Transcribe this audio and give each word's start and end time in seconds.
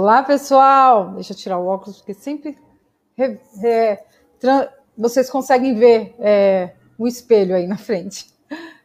Olá, 0.00 0.22
pessoal! 0.22 1.10
Deixa 1.14 1.32
eu 1.32 1.36
tirar 1.36 1.58
o 1.58 1.66
óculos, 1.66 1.96
porque 1.96 2.14
sempre 2.14 2.56
vocês 4.96 5.28
conseguem 5.28 5.74
ver 5.74 6.14
é, 6.20 6.70
o 6.96 7.08
espelho 7.08 7.52
aí 7.52 7.66
na 7.66 7.76
frente. 7.76 8.32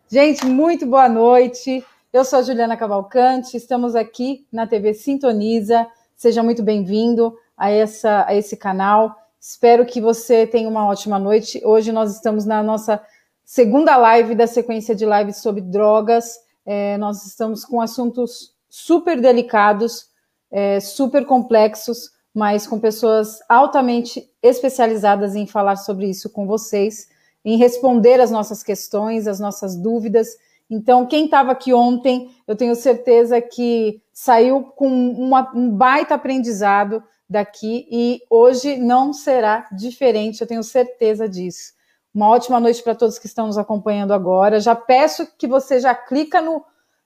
Gente, 0.09 0.43
muito 0.43 0.87
boa 0.87 1.07
noite. 1.07 1.85
Eu 2.11 2.25
sou 2.25 2.39
a 2.39 2.41
Juliana 2.41 2.75
Cavalcante, 2.75 3.55
estamos 3.55 3.95
aqui 3.95 4.47
na 4.51 4.65
TV 4.65 4.95
Sintoniza. 4.95 5.85
Seja 6.15 6.41
muito 6.41 6.63
bem-vindo 6.63 7.37
a, 7.55 7.67
a 7.67 8.35
esse 8.35 8.57
canal. 8.57 9.15
Espero 9.39 9.85
que 9.85 10.01
você 10.01 10.47
tenha 10.47 10.67
uma 10.67 10.87
ótima 10.87 11.19
noite. 11.19 11.61
Hoje 11.63 11.91
nós 11.91 12.11
estamos 12.11 12.43
na 12.43 12.63
nossa 12.63 12.99
segunda 13.45 13.95
live 13.97 14.33
da 14.33 14.47
sequência 14.47 14.95
de 14.95 15.05
lives 15.05 15.37
sobre 15.37 15.61
drogas. 15.61 16.39
É, 16.65 16.97
nós 16.97 17.23
estamos 17.23 17.63
com 17.63 17.79
assuntos 17.79 18.55
super 18.67 19.21
delicados 19.21 20.11
é, 20.53 20.79
super 20.79 21.25
complexos, 21.25 22.11
mas 22.31 22.67
com 22.67 22.79
pessoas 22.79 23.39
altamente 23.49 24.29
especializadas 24.41 25.35
em 25.35 25.47
falar 25.47 25.77
sobre 25.77 26.07
isso 26.07 26.29
com 26.29 26.45
vocês, 26.45 27.07
em 27.43 27.57
responder 27.57 28.21
as 28.21 28.29
nossas 28.29 28.61
questões, 28.61 29.27
as 29.27 29.39
nossas 29.39 29.75
dúvidas. 29.75 30.29
Então, 30.69 31.07
quem 31.07 31.25
estava 31.25 31.51
aqui 31.51 31.73
ontem, 31.73 32.29
eu 32.47 32.55
tenho 32.55 32.75
certeza 32.75 33.41
que 33.41 33.99
saiu 34.13 34.63
com 34.63 34.87
uma, 34.87 35.51
um 35.55 35.69
baita 35.71 36.13
aprendizado 36.13 37.03
daqui 37.27 37.87
e 37.91 38.21
hoje 38.29 38.77
não 38.77 39.11
será 39.11 39.67
diferente, 39.71 40.41
eu 40.41 40.47
tenho 40.47 40.63
certeza 40.63 41.27
disso. 41.27 41.73
Uma 42.13 42.29
ótima 42.29 42.59
noite 42.59 42.83
para 42.83 42.93
todos 42.93 43.17
que 43.17 43.25
estão 43.25 43.47
nos 43.47 43.57
acompanhando 43.57 44.13
agora. 44.13 44.59
Já 44.59 44.75
peço 44.75 45.27
que 45.35 45.47
você 45.47 45.79
já 45.79 45.95
clica 45.95 46.39
no, 46.39 46.63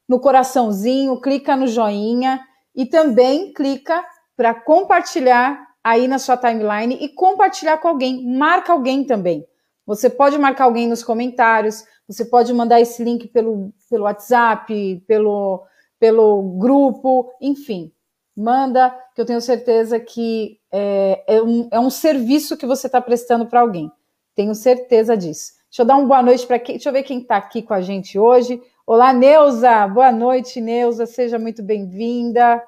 no 0.08 0.20
coraçãozinho, 0.20 1.22
clica 1.22 1.56
no 1.56 1.66
joinha 1.66 2.42
e 2.78 2.86
também 2.86 3.52
clica 3.52 4.06
para 4.36 4.54
compartilhar 4.54 5.68
aí 5.84 6.08
na 6.08 6.20
sua 6.20 6.38
timeline 6.38 6.96
e 7.02 7.10
compartilhar 7.10 7.80
com 7.80 7.88
alguém. 7.88 8.24
Marca 8.38 8.72
alguém 8.72 9.04
também. 9.04 9.44
Você 9.84 10.12
pode 10.12 10.38
marcar 10.38 10.66
alguém 10.66 10.88
nos 10.88 11.04
comentários, 11.04 11.84
você 12.08 12.24
pode 12.24 12.54
mandar 12.54 12.80
esse 12.80 13.04
link 13.04 13.28
pelo, 13.30 13.74
pelo 13.90 14.04
WhatsApp, 14.04 15.04
pelo, 15.08 15.66
pelo 16.00 16.44
grupo, 16.60 17.32
enfim. 17.42 17.92
Manda, 18.36 18.96
que 19.16 19.22
eu 19.22 19.26
tenho 19.26 19.42
certeza 19.42 20.00
que 20.00 20.60
é, 20.72 21.24
é, 21.26 21.42
um, 21.42 21.68
é 21.72 21.80
um 21.80 21.90
serviço 21.90 22.56
que 22.56 22.68
você 22.68 22.86
está 22.86 23.02
prestando 23.02 23.48
para 23.48 23.62
alguém. 23.62 23.92
Tenho 24.36 24.54
certeza 24.54 25.18
disso. 25.18 25.54
Deixa 25.70 25.82
eu 25.82 25.86
dar 25.86 25.96
uma 25.98 26.06
boa 26.06 26.22
noite 26.22 26.46
para 26.46 26.60
quem. 26.60 26.76
Deixa 26.76 26.90
eu 26.90 26.94
ver 26.94 27.02
quem 27.02 27.22
está 27.22 27.38
aqui 27.38 27.64
com 27.64 27.74
a 27.74 27.82
gente 27.82 28.20
hoje. 28.20 28.62
Olá, 28.90 29.12
Neuza. 29.12 29.86
Boa 29.86 30.14
noite, 30.14 30.62
Neuza. 30.62 31.06
Seja 31.06 31.38
muito 31.38 31.62
bem-vinda. 31.62 32.64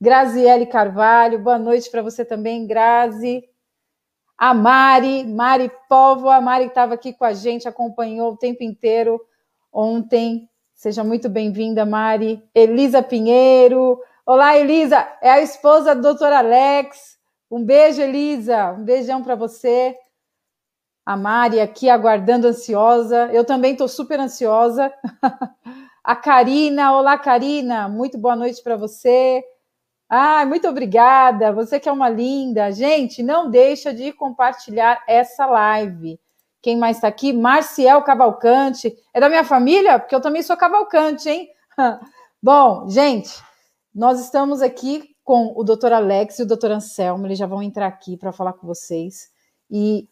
Graziele 0.00 0.66
Carvalho. 0.66 1.38
Boa 1.38 1.56
noite 1.56 1.88
para 1.88 2.02
você 2.02 2.24
também, 2.24 2.66
Grazi. 2.66 3.44
A 4.36 4.52
Mari, 4.52 5.22
Mari 5.22 5.70
Povo. 5.88 6.28
A 6.28 6.40
Mari 6.40 6.64
estava 6.64 6.94
aqui 6.94 7.12
com 7.12 7.24
a 7.24 7.32
gente, 7.32 7.68
acompanhou 7.68 8.32
o 8.32 8.36
tempo 8.36 8.64
inteiro 8.64 9.20
ontem. 9.72 10.50
Seja 10.74 11.04
muito 11.04 11.28
bem-vinda, 11.28 11.86
Mari. 11.86 12.42
Elisa 12.52 13.00
Pinheiro. 13.00 14.00
Olá, 14.26 14.58
Elisa. 14.58 15.06
É 15.22 15.30
a 15.30 15.40
esposa 15.40 15.94
do 15.94 16.12
Dr. 16.12 16.24
Alex. 16.24 17.18
Um 17.48 17.64
beijo, 17.64 18.02
Elisa. 18.02 18.72
Um 18.72 18.82
beijão 18.82 19.22
para 19.22 19.36
você 19.36 19.96
a 21.06 21.16
Mari 21.16 21.60
aqui 21.60 21.88
aguardando 21.88 22.48
ansiosa. 22.48 23.30
Eu 23.32 23.44
também 23.44 23.72
estou 23.72 23.86
super 23.86 24.18
ansiosa. 24.18 24.92
a 26.02 26.16
Karina, 26.16 26.92
olá 26.96 27.16
Karina, 27.16 27.88
muito 27.88 28.18
boa 28.18 28.34
noite 28.34 28.60
para 28.60 28.76
você. 28.76 29.40
Ai, 30.08 30.44
muito 30.46 30.66
obrigada. 30.66 31.52
Você 31.52 31.78
que 31.78 31.88
é 31.88 31.92
uma 31.92 32.08
linda. 32.08 32.72
Gente, 32.72 33.22
não 33.22 33.48
deixa 33.48 33.94
de 33.94 34.12
compartilhar 34.12 35.00
essa 35.06 35.46
live. 35.46 36.18
Quem 36.60 36.76
mais 36.76 36.96
está 36.96 37.06
aqui? 37.06 37.32
Marciel 37.32 38.02
Cavalcante. 38.02 38.92
É 39.14 39.20
da 39.20 39.28
minha 39.28 39.44
família? 39.44 40.00
Porque 40.00 40.14
eu 40.14 40.20
também 40.20 40.42
sou 40.42 40.56
Cavalcante, 40.56 41.28
hein? 41.28 41.48
Bom, 42.42 42.88
gente, 42.88 43.30
nós 43.94 44.20
estamos 44.20 44.60
aqui 44.60 45.14
com 45.22 45.52
o 45.56 45.62
doutor 45.62 45.92
Alex 45.92 46.40
e 46.40 46.42
o 46.42 46.46
doutor 46.46 46.72
Anselmo. 46.72 47.28
Eles 47.28 47.38
já 47.38 47.46
vão 47.46 47.62
entrar 47.62 47.86
aqui 47.86 48.16
para 48.16 48.32
falar 48.32 48.54
com 48.54 48.66
vocês. 48.66 49.28
E 49.70 50.08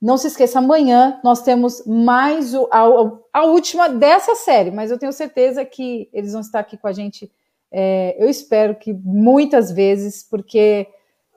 não 0.00 0.16
se 0.16 0.28
esqueça, 0.28 0.60
amanhã 0.60 1.18
nós 1.24 1.42
temos 1.42 1.84
mais 1.84 2.54
o, 2.54 2.68
a, 2.70 3.40
a, 3.40 3.44
última 3.44 3.88
dessa 3.88 4.36
série, 4.36 4.70
mas 4.70 4.90
eu 4.90 4.98
tenho 4.98 5.12
certeza 5.12 5.64
que 5.64 6.08
eles 6.12 6.32
vão 6.32 6.40
estar 6.40 6.60
aqui 6.60 6.76
com 6.76 6.86
a 6.86 6.92
gente. 6.92 7.30
É, 7.70 8.16
eu 8.18 8.28
espero 8.28 8.76
que 8.76 8.92
muitas 8.92 9.72
vezes, 9.72 10.22
porque 10.22 10.86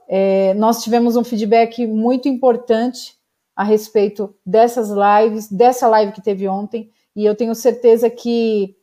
é, 0.08 0.54
nós 0.54 0.84
tivemos 0.84 1.16
um 1.16 1.24
feedback 1.24 1.88
muito 1.88 2.30
importante 2.30 3.16
a 3.56 3.64
respeito 3.64 4.34
dessas 4.46 4.90
lives, 4.90 5.50
dessa 5.50 5.88
live 5.88 6.12
que 6.12 6.22
teve 6.22 6.48
ontem, 6.48 6.92
e 7.16 7.26
eu 7.26 7.36
tenho 7.36 7.56
certeza 7.56 8.10
que 8.10 8.76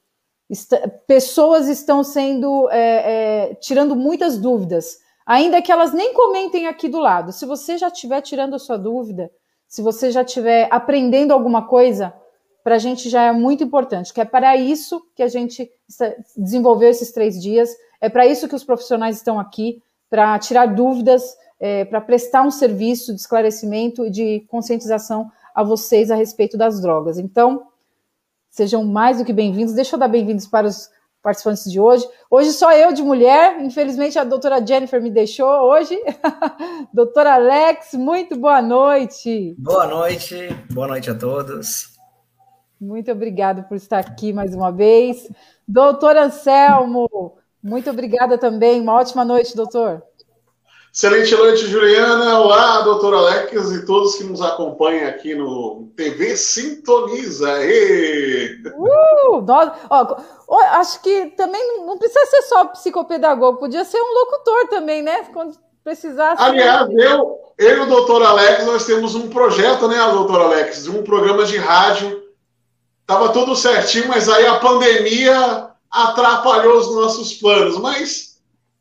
pessoas 1.06 1.68
estão 1.68 2.02
sendo 2.02 2.68
é, 2.70 3.50
é 3.50 3.54
tirando 3.54 3.94
muitas 3.94 4.38
dúvidas, 4.38 4.98
ainda 5.24 5.62
que 5.62 5.70
elas 5.70 5.92
nem 5.92 6.12
comentem 6.14 6.66
aqui 6.66 6.88
do 6.88 6.98
lado. 6.98 7.32
Se 7.32 7.46
você 7.46 7.78
já 7.78 7.88
estiver 7.88 8.20
tirando 8.22 8.54
a 8.54 8.58
sua 8.58 8.76
dúvida, 8.76 9.30
se 9.68 9.82
você 9.82 10.10
já 10.10 10.22
estiver 10.22 10.66
aprendendo 10.70 11.32
alguma 11.32 11.66
coisa, 11.68 12.12
para 12.64 12.74
a 12.76 12.78
gente 12.78 13.08
já 13.08 13.24
é 13.24 13.32
muito 13.32 13.62
importante, 13.62 14.12
que 14.12 14.20
é 14.20 14.24
para 14.24 14.56
isso 14.56 15.00
que 15.14 15.22
a 15.22 15.28
gente 15.28 15.70
desenvolveu 16.36 16.88
esses 16.88 17.12
três 17.12 17.40
dias, 17.40 17.70
é 18.00 18.08
para 18.08 18.26
isso 18.26 18.48
que 18.48 18.54
os 18.54 18.64
profissionais 18.64 19.16
estão 19.16 19.38
aqui, 19.38 19.82
para 20.10 20.38
tirar 20.38 20.66
dúvidas, 20.66 21.36
é, 21.60 21.84
para 21.84 22.00
prestar 22.00 22.42
um 22.42 22.50
serviço 22.50 23.14
de 23.14 23.20
esclarecimento 23.20 24.06
e 24.06 24.10
de 24.10 24.40
conscientização 24.48 25.30
a 25.54 25.62
vocês 25.62 26.10
a 26.10 26.14
respeito 26.14 26.56
das 26.56 26.80
drogas. 26.80 27.18
Então, 27.18 27.68
sejam 28.48 28.84
mais 28.84 29.18
do 29.18 29.24
que 29.24 29.32
bem-vindos. 29.32 29.74
Deixa 29.74 29.96
eu 29.96 30.00
dar 30.00 30.08
bem-vindos 30.08 30.46
para 30.46 30.66
os 30.66 30.90
participantes 31.22 31.70
de 31.70 31.80
hoje. 31.80 32.06
Hoje 32.30 32.52
só 32.52 32.72
eu 32.72 32.92
de 32.92 33.02
mulher, 33.02 33.60
infelizmente 33.60 34.18
a 34.18 34.24
doutora 34.24 34.64
Jennifer 34.64 35.02
me 35.02 35.10
deixou 35.10 35.48
hoje. 35.48 35.98
doutora 36.92 37.34
Alex, 37.34 37.94
muito 37.94 38.36
boa 38.36 38.62
noite. 38.62 39.54
Boa 39.58 39.86
noite, 39.86 40.48
boa 40.70 40.88
noite 40.88 41.10
a 41.10 41.14
todos. 41.14 41.96
Muito 42.80 43.10
obrigada 43.10 43.62
por 43.62 43.76
estar 43.76 43.98
aqui 43.98 44.32
mais 44.32 44.54
uma 44.54 44.70
vez. 44.70 45.28
Doutor 45.66 46.16
Anselmo, 46.16 47.36
muito 47.62 47.90
obrigada 47.90 48.38
também. 48.38 48.80
Uma 48.80 48.94
ótima 48.94 49.24
noite, 49.24 49.56
doutor. 49.56 50.02
Excelente 50.98 51.36
noite, 51.36 51.64
Juliana. 51.68 52.40
Olá, 52.40 52.80
doutor 52.80 53.14
Alex 53.14 53.70
e 53.70 53.86
todos 53.86 54.16
que 54.16 54.24
nos 54.24 54.42
acompanham 54.42 55.08
aqui 55.08 55.32
no 55.32 55.92
TV 55.96 56.36
Sintoniza. 56.36 57.56
Uh, 58.76 59.40
nós, 59.42 59.70
ó, 59.88 60.16
acho 60.72 61.00
que 61.00 61.26
também 61.36 61.86
não 61.86 61.96
precisa 61.96 62.26
ser 62.26 62.42
só 62.42 62.64
psicopedagogo, 62.64 63.60
podia 63.60 63.84
ser 63.84 64.00
um 64.02 64.12
locutor 64.12 64.66
também, 64.70 65.00
né? 65.00 65.22
Quando 65.32 65.56
precisasse. 65.84 66.42
Aliás, 66.42 66.88
eu, 66.90 67.38
eu 67.56 67.76
e 67.76 67.80
o 67.80 67.86
doutor 67.86 68.24
Alex, 68.24 68.66
nós 68.66 68.84
temos 68.84 69.14
um 69.14 69.28
projeto, 69.28 69.86
né, 69.86 69.98
doutor 70.10 70.40
Alex, 70.40 70.82
de 70.82 70.90
um 70.90 71.04
programa 71.04 71.44
de 71.44 71.58
rádio. 71.58 72.24
Tava 73.06 73.28
tudo 73.28 73.54
certinho, 73.54 74.08
mas 74.08 74.28
aí 74.28 74.48
a 74.48 74.58
pandemia 74.58 75.70
atrapalhou 75.88 76.76
os 76.76 76.92
nossos 76.92 77.34
planos. 77.34 77.78
Mas 77.78 78.27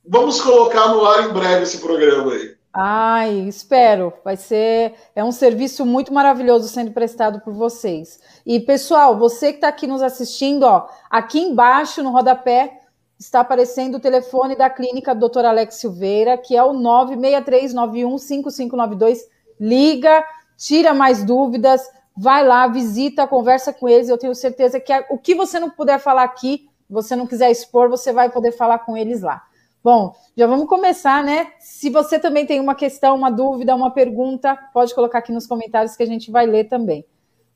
Vamos 0.09 0.41
colocar 0.41 0.87
no 0.87 1.05
ar 1.05 1.29
em 1.29 1.33
breve 1.33 1.63
esse 1.63 1.79
programa 1.79 2.31
aí. 2.31 2.55
Ai, 2.73 3.33
espero. 3.47 4.13
Vai 4.23 4.37
ser. 4.37 4.93
É 5.15 5.23
um 5.23 5.31
serviço 5.31 5.85
muito 5.85 6.13
maravilhoso 6.13 6.67
sendo 6.67 6.91
prestado 6.91 7.39
por 7.41 7.53
vocês. 7.53 8.19
E, 8.45 8.59
pessoal, 8.59 9.17
você 9.17 9.49
que 9.49 9.57
está 9.57 9.67
aqui 9.67 9.87
nos 9.87 10.01
assistindo, 10.01 10.63
ó, 10.63 10.87
aqui 11.09 11.39
embaixo 11.39 12.03
no 12.03 12.11
rodapé 12.11 12.79
está 13.19 13.39
aparecendo 13.39 13.95
o 13.95 13.99
telefone 13.99 14.55
da 14.55 14.69
clínica 14.69 15.15
Dr. 15.15 15.45
Alex 15.45 15.75
Silveira, 15.75 16.37
que 16.37 16.55
é 16.55 16.63
o 16.63 16.71
963915592. 16.71 19.19
Liga, 19.59 20.23
tira 20.55 20.93
mais 20.93 21.23
dúvidas, 21.23 21.81
vai 22.15 22.45
lá, 22.45 22.67
visita, 22.67 23.27
conversa 23.27 23.73
com 23.73 23.89
eles. 23.89 24.07
Eu 24.07 24.17
tenho 24.17 24.33
certeza 24.35 24.79
que 24.79 24.93
o 25.09 25.17
que 25.17 25.35
você 25.35 25.59
não 25.59 25.69
puder 25.69 25.99
falar 25.99 26.23
aqui, 26.23 26.69
você 26.89 27.13
não 27.15 27.27
quiser 27.27 27.51
expor, 27.51 27.89
você 27.89 28.13
vai 28.13 28.29
poder 28.29 28.53
falar 28.53 28.79
com 28.79 28.95
eles 28.95 29.21
lá. 29.21 29.43
Bom, 29.87 30.13
já 30.35 30.45
vamos 30.45 30.67
começar, 30.67 31.23
né? 31.23 31.53
Se 31.61 31.89
você 31.89 32.19
também 32.19 32.45
tem 32.45 32.59
uma 32.59 32.75
questão, 32.75 33.15
uma 33.15 33.31
dúvida, 33.31 33.73
uma 33.73 33.89
pergunta, 33.89 34.53
pode 34.73 34.93
colocar 34.93 35.19
aqui 35.19 35.31
nos 35.31 35.47
comentários 35.47 35.95
que 35.95 36.03
a 36.03 36.05
gente 36.05 36.29
vai 36.29 36.45
ler 36.45 36.65
também. 36.65 37.05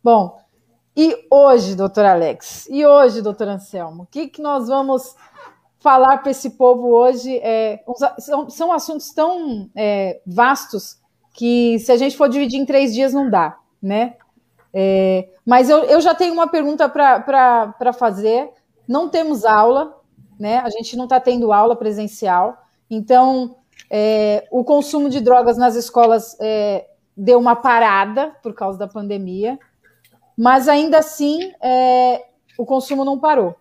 Bom, 0.02 0.40
e 0.96 1.28
hoje, 1.30 1.76
doutor 1.76 2.06
Alex, 2.06 2.70
e 2.70 2.86
hoje, 2.86 3.22
doutor 3.22 3.50
Anselmo, 3.50 4.04
o 4.04 4.06
que, 4.06 4.30
que 4.30 4.42
nós 4.42 4.70
vamos 4.70 5.14
falar 5.78 6.20
para 6.20 6.32
esse 6.32 6.52
povo 6.52 6.94
hoje? 6.94 7.38
É, 7.40 7.84
são, 8.20 8.50
são, 8.50 8.72
assuntos 8.72 9.12
tão 9.12 9.70
é, 9.76 10.22
vastos 10.26 11.02
que 11.34 11.80
se 11.80 11.92
a 11.92 11.98
gente 11.98 12.16
for 12.16 12.30
dividir 12.30 12.62
em 12.62 12.66
três 12.66 12.94
dias 12.94 13.14
não 13.14 13.30
dá, 13.30 13.58
né? 13.84 14.16
É, 14.74 15.28
mas 15.46 15.70
eu, 15.70 15.80
eu 15.80 16.00
já 16.00 16.16
tenho 16.16 16.34
uma 16.34 16.48
pergunta 16.48 16.88
para 16.88 17.92
fazer. 17.92 18.50
Não 18.88 19.10
temos 19.10 19.44
aula, 19.44 20.01
né? 20.42 20.58
A 20.58 20.70
gente 20.72 20.98
não 20.98 21.04
está 21.04 21.20
tendo 21.20 21.54
aula 21.54 21.76
presencial. 21.76 22.66
Então, 22.90 23.58
é, 23.92 24.48
o 24.50 24.64
consumo 24.64 25.08
de 25.08 25.22
drogas 25.22 25.56
nas 25.56 25.76
escolas 25.76 26.36
é, 26.40 26.88
deu 27.16 27.38
uma 27.38 27.56
parada 27.56 28.36
por 28.42 28.52
causa 28.56 28.78
da 28.80 28.88
pandemia, 28.88 29.60
mas 30.36 30.68
ainda 30.68 30.98
assim 30.98 31.54
é, 31.62 32.26
o 32.58 32.66
consumo 32.66 33.06
não 33.06 33.20
parou, 33.20 33.56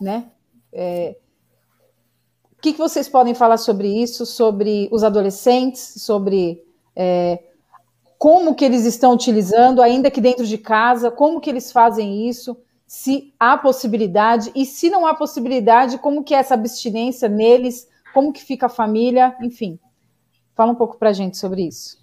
né? 0.00 0.30
É, 0.72 1.16
o 2.56 2.62
que, 2.62 2.72
que, 2.72 2.78
vocês 2.78 3.08
podem 3.08 3.34
falar 3.34 3.56
sobre 3.56 3.88
isso, 3.88 4.24
sobre 4.24 4.88
os 4.92 5.02
adolescentes, 5.02 5.94
sobre 5.96 6.62
é, 6.94 7.42
como 8.16 8.54
que 8.54 8.64
eles 8.64 8.84
estão 8.84 9.12
utilizando, 9.12 9.82
ainda 9.82 10.08
que 10.08 10.20
dentro 10.20 10.46
de 10.46 10.56
casa, 10.56 11.10
como 11.10 11.40
que 11.40 11.50
eles 11.50 11.72
fazem 11.72 12.28
isso, 12.28 12.56
se 12.94 13.32
há 13.40 13.56
possibilidade, 13.56 14.52
e 14.54 14.66
se 14.66 14.90
não 14.90 15.06
há 15.06 15.14
possibilidade, 15.14 15.96
como 15.96 16.22
que 16.22 16.34
é 16.34 16.36
essa 16.36 16.52
abstinência 16.52 17.26
neles, 17.26 17.88
como 18.12 18.34
que 18.34 18.44
fica 18.44 18.66
a 18.66 18.68
família, 18.68 19.34
enfim. 19.40 19.80
Fala 20.54 20.72
um 20.72 20.74
pouco 20.74 20.98
para 20.98 21.08
a 21.08 21.12
gente 21.14 21.38
sobre 21.38 21.66
isso. 21.66 21.96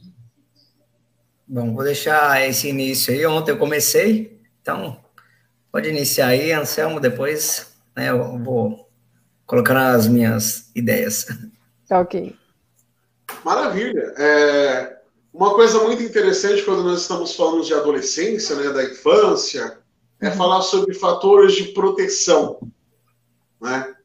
Bom, 1.47 1.75
vou 1.75 1.83
deixar 1.83 2.43
esse 2.43 2.69
início 2.69 3.13
aí. 3.13 3.23
Ontem 3.23 3.51
eu 3.51 3.59
comecei, 3.59 4.41
então 4.63 4.99
pode 5.71 5.87
iniciar 5.87 6.29
aí, 6.29 6.51
Anselmo, 6.51 6.99
depois 6.99 7.71
né, 7.95 8.09
eu 8.09 8.39
vou 8.39 8.89
colocar 9.45 9.91
as 9.91 10.07
minhas 10.07 10.71
ideias. 10.73 11.27
Tá 11.87 11.99
ok. 11.99 12.35
Maravilha. 13.45 14.11
É, 14.17 14.97
uma 15.31 15.53
coisa 15.53 15.83
muito 15.83 16.01
interessante 16.01 16.63
quando 16.63 16.81
nós 16.81 17.03
estamos 17.03 17.35
falando 17.35 17.63
de 17.63 17.75
adolescência, 17.75 18.55
né, 18.55 18.73
da 18.73 18.83
infância, 18.85 19.78
é 20.21 20.31
falar 20.31 20.61
sobre 20.61 20.93
fatores 20.93 21.53
de 21.53 21.65
proteção. 21.65 22.59
Né? 23.61 23.95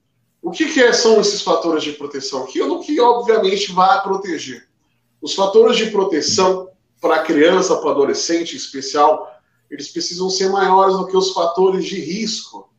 O 0.41 0.51
que, 0.51 0.73
que 0.73 0.81
é, 0.81 0.93
são 0.93 1.21
esses 1.21 1.43
fatores 1.43 1.83
de 1.83 1.93
proteção? 1.93 2.45
Aquilo 2.45 2.83
que, 2.83 3.01
obviamente, 3.01 3.73
vai 3.73 4.03
proteger. 4.03 4.69
Os 5.21 5.35
fatores 5.35 5.77
de 5.77 5.87
proteção 5.87 6.71
para 7.01 7.17
a 7.17 7.23
criança, 7.23 7.77
para 7.77 7.89
o 7.89 7.91
adolescente 7.91 8.55
em 8.55 8.57
especial, 8.57 9.31
eles 9.71 9.89
precisam 9.89 10.29
ser 10.31 10.51
maiores 10.51 10.97
do 10.97 11.07
que 11.07 11.17
os 11.17 11.33
fatores 11.33 11.85
de 11.85 11.99
risco. 11.99 12.71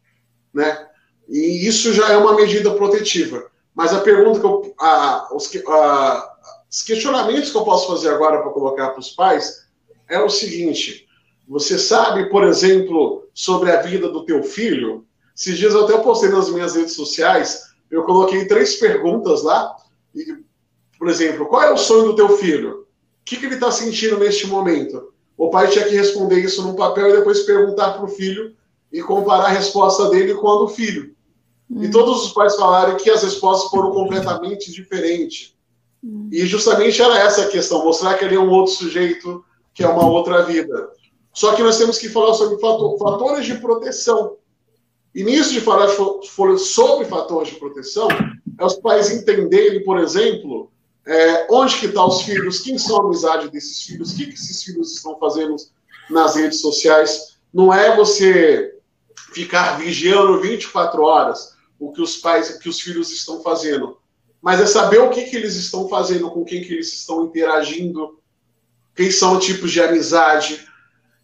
Né? 0.53 0.87
E 1.27 1.67
isso 1.67 1.91
já 1.93 2.11
é 2.11 2.17
uma 2.17 2.35
medida 2.35 2.71
protetiva. 2.71 3.49
Mas 3.73 3.93
a 3.93 3.99
pergunta 3.99 4.39
que 4.39 4.45
eu. 4.45 4.73
A, 4.79 5.27
os, 5.35 5.51
a, 5.67 6.35
os 6.71 6.81
questionamentos 6.81 7.51
que 7.51 7.57
eu 7.57 7.65
posso 7.65 7.87
fazer 7.87 8.09
agora 8.09 8.41
para 8.41 8.51
colocar 8.51 8.89
para 8.89 8.99
os 8.99 9.09
pais 9.09 9.67
é 10.07 10.19
o 10.19 10.29
seguinte: 10.29 11.04
você 11.47 11.77
sabe, 11.77 12.29
por 12.29 12.43
exemplo, 12.43 13.27
sobre 13.33 13.71
a 13.71 13.81
vida 13.81 14.09
do 14.09 14.25
teu 14.25 14.43
filho? 14.43 15.05
Esses 15.35 15.57
dias 15.57 15.73
eu 15.73 15.85
até 15.85 15.97
postei 15.97 16.29
nas 16.29 16.49
minhas 16.49 16.75
redes 16.75 16.93
sociais, 16.93 17.63
eu 17.91 18.03
coloquei 18.03 18.45
três 18.47 18.75
perguntas 18.75 19.43
lá. 19.43 19.75
E, 20.13 20.25
por 20.97 21.09
exemplo, 21.09 21.45
qual 21.45 21.61
é 21.63 21.71
o 21.71 21.77
sonho 21.77 22.05
do 22.05 22.15
teu 22.15 22.37
filho? 22.37 22.81
O 22.81 22.85
que, 23.25 23.37
que 23.37 23.45
ele 23.45 23.55
está 23.55 23.71
sentindo 23.71 24.17
neste 24.17 24.47
momento? 24.47 25.13
O 25.37 25.49
pai 25.49 25.67
tinha 25.67 25.85
que 25.85 25.95
responder 25.95 26.39
isso 26.39 26.61
num 26.63 26.75
papel 26.75 27.09
e 27.09 27.17
depois 27.17 27.41
perguntar 27.41 27.93
para 27.93 28.05
o 28.05 28.09
filho 28.09 28.55
e 28.91 29.01
comparar 29.01 29.45
a 29.45 29.49
resposta 29.49 30.09
dele 30.09 30.35
com 30.35 30.49
a 30.49 30.59
do 30.59 30.67
filho. 30.69 31.13
Hum. 31.69 31.83
E 31.83 31.91
todos 31.91 32.23
os 32.23 32.33
pais 32.33 32.55
falaram 32.55 32.95
que 32.95 33.09
as 33.09 33.23
respostas 33.23 33.69
foram 33.69 33.91
completamente 33.91 34.71
diferentes. 34.71 35.55
E 36.31 36.45
justamente 36.45 37.01
era 37.01 37.17
essa 37.17 37.43
a 37.43 37.47
questão, 37.47 37.83
mostrar 37.83 38.13
que 38.13 38.23
ele 38.23 38.35
é 38.35 38.39
um 38.39 38.51
outro 38.51 38.73
sujeito, 38.73 39.43
que 39.73 39.83
é 39.83 39.87
uma 39.87 40.07
outra 40.07 40.43
vida. 40.43 40.89
Só 41.35 41.53
que 41.53 41.61
nós 41.61 41.77
temos 41.77 41.99
que 41.99 42.09
falar 42.09 42.33
sobre 42.33 42.57
fatores 42.59 43.45
de 43.45 43.55
proteção. 43.55 44.37
E 45.13 45.23
nisso 45.23 45.53
de 45.53 45.61
falar 45.61 45.87
sobre 46.57 47.05
fatores 47.05 47.49
de 47.49 47.59
proteção, 47.59 48.07
é 48.59 48.65
os 48.65 48.75
pais 48.75 49.11
entenderem, 49.11 49.83
por 49.83 49.99
exemplo, 49.99 50.71
é, 51.05 51.45
onde 51.49 51.77
que 51.77 51.85
estão 51.85 52.09
tá 52.09 52.15
os 52.15 52.21
filhos, 52.23 52.61
quem 52.61 52.77
são 52.77 52.97
a 52.97 53.05
amizade 53.05 53.49
desses 53.49 53.83
filhos, 53.83 54.11
o 54.11 54.15
que, 54.15 54.25
que 54.25 54.33
esses 54.33 54.63
filhos 54.63 54.95
estão 54.95 55.19
fazendo 55.19 55.55
nas 56.09 56.35
redes 56.35 56.61
sociais. 56.61 57.37
Não 57.53 57.71
é 57.71 57.95
você 57.95 58.79
ficar 59.33 59.77
vigiando 59.77 60.41
24 60.41 61.03
horas 61.03 61.53
o 61.77 61.91
que 61.91 62.01
os 62.01 62.17
pais, 62.17 62.49
o 62.49 62.59
que 62.59 62.69
os 62.69 62.79
filhos 62.79 63.11
estão 63.11 63.41
fazendo 63.41 63.97
mas 64.45 64.61
é 64.61 64.67
saber 64.67 64.99
o 64.99 65.09
que, 65.09 65.23
que 65.23 65.35
eles 65.35 65.55
estão 65.55 65.89
fazendo, 65.89 66.29
com 66.29 66.45
quem 66.45 66.63
que 66.63 66.71
eles 66.71 66.93
estão 66.93 67.25
interagindo, 67.25 68.19
quem 68.95 69.09
são 69.09 69.39
tipos 69.39 69.71
de 69.71 69.81
amizade. 69.81 70.63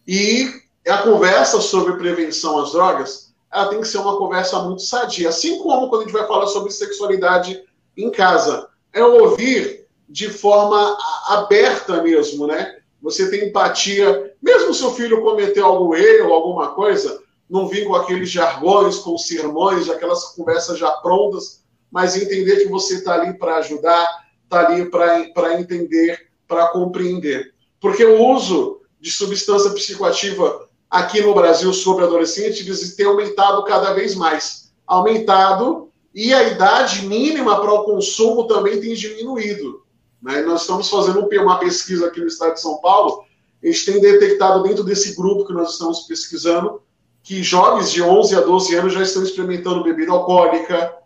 E 0.06 0.48
a 0.88 0.98
conversa 0.98 1.60
sobre 1.60 1.96
prevenção 1.96 2.58
às 2.58 2.72
drogas, 2.72 3.32
ela 3.52 3.68
tem 3.68 3.80
que 3.80 3.88
ser 3.88 3.98
uma 3.98 4.16
conversa 4.16 4.60
muito 4.62 4.82
sadia. 4.82 5.28
Assim 5.28 5.58
como 5.58 5.88
quando 5.88 6.02
a 6.02 6.04
gente 6.04 6.12
vai 6.12 6.26
falar 6.26 6.46
sobre 6.46 6.70
sexualidade 6.70 7.62
em 7.96 8.10
casa. 8.10 8.68
É 8.92 9.04
ouvir 9.04 9.86
de 10.08 10.28
forma 10.28 10.96
aberta 11.28 12.02
mesmo, 12.02 12.46
né? 12.46 12.78
Você 13.00 13.30
tem 13.30 13.48
empatia. 13.48 14.34
Mesmo 14.42 14.74
se 14.74 14.84
o 14.84 14.92
filho 14.92 15.22
cometeu 15.22 15.64
algum 15.64 15.94
erro, 15.94 16.32
alguma 16.32 16.74
coisa, 16.74 17.22
não 17.48 17.68
vir 17.68 17.86
com 17.86 17.94
aqueles 17.94 18.30
jargões, 18.30 18.98
com 18.98 19.16
sermões, 19.16 19.88
aquelas 19.88 20.34
conversas 20.34 20.78
já 20.78 20.90
prontas 20.90 21.62
mas 21.92 22.16
entender 22.16 22.56
que 22.56 22.68
você 22.68 22.94
está 22.94 23.20
ali 23.20 23.34
para 23.34 23.56
ajudar, 23.56 24.24
está 24.44 24.66
ali 24.66 24.90
para 24.90 25.60
entender, 25.60 26.28
para 26.48 26.68
compreender. 26.68 27.52
Porque 27.78 28.02
o 28.02 28.26
uso 28.28 28.80
de 29.02 29.10
substância 29.10 29.70
psicoativa 29.72 30.68
aqui 30.88 31.20
no 31.20 31.34
Brasil 31.34 31.72
sobre 31.72 32.04
adolescentes 32.04 32.94
tem 32.94 33.04
aumentado 33.04 33.64
cada 33.64 33.92
vez 33.92 34.14
mais. 34.14 34.72
Aumentado 34.86 35.90
e 36.14 36.32
a 36.32 36.44
idade 36.44 37.04
mínima 37.06 37.60
para 37.60 37.72
o 37.72 37.82
consumo 37.82 38.46
também 38.46 38.80
tem 38.80 38.94
diminuído. 38.94 39.82
Né? 40.22 40.42
Nós 40.42 40.60
estamos 40.60 40.88
fazendo 40.88 41.28
uma 41.28 41.58
pesquisa 41.58 42.06
aqui 42.06 42.20
no 42.20 42.28
estado 42.28 42.54
de 42.54 42.60
São 42.60 42.78
Paulo, 42.80 43.24
a 43.60 43.66
gente 43.66 43.84
tem 43.84 44.00
detectado 44.00 44.62
dentro 44.62 44.84
desse 44.84 45.16
grupo 45.16 45.46
que 45.46 45.52
nós 45.52 45.72
estamos 45.72 46.02
pesquisando 46.02 46.80
que 47.24 47.42
jovens 47.42 47.90
de 47.90 48.02
11 48.02 48.36
a 48.36 48.40
12 48.40 48.74
anos 48.74 48.92
já 48.92 49.02
estão 49.02 49.22
experimentando 49.22 49.84
bebida 49.84 50.12
alcoólica, 50.12 50.96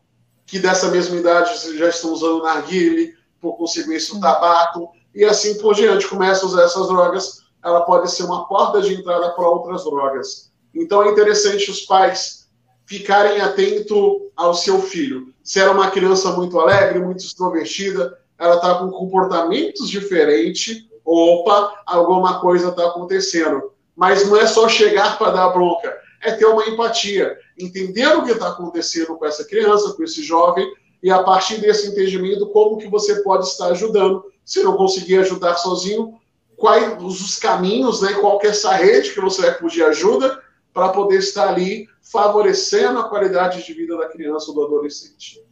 que 0.46 0.58
dessa 0.58 0.90
mesma 0.90 1.16
idade 1.16 1.76
já 1.76 1.88
estão 1.88 2.12
usando 2.12 2.42
narguile, 2.42 3.14
por 3.38 3.56
consequência 3.56 4.16
o 4.16 4.20
tabaco, 4.20 4.90
e 5.14 5.25
assim 5.25 5.58
por 5.58 5.75
diante, 5.75 6.08
começa 6.08 6.44
a 6.44 6.49
usar 6.49 6.62
essas 6.62 6.88
drogas, 6.88 7.45
ela 7.64 7.82
pode 7.82 8.11
ser 8.11 8.25
uma 8.25 8.47
porta 8.47 8.81
de 8.81 8.94
entrada 8.94 9.31
para 9.31 9.49
outras 9.49 9.85
drogas. 9.85 10.52
Então 10.75 11.02
é 11.02 11.11
interessante 11.11 11.71
os 11.71 11.80
pais 11.83 12.49
ficarem 12.85 13.40
atentos 13.40 13.99
ao 14.37 14.54
seu 14.54 14.80
filho. 14.80 15.35
Se 15.42 15.59
era 15.59 15.73
uma 15.73 15.90
criança 15.90 16.33
muito 16.33 16.59
alegre, 16.61 17.00
muito 17.00 17.25
extrovertida, 17.25 18.16
ela 18.38 18.57
está 18.57 18.75
com 18.75 18.90
comportamentos 18.90 19.88
diferentes, 19.88 20.87
opa, 21.04 21.83
alguma 21.87 22.40
coisa 22.40 22.69
está 22.69 22.87
acontecendo. 22.87 23.73
Mas 23.95 24.28
não 24.28 24.37
é 24.37 24.47
só 24.47 24.69
chegar 24.69 25.19
para 25.19 25.33
dar 25.33 25.49
bronca, 25.49 25.97
é 26.23 26.33
ter 26.33 26.45
uma 26.45 26.66
empatia, 26.66 27.37
entender 27.59 28.07
o 28.09 28.25
que 28.25 28.33
está 28.33 28.49
acontecendo 28.49 29.16
com 29.16 29.25
essa 29.25 29.45
criança, 29.45 29.95
com 29.95 30.02
esse 30.02 30.23
jovem, 30.23 30.71
e 31.02 31.11
a 31.11 31.23
partir 31.23 31.61
desse 31.61 31.88
entendimento, 31.88 32.47
como 32.49 32.78
que 32.78 32.88
você 32.88 33.23
pode 33.23 33.47
estar 33.47 33.69
ajudando. 33.69 34.25
Se 34.45 34.62
não 34.62 34.76
conseguir 34.76 35.19
ajudar 35.19 35.54
sozinho, 35.57 36.19
quais 36.56 37.02
os 37.02 37.38
caminhos, 37.38 38.02
né, 38.02 38.14
qual 38.14 38.40
é 38.42 38.48
essa 38.48 38.72
rede 38.72 39.12
que 39.12 39.20
você 39.20 39.42
vai 39.42 39.54
pedir 39.54 39.84
ajuda 39.84 40.42
para 40.72 40.90
poder 40.90 41.18
estar 41.18 41.48
ali 41.48 41.88
favorecendo 42.02 42.98
a 42.98 43.08
qualidade 43.08 43.64
de 43.64 43.72
vida 43.72 43.96
da 43.96 44.08
criança 44.08 44.50
ou 44.50 44.54
do 44.54 44.64
adolescente. 44.64 45.44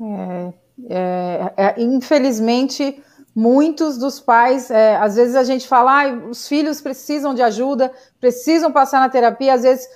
É, 0.00 0.52
é, 0.88 1.52
é, 1.56 1.82
infelizmente, 1.82 3.02
muitos 3.34 3.96
dos 3.96 4.20
pais, 4.20 4.70
é, 4.70 4.96
às 4.96 5.14
vezes 5.16 5.36
a 5.36 5.44
gente 5.44 5.66
fala, 5.66 6.02
ah, 6.02 6.28
os 6.28 6.46
filhos 6.48 6.80
precisam 6.80 7.34
de 7.34 7.42
ajuda, 7.42 7.92
precisam 8.20 8.72
passar 8.72 9.00
na 9.00 9.08
terapia, 9.08 9.54
às 9.54 9.62
vezes 9.62 9.88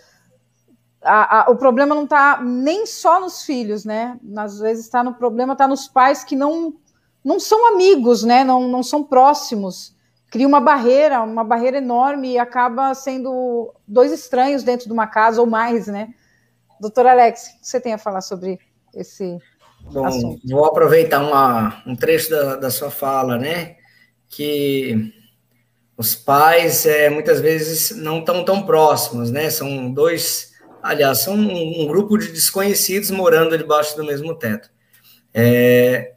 a, 1.02 1.48
a, 1.48 1.50
o 1.50 1.56
problema 1.56 1.94
não 1.94 2.04
está 2.04 2.40
nem 2.42 2.86
só 2.86 3.20
nos 3.20 3.42
filhos, 3.42 3.84
né? 3.84 4.18
Às 4.36 4.58
vezes 4.58 4.84
está 4.84 5.04
no 5.04 5.14
problema, 5.14 5.52
está 5.52 5.68
nos 5.68 5.86
pais 5.86 6.24
que 6.24 6.34
não, 6.34 6.74
não 7.26 7.40
são 7.40 7.74
amigos, 7.74 8.22
né? 8.22 8.44
Não, 8.44 8.68
não 8.68 8.84
são 8.84 9.02
próximos. 9.02 9.92
Cria 10.30 10.46
uma 10.46 10.60
barreira, 10.60 11.20
uma 11.22 11.42
barreira 11.42 11.78
enorme 11.78 12.34
e 12.34 12.38
acaba 12.38 12.94
sendo 12.94 13.74
dois 13.86 14.12
estranhos 14.12 14.62
dentro 14.62 14.86
de 14.86 14.92
uma 14.92 15.08
casa 15.08 15.40
ou 15.40 15.46
mais, 15.46 15.88
né? 15.88 16.14
Doutor 16.80 17.04
Alex, 17.04 17.48
o 17.48 17.60
que 17.60 17.66
você 17.66 17.80
tem 17.80 17.92
a 17.92 17.98
falar 17.98 18.20
sobre 18.20 18.60
esse 18.94 19.38
Bom, 19.80 20.06
assunto? 20.06 20.40
Vou 20.48 20.66
aproveitar 20.66 21.20
uma, 21.20 21.82
um 21.84 21.96
trecho 21.96 22.30
da, 22.30 22.54
da 22.54 22.70
sua 22.70 22.92
fala, 22.92 23.36
né? 23.36 23.74
Que 24.28 25.12
os 25.96 26.14
pais 26.14 26.86
é, 26.86 27.10
muitas 27.10 27.40
vezes 27.40 27.90
não 27.96 28.20
estão 28.20 28.44
tão 28.44 28.64
próximos, 28.64 29.32
né? 29.32 29.50
São 29.50 29.92
dois 29.92 30.54
Aliás, 30.80 31.18
são 31.18 31.34
um, 31.34 31.82
um 31.82 31.86
grupo 31.88 32.16
de 32.16 32.30
desconhecidos 32.30 33.10
morando 33.10 33.58
debaixo 33.58 33.96
do 33.96 34.04
mesmo 34.04 34.32
teto. 34.36 34.70
É, 35.34 36.12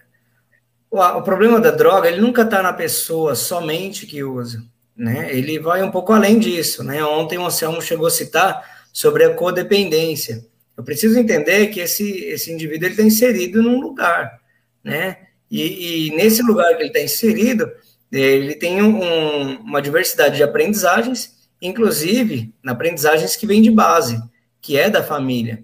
o, 0.92 1.22
problema 1.22 1.60
da 1.60 1.72
droga, 1.72 2.08
ele 2.08 2.22
nunca 2.22 2.42
está 2.42 2.64
na 2.64 2.74
pessoa 2.74 3.36
somente 3.36 4.08
que 4.08 4.24
usa, 4.24 4.64
né? 4.96 5.30
Ele 5.32 5.60
vai 5.60 5.84
um 5.84 5.92
pouco 5.92 6.12
além 6.12 6.40
disso, 6.40 6.84
né? 6.84 7.04
Ontem 7.04 7.38
o 7.38 7.46
Anselmo 7.46 7.82
chegou 7.82 8.08
a 8.08 8.12
citar 8.12 8.88
sobre 8.92 9.24
a 9.24 9.34
codependência. 9.34 10.46
Eu 10.76 10.84
preciso 10.84 11.20
entender 11.20 11.68
que 11.68 11.80
esse, 11.80 12.26
esse 12.26 12.52
indivíduo 12.52 12.90
está 12.90 13.04
inserido 13.04 13.62
num 13.62 13.80
lugar, 13.80 14.40
né? 14.84 15.18
E, 15.52 16.08
e 16.08 16.16
nesse 16.16 16.42
lugar 16.42 16.76
que 16.76 16.82
ele 16.82 16.90
está 16.90 17.02
inserido, 17.02 17.72
ele 18.12 18.56
tem 18.56 18.82
um, 18.82 19.58
uma 19.60 19.82
diversidade 19.82 20.38
de 20.38 20.44
aprendizagens, 20.44 21.38
inclusive 21.62 22.54
aprendizagens 22.66 23.36
que 23.36 23.46
vêm 23.46 23.62
de 23.62 23.70
base, 23.70 24.22
que 24.62 24.78
é 24.78 24.90
da 24.90 25.04
família. 25.04 25.64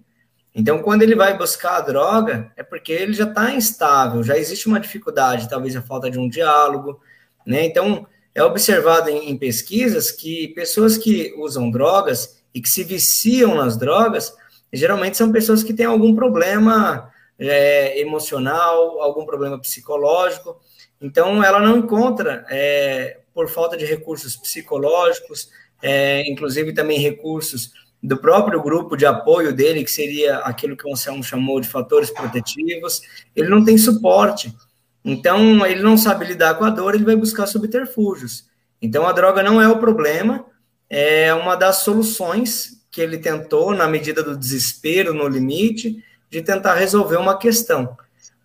Então, 0.58 0.82
quando 0.82 1.02
ele 1.02 1.16
vai 1.16 1.38
buscar 1.38 1.76
a 1.76 1.82
droga, 1.82 2.50
é 2.56 2.64
porque 2.64 2.94
ele 2.94 3.12
já 3.12 3.26
está 3.26 3.54
instável, 3.54 4.24
já 4.24 4.38
existe 4.38 4.68
uma 4.68 4.80
dificuldade, 4.80 5.50
talvez 5.50 5.76
a 5.76 5.82
falta 5.82 6.10
de 6.10 6.18
um 6.18 6.30
diálogo, 6.30 7.02
né? 7.46 7.66
Então, 7.66 8.08
é 8.34 8.42
observado 8.42 9.10
em, 9.10 9.30
em 9.30 9.38
pesquisas 9.38 10.12
que 10.12 10.48
pessoas 10.50 10.98
que 10.98 11.34
usam 11.38 11.70
drogas 11.70 12.42
e 12.54 12.62
que 12.62 12.70
se 12.70 12.86
viciam 12.86 13.56
nas 13.56 13.76
drogas, 13.76 14.34
geralmente 14.72 15.18
são 15.18 15.30
pessoas 15.30 15.62
que 15.62 15.74
têm 15.74 15.86
algum 15.86 16.16
problema 16.16 17.12
é, 17.38 18.00
emocional, 18.00 19.02
algum 19.02 19.26
problema 19.26 19.60
psicológico. 19.60 20.58
Então, 21.02 21.44
ela 21.44 21.60
não 21.60 21.80
encontra, 21.80 22.46
é, 22.50 23.20
por 23.34 23.50
falta 23.50 23.76
de 23.76 23.86
recursos 23.86 24.38
psicológicos, 24.38 25.50
é, 25.82 26.30
inclusive 26.32 26.74
também 26.74 26.98
recursos 26.98 27.72
do 28.06 28.18
próprio 28.18 28.62
grupo 28.62 28.96
de 28.96 29.06
apoio 29.06 29.52
dele, 29.52 29.84
que 29.84 29.92
seria 29.92 30.38
aquilo 30.38 30.78
que 30.78 30.88
o 30.88 30.92
Anselmo 30.92 31.24
chamou 31.24 31.60
de 31.60 31.68
fatores 31.68 32.12
protetivos, 32.12 33.02
ele 33.36 33.50
não 33.50 33.64
tem 33.64 33.78
suporte. 33.78 34.56
Então, 35.04 35.66
ele 35.66 35.82
não 35.82 35.98
sabe 35.98 36.26
lidar 36.26 36.56
com 36.56 36.64
a 36.64 36.70
dor, 36.70 36.96
ele 36.96 37.04
vai 37.04 37.16
buscar 37.16 37.48
subterfúgios. 37.48 38.46
Então, 38.82 39.08
a 39.08 39.12
droga 39.12 39.42
não 39.42 39.62
é 39.62 39.68
o 39.68 39.80
problema, 39.80 40.46
é 40.90 41.34
uma 41.34 41.56
das 41.56 41.78
soluções 41.78 42.84
que 42.92 43.02
ele 43.02 43.18
tentou, 43.18 43.74
na 43.74 43.88
medida 43.88 44.24
do 44.24 44.38
desespero, 44.38 45.14
no 45.14 45.28
limite, 45.28 46.04
de 46.30 46.42
tentar 46.42 46.76
resolver 46.76 47.18
uma 47.18 47.38
questão, 47.38 47.98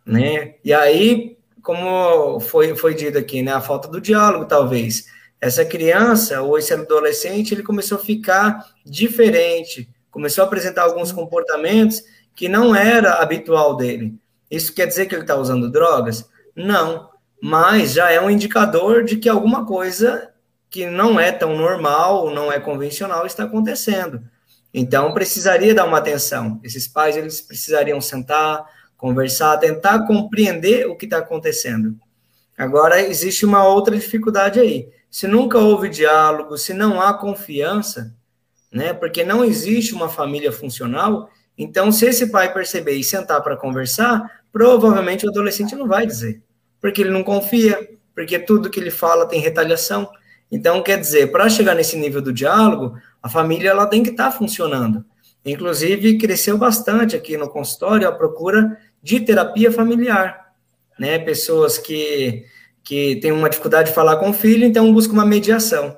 né? 0.05 0.55
E 0.65 0.73
aí, 0.73 1.37
como 1.63 2.41
foi, 2.41 2.75
foi 2.75 2.95
dito 2.95 3.19
aqui, 3.19 3.43
né, 3.43 3.53
a 3.53 3.61
falta 3.61 3.89
do 3.89 4.01
diálogo, 4.01 4.47
talvez. 4.47 5.07
Essa 5.41 5.65
criança, 5.65 6.43
ou 6.43 6.59
esse 6.59 6.73
adolescente, 6.75 7.55
ele 7.55 7.63
começou 7.63 7.97
a 7.97 8.01
ficar 8.01 8.65
diferente, 8.85 9.89
começou 10.11 10.43
a 10.45 10.47
apresentar 10.47 10.83
alguns 10.83 11.13
comportamentos 11.13 12.03
que 12.35 12.49
não 12.49 12.75
era 12.75 13.15
habitual 13.15 13.77
dele. 13.77 14.15
Isso 14.51 14.75
quer 14.75 14.87
dizer 14.87 15.07
que 15.07 15.15
ele 15.15 15.23
está 15.23 15.37
usando 15.37 15.71
drogas? 15.71 16.29
Não, 16.55 17.09
mas 17.41 17.93
já 17.93 18.11
é 18.11 18.21
um 18.21 18.29
indicador 18.29 19.05
de 19.05 19.17
que 19.17 19.29
alguma 19.29 19.65
coisa 19.65 20.31
que 20.69 20.87
não 20.87 21.19
é 21.19 21.33
tão 21.33 21.57
normal, 21.57 22.31
não 22.31 22.53
é 22.53 22.61
convencional, 22.61 23.27
está 23.27 23.45
acontecendo. 23.45 24.23
Então, 24.73 25.13
precisaria 25.13 25.75
dar 25.75 25.85
uma 25.85 25.99
atenção. 25.99 26.61
Esses 26.63 26.87
pais, 26.87 27.17
eles 27.17 27.41
precisariam 27.41 28.01
sentar, 28.01 28.65
conversar, 28.97 29.57
tentar 29.59 30.07
compreender 30.07 30.87
o 30.87 30.97
que 30.97 31.07
está 31.07 31.19
acontecendo. 31.19 31.97
Agora, 32.57 33.01
existe 33.01 33.45
uma 33.45 33.67
outra 33.67 33.97
dificuldade 33.97 34.61
aí. 34.61 34.89
Se 35.11 35.27
nunca 35.27 35.59
houve 35.59 35.89
diálogo, 35.89 36.57
se 36.57 36.73
não 36.73 37.01
há 37.01 37.13
confiança, 37.13 38.15
né, 38.73 38.93
porque 38.93 39.25
não 39.25 39.45
existe 39.45 39.93
uma 39.93 40.09
família 40.09 40.53
funcional, 40.53 41.29
então, 41.63 41.93
se 41.93 42.07
esse 42.07 42.29
pai 42.29 42.51
perceber 42.51 42.95
e 42.95 43.05
sentar 43.05 43.43
para 43.43 43.55
conversar, 43.55 44.43
provavelmente 44.51 45.27
o 45.27 45.29
adolescente 45.29 45.77
não 45.77 45.87
vai 45.87 46.07
dizer, 46.07 46.43
porque 46.81 47.03
ele 47.03 47.11
não 47.11 47.23
confia, 47.23 47.91
porque 48.15 48.39
tudo 48.39 48.71
que 48.71 48.81
ele 48.81 48.91
fala 48.91 49.27
tem 49.27 49.43
retaliação. 49.43 50.11
Então, 50.51 50.83
quer 50.83 50.99
dizer, 50.99 51.31
para 51.31 51.51
chegar 51.51 51.75
nesse 51.75 51.99
nível 51.99 52.23
do 52.23 52.33
diálogo, 52.33 52.97
a 53.23 53.29
família 53.29 53.69
ela 53.69 53.87
tem 53.87 54.03
que 54.03 54.09
estar 54.09 54.31
tá 54.31 54.33
funcionando. 54.33 55.05
Inclusive, 55.45 56.17
cresceu 56.17 56.57
bastante 56.57 57.15
aqui 57.15 57.37
no 57.37 57.47
consultório 57.47 58.09
a 58.09 58.13
procura 58.13 58.79
de 59.03 59.21
terapia 59.21 59.71
familiar, 59.71 60.55
né? 60.99 61.19
Pessoas 61.19 61.77
que, 61.77 62.47
que 62.91 63.15
têm 63.21 63.31
uma 63.31 63.49
dificuldade 63.49 63.91
de 63.91 63.95
falar 63.95 64.17
com 64.17 64.31
o 64.31 64.33
filho, 64.33 64.67
então 64.67 64.93
buscam 64.93 65.13
uma 65.13 65.25
mediação. 65.25 65.97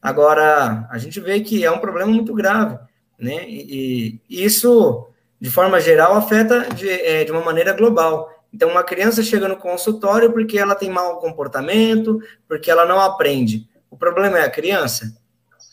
Agora, 0.00 0.88
a 0.90 0.96
gente 0.96 1.20
vê 1.20 1.38
que 1.40 1.62
é 1.62 1.70
um 1.70 1.80
problema 1.80 2.10
muito 2.10 2.32
grave, 2.32 2.78
né? 3.18 3.44
E, 3.46 4.18
e 4.26 4.42
isso, 4.42 5.06
de 5.38 5.50
forma 5.50 5.78
geral, 5.82 6.14
afeta 6.14 6.66
de, 6.74 6.88
é, 6.88 7.24
de 7.24 7.30
uma 7.30 7.44
maneira 7.44 7.74
global. 7.74 8.30
Então, 8.54 8.70
uma 8.70 8.82
criança 8.82 9.22
chega 9.22 9.46
no 9.48 9.56
consultório 9.56 10.32
porque 10.32 10.58
ela 10.58 10.74
tem 10.74 10.88
mau 10.88 11.18
comportamento, 11.18 12.18
porque 12.48 12.70
ela 12.70 12.86
não 12.86 12.98
aprende. 12.98 13.68
O 13.90 13.96
problema 13.98 14.38
é 14.38 14.42
a 14.46 14.50
criança? 14.50 15.14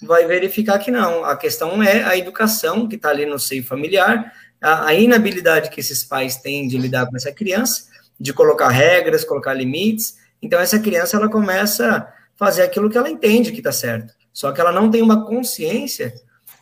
vai 0.02 0.28
verificar 0.28 0.78
que 0.80 0.92
não. 0.92 1.24
A 1.24 1.36
questão 1.38 1.82
é 1.82 2.04
a 2.04 2.16
educação 2.16 2.90
que 2.90 2.98
está 2.98 3.10
ali 3.10 3.26
no 3.26 3.40
seio 3.40 3.64
familiar, 3.64 4.32
a, 4.62 4.88
a, 4.88 4.94
inabilidade 4.94 5.72
que 5.72 5.80
esses 5.80 6.04
pais 6.04 6.36
têm 6.36 6.68
de 6.68 6.78
lidar 6.78 7.08
com 7.08 7.16
essa 7.16 7.32
criança, 7.32 7.86
de 8.20 8.32
colocar 8.32 8.68
regras, 8.68 9.24
colocar 9.24 9.54
limites. 9.54 10.17
Então, 10.42 10.60
essa 10.60 10.80
criança 10.80 11.18
ela 11.18 11.30
começa 11.30 11.98
a 11.98 12.08
fazer 12.36 12.64
aquilo 12.64 12.90
que 12.90 12.98
ela 12.98 13.10
entende 13.10 13.52
que 13.52 13.60
está 13.60 13.72
certo. 13.72 14.14
Só 14.32 14.52
que 14.52 14.62
ela 14.62 14.72
não 14.72 14.92
tem 14.92 15.02
uma 15.02 15.26
consciência 15.26 16.14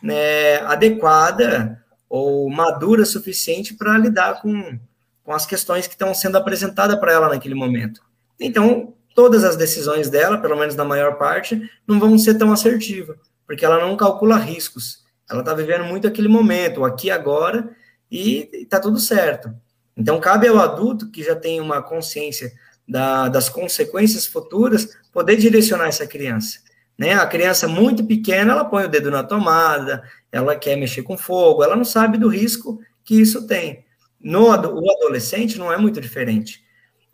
né, 0.02 0.58
adequada 0.60 1.82
ou 2.08 2.48
madura 2.48 3.04
suficiente 3.04 3.74
para 3.74 3.98
lidar 3.98 4.40
com, 4.40 4.78
com 5.22 5.32
as 5.32 5.44
questões 5.44 5.86
que 5.86 5.94
estão 5.94 6.14
sendo 6.14 6.38
apresentadas 6.38 6.98
para 6.98 7.12
ela 7.12 7.28
naquele 7.28 7.54
momento. 7.54 8.00
Então, 8.40 8.94
todas 9.14 9.44
as 9.44 9.56
decisões 9.56 10.08
dela, 10.08 10.38
pelo 10.38 10.56
menos 10.56 10.74
na 10.74 10.84
maior 10.84 11.18
parte, 11.18 11.60
não 11.86 11.98
vão 11.98 12.16
ser 12.18 12.34
tão 12.34 12.52
assertivas, 12.52 13.16
porque 13.46 13.64
ela 13.64 13.80
não 13.80 13.96
calcula 13.96 14.36
riscos. 14.36 15.04
Ela 15.28 15.40
está 15.40 15.52
vivendo 15.52 15.84
muito 15.84 16.06
aquele 16.06 16.28
momento, 16.28 16.84
aqui 16.84 17.10
agora, 17.10 17.70
e 18.10 18.48
está 18.52 18.78
tudo 18.78 18.98
certo. 18.98 19.52
Então, 19.96 20.20
cabe 20.20 20.46
ao 20.46 20.58
adulto 20.58 21.10
que 21.10 21.22
já 21.22 21.34
tem 21.34 21.60
uma 21.60 21.82
consciência 21.82 22.52
da, 22.88 23.28
das 23.28 23.48
consequências 23.48 24.26
futuras 24.26 24.96
poder 25.12 25.36
direcionar 25.36 25.88
essa 25.88 26.06
criança. 26.06 26.60
Né? 26.98 27.14
A 27.14 27.26
criança 27.26 27.68
muito 27.68 28.04
pequena, 28.04 28.52
ela 28.52 28.64
põe 28.64 28.84
o 28.84 28.88
dedo 28.88 29.10
na 29.10 29.22
tomada, 29.22 30.02
ela 30.30 30.56
quer 30.56 30.76
mexer 30.76 31.02
com 31.02 31.16
fogo, 31.16 31.62
ela 31.62 31.76
não 31.76 31.84
sabe 31.84 32.18
do 32.18 32.28
risco 32.28 32.80
que 33.04 33.20
isso 33.20 33.46
tem. 33.46 33.84
No 34.20 34.48
o 34.48 34.90
adolescente 34.90 35.58
não 35.58 35.72
é 35.72 35.76
muito 35.76 36.00
diferente 36.00 36.66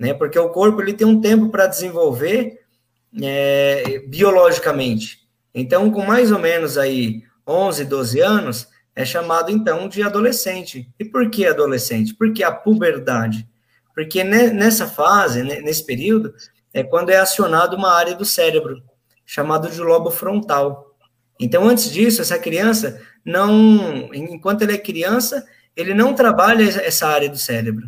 né? 0.02 0.12
Porque 0.12 0.37
o 0.37 0.49
corpo 0.49 0.83
ele 0.83 0.95
tem 0.95 1.07
um 1.07 1.21
tempo 1.21 1.49
para 1.49 1.69
desenvolver 1.69 2.59
é, 3.23 4.00
biologicamente. 4.09 5.21
Então, 5.55 5.93
com 5.93 6.05
mais 6.05 6.33
ou 6.33 6.41
menos 6.41 6.76
aí 6.76 7.23
11, 7.47 7.85
12 7.85 8.21
anos, 8.21 8.69
é 8.97 9.05
chamado 9.05 9.52
então 9.52 9.88
de 9.88 10.02
adolescente. 10.02 10.91
E 10.99 11.05
por 11.05 11.31
que 11.31 11.47
adolescente? 11.47 12.14
Porque 12.14 12.43
a 12.43 12.50
puberdade. 12.50 13.49
Porque 13.95 14.25
nessa 14.25 14.87
fase, 14.87 15.43
nesse 15.43 15.85
período, 15.85 16.35
é 16.73 16.83
quando 16.83 17.11
é 17.11 17.17
acionado 17.17 17.77
uma 17.77 17.93
área 17.93 18.15
do 18.15 18.25
cérebro, 18.25 18.83
chamado 19.25 19.71
de 19.71 19.81
lobo 19.81 20.11
frontal. 20.11 20.97
Então, 21.39 21.69
antes 21.69 21.91
disso, 21.91 22.23
essa 22.23 22.39
criança 22.39 23.01
não, 23.25 24.13
enquanto 24.15 24.63
ele 24.63 24.75
é 24.75 24.79
criança, 24.79 25.47
ele 25.77 25.95
não 25.95 26.15
trabalha 26.15 26.65
essa 26.65 27.07
área 27.07 27.29
do 27.29 27.37
cérebro. 27.39 27.87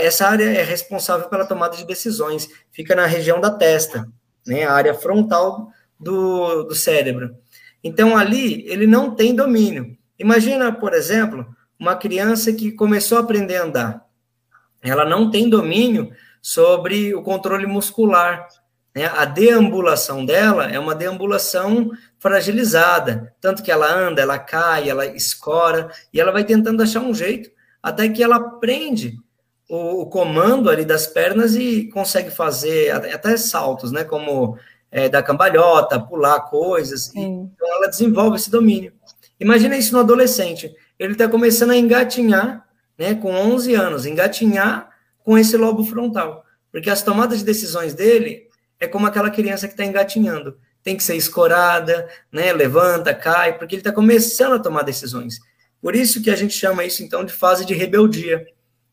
Essa 0.00 0.28
área 0.28 0.44
é 0.44 0.62
responsável 0.62 1.28
pela 1.28 1.46
tomada 1.46 1.76
de 1.76 1.86
decisões, 1.86 2.48
fica 2.72 2.94
na 2.94 3.06
região 3.06 3.40
da 3.40 3.50
testa, 3.50 4.06
né, 4.46 4.64
a 4.64 4.72
área 4.72 4.94
frontal 4.94 5.68
do, 5.98 6.64
do 6.64 6.74
cérebro. 6.74 7.36
Então, 7.82 8.16
ali, 8.16 8.64
ele 8.68 8.86
não 8.86 9.14
tem 9.14 9.34
domínio. 9.34 9.96
Imagina, 10.18 10.72
por 10.72 10.92
exemplo, 10.92 11.46
uma 11.78 11.96
criança 11.96 12.52
que 12.52 12.72
começou 12.72 13.16
a 13.16 13.20
aprender 13.22 13.56
a 13.56 13.64
andar. 13.64 14.09
Ela 14.82 15.04
não 15.04 15.30
tem 15.30 15.48
domínio 15.48 16.10
sobre 16.40 17.14
o 17.14 17.22
controle 17.22 17.66
muscular. 17.66 18.46
Né? 18.94 19.06
A 19.06 19.24
deambulação 19.24 20.24
dela 20.24 20.66
é 20.66 20.78
uma 20.78 20.94
deambulação 20.94 21.90
fragilizada, 22.18 23.34
tanto 23.40 23.62
que 23.62 23.70
ela 23.70 23.92
anda, 23.92 24.20
ela 24.22 24.38
cai, 24.38 24.88
ela 24.88 25.06
escora, 25.06 25.90
e 26.12 26.20
ela 26.20 26.32
vai 26.32 26.44
tentando 26.44 26.82
achar 26.82 27.00
um 27.00 27.14
jeito 27.14 27.50
até 27.82 28.08
que 28.08 28.22
ela 28.22 28.36
aprende 28.36 29.18
o, 29.68 30.02
o, 30.02 30.06
comando 30.06 30.68
ali 30.68 30.84
das 30.84 31.06
pernas 31.06 31.54
e 31.54 31.88
consegue 31.88 32.30
fazer 32.30 32.90
até 32.90 33.36
saltos, 33.36 33.92
né? 33.92 34.04
Como 34.04 34.58
é, 34.90 35.08
da 35.08 35.22
cambalhota, 35.22 36.00
pular 36.00 36.40
coisas. 36.40 37.14
então 37.14 37.76
ela 37.76 37.88
desenvolve 37.88 38.36
esse 38.36 38.50
domínio. 38.50 38.92
Imagina 39.38 39.76
isso 39.76 39.92
no 39.94 40.00
adolescente. 40.00 40.74
Ele 40.98 41.12
está 41.12 41.28
começando 41.28 41.70
a 41.70 41.76
engatinhar, 41.76 42.66
né? 43.00 43.14
Com 43.14 43.32
11 43.32 43.74
anos, 43.74 44.06
engatinhar 44.06 44.90
com 45.24 45.36
esse 45.36 45.56
lobo 45.56 45.82
frontal. 45.84 46.44
Porque 46.70 46.90
as 46.90 47.02
tomadas 47.02 47.38
de 47.38 47.44
decisões 47.44 47.94
dele 47.94 48.46
é 48.78 48.86
como 48.86 49.06
aquela 49.06 49.30
criança 49.30 49.66
que 49.66 49.72
está 49.72 49.84
engatinhando. 49.84 50.58
Tem 50.82 50.96
que 50.96 51.02
ser 51.02 51.16
escorada, 51.16 52.06
né? 52.30 52.52
Levanta, 52.52 53.14
cai, 53.14 53.58
porque 53.58 53.74
ele 53.74 53.80
está 53.80 53.92
começando 53.92 54.52
a 54.52 54.58
tomar 54.58 54.82
decisões. 54.82 55.40
Por 55.80 55.96
isso 55.96 56.22
que 56.22 56.30
a 56.30 56.36
gente 56.36 56.54
chama 56.54 56.84
isso, 56.84 57.02
então, 57.02 57.24
de 57.24 57.32
fase 57.32 57.64
de 57.64 57.72
rebeldia 57.72 58.46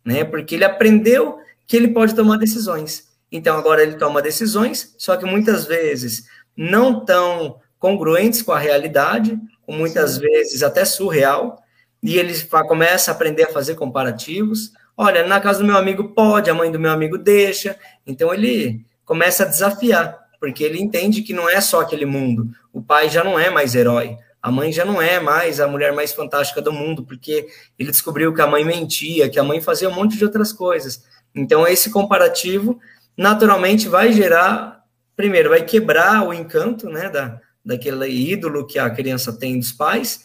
né? 0.07 0.23
Porque 0.23 0.55
ele 0.55 0.63
aprendeu 0.63 1.37
que 1.67 1.75
ele 1.75 1.89
pode 1.89 2.15
tomar 2.15 2.37
decisões. 2.37 3.09
Então 3.29 3.57
agora 3.57 3.83
ele 3.83 3.95
toma 3.95 4.21
decisões, 4.21 4.95
só 4.97 5.17
que 5.17 5.25
muitas 5.25 5.65
vezes 5.65 6.23
não 6.55 7.03
tão 7.03 7.59
congruentes 7.77 8.41
com 8.41 8.53
a 8.53 8.57
realidade, 8.57 9.37
muitas 9.67 10.17
vezes 10.17 10.63
até 10.63 10.85
surreal, 10.85 11.61
e 12.01 12.17
ele 12.17 12.33
começa 12.67 13.11
a 13.11 13.13
aprender 13.13 13.43
a 13.43 13.51
fazer 13.51 13.75
comparativos, 13.75 14.71
Olha, 14.99 15.27
na 15.27 15.39
casa 15.39 15.59
do 15.59 15.65
meu 15.65 15.77
amigo 15.77 16.05
pode, 16.05 16.49
a 16.49 16.55
mãe 16.55 16.71
do 16.71 16.79
meu 16.79 16.89
amigo 16.89 17.19
deixa. 17.19 17.77
Então 18.05 18.33
ele 18.33 18.83
começa 19.05 19.43
a 19.43 19.47
desafiar, 19.47 20.17
porque 20.39 20.63
ele 20.63 20.81
entende 20.81 21.21
que 21.21 21.33
não 21.33 21.47
é 21.47 21.61
só 21.61 21.81
aquele 21.81 22.05
mundo. 22.05 22.49
O 22.73 22.81
pai 22.81 23.07
já 23.07 23.23
não 23.23 23.39
é 23.39 23.51
mais 23.51 23.75
herói. 23.75 24.17
A 24.41 24.51
mãe 24.51 24.71
já 24.71 24.83
não 24.83 24.99
é 24.99 25.19
mais 25.19 25.59
a 25.59 25.67
mulher 25.67 25.93
mais 25.93 26.13
fantástica 26.13 26.63
do 26.63 26.73
mundo, 26.73 27.03
porque 27.03 27.47
ele 27.77 27.91
descobriu 27.91 28.33
que 28.33 28.41
a 28.41 28.47
mãe 28.47 28.65
mentia, 28.65 29.29
que 29.29 29.37
a 29.37 29.43
mãe 29.43 29.61
fazia 29.61 29.87
um 29.87 29.93
monte 29.93 30.17
de 30.17 30.25
outras 30.25 30.51
coisas. 30.51 31.03
Então, 31.35 31.67
esse 31.67 31.91
comparativo 31.91 32.79
naturalmente 33.15 33.87
vai 33.87 34.11
gerar, 34.11 34.83
primeiro, 35.15 35.49
vai 35.49 35.61
quebrar 35.61 36.27
o 36.27 36.33
encanto 36.33 36.89
né, 36.89 37.07
da, 37.09 37.39
daquele 37.63 38.07
ídolo 38.09 38.65
que 38.65 38.79
a 38.79 38.89
criança 38.89 39.31
tem 39.31 39.59
dos 39.59 39.71
pais, 39.71 40.23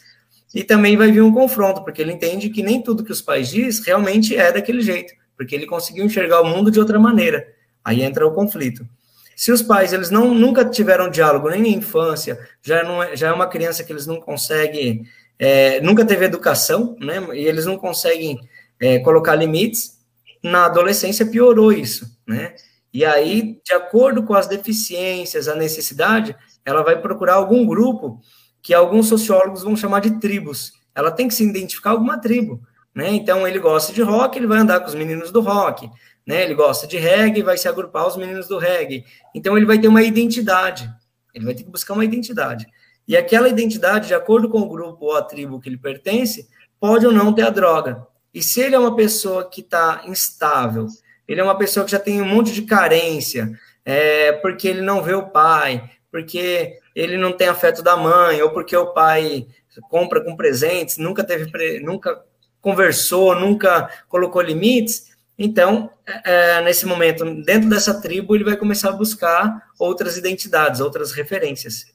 e 0.54 0.62
também 0.62 0.96
vai 0.96 1.10
vir 1.10 1.22
um 1.22 1.32
confronto, 1.32 1.82
porque 1.82 2.02
ele 2.02 2.12
entende 2.12 2.50
que 2.50 2.62
nem 2.62 2.82
tudo 2.82 3.04
que 3.04 3.12
os 3.12 3.22
pais 3.22 3.48
diz 3.48 3.84
realmente 3.84 4.36
é 4.36 4.52
daquele 4.52 4.82
jeito, 4.82 5.14
porque 5.36 5.54
ele 5.54 5.66
conseguiu 5.66 6.04
enxergar 6.04 6.42
o 6.42 6.48
mundo 6.48 6.70
de 6.70 6.78
outra 6.78 6.98
maneira. 6.98 7.46
Aí 7.84 8.02
entra 8.02 8.26
o 8.26 8.32
conflito. 8.32 8.86
Se 9.34 9.50
os 9.50 9.62
pais 9.62 9.92
eles 9.92 10.10
não 10.10 10.34
nunca 10.34 10.64
tiveram 10.64 11.10
diálogo 11.10 11.48
nem 11.48 11.62
na 11.62 11.68
infância, 11.68 12.38
já 12.62 12.84
não 12.84 13.02
é, 13.02 13.16
já 13.16 13.28
é 13.28 13.32
uma 13.32 13.48
criança 13.48 13.82
que 13.82 13.92
eles 13.92 14.06
não 14.06 14.20
conseguem, 14.20 15.06
é, 15.38 15.80
nunca 15.80 16.04
teve 16.04 16.24
educação, 16.24 16.96
né? 17.00 17.26
E 17.32 17.46
eles 17.46 17.64
não 17.66 17.78
conseguem 17.78 18.38
é, 18.78 18.98
colocar 19.00 19.34
limites. 19.34 20.00
Na 20.42 20.66
adolescência 20.66 21.26
piorou 21.26 21.72
isso, 21.72 22.18
né? 22.26 22.54
E 22.92 23.04
aí, 23.04 23.58
de 23.64 23.72
acordo 23.72 24.22
com 24.22 24.34
as 24.34 24.46
deficiências, 24.46 25.48
a 25.48 25.54
necessidade, 25.54 26.36
ela 26.64 26.82
vai 26.82 27.00
procurar 27.00 27.34
algum 27.34 27.66
grupo 27.66 28.20
que 28.62 28.72
alguns 28.72 29.08
sociólogos 29.08 29.62
vão 29.62 29.76
chamar 29.76 30.00
de 30.00 30.20
tribos. 30.20 30.72
Ela 30.94 31.10
tem 31.10 31.28
que 31.28 31.34
se 31.34 31.44
identificar 31.44 31.90
alguma 31.90 32.18
tribo, 32.18 32.62
né? 32.94 33.10
Então 33.12 33.46
ele 33.46 33.58
gosta 33.58 33.92
de 33.92 34.02
rock, 34.02 34.38
ele 34.38 34.46
vai 34.46 34.58
andar 34.58 34.80
com 34.80 34.86
os 34.86 34.94
meninos 34.94 35.32
do 35.32 35.40
rock 35.40 35.90
né? 36.26 36.42
Ele 36.42 36.54
gosta 36.54 36.86
de 36.86 36.96
reggae, 36.96 37.42
vai 37.42 37.58
se 37.58 37.68
agrupar 37.68 38.06
os 38.06 38.16
meninos 38.16 38.48
do 38.48 38.58
reggae. 38.58 39.04
Então 39.34 39.56
ele 39.56 39.66
vai 39.66 39.78
ter 39.78 39.88
uma 39.88 40.02
identidade. 40.02 40.90
Ele 41.34 41.44
vai 41.44 41.54
ter 41.54 41.64
que 41.64 41.70
buscar 41.70 41.94
uma 41.94 42.04
identidade. 42.04 42.66
E 43.06 43.16
aquela 43.16 43.48
identidade, 43.48 44.08
de 44.08 44.14
acordo 44.14 44.48
com 44.48 44.60
o 44.60 44.68
grupo 44.68 45.06
ou 45.06 45.16
a 45.16 45.22
tribo 45.22 45.60
que 45.60 45.68
ele 45.68 45.78
pertence, 45.78 46.48
pode 46.78 47.06
ou 47.06 47.12
não 47.12 47.32
ter 47.32 47.42
a 47.42 47.50
droga. 47.50 48.06
E 48.32 48.42
se 48.42 48.60
ele 48.60 48.74
é 48.74 48.78
uma 48.78 48.94
pessoa 48.94 49.48
que 49.48 49.60
está 49.60 50.02
instável, 50.06 50.86
ele 51.26 51.40
é 51.40 51.44
uma 51.44 51.58
pessoa 51.58 51.84
que 51.84 51.92
já 51.92 51.98
tem 51.98 52.22
um 52.22 52.28
monte 52.28 52.52
de 52.52 52.62
carência, 52.62 53.50
é, 53.84 54.32
porque 54.32 54.68
ele 54.68 54.80
não 54.80 55.02
vê 55.02 55.14
o 55.14 55.28
pai, 55.28 55.90
porque 56.10 56.78
ele 56.94 57.16
não 57.16 57.32
tem 57.32 57.48
afeto 57.48 57.82
da 57.82 57.96
mãe, 57.96 58.42
ou 58.42 58.50
porque 58.50 58.76
o 58.76 58.92
pai 58.92 59.46
compra 59.88 60.22
com 60.22 60.36
presentes, 60.36 60.98
nunca 60.98 61.24
teve, 61.24 61.80
nunca 61.80 62.22
conversou, 62.60 63.34
nunca 63.34 63.90
colocou 64.08 64.42
limites, 64.42 65.12
então, 65.38 65.90
é, 66.06 66.58
é, 66.58 66.62
nesse 66.62 66.86
momento, 66.86 67.24
dentro 67.42 67.68
dessa 67.68 68.00
tribo, 68.00 68.34
ele 68.34 68.44
vai 68.44 68.56
começar 68.56 68.90
a 68.90 68.96
buscar 68.96 69.70
outras 69.78 70.16
identidades, 70.16 70.80
outras 70.80 71.12
referências, 71.12 71.86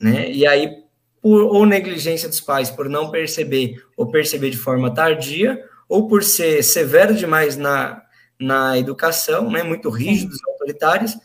né? 0.00 0.30
E 0.30 0.46
aí, 0.46 0.82
por 1.20 1.42
ou 1.42 1.66
negligência 1.66 2.28
dos 2.28 2.40
pais, 2.40 2.70
por 2.70 2.88
não 2.88 3.10
perceber 3.10 3.84
ou 3.96 4.10
perceber 4.10 4.50
de 4.50 4.56
forma 4.56 4.92
tardia, 4.92 5.62
ou 5.88 6.08
por 6.08 6.22
ser 6.24 6.62
severo 6.62 7.14
demais 7.14 7.56
na, 7.56 8.02
na 8.40 8.78
educação, 8.78 9.50
né? 9.50 9.62
Muito 9.62 9.90
rígidos, 9.90 10.38
autoritários, 10.48 11.16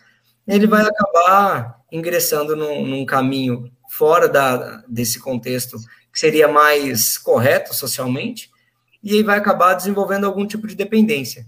ele 0.47 0.67
vai 0.67 0.83
acabar 0.83 1.79
ingressando 1.93 2.55
num, 2.55 2.85
num 2.85 3.05
caminho 3.05 3.71
fora 3.87 4.27
da, 4.27 4.83
desse 4.87 5.19
contexto 5.19 5.77
que 6.11 6.19
seria 6.19 6.47
mais 6.47 7.17
correto 7.17 7.73
socialmente, 7.73 8.49
e 9.03 9.13
aí 9.13 9.23
vai 9.23 9.37
acabar 9.37 9.75
desenvolvendo 9.75 10.25
algum 10.25 10.45
tipo 10.45 10.65
de 10.67 10.75
dependência. 10.75 11.45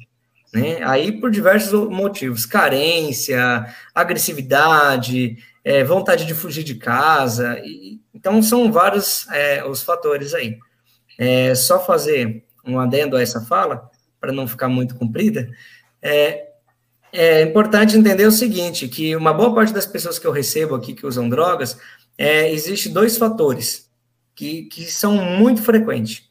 Né? 0.53 0.79
Aí 0.83 1.19
por 1.19 1.31
diversos 1.31 1.89
motivos, 1.89 2.45
carência, 2.45 3.65
agressividade, 3.93 5.37
é, 5.63 5.83
vontade 5.83 6.25
de 6.25 6.35
fugir 6.35 6.63
de 6.63 6.75
casa, 6.75 7.59
e, 7.63 7.99
então 8.13 8.41
são 8.43 8.71
vários 8.71 9.27
é, 9.31 9.65
os 9.65 9.81
fatores 9.81 10.33
aí. 10.35 10.59
É, 11.17 11.55
só 11.55 11.83
fazer 11.83 12.43
um 12.63 12.79
adendo 12.79 13.17
a 13.17 13.21
essa 13.21 13.41
fala, 13.41 13.89
para 14.19 14.31
não 14.31 14.47
ficar 14.47 14.67
muito 14.67 14.95
comprida, 14.95 15.49
é, 16.01 16.44
é 17.15 17.41
importante 17.41 17.97
entender 17.97 18.25
o 18.25 18.31
seguinte, 18.31 18.87
que 18.89 19.15
uma 19.15 19.33
boa 19.33 19.55
parte 19.55 19.73
das 19.73 19.85
pessoas 19.85 20.19
que 20.19 20.27
eu 20.27 20.31
recebo 20.31 20.75
aqui 20.75 20.93
que 20.93 21.05
usam 21.05 21.29
drogas, 21.29 21.77
é, 22.17 22.51
existe 22.51 22.89
dois 22.89 23.17
fatores 23.17 23.89
que, 24.35 24.63
que 24.63 24.83
são 24.85 25.15
muito 25.15 25.61
frequentes. 25.61 26.23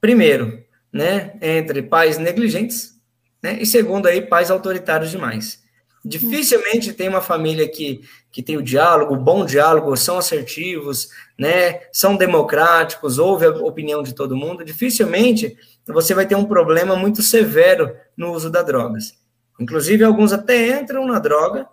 Primeiro, 0.00 0.64
né, 0.92 1.34
entre 1.40 1.82
pais 1.82 2.16
negligentes, 2.16 2.94
né, 3.42 3.58
e 3.60 3.66
segundo 3.66 4.06
aí, 4.06 4.22
pais 4.22 4.50
autoritários 4.50 5.10
demais. 5.10 5.62
Dificilmente 6.02 6.92
tem 6.92 7.08
uma 7.08 7.20
família 7.20 7.66
que, 7.68 8.02
que 8.30 8.42
tem 8.42 8.56
o 8.56 8.62
diálogo, 8.62 9.16
bom 9.16 9.44
diálogo, 9.44 9.96
são 9.96 10.18
assertivos, 10.18 11.08
né, 11.38 11.80
são 11.92 12.16
democráticos, 12.16 13.18
ouve 13.18 13.46
a 13.46 13.50
opinião 13.50 14.02
de 14.02 14.14
todo 14.14 14.36
mundo. 14.36 14.64
Dificilmente 14.64 15.56
você 15.86 16.14
vai 16.14 16.26
ter 16.26 16.34
um 16.34 16.44
problema 16.44 16.96
muito 16.96 17.22
severo 17.22 17.94
no 18.16 18.32
uso 18.32 18.50
das 18.50 18.64
drogas. 18.66 19.23
Inclusive, 19.58 20.04
alguns 20.04 20.32
até 20.32 20.78
entram 20.78 21.06
na 21.06 21.18
droga, 21.18 21.68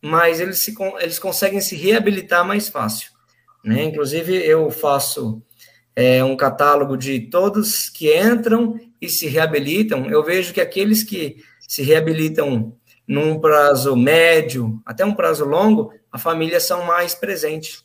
mas 0.00 0.40
eles, 0.40 0.58
se, 0.58 0.74
eles 1.00 1.18
conseguem 1.18 1.60
se 1.60 1.76
reabilitar 1.76 2.46
mais 2.46 2.68
fácil. 2.68 3.10
Né? 3.64 3.84
Inclusive, 3.84 4.34
eu 4.34 4.70
faço 4.70 5.42
é, 5.94 6.22
um 6.24 6.36
catálogo 6.36 6.96
de 6.96 7.20
todos 7.20 7.88
que 7.88 8.16
entram 8.16 8.78
e 9.00 9.08
se 9.08 9.26
reabilitam, 9.26 10.08
eu 10.10 10.22
vejo 10.22 10.52
que 10.52 10.60
aqueles 10.60 11.02
que 11.02 11.36
se 11.60 11.82
reabilitam 11.82 12.76
num 13.06 13.40
prazo 13.40 13.96
médio, 13.96 14.80
até 14.86 15.04
um 15.04 15.14
prazo 15.14 15.44
longo, 15.44 15.92
a 16.10 16.18
família 16.18 16.60
são 16.60 16.84
mais 16.84 17.14
presentes. 17.14 17.84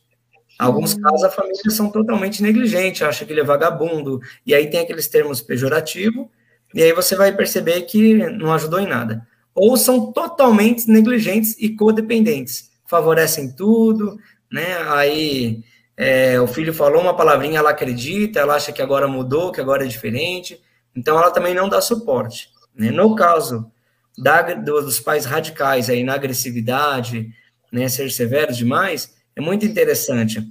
Alguns 0.60 0.94
uhum. 0.94 1.02
casos, 1.02 1.24
a 1.24 1.30
família 1.30 1.70
são 1.70 1.90
totalmente 1.92 2.42
negligente, 2.42 3.04
acha 3.04 3.26
que 3.26 3.34
ele 3.34 3.42
é 3.42 3.44
vagabundo, 3.44 4.20
e 4.46 4.56
aí 4.56 4.70
tem 4.70 4.80
aqueles 4.80 5.08
termos 5.08 5.42
pejorativos, 5.42 6.28
e 6.74 6.84
aí 6.84 6.94
você 6.94 7.16
vai 7.16 7.32
perceber 7.32 7.82
que 7.84 8.14
não 8.14 8.54
ajudou 8.54 8.80
em 8.80 8.88
nada. 8.88 9.26
Ou 9.54 9.76
são 9.78 10.12
totalmente 10.12 10.90
negligentes 10.90 11.56
e 11.60 11.76
codependentes, 11.76 12.70
favorecem 12.86 13.52
tudo, 13.56 14.18
né? 14.52 14.78
Aí 14.90 15.64
é, 15.98 16.40
o 16.40 16.46
filho 16.46 16.74
falou 16.74 17.02
uma 17.02 17.16
palavrinha, 17.16 17.58
ela 17.58 17.72
acredita, 17.72 18.40
ela 18.40 18.56
acha 18.56 18.72
que 18.72 18.84
agora 18.84 19.08
mudou, 19.08 19.52
que 19.52 19.60
agora 19.60 19.84
é 19.84 19.88
diferente. 19.88 20.62
Então, 20.96 21.18
ela 21.18 21.32
também 21.32 21.56
não 21.56 21.68
dá 21.68 21.82
suporte. 21.82 22.50
Né? 22.76 22.92
No 22.92 23.16
caso 23.16 23.72
da, 24.16 24.42
dos 24.54 25.00
pais 25.00 25.26
radicais 25.26 25.90
aí 25.90 26.04
na 26.04 26.14
agressividade, 26.14 27.30
né, 27.72 27.90
ser 27.90 28.12
severos 28.12 28.56
demais, 28.56 29.16
é 29.36 29.42
muito 29.42 29.66
interessante, 29.66 30.42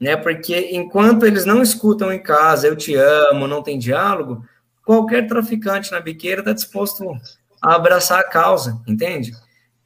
né? 0.00 0.16
Porque 0.16 0.70
enquanto 0.72 1.26
eles 1.26 1.44
não 1.44 1.62
escutam 1.62 2.12
em 2.12 2.22
casa, 2.22 2.66
eu 2.66 2.76
te 2.76 2.94
amo, 2.94 3.46
não 3.46 3.62
tem 3.62 3.78
diálogo, 3.78 4.42
qualquer 4.90 5.28
traficante 5.28 5.92
na 5.92 6.00
biqueira 6.00 6.40
está 6.40 6.52
disposto 6.52 7.04
a 7.62 7.76
abraçar 7.76 8.18
a 8.18 8.24
causa, 8.24 8.82
entende? 8.88 9.30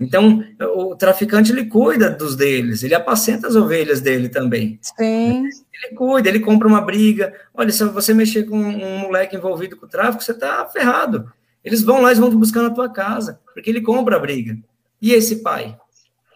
Então, 0.00 0.42
o 0.74 0.96
traficante, 0.96 1.52
ele 1.52 1.66
cuida 1.66 2.08
dos 2.08 2.34
deles, 2.34 2.82
ele 2.82 2.94
apacenta 2.94 3.46
as 3.46 3.54
ovelhas 3.54 4.00
dele 4.00 4.30
também. 4.30 4.78
Sim. 4.80 5.44
Ele 5.44 5.94
cuida, 5.94 6.30
ele 6.30 6.40
compra 6.40 6.66
uma 6.66 6.80
briga. 6.80 7.34
Olha, 7.52 7.70
se 7.70 7.84
você 7.84 8.14
mexer 8.14 8.44
com 8.44 8.56
um 8.56 8.98
moleque 9.00 9.36
envolvido 9.36 9.76
com 9.76 9.84
o 9.84 9.88
tráfico, 9.88 10.24
você 10.24 10.32
está 10.32 10.64
ferrado. 10.64 11.30
Eles 11.62 11.82
vão 11.82 12.00
lá 12.00 12.10
e 12.10 12.14
vão 12.14 12.30
buscar 12.30 12.62
na 12.62 12.70
tua 12.70 12.88
casa, 12.88 13.38
porque 13.52 13.68
ele 13.68 13.82
compra 13.82 14.16
a 14.16 14.18
briga. 14.18 14.56
E 15.02 15.12
esse 15.12 15.42
pai? 15.42 15.76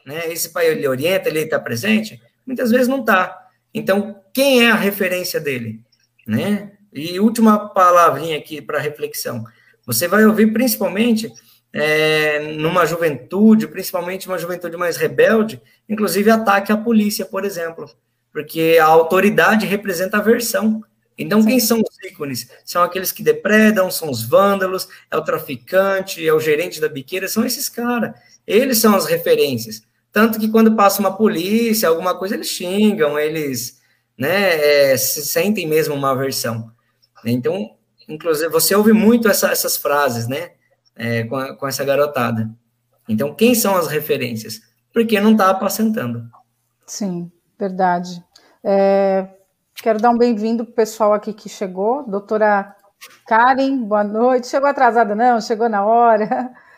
Né? 0.05 0.31
Esse 0.31 0.51
pai, 0.51 0.67
ele 0.67 0.87
orienta, 0.87 1.31
ele 1.31 1.41
está 1.41 1.59
presente? 1.59 2.21
Muitas 2.47 2.71
vezes 2.71 2.87
não 2.87 3.01
está. 3.01 3.49
Então, 3.73 4.21
quem 4.31 4.63
é 4.67 4.71
a 4.71 4.77
referência 4.77 5.41
dele? 5.41 5.81
Né? 6.27 6.73
E 6.93 7.21
última 7.21 7.69
palavrinha 7.69 8.39
aqui 8.39 8.61
para 8.61 8.79
reflexão. 8.79 9.45
Você 9.87 10.09
vai 10.09 10.25
ouvir 10.25 10.53
principalmente 10.53 11.33
é, 11.73 12.53
numa 12.55 12.87
juventude, 12.87 13.69
principalmente 13.69 14.27
uma 14.27 14.39
juventude 14.39 14.77
mais 14.77 14.97
rebelde, 14.97 15.61
inclusive 15.89 16.31
ataque 16.31 16.73
à 16.73 16.77
polícia, 16.77 17.25
por 17.25 17.45
exemplo, 17.45 17.91
porque 18.33 18.79
a 18.81 18.87
autoridade 18.87 19.67
representa 19.67 20.19
a 20.19 20.23
versão. 20.23 20.83
Então, 21.17 21.45
quem 21.45 21.59
são 21.59 21.81
os 21.81 22.11
ícones? 22.11 22.49
São 22.65 22.83
aqueles 22.83 23.11
que 23.11 23.25
depredam, 23.25 23.91
são 23.91 24.09
os 24.09 24.23
vândalos, 24.23 24.89
é 25.11 25.17
o 25.17 25.25
traficante, 25.25 26.27
é 26.27 26.33
o 26.33 26.39
gerente 26.39 26.81
da 26.81 26.89
biqueira, 26.89 27.27
são 27.27 27.45
esses 27.45 27.69
caras. 27.69 28.13
Eles 28.47 28.79
são 28.79 28.95
as 28.95 29.07
referências. 29.07 29.83
Tanto 30.13 30.39
que 30.39 30.49
quando 30.49 30.77
passa 30.77 31.01
uma 31.01 31.17
polícia, 31.17 31.89
alguma 31.89 32.17
coisa, 32.17 32.35
eles 32.35 32.49
xingam, 32.49 33.19
eles 33.19 33.81
né, 34.17 34.93
é, 34.93 34.97
se 34.97 35.23
sentem 35.23 35.67
mesmo 35.67 35.95
uma 35.95 36.13
aversão. 36.13 36.71
Então, 37.25 37.75
inclusive, 38.09 38.51
você 38.51 38.75
ouve 38.75 38.93
muito 38.93 39.29
essa, 39.29 39.51
essas 39.51 39.77
frases, 39.77 40.27
né? 40.29 40.53
é, 40.99 41.23
com, 41.25 41.37
a, 41.37 41.55
com 41.55 41.67
essa 41.67 41.85
garotada. 41.85 42.51
Então, 43.09 43.33
quem 43.33 43.55
são 43.55 43.77
as 43.77 43.87
referências? 43.87 44.61
Porque 44.93 45.21
não 45.21 45.33
está 45.33 45.49
apacentando. 45.51 46.29
Sim, 46.85 47.31
verdade. 47.59 48.23
É, 48.65 49.29
quero 49.77 50.01
dar 50.01 50.11
um 50.11 50.19
bem-vindo 50.19 50.65
para 50.65 50.73
o 50.73 50.75
pessoal 50.75 51.15
aqui 51.15 51.33
que 51.33 51.49
chegou. 51.49 52.03
Doutora 52.03 52.75
Karen, 53.27 53.85
boa 53.85 54.03
noite. 54.03 54.49
Chegou 54.49 54.69
atrasada, 54.69 55.15
não? 55.15 55.41
Chegou 55.41 55.69
na 55.69 55.87
hora. 55.87 56.51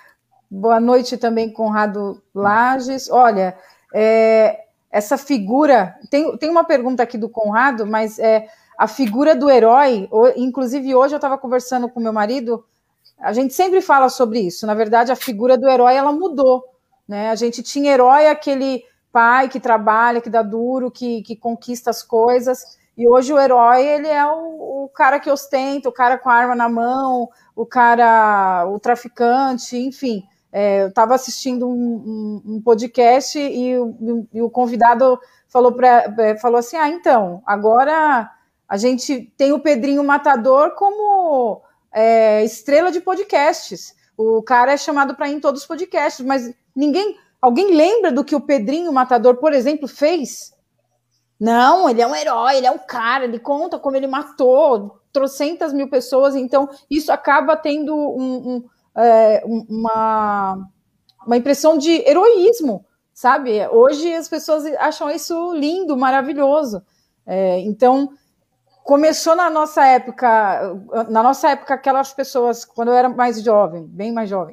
Boa 0.53 0.81
noite 0.81 1.17
também, 1.17 1.49
Conrado 1.53 2.21
Lages. 2.35 3.09
Olha, 3.09 3.57
é, 3.95 4.65
essa 4.91 5.17
figura. 5.17 5.95
Tem, 6.11 6.37
tem 6.39 6.51
uma 6.51 6.65
pergunta 6.65 7.05
aqui 7.05 7.17
do 7.17 7.29
Conrado, 7.29 7.87
mas 7.87 8.19
é, 8.19 8.49
a 8.81 8.87
figura 8.87 9.37
do 9.37 9.51
herói. 9.51 10.09
Inclusive, 10.37 10.95
hoje 10.95 11.13
eu 11.13 11.19
estava 11.19 11.37
conversando 11.37 11.87
com 11.87 12.01
meu 12.01 12.15
marido. 12.15 12.65
A 13.19 13.31
gente 13.31 13.53
sempre 13.53 13.83
fala 13.83 14.09
sobre 14.09 14.41
isso. 14.41 14.67
Na 14.67 14.73
verdade, 14.73 15.13
a 15.13 15.17
figura 15.17 15.59
do 15.59 15.69
herói 15.69 15.97
ela 15.97 16.11
mudou. 16.13 16.65
Né? 17.07 17.29
A 17.29 17.35
gente 17.35 17.63
tinha 17.63 17.93
herói, 17.93 18.27
aquele 18.27 18.83
pai 19.13 19.51
que 19.51 19.61
trabalha, 19.61 20.23
que 20.23 20.31
dá 20.31 20.41
duro, 20.41 20.91
que, 20.91 21.21
que 21.21 21.37
conquista 21.37 21.91
as 21.91 22.03
coisas. 22.03 22.79
E 22.97 23.07
hoje 23.07 23.35
o 23.35 23.39
herói, 23.39 23.87
ele 23.87 24.09
é 24.09 24.27
o, 24.27 24.85
o, 24.85 24.89
cara 24.95 25.21
que 25.21 25.31
ostenta, 25.31 25.91
o 25.91 25.93
cara 25.93 26.17
com 26.17 26.31
a 26.31 26.35
arma 26.35 26.55
na 26.55 26.69
mão, 26.71 27.29
o 27.55 27.67
cara, 27.67 28.67
o 28.67 28.81
traficante, 28.81 29.77
enfim. 29.77 30.23
É, 30.51 30.85
eu 30.85 30.89
estava 30.89 31.15
assistindo 31.15 31.69
um, 31.69 31.73
um, 32.47 32.55
um, 32.55 32.63
podcast 32.63 33.39
e, 33.39 33.79
o, 33.79 34.27
e 34.33 34.41
o 34.41 34.49
convidado 34.49 35.21
falou, 35.49 35.73
pra, 35.73 36.15
é, 36.19 36.39
falou 36.39 36.59
assim: 36.59 36.79
ah, 36.79 36.89
então, 36.89 37.43
agora 37.45 38.31
a 38.71 38.77
gente 38.77 39.33
tem 39.37 39.53
o 39.53 39.59
Pedrinho 39.59 40.05
Matador 40.05 40.77
como 40.77 41.61
é, 41.93 42.45
estrela 42.45 42.93
de 42.93 43.01
podcasts. 43.01 43.97
O 44.17 44.41
cara 44.45 44.73
é 44.73 44.77
chamado 44.77 45.17
para 45.17 45.29
ir 45.29 45.35
em 45.35 45.41
todos 45.41 45.63
os 45.63 45.67
podcasts, 45.67 46.25
mas 46.25 46.55
ninguém. 46.75 47.19
Alguém 47.43 47.75
lembra 47.75 48.13
do 48.13 48.23
que 48.23 48.37
o 48.37 48.41
Pedrinho 48.41 48.93
Matador, 48.93 49.39
por 49.39 49.53
exemplo, 49.53 49.89
fez? 49.89 50.53
Não, 51.41 51.89
ele 51.89 52.01
é 52.01 52.07
um 52.07 52.15
herói, 52.15 52.59
ele 52.59 52.67
é 52.67 52.71
um 52.71 52.79
cara, 52.79 53.25
ele 53.25 53.41
conta 53.41 53.79
como 53.79 53.97
ele 53.97 54.07
matou 54.07 55.01
trocentas 55.11 55.73
mil 55.73 55.89
pessoas, 55.89 56.37
então 56.37 56.69
isso 56.89 57.11
acaba 57.11 57.57
tendo 57.57 57.93
um, 57.97 58.37
um 58.37 58.65
é, 58.95 59.43
uma, 59.47 60.69
uma 61.27 61.37
impressão 61.37 61.77
de 61.77 62.07
heroísmo, 62.07 62.85
sabe? 63.13 63.67
Hoje 63.69 64.15
as 64.15 64.29
pessoas 64.29 64.65
acham 64.79 65.11
isso 65.11 65.55
lindo, 65.55 65.97
maravilhoso. 65.97 66.83
É, 67.27 67.59
então, 67.61 68.11
começou 68.91 69.37
na 69.37 69.49
nossa 69.49 69.87
época, 69.87 70.75
na 71.09 71.23
nossa 71.23 71.51
época, 71.51 71.75
aquelas 71.75 72.13
pessoas, 72.13 72.65
quando 72.65 72.89
eu 72.89 72.95
era 72.95 73.09
mais 73.09 73.41
jovem, 73.41 73.87
bem 73.87 74.11
mais 74.11 74.29
jovem, 74.29 74.53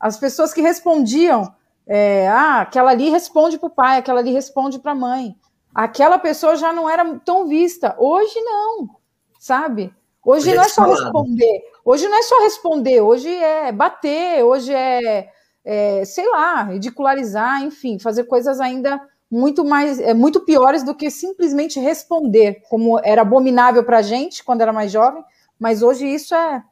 as 0.00 0.18
pessoas 0.18 0.52
que 0.52 0.60
respondiam, 0.60 1.54
é, 1.86 2.26
ah, 2.26 2.62
aquela 2.62 2.90
ali 2.90 3.10
responde 3.10 3.60
para 3.60 3.68
o 3.68 3.70
pai, 3.70 3.98
aquela 3.98 4.18
ali 4.18 4.32
responde 4.32 4.80
para 4.80 4.90
a 4.90 4.96
mãe. 4.96 5.36
Aquela 5.72 6.18
pessoa 6.18 6.56
já 6.56 6.72
não 6.72 6.90
era 6.90 7.04
tão 7.24 7.46
vista. 7.46 7.94
Hoje 7.96 8.34
não, 8.40 8.90
sabe? 9.38 9.94
Hoje 10.24 10.52
não 10.52 10.64
é 10.64 10.68
só 10.68 10.82
responder. 10.82 11.62
Hoje 11.84 12.08
não 12.08 12.18
é 12.18 12.22
só 12.22 12.42
responder, 12.42 13.00
hoje 13.00 13.32
é 13.32 13.70
bater, 13.70 14.42
hoje 14.42 14.74
é, 14.74 15.28
é, 15.64 16.04
sei 16.04 16.28
lá, 16.28 16.64
ridicularizar, 16.64 17.62
enfim, 17.62 18.00
fazer 18.00 18.24
coisas 18.24 18.58
ainda 18.58 19.00
muito 19.30 19.64
mais, 19.64 19.98
é, 19.98 20.14
muito 20.14 20.40
piores 20.40 20.84
do 20.84 20.94
que 20.94 21.10
simplesmente 21.10 21.80
responder, 21.80 22.62
como 22.68 23.00
era 23.04 23.22
abominável 23.22 23.84
para 23.84 23.98
a 23.98 24.02
gente 24.02 24.44
quando 24.44 24.60
era 24.60 24.72
mais 24.72 24.92
jovem, 24.92 25.22
mas 25.58 25.82
hoje 25.82 26.06
isso 26.06 26.34
é 26.34 26.62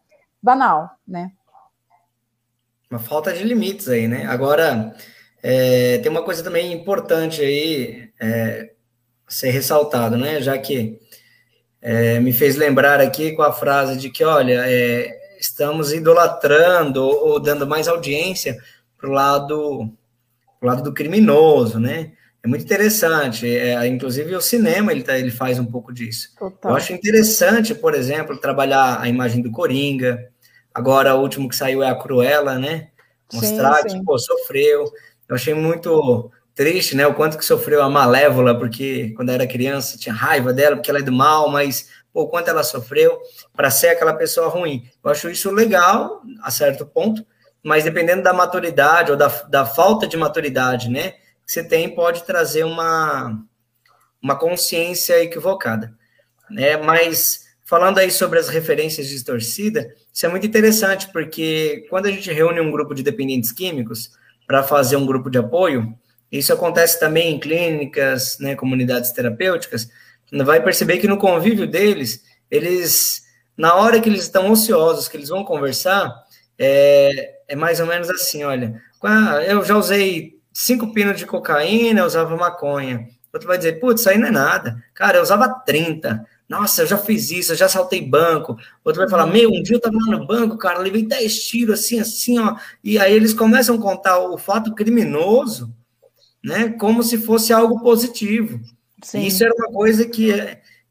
banal, 0.42 0.90
né? 1.06 1.32
Uma 2.90 3.00
falta 3.00 3.32
de 3.32 3.42
limites 3.42 3.88
aí, 3.88 4.06
né? 4.06 4.26
Agora, 4.26 4.94
é, 5.42 5.98
tem 5.98 6.10
uma 6.10 6.22
coisa 6.22 6.44
também 6.44 6.72
importante 6.72 7.40
aí 7.40 8.10
é, 8.20 8.70
ser 9.26 9.50
ressaltado, 9.50 10.16
né? 10.16 10.40
Já 10.40 10.56
que 10.58 11.00
é, 11.82 12.20
me 12.20 12.32
fez 12.32 12.56
lembrar 12.56 13.00
aqui 13.00 13.32
com 13.32 13.42
a 13.42 13.52
frase 13.52 13.98
de 13.98 14.10
que, 14.10 14.24
olha, 14.24 14.62
é, 14.66 15.10
estamos 15.38 15.92
idolatrando 15.92 17.02
ou, 17.02 17.38
dando 17.40 17.66
mais 17.66 17.88
audiência 17.88 18.56
para 18.96 19.08
o 19.08 19.12
lado, 19.12 19.90
pro 20.58 20.68
lado 20.68 20.82
do 20.82 20.94
criminoso, 20.94 21.78
né? 21.78 22.12
É 22.44 22.46
muito 22.46 22.62
interessante. 22.62 23.48
É, 23.48 23.86
inclusive, 23.86 24.36
o 24.36 24.40
cinema 24.40 24.92
ele, 24.92 25.02
tá, 25.02 25.18
ele 25.18 25.30
faz 25.30 25.58
um 25.58 25.64
pouco 25.64 25.92
disso. 25.92 26.28
Total. 26.38 26.72
Eu 26.72 26.76
acho 26.76 26.92
interessante, 26.92 27.74
por 27.74 27.94
exemplo, 27.94 28.36
trabalhar 28.36 29.00
a 29.00 29.08
imagem 29.08 29.40
do 29.40 29.50
Coringa. 29.50 30.28
Agora, 30.72 31.14
o 31.14 31.22
último 31.22 31.48
que 31.48 31.56
saiu 31.56 31.82
é 31.82 31.88
a 31.88 31.94
Cruella, 31.94 32.58
né? 32.58 32.88
Mostrar 33.32 33.82
sim, 33.82 33.88
sim. 33.88 33.98
que 33.98 34.04
pô, 34.04 34.18
sofreu. 34.18 34.84
Eu 35.26 35.34
achei 35.34 35.54
muito 35.54 36.30
triste, 36.54 36.94
né? 36.94 37.06
O 37.06 37.14
quanto 37.14 37.38
que 37.38 37.44
sofreu 37.44 37.82
a 37.82 37.88
Malévola, 37.88 38.58
porque 38.58 39.14
quando 39.16 39.30
era 39.30 39.46
criança 39.46 39.96
tinha 39.96 40.14
raiva 40.14 40.52
dela, 40.52 40.76
porque 40.76 40.90
ela 40.90 41.00
é 41.00 41.02
do 41.02 41.12
mal, 41.12 41.48
mas 41.48 41.88
pô, 42.12 42.24
o 42.24 42.28
quanto 42.28 42.48
ela 42.48 42.62
sofreu 42.62 43.18
para 43.56 43.70
ser 43.70 43.88
aquela 43.88 44.12
pessoa 44.12 44.48
ruim. 44.48 44.84
Eu 45.02 45.10
acho 45.10 45.30
isso 45.30 45.50
legal, 45.50 46.20
a 46.42 46.50
certo 46.50 46.84
ponto, 46.84 47.24
mas 47.62 47.84
dependendo 47.84 48.22
da 48.22 48.34
maturidade 48.34 49.10
ou 49.10 49.16
da, 49.16 49.28
da 49.48 49.64
falta 49.64 50.06
de 50.06 50.16
maturidade, 50.18 50.90
né? 50.90 51.14
Que 51.46 51.52
você 51.52 51.62
tem, 51.62 51.94
pode 51.94 52.24
trazer 52.24 52.64
uma, 52.64 53.42
uma 54.22 54.36
consciência 54.36 55.22
equivocada. 55.22 55.94
Né? 56.50 56.76
Mas 56.76 57.44
falando 57.64 57.98
aí 57.98 58.10
sobre 58.10 58.38
as 58.38 58.48
referências 58.48 59.08
distorcidas, 59.08 59.86
isso 60.12 60.26
é 60.26 60.28
muito 60.28 60.46
interessante, 60.46 61.10
porque 61.12 61.86
quando 61.90 62.06
a 62.06 62.10
gente 62.10 62.32
reúne 62.32 62.60
um 62.60 62.70
grupo 62.70 62.94
de 62.94 63.02
dependentes 63.02 63.50
químicos 63.50 64.12
para 64.46 64.62
fazer 64.62 64.96
um 64.96 65.06
grupo 65.06 65.30
de 65.30 65.38
apoio, 65.38 65.92
isso 66.30 66.52
acontece 66.52 66.98
também 67.00 67.34
em 67.34 67.40
clínicas, 67.40 68.38
né, 68.38 68.54
comunidades 68.54 69.12
terapêuticas. 69.12 69.88
Vai 70.32 70.62
perceber 70.62 70.98
que 70.98 71.08
no 71.08 71.16
convívio 71.16 71.66
deles, 71.66 72.22
eles, 72.50 73.22
na 73.56 73.74
hora 73.74 74.00
que 74.00 74.08
eles 74.08 74.22
estão 74.22 74.50
ociosos, 74.50 75.08
que 75.08 75.16
eles 75.16 75.28
vão 75.28 75.44
conversar, 75.44 76.12
é, 76.58 77.34
é 77.48 77.56
mais 77.56 77.80
ou 77.80 77.86
menos 77.86 78.10
assim, 78.10 78.44
olha, 78.44 78.80
eu 79.46 79.64
já 79.64 79.76
usei 79.76 80.33
cinco 80.54 80.92
pinos 80.92 81.18
de 81.18 81.26
cocaína, 81.26 82.00
eu 82.00 82.06
usava 82.06 82.36
maconha. 82.36 83.08
Outro 83.32 83.48
vai 83.48 83.58
dizer, 83.58 83.80
putz, 83.80 84.00
isso 84.00 84.08
aí 84.08 84.16
não 84.16 84.28
é 84.28 84.30
nada. 84.30 84.82
Cara, 84.94 85.18
eu 85.18 85.22
usava 85.22 85.48
30. 85.48 86.24
Nossa, 86.48 86.82
eu 86.82 86.86
já 86.86 86.96
fiz 86.96 87.32
isso, 87.32 87.52
eu 87.52 87.56
já 87.56 87.68
saltei 87.68 88.00
banco. 88.00 88.56
Outro 88.84 89.00
vai 89.00 89.10
falar, 89.10 89.26
meu, 89.26 89.50
um 89.50 89.60
dia 89.60 89.76
eu 89.76 89.80
tava 89.80 89.96
lá 89.96 90.16
no 90.16 90.26
banco, 90.26 90.56
cara, 90.56 90.78
levei 90.78 91.04
10 91.04 91.44
tiros 91.44 91.80
assim, 91.80 91.98
assim, 91.98 92.38
ó. 92.38 92.54
E 92.82 92.96
aí 92.96 93.12
eles 93.12 93.34
começam 93.34 93.74
a 93.74 93.80
contar 93.80 94.18
o 94.20 94.38
fato 94.38 94.72
criminoso, 94.72 95.74
né, 96.44 96.68
como 96.78 97.02
se 97.02 97.18
fosse 97.18 97.52
algo 97.52 97.80
positivo. 97.80 98.60
Sim. 99.02 99.22
Isso 99.22 99.42
era 99.42 99.54
uma 99.54 99.72
coisa 99.72 100.06
que, 100.06 100.32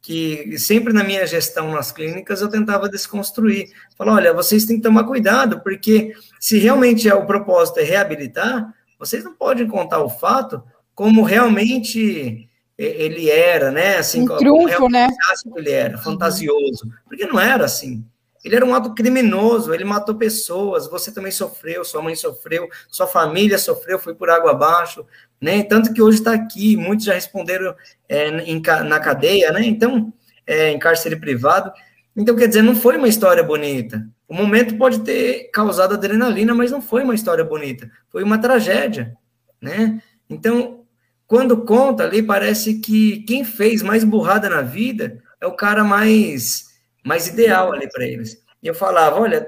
que 0.02 0.58
sempre 0.58 0.92
na 0.92 1.04
minha 1.04 1.26
gestão 1.26 1.72
nas 1.72 1.92
clínicas 1.94 2.42
eu 2.42 2.50
tentava 2.50 2.90
desconstruir. 2.90 3.70
Falar, 3.98 4.16
olha, 4.16 4.34
vocês 4.34 4.66
têm 4.66 4.78
que 4.78 4.84
tomar 4.84 5.06
cuidado, 5.06 5.62
porque 5.62 6.14
se 6.40 6.58
realmente 6.58 7.08
é 7.08 7.16
o 7.16 7.26
propósito 7.26 7.80
é 7.80 7.84
reabilitar, 7.84 8.74
vocês 9.06 9.24
não 9.24 9.34
podem 9.34 9.68
contar 9.68 10.02
o 10.02 10.10
fato 10.10 10.64
como 10.96 11.24
realmente 11.24 12.50
ele 12.78 13.30
era, 13.30 13.70
né? 13.70 13.98
Assim, 13.98 14.22
um 14.22 14.38
triunfo, 14.38 14.90
né? 14.90 15.08
Ele 15.56 15.72
era 15.72 15.98
fantasioso, 15.98 16.90
porque 17.06 17.26
não 17.26 17.40
era 17.40 17.66
assim. 17.66 18.04
Ele 18.44 18.56
era 18.56 18.66
um 18.66 18.74
ato 18.74 18.94
criminoso, 18.94 19.74
ele 19.74 19.86
matou 19.86 20.16
pessoas, 20.16 20.88
você 20.88 21.12
também 21.12 21.32
sofreu, 21.32 21.86
sua 21.86 22.02
mãe 22.02 22.16
sofreu, 22.16 22.68
sua 22.90 23.08
família 23.08 23.58
sofreu, 23.58 23.98
foi 23.98 24.14
por 24.14 24.30
água 24.30 24.52
abaixo, 24.52 25.06
né? 25.40 25.64
Tanto 25.64 25.94
que 25.94 26.02
hoje 26.02 26.20
está 26.20 26.34
aqui, 26.34 26.76
muitos 26.76 27.06
já 27.06 27.14
responderam 27.14 27.76
é, 28.08 28.30
em, 28.42 28.62
na 28.86 29.00
cadeia, 29.00 29.52
né? 29.52 29.64
Então, 29.66 30.14
é, 30.46 30.72
em 30.72 30.80
cárcere 30.80 31.16
privado. 31.16 31.72
Então, 32.16 32.36
quer 32.36 32.48
dizer, 32.48 32.62
não 32.62 32.76
foi 32.76 32.98
uma 32.98 33.08
história 33.08 33.44
bonita. 33.44 34.06
O 34.34 34.36
momento 34.36 34.76
pode 34.80 35.02
ter 35.02 35.52
causado 35.54 35.94
adrenalina, 35.94 36.56
mas 36.56 36.72
não 36.72 36.82
foi 36.82 37.04
uma 37.04 37.14
história 37.14 37.44
bonita. 37.44 37.88
Foi 38.10 38.24
uma 38.24 38.40
tragédia, 38.40 39.16
né? 39.62 40.02
Então, 40.28 40.86
quando 41.28 41.64
conta 41.64 42.04
ali, 42.04 42.24
parece 42.24 42.80
que 42.80 43.20
quem 43.28 43.46
fez 43.46 43.84
mais 43.84 44.04
burrada 44.04 44.50
na 44.50 44.64
vida 44.64 45.22
é 45.40 45.46
o 45.46 45.56
cara 45.56 45.84
mais 45.84 46.74
mais 47.04 47.28
ideal 47.28 47.74
ali 47.74 47.88
para 47.88 48.08
eles. 48.08 48.42
E 48.64 48.66
eu 48.66 48.74
falava, 48.74 49.20
olha, 49.20 49.48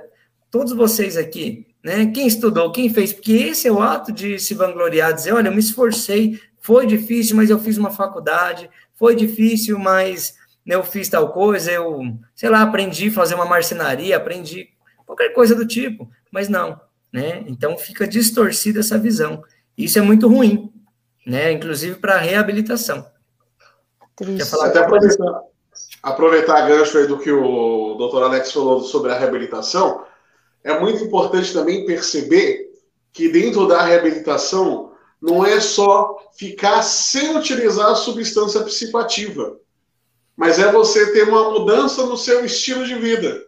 todos 0.51 0.71
vocês 0.73 1.17
aqui, 1.17 1.65
né, 1.83 2.05
quem 2.13 2.27
estudou, 2.27 2.71
quem 2.71 2.87
fez, 2.87 3.11
porque 3.11 3.33
esse 3.33 3.67
é 3.67 3.71
o 3.71 3.81
ato 3.81 4.11
de 4.11 4.37
se 4.37 4.53
vangloriar, 4.53 5.13
dizer, 5.13 5.33
olha, 5.33 5.47
eu 5.47 5.53
me 5.53 5.61
esforcei, 5.61 6.39
foi 6.59 6.85
difícil, 6.85 7.35
mas 7.35 7.49
eu 7.49 7.57
fiz 7.57 7.79
uma 7.79 7.89
faculdade, 7.89 8.69
foi 8.93 9.15
difícil, 9.15 9.79
mas 9.79 10.35
eu 10.63 10.83
fiz 10.83 11.09
tal 11.09 11.31
coisa, 11.31 11.71
eu, 11.71 12.19
sei 12.35 12.49
lá, 12.49 12.61
aprendi 12.61 13.07
a 13.07 13.13
fazer 13.13 13.33
uma 13.33 13.45
marcenaria, 13.45 14.15
aprendi 14.15 14.74
qualquer 15.05 15.29
coisa 15.29 15.55
do 15.55 15.65
tipo, 15.65 16.09
mas 16.31 16.49
não, 16.49 16.79
né? 17.11 17.43
Então 17.47 17.77
fica 17.77 18.07
distorcida 18.07 18.79
essa 18.79 18.97
visão. 18.97 19.43
Isso 19.77 19.99
é 19.99 20.01
muito 20.01 20.27
ruim, 20.27 20.71
né? 21.25 21.51
Inclusive 21.51 21.95
para 21.95 22.17
reabilitação. 22.17 23.05
Triste. 24.15 24.55
Até 24.61 24.79
aproveitar, 24.79 25.41
aproveitar 26.01 26.57
a 26.63 26.67
gancho 26.67 26.97
aí 26.97 27.07
do 27.07 27.19
que 27.19 27.31
o 27.31 27.95
doutor 27.95 28.23
Alex 28.23 28.51
falou 28.51 28.81
sobre 28.81 29.11
a 29.11 29.17
reabilitação, 29.17 30.05
é 30.63 30.79
muito 30.79 31.03
importante 31.03 31.53
também 31.53 31.85
perceber 31.85 32.71
que 33.11 33.29
dentro 33.29 33.67
da 33.67 33.81
reabilitação 33.81 34.93
não 35.21 35.45
é 35.45 35.59
só 35.59 36.17
ficar 36.37 36.81
sem 36.81 37.37
utilizar 37.37 37.91
a 37.91 37.95
substância 37.95 38.61
psicoativa, 38.63 39.57
mas 40.35 40.59
é 40.59 40.71
você 40.71 41.13
ter 41.13 41.23
uma 41.27 41.49
mudança 41.49 42.05
no 42.05 42.17
seu 42.17 42.45
estilo 42.45 42.85
de 42.85 42.95
vida. 42.95 43.45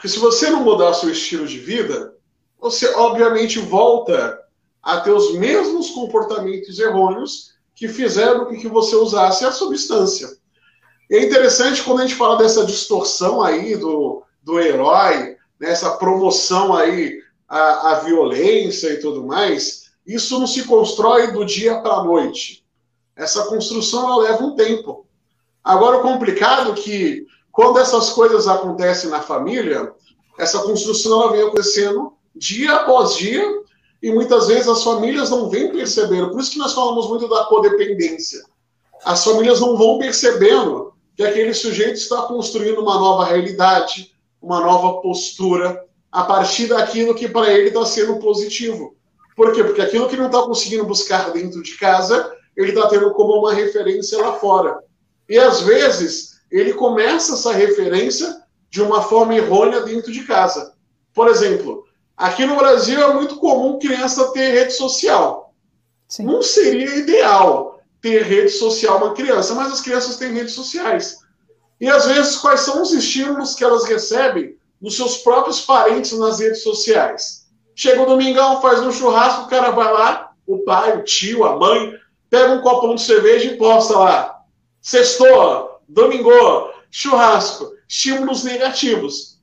Porque 0.00 0.08
se 0.08 0.18
você 0.18 0.48
não 0.48 0.64
mudar 0.64 0.94
seu 0.94 1.10
estilo 1.10 1.46
de 1.46 1.58
vida, 1.58 2.14
você 2.58 2.88
obviamente 2.94 3.58
volta 3.58 4.40
a 4.82 4.98
ter 4.98 5.10
os 5.10 5.34
mesmos 5.34 5.90
comportamentos 5.90 6.78
errôneos 6.78 7.52
que 7.74 7.86
fizeram 7.86 8.46
com 8.46 8.56
que 8.56 8.66
você 8.66 8.96
usasse 8.96 9.44
a 9.44 9.52
substância. 9.52 10.26
E 11.10 11.16
é 11.16 11.22
interessante 11.22 11.82
quando 11.82 11.98
a 11.98 12.06
gente 12.06 12.14
fala 12.16 12.38
dessa 12.38 12.64
distorção 12.64 13.42
aí 13.42 13.76
do, 13.76 14.22
do 14.42 14.58
herói, 14.58 15.36
nessa 15.60 15.90
promoção 15.98 16.74
aí 16.74 17.20
à 17.46 18.00
violência 18.02 18.94
e 18.94 19.00
tudo 19.00 19.26
mais, 19.26 19.90
isso 20.06 20.40
não 20.40 20.46
se 20.46 20.64
constrói 20.64 21.30
do 21.30 21.44
dia 21.44 21.78
para 21.82 21.96
a 21.96 22.04
noite. 22.04 22.64
Essa 23.14 23.44
construção 23.48 24.06
ela 24.06 24.22
leva 24.22 24.44
um 24.44 24.56
tempo. 24.56 25.06
Agora, 25.62 25.98
o 25.98 26.02
complicado 26.02 26.72
é 26.72 26.74
que 26.74 27.26
quando 27.60 27.78
essas 27.78 28.08
coisas 28.08 28.48
acontecem 28.48 29.10
na 29.10 29.20
família, 29.20 29.92
essa 30.38 30.60
construção 30.60 31.20
ela 31.20 31.32
vem 31.32 31.42
acontecendo 31.42 32.14
dia 32.34 32.74
após 32.74 33.16
dia 33.16 33.44
e 34.02 34.10
muitas 34.10 34.48
vezes 34.48 34.66
as 34.66 34.82
famílias 34.82 35.28
não 35.28 35.50
vêm 35.50 35.70
percebendo. 35.70 36.30
Por 36.30 36.40
isso 36.40 36.52
que 36.52 36.58
nós 36.58 36.72
falamos 36.72 37.06
muito 37.06 37.28
da 37.28 37.44
codependência. 37.44 38.42
As 39.04 39.22
famílias 39.22 39.60
não 39.60 39.76
vão 39.76 39.98
percebendo 39.98 40.94
que 41.14 41.22
aquele 41.22 41.52
sujeito 41.52 41.96
está 41.96 42.22
construindo 42.22 42.80
uma 42.80 42.98
nova 42.98 43.26
realidade, 43.26 44.10
uma 44.40 44.60
nova 44.60 45.02
postura, 45.02 45.84
a 46.10 46.24
partir 46.24 46.66
daquilo 46.66 47.14
que 47.14 47.28
para 47.28 47.52
ele 47.52 47.68
está 47.68 47.84
sendo 47.84 48.18
positivo. 48.20 48.96
Por 49.36 49.52
quê? 49.52 49.62
Porque 49.62 49.82
aquilo 49.82 50.08
que 50.08 50.16
não 50.16 50.28
está 50.28 50.40
conseguindo 50.40 50.86
buscar 50.86 51.30
dentro 51.30 51.62
de 51.62 51.76
casa, 51.76 52.34
ele 52.56 52.70
está 52.70 52.88
tendo 52.88 53.12
como 53.12 53.34
uma 53.34 53.52
referência 53.52 54.16
lá 54.16 54.32
fora. 54.32 54.78
E 55.28 55.38
às 55.38 55.60
vezes 55.60 56.39
ele 56.50 56.74
começa 56.74 57.34
essa 57.34 57.52
referência 57.52 58.42
de 58.68 58.82
uma 58.82 59.02
forma 59.02 59.34
errônea 59.34 59.80
dentro 59.80 60.12
de 60.12 60.24
casa. 60.24 60.74
Por 61.14 61.28
exemplo, 61.28 61.84
aqui 62.16 62.44
no 62.44 62.56
Brasil 62.56 63.00
é 63.00 63.14
muito 63.14 63.36
comum 63.36 63.78
criança 63.78 64.32
ter 64.32 64.50
rede 64.50 64.72
social. 64.72 65.54
Sim. 66.08 66.24
Não 66.24 66.42
seria 66.42 66.96
ideal 66.96 67.80
ter 68.00 68.22
rede 68.22 68.50
social 68.50 68.98
uma 68.98 69.14
criança, 69.14 69.54
mas 69.54 69.72
as 69.72 69.80
crianças 69.80 70.16
têm 70.16 70.32
redes 70.32 70.54
sociais. 70.54 71.18
E 71.80 71.88
às 71.88 72.06
vezes, 72.06 72.36
quais 72.36 72.60
são 72.60 72.82
os 72.82 72.92
estímulos 72.92 73.54
que 73.54 73.64
elas 73.64 73.84
recebem 73.84 74.56
dos 74.80 74.96
seus 74.96 75.18
próprios 75.18 75.60
parentes 75.60 76.12
nas 76.12 76.40
redes 76.40 76.62
sociais? 76.62 77.46
Chega 77.74 78.02
o 78.02 78.06
domingão, 78.06 78.60
faz 78.60 78.80
um 78.80 78.92
churrasco, 78.92 79.44
o 79.44 79.48
cara 79.48 79.70
vai 79.70 79.92
lá, 79.92 80.32
o 80.46 80.58
pai, 80.58 80.98
o 80.98 81.04
tio, 81.04 81.44
a 81.44 81.56
mãe, 81.56 81.94
pega 82.28 82.52
um 82.52 82.60
copão 82.60 82.94
de 82.94 83.02
cerveja 83.02 83.46
e 83.46 83.56
posta 83.56 83.98
lá. 83.98 84.40
Sextou, 84.82 85.69
domingo, 85.90 86.30
churrasco, 86.90 87.72
estímulos 87.88 88.44
negativos. 88.44 89.38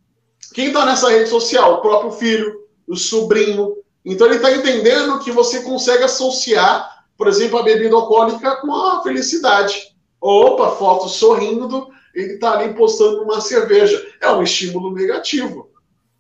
Quem 0.54 0.68
está 0.68 0.86
nessa 0.86 1.10
rede 1.10 1.30
social? 1.30 1.76
O 1.76 1.82
próprio 1.82 2.12
filho, 2.12 2.68
o 2.88 2.96
sobrinho. 2.96 3.76
Então 4.04 4.28
ele 4.28 4.38
está 4.38 4.52
entendendo 4.52 5.20
que 5.20 5.32
você 5.32 5.62
consegue 5.62 6.04
associar, 6.04 7.06
por 7.18 7.28
exemplo, 7.28 7.60
a 7.60 7.64
bebida 7.64 7.96
alcoólica 7.96 8.56
com 8.58 8.74
a 8.74 9.04
felicidade. 9.04 9.96
Opa, 10.22 10.72
foto 10.72 11.10
sorrindo, 11.10 11.90
ele 12.16 12.34
está 12.34 12.54
ali 12.54 12.74
postando 12.74 13.22
uma 13.24 13.42
cerveja. 13.42 14.04
É 14.22 14.32
um 14.32 14.42
estímulo 14.42 14.94
negativo. 14.94 15.70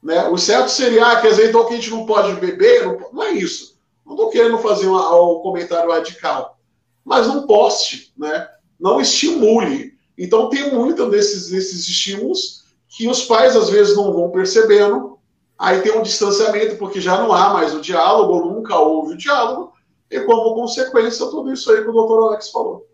Né? 0.03 0.27
O 0.27 0.37
certo 0.37 0.69
seria, 0.69 1.07
ah, 1.07 1.21
quer 1.21 1.29
dizer, 1.29 1.49
então 1.49 1.65
que 1.65 1.73
a 1.73 1.77
gente 1.77 1.89
não 1.89 2.05
pode 2.05 2.33
beber? 2.39 2.85
Não, 2.85 3.11
não 3.13 3.23
é 3.23 3.31
isso. 3.31 3.77
Não 4.05 4.13
estou 4.13 4.29
querendo 4.29 4.57
fazer 4.59 4.87
um, 4.87 4.95
um 4.95 5.39
comentário 5.39 5.89
radical. 5.89 6.59
Mas 7.03 7.25
não 7.27 7.47
poste, 7.47 8.13
né? 8.17 8.47
não 8.79 9.01
estimule. 9.01 9.96
Então, 10.17 10.49
tem 10.49 10.73
muito 10.73 11.09
desses, 11.09 11.49
desses 11.49 11.87
estímulos 11.87 12.65
que 12.89 13.07
os 13.07 13.25
pais, 13.25 13.55
às 13.55 13.69
vezes, 13.69 13.95
não 13.95 14.11
vão 14.11 14.31
percebendo. 14.31 15.17
Aí 15.57 15.81
tem 15.81 15.97
um 15.97 16.01
distanciamento, 16.01 16.77
porque 16.77 17.01
já 17.01 17.21
não 17.21 17.33
há 17.33 17.53
mais 17.53 17.73
o 17.73 17.81
diálogo, 17.81 18.53
nunca 18.53 18.77
houve 18.77 19.13
o 19.13 19.17
diálogo, 19.17 19.73
e 20.09 20.19
como 20.21 20.55
consequência, 20.55 21.25
tudo 21.27 21.51
isso 21.51 21.71
aí 21.71 21.83
que 21.83 21.89
o 21.89 21.93
doutor 21.93 22.29
Alex 22.29 22.49
falou. 22.49 22.87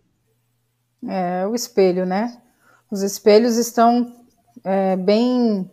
É, 1.08 1.46
o 1.46 1.54
espelho, 1.54 2.06
né? 2.06 2.42
Os 2.90 3.02
espelhos 3.02 3.58
estão 3.58 4.14
é, 4.64 4.96
bem 4.96 5.70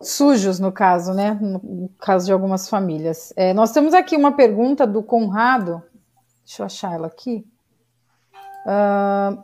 sujos, 0.00 0.60
no 0.60 0.70
caso, 0.70 1.12
né? 1.14 1.38
No 1.40 1.88
caso 1.98 2.26
de 2.26 2.32
algumas 2.32 2.68
famílias. 2.68 3.32
É, 3.36 3.52
nós 3.52 3.72
temos 3.72 3.94
aqui 3.94 4.16
uma 4.16 4.32
pergunta 4.32 4.86
do 4.86 5.02
Conrado. 5.02 5.82
Deixa 6.44 6.62
eu 6.62 6.66
achar 6.66 6.94
ela 6.94 7.06
aqui. 7.06 7.46
Uh, 8.66 9.42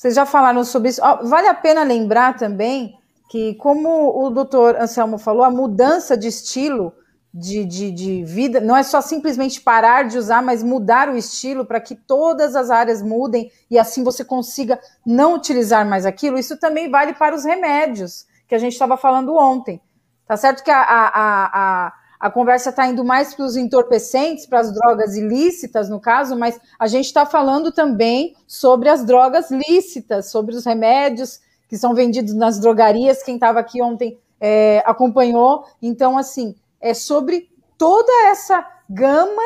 vocês 0.00 0.14
já 0.14 0.24
falaram 0.24 0.64
sobre 0.64 0.88
isso. 0.88 1.02
Vale 1.24 1.46
a 1.46 1.52
pena 1.52 1.82
lembrar 1.82 2.34
também 2.34 2.98
que, 3.28 3.54
como 3.56 4.24
o 4.24 4.30
doutor 4.30 4.74
Anselmo 4.76 5.18
falou, 5.18 5.44
a 5.44 5.50
mudança 5.50 6.16
de 6.16 6.26
estilo 6.26 6.94
de, 7.34 7.66
de, 7.66 7.90
de 7.90 8.24
vida 8.24 8.62
não 8.62 8.74
é 8.74 8.82
só 8.82 9.02
simplesmente 9.02 9.60
parar 9.60 10.04
de 10.04 10.16
usar, 10.16 10.42
mas 10.42 10.62
mudar 10.62 11.10
o 11.10 11.18
estilo 11.18 11.66
para 11.66 11.82
que 11.82 11.94
todas 11.94 12.56
as 12.56 12.70
áreas 12.70 13.02
mudem 13.02 13.52
e 13.70 13.78
assim 13.78 14.02
você 14.02 14.24
consiga 14.24 14.80
não 15.04 15.34
utilizar 15.34 15.86
mais 15.86 16.06
aquilo. 16.06 16.38
Isso 16.38 16.56
também 16.56 16.90
vale 16.90 17.12
para 17.12 17.34
os 17.34 17.44
remédios 17.44 18.24
que 18.48 18.54
a 18.54 18.58
gente 18.58 18.72
estava 18.72 18.96
falando 18.96 19.36
ontem. 19.36 19.82
Tá 20.26 20.34
certo 20.34 20.64
que 20.64 20.70
a, 20.70 20.80
a, 20.80 21.08
a, 21.08 21.86
a 21.86 21.92
conversa 22.28 22.70
está 22.70 22.86
indo 22.86 23.04
mais 23.04 23.32
para 23.32 23.44
os 23.46 23.56
entorpecentes, 23.56 24.44
para 24.44 24.60
as 24.60 24.72
drogas 24.74 25.16
ilícitas, 25.16 25.88
no 25.88 26.00
caso, 26.00 26.36
mas 26.36 26.60
a 26.78 26.86
gente 26.86 27.06
está 27.06 27.24
falando 27.24 27.70
também 27.72 28.36
sobre 28.46 28.88
as 28.90 29.04
drogas 29.04 29.50
lícitas, 29.50 30.30
sobre 30.30 30.54
os 30.54 30.66
remédios 30.66 31.40
que 31.66 31.78
são 31.78 31.94
vendidos 31.94 32.34
nas 32.34 32.58
drogarias. 32.58 33.22
Quem 33.22 33.36
estava 33.36 33.60
aqui 33.60 33.80
ontem 33.80 34.18
é, 34.40 34.82
acompanhou. 34.84 35.64
Então, 35.80 36.18
assim, 36.18 36.56
é 36.80 36.92
sobre 36.92 37.48
toda 37.78 38.12
essa 38.28 38.68
gama, 38.88 39.42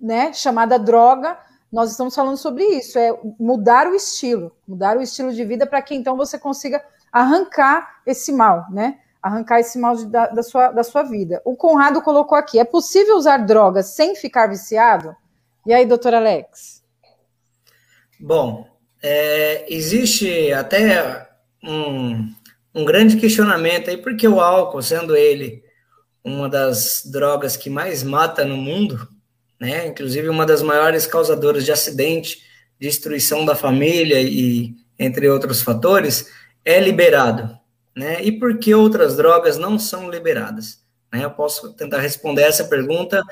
né, 0.00 0.32
chamada 0.32 0.78
droga. 0.78 1.36
Nós 1.70 1.90
estamos 1.90 2.14
falando 2.14 2.36
sobre 2.36 2.64
isso, 2.64 2.98
é 2.98 3.12
mudar 3.38 3.86
o 3.86 3.94
estilo, 3.94 4.52
mudar 4.66 4.96
o 4.96 5.02
estilo 5.02 5.32
de 5.32 5.44
vida 5.44 5.66
para 5.66 5.82
que 5.82 5.94
então 5.94 6.16
você 6.16 6.38
consiga 6.38 6.82
arrancar 7.12 8.00
esse 8.06 8.32
mal, 8.32 8.66
né? 8.70 8.98
Arrancar 9.22 9.60
esse 9.60 9.78
mal 9.78 9.96
de, 9.96 10.06
da, 10.06 10.26
da, 10.28 10.42
sua, 10.42 10.70
da 10.70 10.82
sua 10.82 11.02
vida. 11.02 11.40
O 11.44 11.56
Conrado 11.56 12.02
colocou 12.02 12.36
aqui: 12.36 12.58
é 12.58 12.64
possível 12.64 13.16
usar 13.16 13.38
drogas 13.38 13.86
sem 13.86 14.14
ficar 14.14 14.46
viciado? 14.46 15.14
E 15.66 15.72
aí, 15.72 15.84
doutor 15.84 16.14
Alex? 16.14 16.82
Bom, 18.18 18.66
é, 19.02 19.66
existe 19.72 20.52
até 20.52 21.28
um, 21.62 22.32
um 22.74 22.84
grande 22.84 23.16
questionamento 23.16 23.90
aí, 23.90 23.96
porque 23.96 24.26
o 24.26 24.40
álcool, 24.40 24.82
sendo 24.82 25.16
ele 25.16 25.62
uma 26.22 26.48
das 26.48 27.02
drogas 27.10 27.56
que 27.56 27.70
mais 27.70 28.02
mata 28.02 28.44
no 28.44 28.56
mundo, 28.56 29.08
né, 29.58 29.86
inclusive 29.86 30.28
uma 30.28 30.44
das 30.44 30.62
maiores 30.62 31.06
causadoras 31.06 31.64
de 31.64 31.72
acidente, 31.72 32.42
destruição 32.78 33.44
da 33.44 33.54
família 33.54 34.20
e 34.20 34.74
entre 34.98 35.28
outros 35.28 35.62
fatores, 35.62 36.30
é 36.62 36.78
liberado 36.78 37.59
né? 37.94 38.22
E 38.22 38.32
por 38.32 38.58
que 38.58 38.74
outras 38.74 39.16
drogas 39.16 39.56
não 39.56 39.78
são 39.78 40.10
liberadas? 40.10 40.80
Né? 41.12 41.24
Eu 41.24 41.30
posso 41.30 41.72
tentar 41.72 42.00
responder 42.00 42.42
essa 42.42 42.64
pergunta 42.64 43.22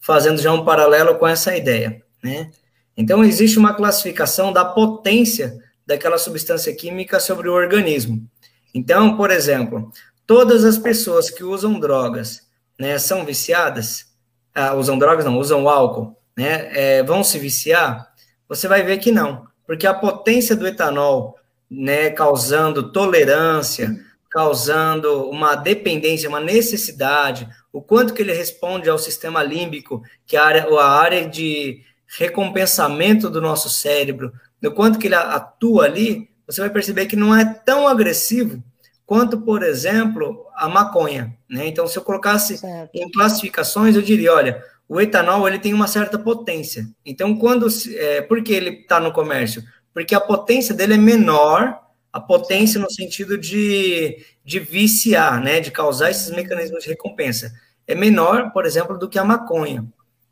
fazendo 0.00 0.40
já 0.40 0.52
um 0.52 0.64
paralelo 0.64 1.16
com 1.16 1.26
essa 1.26 1.56
ideia, 1.56 2.02
né? 2.22 2.50
Então, 2.96 3.24
existe 3.24 3.58
uma 3.58 3.74
classificação 3.74 4.52
da 4.52 4.64
potência 4.64 5.58
daquela 5.86 6.18
substância 6.18 6.74
química 6.74 7.18
sobre 7.18 7.48
o 7.48 7.54
organismo. 7.54 8.28
Então, 8.74 9.16
por 9.16 9.30
exemplo, 9.30 9.90
todas 10.26 10.64
as 10.64 10.78
pessoas 10.78 11.30
que 11.30 11.44
usam 11.44 11.80
drogas, 11.80 12.46
né, 12.78 12.98
são 12.98 13.24
viciadas, 13.24 14.06
ah, 14.54 14.74
usam 14.74 14.98
drogas 14.98 15.24
não, 15.24 15.38
usam 15.38 15.68
álcool, 15.68 16.16
né, 16.36 16.70
é, 16.72 17.02
vão 17.02 17.24
se 17.24 17.38
viciar? 17.38 18.12
Você 18.48 18.68
vai 18.68 18.82
ver 18.82 18.98
que 18.98 19.10
não, 19.10 19.46
porque 19.66 19.86
a 19.86 19.94
potência 19.94 20.54
do 20.54 20.66
etanol 20.66 21.36
né, 21.72 22.10
causando 22.10 22.92
tolerância, 22.92 23.98
causando 24.30 25.30
uma 25.30 25.54
dependência, 25.54 26.28
uma 26.28 26.40
necessidade, 26.40 27.48
o 27.72 27.80
quanto 27.80 28.12
que 28.12 28.20
ele 28.20 28.34
responde 28.34 28.90
ao 28.90 28.98
sistema 28.98 29.42
límbico, 29.42 30.02
que 30.26 30.36
é 30.36 30.38
a 30.38 30.44
área, 30.44 30.66
a 30.78 31.00
área 31.00 31.28
de 31.28 31.80
recompensamento 32.18 33.30
do 33.30 33.40
nosso 33.40 33.70
cérebro, 33.70 34.32
no 34.60 34.70
quanto 34.72 34.98
que 34.98 35.06
ele 35.06 35.14
atua 35.14 35.86
ali, 35.86 36.28
você 36.46 36.60
vai 36.60 36.68
perceber 36.68 37.06
que 37.06 37.16
não 37.16 37.34
é 37.34 37.44
tão 37.44 37.88
agressivo 37.88 38.62
quanto, 39.06 39.40
por 39.40 39.62
exemplo, 39.62 40.46
a 40.54 40.68
maconha, 40.68 41.34
né? 41.48 41.66
Então, 41.66 41.86
se 41.86 41.98
eu 41.98 42.02
colocasse 42.02 42.58
certo. 42.58 42.90
em 42.94 43.10
classificações, 43.10 43.96
eu 43.96 44.02
diria, 44.02 44.32
olha, 44.32 44.62
o 44.88 45.00
etanol 45.00 45.48
ele 45.48 45.58
tem 45.58 45.72
uma 45.72 45.86
certa 45.86 46.18
potência. 46.18 46.86
Então, 47.04 47.34
quando 47.36 47.66
é, 47.94 48.20
por 48.20 48.42
que 48.42 48.52
ele 48.52 48.80
está 48.80 49.00
no 49.00 49.12
comércio? 49.12 49.62
Porque 49.92 50.14
a 50.14 50.20
potência 50.20 50.74
dele 50.74 50.94
é 50.94 50.98
menor, 50.98 51.78
a 52.12 52.20
potência 52.20 52.80
no 52.80 52.90
sentido 52.90 53.38
de, 53.38 54.24
de 54.44 54.58
viciar, 54.58 55.42
né, 55.42 55.60
de 55.60 55.70
causar 55.70 56.10
esses 56.10 56.30
mecanismos 56.30 56.82
de 56.82 56.90
recompensa. 56.90 57.52
É 57.86 57.94
menor, 57.94 58.52
por 58.52 58.66
exemplo, 58.66 58.98
do 58.98 59.08
que 59.08 59.18
a 59.18 59.24
maconha. 59.24 59.84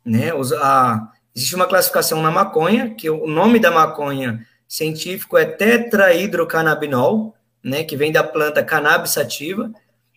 Né? 0.05 0.31
A, 0.61 1.11
existe 1.35 1.55
uma 1.55 1.67
classificação 1.67 2.21
na 2.21 2.29
maconha, 2.29 2.93
que 2.93 3.09
o 3.09 3.27
nome 3.27 3.59
da 3.59 3.71
maconha 3.71 4.45
científico 4.67 5.37
é 5.37 5.45
tetrahidrocannabinol, 5.45 7.35
né, 7.63 7.83
que 7.83 7.95
vem 7.95 8.11
da 8.11 8.23
planta 8.23 8.63
cannabis 8.63 9.11
sativa, 9.11 9.71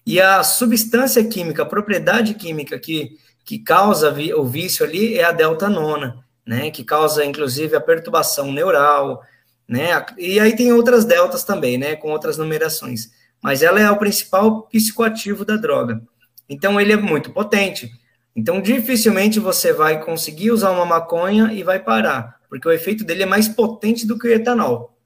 e 0.07 0.21
a 0.21 0.43
substância 0.43 1.25
química, 1.25 1.63
a 1.63 1.67
propriedade 1.67 2.35
química 2.35 2.79
que, 2.79 3.19
que 3.45 3.59
causa 3.59 4.15
o 4.37 4.45
vício 4.45 4.85
ali 4.85 5.19
é 5.19 5.25
a 5.25 5.33
delta-nona, 5.33 6.25
né, 6.47 6.71
que 6.71 6.85
causa, 6.85 7.25
inclusive, 7.25 7.75
a 7.75 7.81
perturbação 7.81 8.53
neural, 8.53 9.23
né, 9.69 10.05
e 10.19 10.39
aí 10.39 10.55
tem 10.55 10.73
outras 10.73 11.05
deltas 11.05 11.45
também, 11.45 11.79
né, 11.79 11.97
com 11.97 12.11
outras 12.11 12.37
numerações, 12.37 13.11
mas 13.43 13.63
ela 13.63 13.81
é 13.81 13.91
o 13.91 13.99
principal 13.99 14.63
psicoativo 14.69 15.45
da 15.45 15.57
droga. 15.57 16.03
Então, 16.49 16.81
ele 16.81 16.93
é 16.93 16.97
muito 16.97 17.31
potente. 17.31 17.91
Então, 18.37 18.61
dificilmente 18.61 19.39
você 19.39 19.73
vai 19.73 20.03
conseguir 20.05 20.51
usar 20.51 20.71
uma 20.71 20.85
maconha 20.85 21.53
e 21.53 21.63
vai 21.63 21.79
parar, 21.79 22.41
porque 22.49 22.69
o 22.69 22.73
efeito 22.73 23.05
dele 23.05 23.23
é 23.23 23.27
mais 23.27 23.49
potente 23.49 24.07
do 24.07 24.19
que 24.19 24.27
o 24.27 24.33
etanol. 24.33 24.99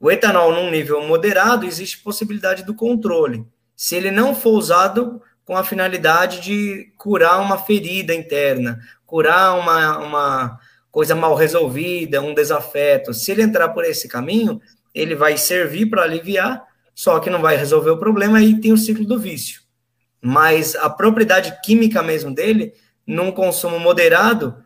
O 0.00 0.10
etanol, 0.10 0.52
num 0.52 0.70
nível 0.70 1.06
moderado, 1.06 1.64
existe 1.64 2.02
possibilidade 2.02 2.64
do 2.64 2.74
controle. 2.74 3.46
Se 3.76 3.94
ele 3.94 4.10
não 4.10 4.34
for 4.34 4.50
usado 4.50 5.22
com 5.44 5.56
a 5.56 5.64
finalidade 5.64 6.40
de 6.40 6.92
curar 6.96 7.40
uma 7.40 7.58
ferida 7.58 8.14
interna, 8.14 8.80
curar 9.06 9.58
uma, 9.58 9.98
uma 9.98 10.60
coisa 10.94 11.14
mal 11.14 11.34
resolvida, 11.34 12.22
um 12.22 12.32
desafeto. 12.32 13.12
Se 13.12 13.32
ele 13.32 13.42
entrar 13.42 13.68
por 13.68 13.84
esse 13.84 14.08
caminho, 14.08 14.60
ele 14.94 15.14
vai 15.14 15.36
servir 15.36 15.86
para 15.86 16.04
aliviar, 16.04 16.64
só 16.94 17.18
que 17.18 17.28
não 17.28 17.42
vai 17.42 17.56
resolver 17.56 17.90
o 17.90 17.98
problema 17.98 18.40
e 18.40 18.58
tem 18.58 18.72
o 18.72 18.78
ciclo 18.78 19.04
do 19.04 19.18
vício 19.18 19.64
mas 20.24 20.74
a 20.74 20.88
propriedade 20.88 21.54
química 21.62 22.02
mesmo 22.02 22.34
dele, 22.34 22.72
num 23.06 23.30
consumo 23.30 23.78
moderado, 23.78 24.56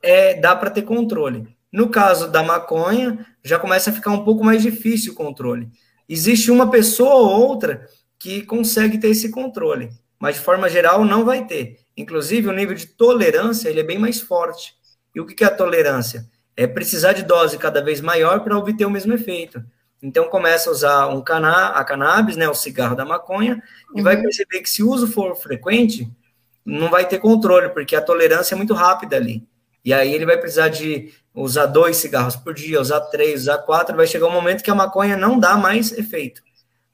é, 0.00 0.34
dá 0.34 0.54
para 0.54 0.70
ter 0.70 0.82
controle. 0.82 1.48
No 1.72 1.88
caso 1.88 2.30
da 2.30 2.44
maconha, 2.44 3.26
já 3.42 3.58
começa 3.58 3.90
a 3.90 3.92
ficar 3.92 4.12
um 4.12 4.22
pouco 4.22 4.44
mais 4.44 4.62
difícil 4.62 5.12
o 5.12 5.16
controle. 5.16 5.68
Existe 6.08 6.52
uma 6.52 6.70
pessoa 6.70 7.14
ou 7.14 7.48
outra 7.48 7.88
que 8.20 8.42
consegue 8.42 8.98
ter 8.98 9.08
esse 9.08 9.32
controle, 9.32 9.90
mas 10.16 10.36
de 10.36 10.42
forma 10.42 10.68
geral 10.68 11.04
não 11.04 11.24
vai 11.24 11.44
ter. 11.44 11.78
Inclusive, 11.96 12.48
o 12.48 12.52
nível 12.52 12.76
de 12.76 12.86
tolerância 12.86 13.68
ele 13.68 13.80
é 13.80 13.84
bem 13.84 13.98
mais 13.98 14.20
forte. 14.20 14.74
E 15.14 15.20
o 15.20 15.26
que 15.26 15.42
é 15.42 15.46
a 15.46 15.54
tolerância? 15.54 16.26
É 16.56 16.66
precisar 16.66 17.12
de 17.12 17.22
dose 17.22 17.58
cada 17.58 17.82
vez 17.82 18.00
maior 18.00 18.40
para 18.40 18.56
obter 18.56 18.84
o 18.84 18.90
mesmo 18.90 19.14
efeito. 19.14 19.64
Então 20.02 20.28
começa 20.28 20.70
a 20.70 20.72
usar 20.72 21.06
um 21.08 21.20
cana 21.20 21.68
a 21.68 21.84
cannabis, 21.84 22.36
né, 22.36 22.48
o 22.48 22.54
cigarro 22.54 22.96
da 22.96 23.04
maconha, 23.04 23.62
e 23.94 23.98
uhum. 23.98 24.04
vai 24.04 24.20
perceber 24.20 24.60
que 24.60 24.70
se 24.70 24.82
o 24.82 24.88
uso 24.88 25.06
for 25.06 25.36
frequente, 25.36 26.10
não 26.64 26.88
vai 26.88 27.06
ter 27.06 27.18
controle, 27.18 27.68
porque 27.70 27.94
a 27.94 28.00
tolerância 28.00 28.54
é 28.54 28.56
muito 28.56 28.72
rápida 28.72 29.16
ali. 29.16 29.46
E 29.84 29.92
aí 29.92 30.12
ele 30.12 30.26
vai 30.26 30.38
precisar 30.38 30.68
de 30.68 31.12
usar 31.34 31.66
dois 31.66 31.96
cigarros 31.96 32.36
por 32.36 32.54
dia, 32.54 32.80
usar 32.80 33.00
três, 33.02 33.42
usar 33.42 33.58
quatro, 33.58 33.96
vai 33.96 34.06
chegar 34.06 34.26
um 34.26 34.32
momento 34.32 34.62
que 34.62 34.70
a 34.70 34.74
maconha 34.74 35.16
não 35.16 35.38
dá 35.38 35.56
mais 35.56 35.92
efeito. 35.92 36.42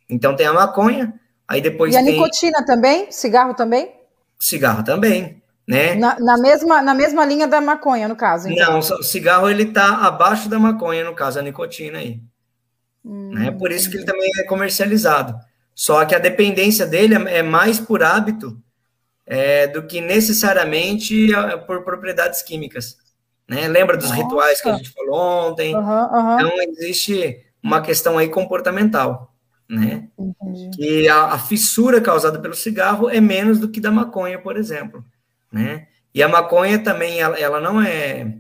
Então 0.09 0.37
tem 0.37 0.47
a 0.47 0.53
maconha, 0.53 1.15
aí 1.47 1.61
depois 1.61 1.95
e 1.95 1.99
tem... 1.99 2.09
a 2.09 2.13
nicotina 2.13 2.65
também? 2.65 3.11
Cigarro 3.11 3.55
também? 3.55 3.93
Cigarro 4.39 4.85
também, 4.85 5.36
né? 5.67 5.95
Na, 5.95 6.19
na, 6.21 6.39
mesma, 6.39 6.81
na 6.81 6.95
mesma 6.95 7.25
linha 7.25 7.49
da 7.49 7.61
maconha, 7.61 8.07
no 8.07 8.15
caso. 8.15 8.49
Então. 8.49 8.73
Não, 8.73 8.79
o 8.79 9.03
cigarro 9.03 9.51
ele 9.51 9.67
tá 9.67 10.07
abaixo 10.07 10.49
da 10.49 10.59
maconha, 10.59 11.05
no 11.05 11.15
caso, 11.15 11.39
a 11.39 11.43
nicotina 11.43 11.99
aí. 11.99 12.21
Hum, 13.05 13.31
né? 13.35 13.51
Por 13.51 13.73
isso 13.73 13.91
que 13.91 13.97
ele 13.97 14.05
também 14.05 14.31
é 14.39 14.45
comercializado. 14.45 15.35
Só 15.75 16.05
que 16.05 16.15
a 16.15 16.19
dependência 16.19 16.87
dele 16.87 17.15
é, 17.15 17.39
é 17.39 17.43
mais 17.43 17.81
por 17.81 18.03
hábito 18.03 18.57
é, 19.27 19.67
do 19.67 19.83
que 19.83 20.01
necessariamente 20.01 21.29
por 21.67 21.83
propriedades 21.83 22.43
químicas. 22.43 22.97
Né? 23.49 23.69
Lembra 23.69 23.97
dos 23.97 24.11
Nossa. 24.11 24.23
rituais 24.23 24.61
que 24.61 24.69
a 24.69 24.77
gente 24.77 24.91
falou 24.91 25.51
ontem? 25.51 25.75
Uhum, 25.75 25.83
uhum. 25.83 26.41
Então, 26.41 26.63
existe 26.63 27.45
uma 27.63 27.81
questão 27.81 28.17
aí 28.19 28.29
comportamental. 28.29 29.33
Né? 29.69 30.09
Que 30.77 31.09
a, 31.09 31.25
a, 31.25 31.39
fissura 31.39 32.01
causada 32.01 32.39
pelo 32.39 32.55
cigarro 32.55 33.11
é 33.11 33.21
menos 33.21 33.59
do 33.59 33.69
que 33.69 33.81
da 33.81 33.91
maconha, 33.91 34.39
por 34.39 34.57
exemplo. 34.57 35.05
Né? 35.57 35.87
E 36.15 36.23
a 36.23 36.29
maconha 36.29 36.79
também, 36.79 37.21
ela, 37.21 37.39
ela 37.39 37.61
não 37.61 37.81
é 37.81 38.37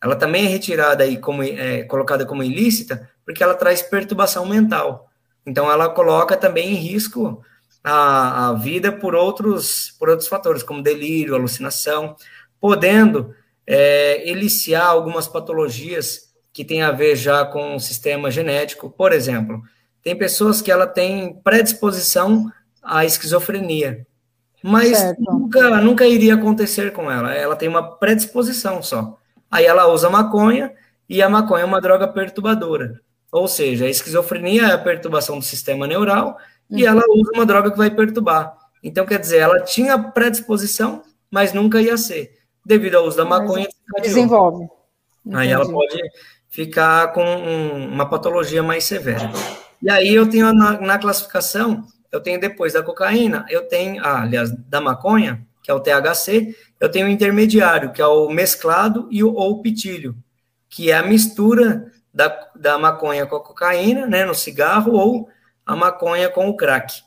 ela 0.00 0.14
também 0.14 0.46
é 0.46 0.48
retirada 0.48 1.04
e 1.06 1.16
como, 1.16 1.42
é, 1.42 1.82
colocada 1.82 2.24
como 2.24 2.42
ilícita 2.42 3.10
porque 3.24 3.42
ela 3.42 3.54
traz 3.54 3.82
perturbação 3.82 4.46
mental. 4.46 5.10
Então, 5.44 5.70
ela 5.70 5.88
coloca 5.90 6.34
também 6.36 6.70
em 6.70 6.76
risco 6.76 7.42
a, 7.84 8.48
a 8.48 8.52
vida 8.54 8.90
por 8.90 9.14
outros, 9.14 9.94
por 9.98 10.08
outros 10.08 10.28
fatores, 10.28 10.62
como 10.62 10.82
delírio, 10.82 11.34
alucinação, 11.34 12.16
podendo 12.58 13.34
é, 13.66 14.26
eliciar 14.28 14.86
algumas 14.86 15.28
patologias 15.28 16.32
que 16.54 16.64
têm 16.64 16.80
a 16.80 16.90
ver 16.90 17.16
já 17.16 17.44
com 17.44 17.76
o 17.76 17.80
sistema 17.80 18.30
genético. 18.30 18.88
Por 18.88 19.12
exemplo, 19.12 19.62
tem 20.02 20.16
pessoas 20.16 20.62
que 20.62 20.70
ela 20.72 20.86
tem 20.86 21.34
predisposição 21.44 22.50
à 22.82 23.04
esquizofrenia, 23.04 24.06
mas 24.62 25.14
nunca, 25.18 25.80
nunca 25.80 26.06
iria 26.06 26.34
acontecer 26.34 26.92
com 26.92 27.10
ela. 27.10 27.32
Ela 27.34 27.56
tem 27.56 27.68
uma 27.68 27.96
predisposição 27.96 28.82
só. 28.82 29.16
Aí 29.50 29.64
ela 29.64 29.86
usa 29.86 30.10
maconha 30.10 30.72
e 31.08 31.22
a 31.22 31.28
maconha 31.28 31.62
é 31.62 31.66
uma 31.66 31.80
droga 31.80 32.08
perturbadora. 32.08 33.00
Ou 33.30 33.46
seja, 33.46 33.84
a 33.84 33.90
esquizofrenia 33.90 34.64
é 34.68 34.72
a 34.72 34.78
perturbação 34.78 35.38
do 35.38 35.44
sistema 35.44 35.86
neural 35.86 36.38
uhum. 36.68 36.78
e 36.78 36.86
ela 36.86 37.02
usa 37.08 37.30
uma 37.34 37.46
droga 37.46 37.70
que 37.70 37.78
vai 37.78 37.90
perturbar. 37.90 38.56
Então, 38.82 39.04
quer 39.04 39.18
dizer, 39.18 39.38
ela 39.38 39.60
tinha 39.60 39.98
predisposição, 39.98 41.02
mas 41.30 41.52
nunca 41.52 41.80
ia 41.80 41.96
ser. 41.96 42.38
Devido 42.64 42.96
ao 42.96 43.06
uso 43.06 43.16
da 43.16 43.24
maconha, 43.24 43.68
desenvolve. 44.02 44.64
Entendi. 45.24 45.36
Aí 45.36 45.50
ela 45.50 45.70
pode 45.70 46.00
ficar 46.48 47.12
com 47.12 47.24
um, 47.24 47.88
uma 47.88 48.08
patologia 48.08 48.62
mais 48.62 48.84
severa. 48.84 49.30
E 49.82 49.90
aí 49.90 50.14
eu 50.14 50.28
tenho 50.28 50.52
na, 50.52 50.80
na, 50.80 50.98
classificação, 50.98 51.84
eu 52.10 52.20
tenho 52.20 52.40
depois 52.40 52.72
da 52.72 52.82
cocaína, 52.82 53.44
eu 53.48 53.68
tenho, 53.68 54.04
ah, 54.04 54.22
aliás, 54.22 54.50
da 54.50 54.80
maconha, 54.80 55.46
que 55.62 55.70
é 55.70 55.74
o 55.74 55.80
THC, 55.80 56.56
eu 56.80 56.90
tenho 56.90 57.06
o 57.06 57.10
intermediário, 57.10 57.92
que 57.92 58.00
é 58.00 58.06
o 58.06 58.28
mesclado 58.30 59.08
e 59.10 59.22
o, 59.22 59.34
ou 59.34 59.52
o 59.52 59.62
pitilho, 59.62 60.16
que 60.68 60.90
é 60.90 60.96
a 60.96 61.02
mistura 61.02 61.92
da, 62.12 62.50
da 62.56 62.78
maconha 62.78 63.26
com 63.26 63.36
a 63.36 63.42
cocaína, 63.42 64.06
né, 64.06 64.24
no 64.24 64.34
cigarro, 64.34 64.92
ou 64.92 65.28
a 65.66 65.76
maconha 65.76 66.28
com 66.28 66.48
o 66.48 66.56
crack. 66.56 67.02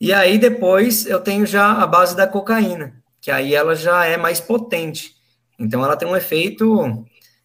E 0.00 0.12
aí 0.12 0.38
depois 0.38 1.06
eu 1.06 1.20
tenho 1.20 1.46
já 1.46 1.72
a 1.72 1.86
base 1.86 2.16
da 2.16 2.26
cocaína, 2.26 2.94
que 3.20 3.30
aí 3.30 3.54
ela 3.54 3.74
já 3.74 4.04
é 4.04 4.16
mais 4.16 4.40
potente. 4.40 5.14
Então 5.58 5.84
ela 5.84 5.96
tem 5.96 6.08
um 6.08 6.16
efeito 6.16 7.04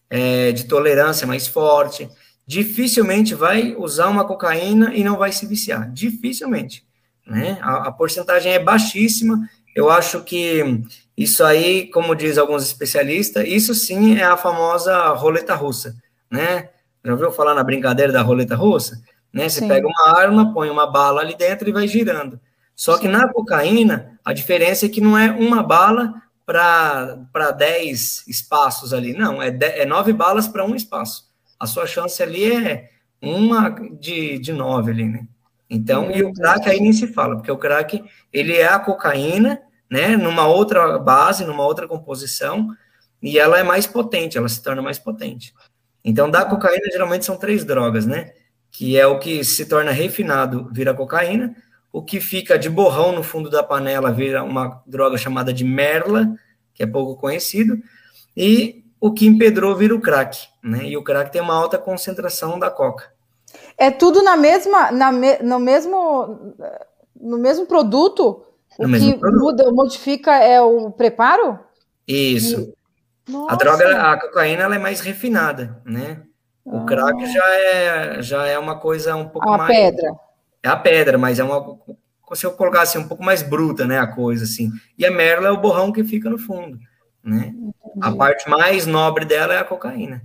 é, 0.09 0.51
de 0.51 0.65
tolerância 0.65 1.27
mais 1.27 1.47
forte. 1.47 2.09
Dificilmente 2.47 3.35
vai 3.35 3.75
usar 3.75 4.07
uma 4.07 4.25
cocaína 4.25 4.95
e 4.95 5.03
não 5.03 5.17
vai 5.17 5.31
se 5.31 5.45
viciar. 5.45 5.91
Dificilmente. 5.91 6.87
Né? 7.25 7.59
A, 7.61 7.89
a 7.89 7.91
porcentagem 7.91 8.53
é 8.53 8.59
baixíssima 8.59 9.47
eu 9.77 9.91
acho 9.91 10.23
que 10.23 10.83
isso 11.15 11.43
aí, 11.43 11.85
como 11.91 12.15
diz 12.15 12.39
alguns 12.39 12.63
especialistas, 12.63 13.47
isso 13.47 13.75
sim 13.75 14.17
é 14.17 14.23
a 14.23 14.35
famosa 14.35 15.09
roleta 15.09 15.53
russa, 15.53 15.95
né? 16.31 16.69
Já 17.05 17.11
ouviu 17.11 17.31
falar 17.31 17.53
na 17.53 17.63
brincadeira 17.63 18.11
da 18.11 18.23
roleta 18.23 18.55
russa? 18.55 18.99
Né? 19.31 19.47
Você 19.47 19.59
sim. 19.59 19.67
pega 19.67 19.85
uma 19.85 20.17
arma, 20.17 20.51
põe 20.51 20.71
uma 20.71 20.91
bala 20.91 21.21
ali 21.21 21.35
dentro 21.35 21.69
e 21.69 21.71
vai 21.71 21.87
girando. 21.87 22.39
Só 22.75 22.95
sim. 22.95 23.01
que 23.01 23.07
na 23.07 23.31
cocaína, 23.31 24.19
a 24.25 24.33
diferença 24.33 24.87
é 24.87 24.89
que 24.89 24.99
não 24.99 25.15
é 25.15 25.29
uma 25.29 25.61
bala 25.61 26.11
para 26.43 27.51
10 27.55 28.23
espaços 28.27 28.93
ali. 28.93 29.13
Não, 29.13 29.39
é, 29.39 29.55
é 29.61 29.85
nove 29.85 30.11
balas 30.11 30.47
para 30.47 30.65
um 30.65 30.73
espaço. 30.73 31.26
A 31.59 31.65
sua 31.65 31.85
chance 31.85 32.21
ali 32.21 32.51
é 32.51 32.89
uma 33.21 33.69
de, 33.69 34.37
de 34.39 34.53
nove 34.53 34.91
ali, 34.91 35.05
né? 35.05 35.27
Então, 35.69 36.09
e 36.11 36.23
o 36.23 36.31
crack 36.31 36.69
aí 36.69 36.79
nem 36.79 36.93
se 36.93 37.07
fala, 37.07 37.35
porque 37.35 37.51
o 37.51 37.57
crack, 37.57 38.01
ele 38.31 38.55
é 38.55 38.67
a 38.67 38.79
cocaína 38.79 39.61
né, 39.89 40.15
numa 40.15 40.47
outra 40.47 40.97
base, 40.97 41.45
numa 41.45 41.63
outra 41.65 41.87
composição, 41.87 42.69
e 43.21 43.37
ela 43.37 43.59
é 43.59 43.63
mais 43.63 43.87
potente, 43.87 44.37
ela 44.37 44.47
se 44.47 44.61
torna 44.61 44.81
mais 44.81 44.99
potente. 44.99 45.53
Então, 46.03 46.29
da 46.29 46.45
cocaína, 46.45 46.89
geralmente 46.91 47.25
são 47.25 47.37
três 47.37 47.65
drogas, 47.65 48.05
né? 48.05 48.33
Que 48.71 48.97
é 48.97 49.05
o 49.07 49.19
que 49.19 49.43
se 49.43 49.65
torna 49.65 49.91
refinado, 49.91 50.69
vira 50.71 50.93
cocaína, 50.93 51.55
o 51.91 52.01
que 52.01 52.21
fica 52.21 52.57
de 52.57 52.69
borrão 52.69 53.11
no 53.11 53.23
fundo 53.23 53.49
da 53.49 53.63
panela 53.63 54.11
vira 54.11 54.43
uma 54.43 54.81
droga 54.85 55.17
chamada 55.17 55.51
de 55.53 55.63
merla, 55.63 56.33
que 56.73 56.83
é 56.83 56.87
pouco 56.87 57.19
conhecido, 57.19 57.81
e 58.35 58.85
o 58.99 59.13
que 59.13 59.27
empedrou 59.27 59.75
vira 59.75 59.95
o 59.95 60.01
crack, 60.01 60.47
né? 60.63 60.85
E 60.85 60.97
o 60.97 61.03
crack 61.03 61.31
tem 61.31 61.41
uma 61.41 61.55
alta 61.55 61.77
concentração 61.77 62.57
da 62.57 62.69
coca. 62.69 63.11
É 63.77 63.91
tudo 63.91 64.23
na 64.23 64.35
mesma, 64.35 64.91
na 64.91 65.11
me, 65.11 65.37
no 65.39 65.59
mesmo, 65.59 66.55
no 67.19 67.37
mesmo 67.37 67.65
produto? 67.65 68.43
O 68.77 68.85
que 68.85 69.19
muda, 69.21 69.71
modifica 69.71 70.35
é 70.35 70.61
o 70.61 70.91
preparo? 70.91 71.59
Isso. 72.07 72.73
A 73.47 73.55
droga, 73.55 74.11
a 74.11 74.19
cocaína, 74.19 74.63
ela 74.63 74.75
é 74.75 74.79
mais 74.79 75.01
refinada, 75.01 75.81
né? 75.85 76.21
O 76.63 76.77
ah. 76.77 76.85
crack 76.85 77.25
já 77.25 77.49
é, 77.49 78.21
já 78.21 78.45
é 78.45 78.57
uma 78.57 78.79
coisa 78.79 79.15
um 79.15 79.27
pouco 79.27 79.49
a 79.49 79.57
mais... 79.57 79.69
A 79.69 79.73
pedra. 79.73 80.15
É 80.63 80.69
a 80.69 80.75
pedra, 80.75 81.17
mas 81.17 81.39
é 81.39 81.43
uma... 81.43 81.77
Se 82.33 82.45
eu 82.45 82.51
colocar 82.51 82.81
assim, 82.81 82.97
um 82.97 83.07
pouco 83.07 83.23
mais 83.23 83.41
bruta, 83.41 83.85
né, 83.85 83.97
a 83.99 84.07
coisa, 84.07 84.43
assim. 84.43 84.69
E 84.97 85.05
a 85.05 85.11
merla 85.11 85.47
é 85.47 85.51
o 85.51 85.61
borrão 85.61 85.93
que 85.93 86.03
fica 86.03 86.29
no 86.29 86.37
fundo, 86.37 86.77
né? 87.27 87.53
A 88.01 88.11
parte 88.11 88.49
mais 88.49 88.85
nobre 88.85 89.25
dela 89.25 89.53
é 89.53 89.59
a 89.59 89.65
cocaína. 89.65 90.23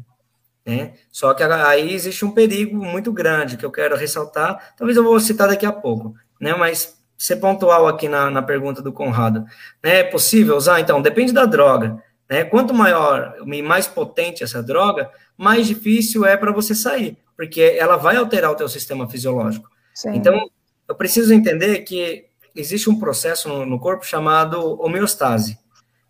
Né? 0.65 0.93
Só 1.11 1.35
que 1.35 1.43
aí 1.43 1.93
existe 1.93 2.25
um 2.25 2.31
perigo 2.31 2.77
muito 2.77 3.13
grande 3.13 3.57
que 3.57 3.67
eu 3.67 3.71
quero 3.73 3.97
ressaltar, 3.97 4.75
talvez 4.77 4.97
eu 4.97 5.03
vou 5.03 5.19
citar 5.19 5.49
daqui 5.49 5.67
a 5.67 5.73
pouco, 5.73 6.15
né? 6.41 6.55
mas 6.55 6.97
ser 7.19 7.37
pontual 7.37 7.89
aqui 7.89 8.09
na, 8.09 8.31
na 8.31 8.43
pergunta 8.43 8.81
do 8.81 8.93
Conrado. 8.93 9.45
Né? 9.83 10.01
É 10.01 10.05
possível 10.05 10.57
usar? 10.57 10.81
Então, 10.81 11.03
depende 11.03 11.33
da 11.33 11.45
droga. 11.45 12.01
Né? 12.31 12.45
Quanto 12.45 12.73
maior 12.73 13.35
e 13.45 13.63
mais 13.63 13.89
potente 13.89 14.45
essa 14.45 14.63
droga, 14.63 15.11
mais 15.37 15.67
difícil 15.67 16.25
é 16.25 16.37
para 16.37 16.53
você 16.53 16.75
sair, 16.75 17.19
porque 17.37 17.77
ela 17.79 17.97
vai 17.97 18.17
alterar 18.17 18.53
o 18.53 18.57
teu 18.57 18.69
sistema 18.69 19.09
fisiológico. 19.09 19.69
Sim. 19.93 20.11
Então, 20.15 20.49
eu 20.89 20.95
preciso 20.95 21.35
entender 21.35 21.81
que 21.81 22.27
existe 22.55 22.89
um 22.89 22.99
processo 22.99 23.49
no, 23.49 23.67
no 23.67 23.81
corpo 23.81 24.07
chamado 24.07 24.81
homeostase. 24.81 25.59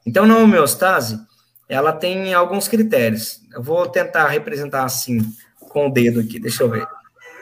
Então, 0.04 0.26
na 0.26 0.36
homeostase, 0.36 1.18
ela 1.68 1.92
tem 1.92 2.34
alguns 2.34 2.68
critérios. 2.68 3.40
Eu 3.52 3.62
vou 3.62 3.86
tentar 3.88 4.28
representar 4.28 4.84
assim, 4.84 5.20
com 5.58 5.86
o 5.86 5.92
dedo 5.92 6.20
aqui, 6.20 6.38
deixa 6.38 6.62
eu 6.62 6.70
ver. 6.70 6.86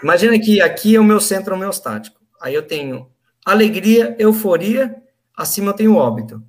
Imagina 0.03 0.39
que 0.39 0.61
aqui 0.61 0.97
é 0.97 1.01
o 1.01 1.05
meu 1.05 1.21
centro 1.21 1.55
homeostático. 1.55 2.21
Aí 2.41 2.55
eu 2.55 2.63
tenho 2.63 3.11
alegria, 3.45 4.15
euforia, 4.19 4.95
acima 5.37 5.71
eu 5.71 5.75
tenho 5.75 5.97
óbito. 5.97 6.43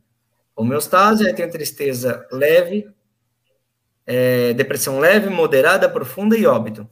Homeostase, 0.55 1.25
aí 1.25 1.33
tem 1.33 1.49
tristeza 1.49 2.25
leve, 2.31 2.87
é, 4.05 4.53
depressão 4.53 4.99
leve, 4.99 5.29
moderada, 5.29 5.89
profunda 5.89 6.37
e 6.37 6.45
óbito. 6.45 6.87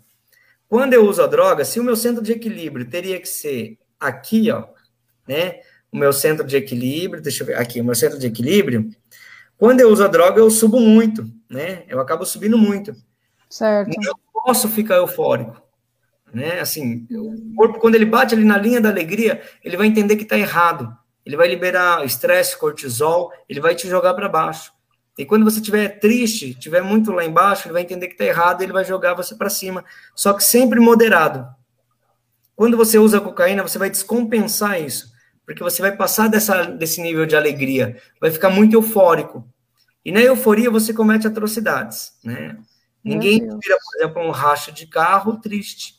Quando 0.67 0.93
eu 0.93 1.05
uso 1.07 1.21
a 1.21 1.27
droga, 1.27 1.65
se 1.65 1.79
o 1.79 1.83
meu 1.83 1.95
centro 1.95 2.23
de 2.23 2.31
equilíbrio 2.31 2.89
teria 2.89 3.19
que 3.19 3.27
ser 3.27 3.77
aqui, 3.99 4.51
ó, 4.51 4.65
né? 5.27 5.59
O 5.91 5.97
meu 5.97 6.13
centro 6.13 6.45
de 6.45 6.55
equilíbrio, 6.55 7.21
deixa 7.21 7.43
eu 7.43 7.47
ver, 7.47 7.57
aqui, 7.57 7.81
o 7.81 7.83
meu 7.83 7.95
centro 7.95 8.19
de 8.19 8.27
equilíbrio. 8.27 8.89
Quando 9.59 9.81
eu 9.81 9.89
uso 9.89 10.05
a 10.05 10.07
droga, 10.07 10.39
eu 10.39 10.49
subo 10.49 10.79
muito, 10.79 11.29
né? 11.49 11.83
Eu 11.89 11.99
acabo 11.99 12.25
subindo 12.25 12.57
muito. 12.57 12.95
Certo. 13.49 13.93
Eu 14.01 14.15
posso 14.31 14.69
ficar 14.69 14.95
eufórico, 14.95 15.61
né? 16.33 16.61
Assim, 16.61 17.05
o 17.11 17.53
corpo, 17.55 17.77
quando 17.77 17.95
ele 17.95 18.05
bate 18.05 18.33
ali 18.33 18.45
na 18.45 18.57
linha 18.57 18.79
da 18.79 18.87
alegria, 18.87 19.41
ele 19.61 19.75
vai 19.75 19.87
entender 19.87 20.15
que 20.15 20.23
está 20.23 20.37
errado. 20.37 20.97
Ele 21.25 21.35
vai 21.35 21.49
liberar 21.49 22.05
estresse, 22.05 22.57
cortisol, 22.57 23.33
ele 23.49 23.59
vai 23.59 23.75
te 23.75 23.87
jogar 23.89 24.13
para 24.13 24.29
baixo. 24.29 24.71
E 25.17 25.25
quando 25.25 25.43
você 25.43 25.59
estiver 25.59 25.99
triste, 25.99 26.51
estiver 26.51 26.81
muito 26.81 27.11
lá 27.11 27.25
embaixo, 27.25 27.67
ele 27.67 27.73
vai 27.73 27.81
entender 27.81 28.07
que 28.07 28.13
está 28.13 28.23
errado, 28.23 28.61
ele 28.61 28.71
vai 28.71 28.85
jogar 28.85 29.13
você 29.13 29.35
para 29.35 29.49
cima. 29.49 29.83
Só 30.15 30.31
que 30.31 30.41
sempre 30.41 30.79
moderado. 30.79 31.45
Quando 32.55 32.77
você 32.77 32.97
usa 32.97 33.19
cocaína, 33.19 33.61
você 33.61 33.77
vai 33.77 33.89
descompensar 33.89 34.81
isso, 34.81 35.11
porque 35.49 35.63
você 35.63 35.81
vai 35.81 35.91
passar 35.91 36.29
dessa, 36.29 36.63
desse 36.63 37.01
nível 37.01 37.25
de 37.25 37.35
alegria, 37.35 37.97
vai 38.21 38.29
ficar 38.29 38.51
muito 38.51 38.75
eufórico. 38.75 39.43
E 40.05 40.11
na 40.11 40.21
euforia 40.21 40.69
você 40.69 40.93
comete 40.93 41.25
atrocidades, 41.25 42.13
né? 42.23 42.55
Ninguém 43.03 43.39
tira, 43.39 43.75
por 43.83 43.97
exemplo, 43.97 44.21
um 44.21 44.29
racha 44.29 44.71
de 44.71 44.85
carro 44.85 45.37
triste. 45.41 45.95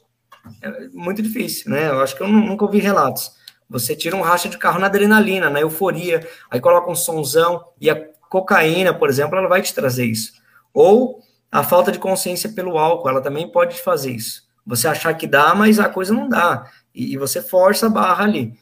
É 0.62 0.86
muito 0.92 1.20
difícil, 1.20 1.68
né? 1.68 1.88
Eu 1.88 2.00
acho 2.00 2.14
que 2.14 2.22
eu 2.22 2.28
nunca 2.28 2.64
ouvi 2.64 2.78
relatos. 2.78 3.32
Você 3.68 3.96
tira 3.96 4.14
um 4.14 4.20
racha 4.20 4.48
de 4.48 4.56
carro 4.56 4.78
na 4.78 4.86
adrenalina, 4.86 5.50
na 5.50 5.60
euforia, 5.60 6.24
aí 6.48 6.60
coloca 6.60 6.88
um 6.88 6.94
sonzão 6.94 7.64
e 7.80 7.90
a 7.90 7.96
cocaína, 8.28 8.94
por 8.94 9.08
exemplo, 9.08 9.36
ela 9.36 9.48
vai 9.48 9.62
te 9.62 9.74
trazer 9.74 10.04
isso. 10.04 10.34
Ou 10.72 11.24
a 11.50 11.64
falta 11.64 11.90
de 11.90 11.98
consciência 11.98 12.50
pelo 12.50 12.78
álcool, 12.78 13.08
ela 13.08 13.20
também 13.20 13.50
pode 13.50 13.74
te 13.74 13.82
fazer 13.82 14.12
isso. 14.12 14.44
Você 14.64 14.86
achar 14.86 15.12
que 15.14 15.26
dá, 15.26 15.56
mas 15.56 15.80
a 15.80 15.88
coisa 15.88 16.14
não 16.14 16.28
dá. 16.28 16.70
E, 16.94 17.16
você 17.16 17.42
força 17.42 17.86
a 17.86 17.90
barra 17.90 18.22
ali. 18.22 18.56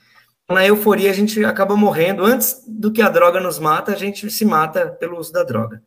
Na 0.51 0.67
euforia, 0.67 1.11
a 1.11 1.15
gente 1.15 1.45
acaba 1.45 1.77
morrendo. 1.77 2.25
Antes 2.25 2.65
do 2.67 2.91
que 2.91 3.03
a 3.03 3.09
droga 3.09 3.39
nos 3.39 3.59
mata, 3.59 3.93
a 3.93 3.97
gente 3.97 4.31
se 4.31 4.45
mata 4.45 4.87
pelo 4.87 5.19
uso 5.19 5.33
da 5.33 5.45
droga. 5.45 5.83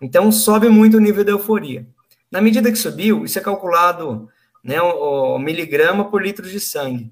Então, 0.00 0.30
sobe 0.30 0.68
muito 0.68 0.96
o 0.96 1.00
nível 1.00 1.24
da 1.24 1.32
euforia. 1.32 1.86
Na 2.30 2.40
medida 2.40 2.70
que 2.70 2.78
subiu, 2.78 3.24
isso 3.24 3.38
é 3.38 3.42
calculado 3.42 4.28
né, 4.62 4.80
o, 4.80 5.34
o 5.34 5.38
miligrama 5.38 6.08
por 6.10 6.22
litro 6.22 6.48
de 6.48 6.60
sangue. 6.60 7.10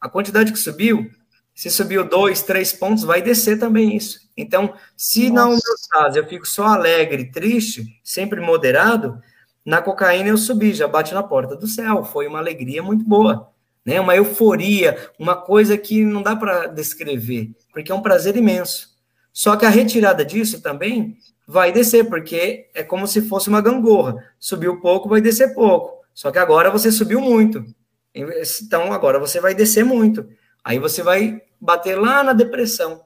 A 0.00 0.08
quantidade 0.08 0.52
que 0.52 0.58
subiu, 0.58 1.10
se 1.54 1.70
subiu 1.70 2.04
dois, 2.06 2.42
três 2.42 2.72
pontos, 2.72 3.04
vai 3.04 3.22
descer 3.22 3.58
também 3.58 3.96
isso. 3.96 4.20
Então, 4.36 4.74
se 4.96 5.30
Nossa. 5.30 5.34
na 5.34 5.46
homeostase 5.46 6.18
eu 6.18 6.26
fico 6.26 6.46
só 6.46 6.66
alegre, 6.66 7.30
triste, 7.30 7.84
sempre 8.02 8.40
moderado, 8.40 9.18
na 9.64 9.80
cocaína 9.80 10.28
eu 10.28 10.36
subi, 10.36 10.74
já 10.74 10.86
bate 10.86 11.14
na 11.14 11.22
porta 11.22 11.56
do 11.56 11.66
céu. 11.66 12.04
Foi 12.04 12.26
uma 12.26 12.38
alegria 12.38 12.82
muito 12.82 13.04
boa, 13.04 13.50
né? 13.84 14.00
Uma 14.00 14.16
euforia, 14.16 15.10
uma 15.18 15.36
coisa 15.36 15.76
que 15.76 16.04
não 16.04 16.22
dá 16.22 16.34
para 16.34 16.66
descrever, 16.66 17.50
porque 17.72 17.92
é 17.92 17.94
um 17.94 18.02
prazer 18.02 18.36
imenso. 18.36 18.94
Só 19.32 19.56
que 19.56 19.66
a 19.66 19.70
retirada 19.70 20.24
disso 20.24 20.62
também 20.62 21.16
vai 21.46 21.72
descer, 21.72 22.08
porque 22.08 22.70
é 22.74 22.82
como 22.82 23.06
se 23.06 23.22
fosse 23.22 23.48
uma 23.48 23.60
gangorra. 23.60 24.24
Subiu 24.38 24.80
pouco, 24.80 25.08
vai 25.08 25.20
descer 25.20 25.54
pouco. 25.54 26.04
Só 26.14 26.30
que 26.30 26.38
agora 26.38 26.70
você 26.70 26.90
subiu 26.92 27.20
muito. 27.20 27.64
Então 28.14 28.92
agora 28.92 29.18
você 29.18 29.40
vai 29.40 29.54
descer 29.54 29.84
muito. 29.84 30.28
Aí 30.62 30.78
você 30.78 31.02
vai 31.02 31.42
bater 31.60 31.98
lá 31.98 32.22
na 32.22 32.32
depressão 32.32 33.04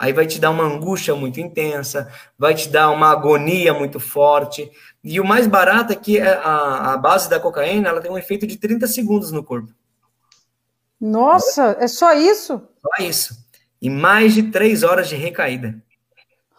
aí 0.00 0.14
vai 0.14 0.26
te 0.26 0.40
dar 0.40 0.48
uma 0.48 0.64
angústia 0.64 1.14
muito 1.14 1.38
intensa, 1.38 2.10
vai 2.38 2.54
te 2.54 2.70
dar 2.70 2.88
uma 2.90 3.10
agonia 3.10 3.74
muito 3.74 4.00
forte. 4.00 4.70
E 5.04 5.20
o 5.20 5.24
mais 5.26 5.46
barato 5.46 5.92
é 5.92 5.96
que 5.96 6.18
a, 6.18 6.94
a 6.94 6.96
base 6.96 7.28
da 7.28 7.38
cocaína 7.38 7.90
ela 7.90 8.00
tem 8.00 8.10
um 8.10 8.16
efeito 8.16 8.46
de 8.46 8.56
30 8.56 8.86
segundos 8.86 9.30
no 9.30 9.44
corpo. 9.44 9.70
Nossa, 11.00 11.76
é 11.80 11.88
só 11.88 12.12
isso? 12.12 12.60
Só 12.80 13.04
isso. 13.04 13.34
E 13.80 13.88
mais 13.88 14.34
de 14.34 14.44
três 14.44 14.82
horas 14.82 15.08
de 15.08 15.16
recaída. 15.16 15.80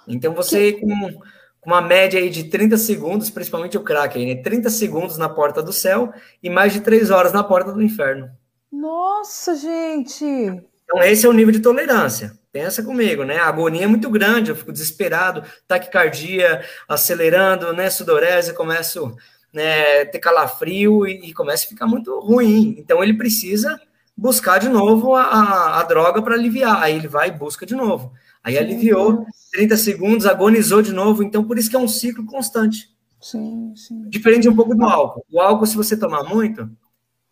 Então 0.07 0.33
você, 0.33 0.73
que... 0.73 0.81
com, 0.81 1.21
uma 1.65 1.81
média 1.81 2.19
aí 2.19 2.29
de 2.29 2.45
30 2.45 2.75
segundos, 2.77 3.29
principalmente 3.29 3.77
o 3.77 3.83
crack 3.83 4.17
aí, 4.17 4.25
né? 4.25 4.41
30 4.41 4.69
segundos 4.69 5.17
na 5.17 5.29
porta 5.29 5.61
do 5.61 5.71
céu 5.71 6.11
e 6.41 6.49
mais 6.49 6.73
de 6.73 6.81
três 6.81 7.11
horas 7.11 7.31
na 7.31 7.43
porta 7.43 7.71
do 7.71 7.83
inferno. 7.83 8.31
Nossa, 8.71 9.55
gente! 9.55 10.25
Então 10.25 11.03
esse 11.03 11.25
é 11.25 11.29
o 11.29 11.33
nível 11.33 11.51
de 11.51 11.59
tolerância. 11.59 12.33
Pensa 12.51 12.83
comigo, 12.83 13.23
né? 13.23 13.37
A 13.37 13.47
agonia 13.47 13.83
é 13.83 13.87
muito 13.87 14.09
grande, 14.09 14.49
eu 14.49 14.55
fico 14.55 14.73
desesperado, 14.73 15.43
taquicardia 15.67 16.65
acelerando, 16.87 17.71
né? 17.73 17.89
Sudorese, 17.89 18.53
começo 18.53 19.15
né, 19.53 20.05
ter 20.05 20.19
calafrio 20.19 21.05
e, 21.05 21.29
e 21.29 21.33
começa 21.33 21.65
a 21.65 21.69
ficar 21.69 21.85
muito 21.85 22.19
ruim. 22.19 22.75
Então 22.77 23.03
ele 23.03 23.13
precisa 23.13 23.79
buscar 24.17 24.59
de 24.59 24.69
novo 24.69 25.15
a, 25.15 25.23
a, 25.23 25.79
a 25.79 25.83
droga 25.83 26.21
para 26.21 26.35
aliviar. 26.35 26.81
Aí 26.81 26.95
ele 26.95 27.07
vai 27.07 27.29
e 27.29 27.31
busca 27.31 27.65
de 27.65 27.75
novo. 27.75 28.13
Aí 28.43 28.57
aliviou, 28.57 29.25
30 29.51 29.77
segundos, 29.77 30.25
agonizou 30.25 30.81
de 30.81 30.91
novo. 30.91 31.23
Então 31.23 31.43
por 31.43 31.57
isso 31.57 31.69
que 31.69 31.75
é 31.75 31.79
um 31.79 31.87
ciclo 31.87 32.25
constante. 32.25 32.89
Sim, 33.19 33.73
sim. 33.75 34.09
Diferente 34.09 34.49
um 34.49 34.55
pouco 34.55 34.75
do 34.75 34.83
álcool. 34.83 35.23
O 35.31 35.39
álcool, 35.39 35.67
se 35.67 35.77
você 35.77 35.95
tomar 35.95 36.23
muito, 36.23 36.69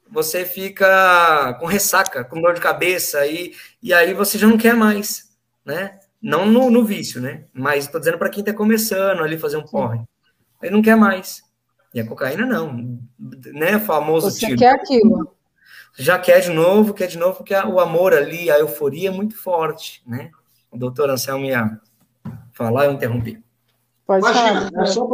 você 0.09 0.45
fica 0.45 1.53
com 1.59 1.65
ressaca, 1.65 2.23
com 2.23 2.41
dor 2.41 2.53
de 2.53 2.61
cabeça, 2.61 3.25
e, 3.25 3.53
e 3.81 3.93
aí 3.93 4.13
você 4.13 4.37
já 4.37 4.47
não 4.47 4.57
quer 4.57 4.75
mais, 4.75 5.29
né? 5.65 5.99
Não 6.21 6.45
no, 6.45 6.69
no 6.69 6.83
vício, 6.83 7.21
né? 7.21 7.45
Mas 7.53 7.85
estou 7.85 7.99
dizendo 7.99 8.17
para 8.17 8.29
quem 8.29 8.41
está 8.41 8.53
começando 8.53 9.23
ali 9.23 9.37
fazer 9.37 9.57
um 9.57 9.65
porre. 9.65 10.01
Aí 10.61 10.69
não 10.69 10.81
quer 10.81 10.95
mais. 10.95 11.41
E 11.93 11.99
a 11.99 12.05
cocaína 12.05 12.45
não, 12.45 12.99
né? 13.53 13.79
Famoso 13.79 14.29
Você 14.29 14.45
tiro. 14.45 14.59
quer 14.59 14.75
aquilo. 14.75 15.35
Já 15.99 16.17
quer 16.17 16.39
de 16.39 16.49
novo, 16.49 16.93
quer 16.93 17.07
de 17.07 17.17
novo, 17.17 17.37
porque 17.37 17.53
o 17.53 17.79
amor 17.79 18.13
ali, 18.13 18.49
a 18.49 18.57
euforia 18.57 19.09
é 19.09 19.11
muito 19.11 19.35
forte, 19.37 20.01
né? 20.07 20.31
O 20.71 20.77
doutor 20.77 21.09
Anselmo 21.09 21.45
ia 21.45 21.79
falar, 22.53 22.85
eu 22.85 22.93
interrompi. 22.93 23.43
Pode 24.07 24.25
Imagina, 24.25 24.69
falar. 24.71 24.83
é 24.83 24.85
só 24.87 25.05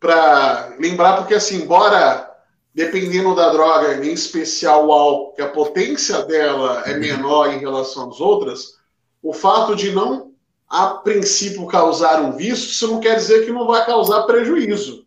para 0.00 0.76
lembrar, 0.78 1.18
porque 1.18 1.34
assim, 1.34 1.62
embora 1.62 2.26
dependendo 2.74 3.34
da 3.34 3.50
droga, 3.50 4.04
em 4.04 4.12
especial 4.12 4.86
o 4.86 4.92
álcool, 4.92 5.32
que 5.34 5.42
a 5.42 5.48
potência 5.48 6.22
dela 6.24 6.84
é 6.86 6.94
menor 6.94 7.52
em 7.52 7.58
relação 7.58 8.08
às 8.08 8.20
outras, 8.20 8.78
o 9.20 9.32
fato 9.32 9.74
de 9.74 9.90
não, 9.90 10.32
a 10.68 10.86
princípio, 10.86 11.66
causar 11.66 12.20
um 12.22 12.36
vício, 12.36 12.70
isso 12.70 12.86
não 12.86 13.00
quer 13.00 13.16
dizer 13.16 13.44
que 13.44 13.50
não 13.50 13.66
vai 13.66 13.84
causar 13.84 14.22
prejuízo. 14.22 15.04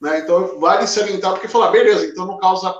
Né? 0.00 0.18
Então, 0.18 0.58
vale 0.58 0.86
salientar, 0.86 1.32
porque 1.32 1.46
falar, 1.46 1.70
beleza, 1.70 2.06
então 2.06 2.26
não 2.26 2.38
causa, 2.38 2.74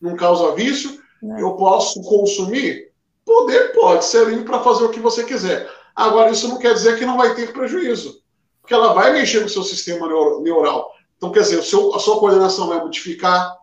não 0.00 0.16
causa 0.16 0.54
vício, 0.54 1.00
não. 1.22 1.38
eu 1.38 1.54
posso 1.54 2.02
consumir? 2.02 2.92
Poder 3.24 3.72
pode, 3.72 4.04
ser 4.04 4.26
livre 4.26 4.44
para 4.44 4.62
fazer 4.62 4.84
o 4.84 4.90
que 4.90 5.00
você 5.00 5.24
quiser. 5.24 5.70
Agora, 5.94 6.30
isso 6.30 6.48
não 6.48 6.58
quer 6.58 6.74
dizer 6.74 6.98
que 6.98 7.04
não 7.04 7.16
vai 7.16 7.34
ter 7.34 7.52
prejuízo, 7.52 8.22
porque 8.60 8.72
ela 8.72 8.92
vai 8.94 9.12
mexer 9.12 9.40
no 9.40 9.48
seu 9.48 9.62
sistema 9.62 10.06
neural. 10.40 10.92
Então, 11.16 11.32
quer 11.32 11.40
dizer, 11.40 11.62
seu, 11.62 11.94
a 11.94 11.98
sua 11.98 12.18
coordenação 12.18 12.68
vai 12.68 12.78
modificar, 12.78 13.56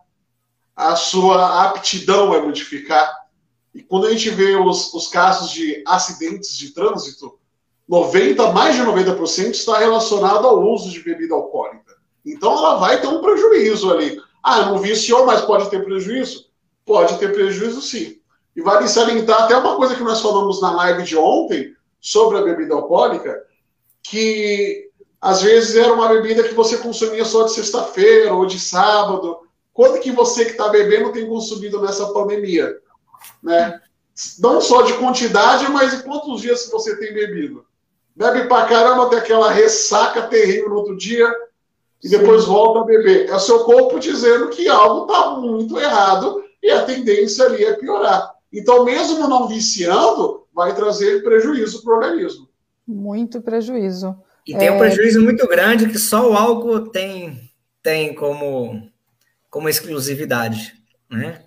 a 0.76 0.94
sua 0.94 1.64
aptidão 1.64 2.28
vai 2.28 2.40
modificar. 2.42 3.10
E 3.74 3.82
quando 3.82 4.06
a 4.06 4.10
gente 4.10 4.28
vê 4.30 4.54
os, 4.56 4.92
os 4.92 5.08
casos 5.08 5.50
de 5.50 5.82
acidentes 5.86 6.56
de 6.56 6.72
trânsito, 6.72 7.38
90, 7.88 8.52
mais 8.52 8.74
de 8.74 8.82
90% 8.82 9.50
está 9.50 9.78
relacionado 9.78 10.46
ao 10.46 10.62
uso 10.62 10.90
de 10.90 11.02
bebida 11.02 11.34
alcoólica. 11.34 11.94
Então 12.24 12.52
ela 12.52 12.76
vai 12.76 13.00
ter 13.00 13.06
um 13.06 13.20
prejuízo 13.20 13.90
ali. 13.92 14.20
Ah, 14.48 14.66
não 14.66 14.78
viciou, 14.78 15.26
mas 15.26 15.40
pode 15.40 15.68
ter 15.70 15.84
prejuízo? 15.84 16.46
Pode 16.84 17.18
ter 17.18 17.32
prejuízo 17.32 17.82
sim. 17.82 18.20
E 18.54 18.62
vale 18.62 18.86
salientar 18.86 19.42
até 19.42 19.56
uma 19.56 19.74
coisa 19.74 19.96
que 19.96 20.04
nós 20.04 20.20
falamos 20.20 20.62
na 20.62 20.70
live 20.70 21.02
de 21.02 21.16
ontem 21.16 21.74
sobre 22.00 22.38
a 22.38 22.42
bebida 22.42 22.72
alcoólica, 22.72 23.42
que 24.04 24.88
Às 25.20 25.42
vezes 25.42 25.74
era 25.74 25.92
uma 25.92 26.08
bebida 26.08 26.44
que 26.44 26.54
você 26.54 26.76
consumia 26.78 27.24
só 27.24 27.42
de 27.42 27.54
sexta-feira 27.54 28.32
ou 28.32 28.46
de 28.46 28.60
sábado. 28.60 29.40
Quando 29.72 29.98
que 29.98 30.12
você 30.12 30.44
que 30.44 30.52
está 30.52 30.68
bebendo 30.68 31.12
tem 31.12 31.26
consumido 31.26 31.82
nessa 31.82 32.12
pandemia? 32.12 32.72
Né? 33.42 33.80
Não 34.38 34.60
só 34.60 34.82
de 34.82 34.92
quantidade, 34.94 35.68
mas 35.72 35.92
em 35.92 36.02
quantos 36.02 36.40
dias 36.40 36.70
você 36.70 36.96
tem 36.96 37.12
bebido? 37.12 37.66
Bebe 38.14 38.46
pra 38.46 38.66
caramba, 38.66 39.10
tem 39.10 39.18
aquela 39.18 39.50
ressaca 39.50 40.22
terrível 40.22 40.70
no 40.70 40.76
outro 40.76 40.96
dia 40.96 41.34
e 42.02 42.08
depois 42.08 42.44
Sim. 42.44 42.50
volta 42.50 42.80
a 42.80 42.84
beber. 42.84 43.28
É 43.28 43.34
o 43.34 43.40
seu 43.40 43.60
corpo 43.64 43.98
dizendo 43.98 44.48
que 44.48 44.68
algo 44.68 45.06
está 45.06 45.30
muito 45.30 45.78
errado 45.78 46.42
e 46.62 46.70
a 46.70 46.84
tendência 46.84 47.44
ali 47.44 47.64
é 47.64 47.74
piorar. 47.74 48.32
Então, 48.52 48.84
mesmo 48.84 49.28
não 49.28 49.48
viciando, 49.48 50.46
vai 50.54 50.74
trazer 50.74 51.22
prejuízo 51.22 51.82
para 51.82 51.92
o 51.92 51.96
organismo. 51.96 52.48
Muito 52.86 53.40
prejuízo. 53.40 54.16
E 54.46 54.56
tem 54.56 54.70
um 54.70 54.74
é. 54.74 54.78
prejuízo 54.78 55.22
muito 55.22 55.46
grande 55.48 55.88
que 55.88 55.98
só 55.98 56.30
o 56.30 56.34
álcool 56.34 56.88
tem, 56.88 57.50
tem 57.82 58.14
como, 58.14 58.88
como 59.50 59.68
exclusividade, 59.68 60.74
né? 61.10 61.42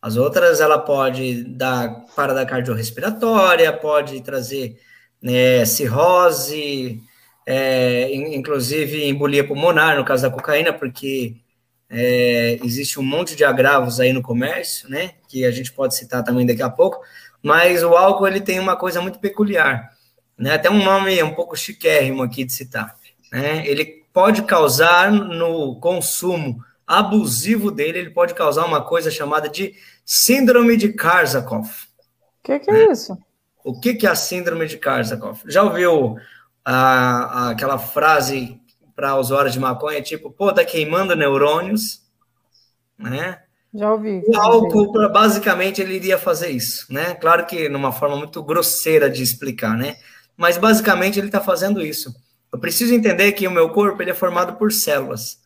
As 0.00 0.16
outras, 0.16 0.60
ela 0.60 0.78
pode 0.78 1.44
dar 1.44 2.06
parada 2.16 2.46
cardiorrespiratória, 2.46 3.70
pode 3.70 4.22
trazer 4.22 4.78
né, 5.20 5.66
cirrose, 5.66 7.02
é, 7.50 8.14
inclusive 8.14 9.08
embolia 9.08 9.44
pulmonar, 9.44 9.96
no 9.96 10.04
caso 10.04 10.22
da 10.22 10.30
cocaína, 10.30 10.72
porque 10.72 11.34
é, 11.88 12.60
existe 12.62 13.00
um 13.00 13.02
monte 13.02 13.34
de 13.34 13.44
agravos 13.44 13.98
aí 13.98 14.12
no 14.12 14.22
comércio, 14.22 14.88
né, 14.88 15.14
que 15.28 15.44
a 15.44 15.50
gente 15.50 15.72
pode 15.72 15.96
citar 15.96 16.22
também 16.22 16.46
daqui 16.46 16.62
a 16.62 16.70
pouco, 16.70 17.00
mas 17.42 17.82
o 17.82 17.96
álcool, 17.96 18.28
ele 18.28 18.40
tem 18.40 18.60
uma 18.60 18.76
coisa 18.76 19.02
muito 19.02 19.18
peculiar, 19.18 19.90
né, 20.38 20.54
até 20.54 20.70
um 20.70 20.84
nome 20.84 21.20
um 21.24 21.34
pouco 21.34 21.56
chiquérrimo 21.56 22.22
aqui 22.22 22.44
de 22.44 22.52
citar, 22.52 22.94
né, 23.32 23.66
ele 23.66 24.04
pode 24.12 24.42
causar 24.42 25.10
no 25.10 25.74
consumo 25.80 26.64
abusivo 26.86 27.72
dele, 27.72 27.98
ele 27.98 28.10
pode 28.10 28.32
causar 28.32 28.64
uma 28.64 28.84
coisa 28.84 29.10
chamada 29.10 29.48
de 29.48 29.74
síndrome 30.04 30.76
de 30.76 30.92
Korsakoff. 30.92 31.88
O 32.38 32.44
que, 32.44 32.60
que, 32.60 32.70
é 32.70 32.74
né? 32.74 32.92
isso? 32.92 33.18
O 33.64 33.80
que, 33.80 33.94
que 33.94 34.06
é 34.06 34.10
a 34.10 34.14
síndrome 34.14 34.66
de 34.66 34.76
Korsakoff? 34.76 35.42
Já 35.46 35.64
ouviu 35.64 36.16
a, 36.64 36.74
a, 36.74 37.50
aquela 37.50 37.78
frase 37.78 38.60
para 38.94 39.16
usuários 39.16 39.54
de 39.54 39.60
maconha, 39.60 40.02
tipo, 40.02 40.30
pô, 40.30 40.52
tá 40.52 40.64
queimando 40.64 41.16
neurônios, 41.16 42.02
né? 42.98 43.40
Já 43.72 43.92
ouvi. 43.92 44.22
O 44.26 44.36
álcool, 44.36 44.92
basicamente, 45.10 45.80
ele 45.80 45.94
iria 45.94 46.18
fazer 46.18 46.50
isso, 46.50 46.92
né? 46.92 47.14
Claro 47.14 47.46
que 47.46 47.68
numa 47.68 47.92
forma 47.92 48.16
muito 48.16 48.42
grosseira 48.42 49.08
de 49.08 49.22
explicar, 49.22 49.76
né? 49.76 49.96
Mas 50.36 50.58
basicamente 50.58 51.18
ele 51.18 51.28
está 51.28 51.40
fazendo 51.40 51.80
isso. 51.80 52.14
Eu 52.52 52.58
preciso 52.58 52.92
entender 52.94 53.32
que 53.32 53.46
o 53.46 53.50
meu 53.50 53.70
corpo 53.70 54.02
ele 54.02 54.10
é 54.10 54.14
formado 54.14 54.54
por 54.54 54.72
células. 54.72 55.38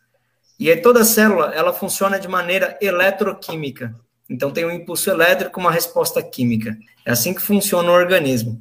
E 0.57 0.71
aí 0.71 0.81
toda 0.81 1.03
célula, 1.03 1.53
ela 1.53 1.71
funciona 1.71 2.19
de 2.19 2.27
maneira 2.27 2.77
eletroquímica. 2.81 3.93
Então 4.29 4.51
tem 4.51 4.65
um 4.65 4.71
impulso 4.71 5.09
elétrico, 5.09 5.59
uma 5.59 5.71
resposta 5.71 6.23
química. 6.23 6.75
É 7.05 7.11
assim 7.11 7.33
que 7.33 7.41
funciona 7.41 7.89
o 7.89 7.93
organismo. 7.93 8.59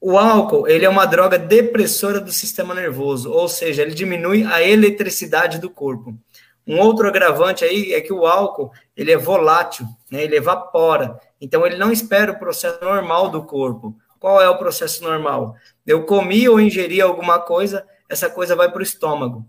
O 0.00 0.16
álcool, 0.16 0.66
ele 0.66 0.86
é 0.86 0.88
uma 0.88 1.04
droga 1.04 1.38
depressora 1.38 2.20
do 2.20 2.32
sistema 2.32 2.74
nervoso, 2.74 3.30
ou 3.30 3.46
seja, 3.48 3.82
ele 3.82 3.92
diminui 3.92 4.44
a 4.44 4.62
eletricidade 4.62 5.58
do 5.58 5.68
corpo. 5.68 6.16
Um 6.66 6.78
outro 6.78 7.06
agravante 7.06 7.64
aí 7.64 7.92
é 7.92 8.00
que 8.00 8.12
o 8.12 8.26
álcool, 8.26 8.70
ele 8.96 9.12
é 9.12 9.18
volátil, 9.18 9.86
né? 10.10 10.24
Ele 10.24 10.36
evapora. 10.36 11.20
Então 11.40 11.66
ele 11.66 11.76
não 11.76 11.92
espera 11.92 12.32
o 12.32 12.38
processo 12.38 12.82
normal 12.82 13.28
do 13.28 13.42
corpo. 13.42 13.94
Qual 14.18 14.40
é 14.40 14.48
o 14.48 14.56
processo 14.56 15.02
normal? 15.02 15.54
Eu 15.86 16.04
comi 16.04 16.48
ou 16.48 16.60
ingeri 16.60 17.00
alguma 17.00 17.38
coisa, 17.38 17.84
essa 18.08 18.30
coisa 18.30 18.56
vai 18.56 18.70
para 18.70 18.80
o 18.80 18.82
estômago. 18.82 19.44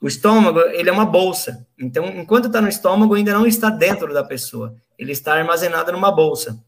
O 0.00 0.06
estômago, 0.06 0.60
ele 0.60 0.88
é 0.88 0.92
uma 0.92 1.04
bolsa. 1.04 1.66
Então, 1.78 2.06
enquanto 2.06 2.46
está 2.46 2.60
no 2.60 2.68
estômago, 2.68 3.14
ainda 3.14 3.34
não 3.34 3.46
está 3.46 3.68
dentro 3.68 4.14
da 4.14 4.24
pessoa. 4.24 4.74
Ele 4.98 5.12
está 5.12 5.34
armazenado 5.34 5.92
numa 5.92 6.10
bolsa. 6.10 6.58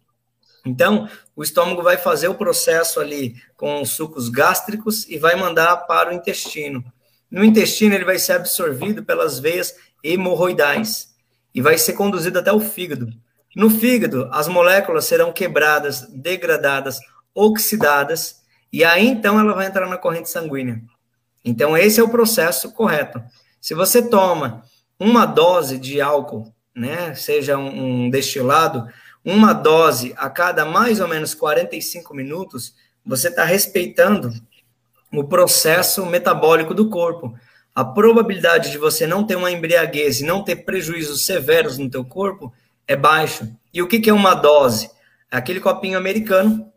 Então, 0.65 1.09
o 1.35 1.43
estômago 1.43 1.83
vai 1.83 1.97
fazer 1.97 2.29
o 2.29 2.35
processo 2.35 3.01
ali 3.01 3.35
com 3.57 3.85
sucos 3.85 4.29
gástricos 4.29 5.09
e 5.09 5.19
vai 5.19 5.35
mandar 5.35 5.77
para 5.79 6.11
o 6.11 6.15
intestino. 6.15 6.85
No 7.31 7.45
intestino, 7.45 7.95
ele 7.95 8.05
vai 8.05 8.19
ser 8.19 8.35
absorvido 8.35 9.05
pelas 9.05 9.39
veias 9.39 9.75
hemorroidais 10.05 11.15
e 11.55 11.61
vai 11.61 11.77
ser 11.79 11.95
conduzido 11.95 12.39
até 12.39 12.53
o 12.53 12.61
fígado. 12.61 13.09
No 13.55 13.69
fígado, 13.69 14.29
as 14.33 14.49
moléculas 14.49 15.05
serão 15.05 15.33
quebradas, 15.33 16.09
degradadas, 16.09 17.01
oxidadas, 17.35 18.41
e 18.73 18.85
aí 18.85 19.07
então 19.07 19.39
ela 19.39 19.53
vai 19.53 19.67
entrar 19.67 19.89
na 19.89 19.99
corrente 19.99 20.31
sanguínea. 20.31 20.81
Então, 21.45 21.77
esse 21.77 22.01
é 22.01 22.03
o 22.03 22.09
processo 22.09 22.73
correto. 22.73 23.23
Se 23.61 23.75
você 23.75 24.01
toma 24.01 24.63
uma 24.99 25.27
dose 25.27 25.79
de 25.79 26.01
álcool, 26.01 26.53
né, 26.75 27.15
seja 27.15 27.59
um, 27.59 28.05
um 28.05 28.11
destilado, 28.11 28.89
uma 29.25 29.53
dose 29.53 30.15
a 30.17 30.29
cada 30.29 30.65
mais 30.65 31.01
ou 31.01 31.09
menos 31.09 31.35
45 31.35 32.15
minutos, 32.15 32.75
você 33.05 33.29
está 33.29 33.45
respeitando 33.45 34.33
o 35.13 35.25
processo 35.25 36.05
metabólico 36.07 36.75
do 36.75 36.89
corpo. 36.89 37.35
A 37.75 37.85
probabilidade 37.85 38.71
de 38.71 38.79
você 38.79 39.07
não 39.07 39.25
ter 39.25 39.37
uma 39.37 39.51
embriaguez 39.51 40.21
e 40.21 40.25
não 40.25 40.43
ter 40.43 40.57
prejuízos 40.57 41.25
severos 41.25 41.79
no 41.79 41.89
teu 41.89 42.05
corpo 42.05 42.53
é 42.87 42.97
baixo. 42.97 43.49
E 43.73 43.81
o 43.81 43.89
que, 43.89 44.01
que 44.01 44.11
é 44.11 44.13
uma 44.13 44.35
dose? 44.35 44.91
É 45.31 45.37
aquele 45.37 45.61
copinho 45.61 45.97
americano, 45.97 46.71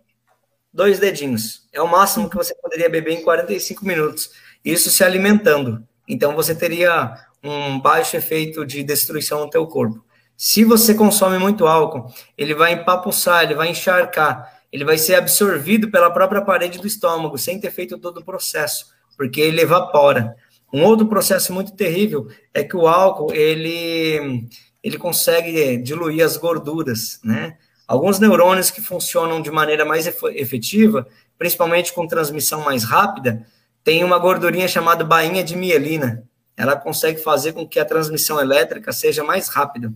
dois 0.74 1.00
dedinhos. 1.00 1.68
É 1.74 1.82
o 1.82 1.88
máximo 1.88 2.30
que 2.30 2.36
você 2.36 2.54
poderia 2.56 2.90
beber 2.90 3.14
em 3.14 3.24
45 3.24 3.86
minutos. 3.86 4.32
Isso 4.64 4.90
se 4.90 5.04
alimentando. 5.04 5.86
Então 6.08 6.36
você 6.36 6.56
teria 6.56 7.14
um 7.44 7.80
baixo 7.80 8.16
efeito 8.16 8.66
de 8.66 8.84
destruição 8.84 9.42
no 9.42 9.50
teu 9.50 9.68
corpo. 9.68 10.04
Se 10.38 10.64
você 10.64 10.94
consome 10.94 11.38
muito 11.38 11.66
álcool, 11.66 12.12
ele 12.38 12.54
vai 12.54 12.74
empapuçar, 12.74 13.44
ele 13.44 13.56
vai 13.56 13.70
encharcar, 13.70 14.62
ele 14.72 14.84
vai 14.84 14.98
ser 14.98 15.16
absorvido 15.16 15.90
pela 15.90 16.12
própria 16.12 16.42
parede 16.42 16.80
do 16.80 16.88
estômago, 16.88 17.38
sem 17.38 17.60
ter 17.60 17.72
feito 17.72 17.98
todo 17.98 18.18
o 18.18 18.26
processo, 18.26 18.88
porque 19.18 19.40
ele 19.40 19.62
evapora. 19.62 20.36
Um 20.74 20.84
outro 20.84 21.08
processo 21.08 21.54
muito 21.54 21.74
terrível 21.74 22.28
é 22.54 22.64
que 22.64 22.76
o 22.76 22.88
álcool, 22.88 23.34
ele, 23.34 24.50
ele 24.84 24.98
consegue 24.98 25.78
diluir 25.78 26.26
as 26.26 26.36
gorduras, 26.36 27.20
né? 27.24 27.58
Alguns 27.88 28.20
neurônios 28.20 28.72
que 28.72 28.82
funcionam 28.82 29.42
de 29.42 29.52
maneira 29.52 29.86
mais 29.86 30.08
efetiva, 30.08 31.08
principalmente 31.38 31.94
com 31.94 32.08
transmissão 32.08 32.62
mais 32.62 32.84
rápida, 32.84 33.46
tem 33.84 34.04
uma 34.04 34.18
gordurinha 34.18 34.68
chamada 34.68 35.04
bainha 35.04 35.44
de 35.44 35.56
mielina. 35.56 36.28
Ela 36.58 36.76
consegue 36.76 37.22
fazer 37.22 37.54
com 37.54 37.68
que 37.68 37.80
a 37.80 37.86
transmissão 37.86 38.42
elétrica 38.42 38.92
seja 38.92 39.24
mais 39.24 39.48
rápida. 39.48 39.94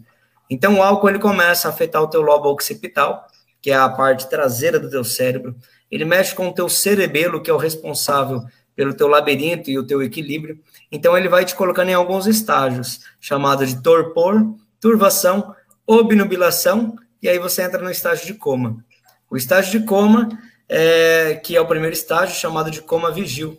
Então, 0.49 0.79
o 0.79 0.83
álcool 0.83 1.09
ele 1.09 1.19
começa 1.19 1.67
a 1.67 1.71
afetar 1.71 2.01
o 2.01 2.07
teu 2.07 2.21
lobo 2.21 2.49
occipital, 2.49 3.27
que 3.61 3.71
é 3.71 3.75
a 3.75 3.89
parte 3.89 4.29
traseira 4.29 4.79
do 4.79 4.89
teu 4.89 5.03
cérebro. 5.03 5.55
Ele 5.91 6.05
mexe 6.05 6.33
com 6.33 6.47
o 6.47 6.53
teu 6.53 6.67
cerebelo, 6.67 7.41
que 7.41 7.51
é 7.51 7.53
o 7.53 7.57
responsável 7.57 8.43
pelo 8.75 8.93
teu 8.93 9.07
labirinto 9.07 9.69
e 9.69 9.77
o 9.77 9.85
teu 9.85 10.01
equilíbrio. 10.01 10.59
Então, 10.91 11.17
ele 11.17 11.27
vai 11.27 11.45
te 11.45 11.53
colocando 11.53 11.89
em 11.89 11.93
alguns 11.93 12.25
estágios, 12.25 13.01
chamado 13.19 13.65
de 13.65 13.81
torpor, 13.83 14.55
turvação, 14.79 15.53
obnubilação, 15.85 16.95
e 17.21 17.27
aí 17.27 17.37
você 17.37 17.61
entra 17.61 17.81
no 17.81 17.91
estágio 17.91 18.25
de 18.25 18.33
coma. 18.33 18.83
O 19.29 19.35
estágio 19.35 19.79
de 19.79 19.85
coma, 19.85 20.29
é, 20.67 21.35
que 21.43 21.55
é 21.55 21.61
o 21.61 21.67
primeiro 21.67 21.93
estágio, 21.93 22.35
chamado 22.35 22.71
de 22.71 22.81
coma 22.81 23.11
vigil. 23.11 23.57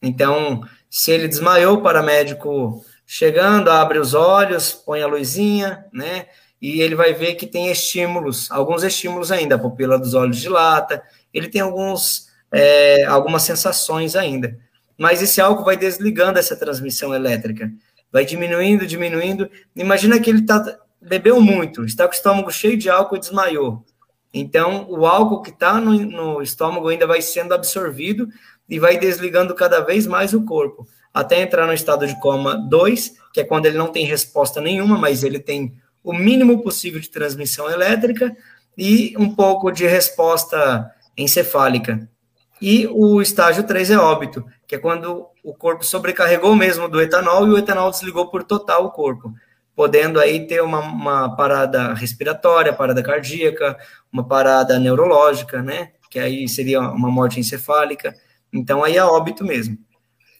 Então, 0.00 0.62
se 0.88 1.10
ele 1.10 1.28
desmaiou, 1.28 1.78
o 1.78 1.82
paramédico 1.82 2.84
chegando, 3.06 3.70
abre 3.70 3.98
os 3.98 4.14
olhos, 4.14 4.72
põe 4.72 5.02
a 5.02 5.06
luzinha, 5.06 5.84
né? 5.92 6.26
E 6.60 6.80
ele 6.80 6.94
vai 6.94 7.12
ver 7.12 7.34
que 7.34 7.46
tem 7.46 7.70
estímulos, 7.70 8.50
alguns 8.50 8.82
estímulos 8.84 9.32
ainda, 9.32 9.56
a 9.56 9.58
pupila 9.58 9.98
dos 9.98 10.14
olhos 10.14 10.38
dilata, 10.38 11.02
ele 11.34 11.48
tem 11.48 11.60
alguns, 11.60 12.28
é, 12.52 13.04
algumas 13.04 13.42
sensações 13.42 14.14
ainda. 14.14 14.56
Mas 14.96 15.20
esse 15.20 15.40
álcool 15.40 15.64
vai 15.64 15.76
desligando 15.76 16.38
essa 16.38 16.54
transmissão 16.54 17.14
elétrica, 17.14 17.72
vai 18.12 18.24
diminuindo, 18.24 18.86
diminuindo. 18.86 19.50
Imagina 19.74 20.20
que 20.20 20.30
ele 20.30 20.42
tá, 20.42 20.78
bebeu 21.00 21.40
muito, 21.40 21.84
está 21.84 22.04
com 22.04 22.12
o 22.12 22.16
estômago 22.16 22.50
cheio 22.52 22.78
de 22.78 22.88
álcool 22.88 23.16
e 23.16 23.20
desmaiou. 23.20 23.84
Então, 24.32 24.86
o 24.88 25.04
álcool 25.04 25.42
que 25.42 25.50
está 25.50 25.80
no, 25.80 25.92
no 25.92 26.42
estômago 26.42 26.88
ainda 26.88 27.06
vai 27.06 27.20
sendo 27.20 27.52
absorvido 27.52 28.28
e 28.68 28.78
vai 28.78 28.96
desligando 28.96 29.54
cada 29.54 29.80
vez 29.80 30.06
mais 30.06 30.32
o 30.32 30.44
corpo, 30.44 30.86
até 31.12 31.42
entrar 31.42 31.66
no 31.66 31.72
estado 31.72 32.06
de 32.06 32.18
coma 32.20 32.56
2, 32.56 33.14
que 33.32 33.40
é 33.40 33.44
quando 33.44 33.66
ele 33.66 33.76
não 33.76 33.88
tem 33.88 34.04
resposta 34.06 34.60
nenhuma, 34.60 34.96
mas 34.96 35.22
ele 35.22 35.38
tem 35.38 35.74
o 36.02 36.12
mínimo 36.12 36.62
possível 36.62 37.00
de 37.00 37.10
transmissão 37.10 37.70
elétrica 37.70 38.34
e 38.76 39.14
um 39.18 39.34
pouco 39.34 39.70
de 39.70 39.86
resposta 39.86 40.90
encefálica. 41.16 42.08
E 42.60 42.86
o 42.86 43.20
estágio 43.20 43.64
3 43.64 43.90
é 43.90 43.98
óbito, 43.98 44.44
que 44.66 44.76
é 44.76 44.78
quando 44.78 45.26
o 45.42 45.52
corpo 45.52 45.84
sobrecarregou 45.84 46.54
mesmo 46.54 46.88
do 46.88 47.00
etanol 47.00 47.46
e 47.46 47.50
o 47.50 47.58
etanol 47.58 47.90
desligou 47.90 48.28
por 48.28 48.44
total 48.44 48.86
o 48.86 48.90
corpo, 48.90 49.32
podendo 49.74 50.20
aí 50.20 50.46
ter 50.46 50.62
uma, 50.62 50.78
uma 50.78 51.36
parada 51.36 51.92
respiratória, 51.94 52.72
parada 52.72 53.02
cardíaca, 53.02 53.76
uma 54.12 54.26
parada 54.26 54.78
neurológica, 54.78 55.60
né? 55.60 55.90
Que 56.08 56.18
aí 56.18 56.48
seria 56.48 56.80
uma 56.80 57.10
morte 57.10 57.40
encefálica. 57.40 58.14
Então, 58.52 58.84
aí 58.84 58.96
é 58.96 59.04
óbito 59.04 59.44
mesmo. 59.44 59.76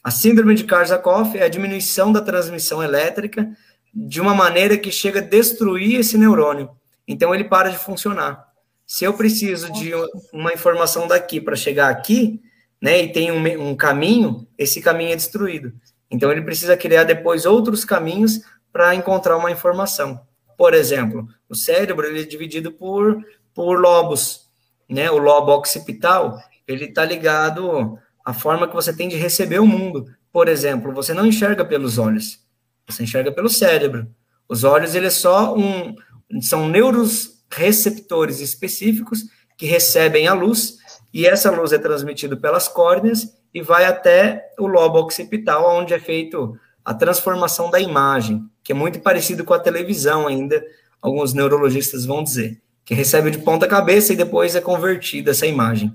A 0.02 0.10
síndrome 0.10 0.54
de 0.54 0.64
Korsakoff 0.64 1.38
é 1.38 1.44
a 1.44 1.48
diminuição 1.48 2.12
da 2.12 2.20
transmissão 2.20 2.82
elétrica 2.82 3.48
de 3.94 4.20
uma 4.20 4.34
maneira 4.34 4.76
que 4.76 4.90
chega 4.90 5.20
a 5.20 5.22
destruir 5.22 6.00
esse 6.00 6.18
neurônio. 6.18 6.70
Então 7.06 7.32
ele 7.34 7.44
para 7.44 7.70
de 7.70 7.78
funcionar. 7.78 8.48
Se 8.84 9.04
eu 9.04 9.14
preciso 9.14 9.72
de 9.72 9.92
uma 10.32 10.52
informação 10.52 11.06
daqui 11.06 11.40
para 11.40 11.54
chegar 11.54 11.88
aqui, 11.88 12.40
né, 12.80 13.02
e 13.02 13.12
tem 13.12 13.30
um, 13.30 13.68
um, 13.68 13.76
caminho, 13.76 14.46
esse 14.58 14.80
caminho 14.80 15.12
é 15.12 15.16
destruído. 15.16 15.72
Então 16.10 16.32
ele 16.32 16.42
precisa 16.42 16.76
criar 16.76 17.04
depois 17.04 17.46
outros 17.46 17.84
caminhos 17.84 18.40
para 18.72 18.94
encontrar 18.94 19.36
uma 19.36 19.52
informação. 19.52 20.20
Por 20.58 20.74
exemplo, 20.74 21.28
o 21.48 21.54
cérebro 21.54 22.06
ele 22.06 22.22
é 22.22 22.24
dividido 22.24 22.72
por, 22.72 23.24
por 23.54 23.78
lobos, 23.78 24.48
né? 24.88 25.10
O 25.10 25.18
lobo 25.18 25.52
occipital 25.52 26.38
ele 26.66 26.86
está 26.86 27.04
ligado 27.04 27.98
à 28.24 28.32
forma 28.32 28.68
que 28.68 28.74
você 28.74 28.92
tem 28.92 29.08
de 29.08 29.16
receber 29.16 29.60
o 29.60 29.66
mundo. 29.66 30.06
Por 30.32 30.48
exemplo, 30.48 30.92
você 30.92 31.12
não 31.12 31.26
enxerga 31.26 31.64
pelos 31.64 31.98
olhos, 31.98 32.40
você 32.86 33.02
enxerga 33.02 33.32
pelo 33.32 33.48
cérebro. 33.48 34.06
Os 34.48 34.64
olhos 34.64 34.94
ele 34.94 35.06
é 35.06 35.10
só 35.10 35.56
um 35.56 35.94
são 36.40 36.68
neuroreceptores 36.68 38.40
específicos 38.40 39.24
que 39.56 39.66
recebem 39.66 40.26
a 40.26 40.32
luz 40.32 40.78
e 41.12 41.26
essa 41.26 41.50
luz 41.50 41.72
é 41.72 41.78
transmitida 41.78 42.36
pelas 42.36 42.68
córneas 42.68 43.36
e 43.52 43.60
vai 43.60 43.84
até 43.84 44.50
o 44.58 44.66
lobo 44.66 44.98
occipital, 44.98 45.78
onde 45.78 45.92
é 45.92 45.98
feito 45.98 46.58
a 46.84 46.94
transformação 46.94 47.70
da 47.70 47.78
imagem, 47.78 48.42
que 48.64 48.72
é 48.72 48.74
muito 48.74 49.00
parecido 49.00 49.44
com 49.44 49.52
a 49.52 49.58
televisão 49.58 50.26
ainda, 50.26 50.64
alguns 51.00 51.34
neurologistas 51.34 52.06
vão 52.06 52.24
dizer, 52.24 52.60
que 52.84 52.94
recebe 52.94 53.30
de 53.30 53.38
ponta 53.38 53.68
cabeça 53.68 54.12
e 54.12 54.16
depois 54.16 54.56
é 54.56 54.60
convertida 54.60 55.32
essa 55.32 55.46
imagem. 55.46 55.94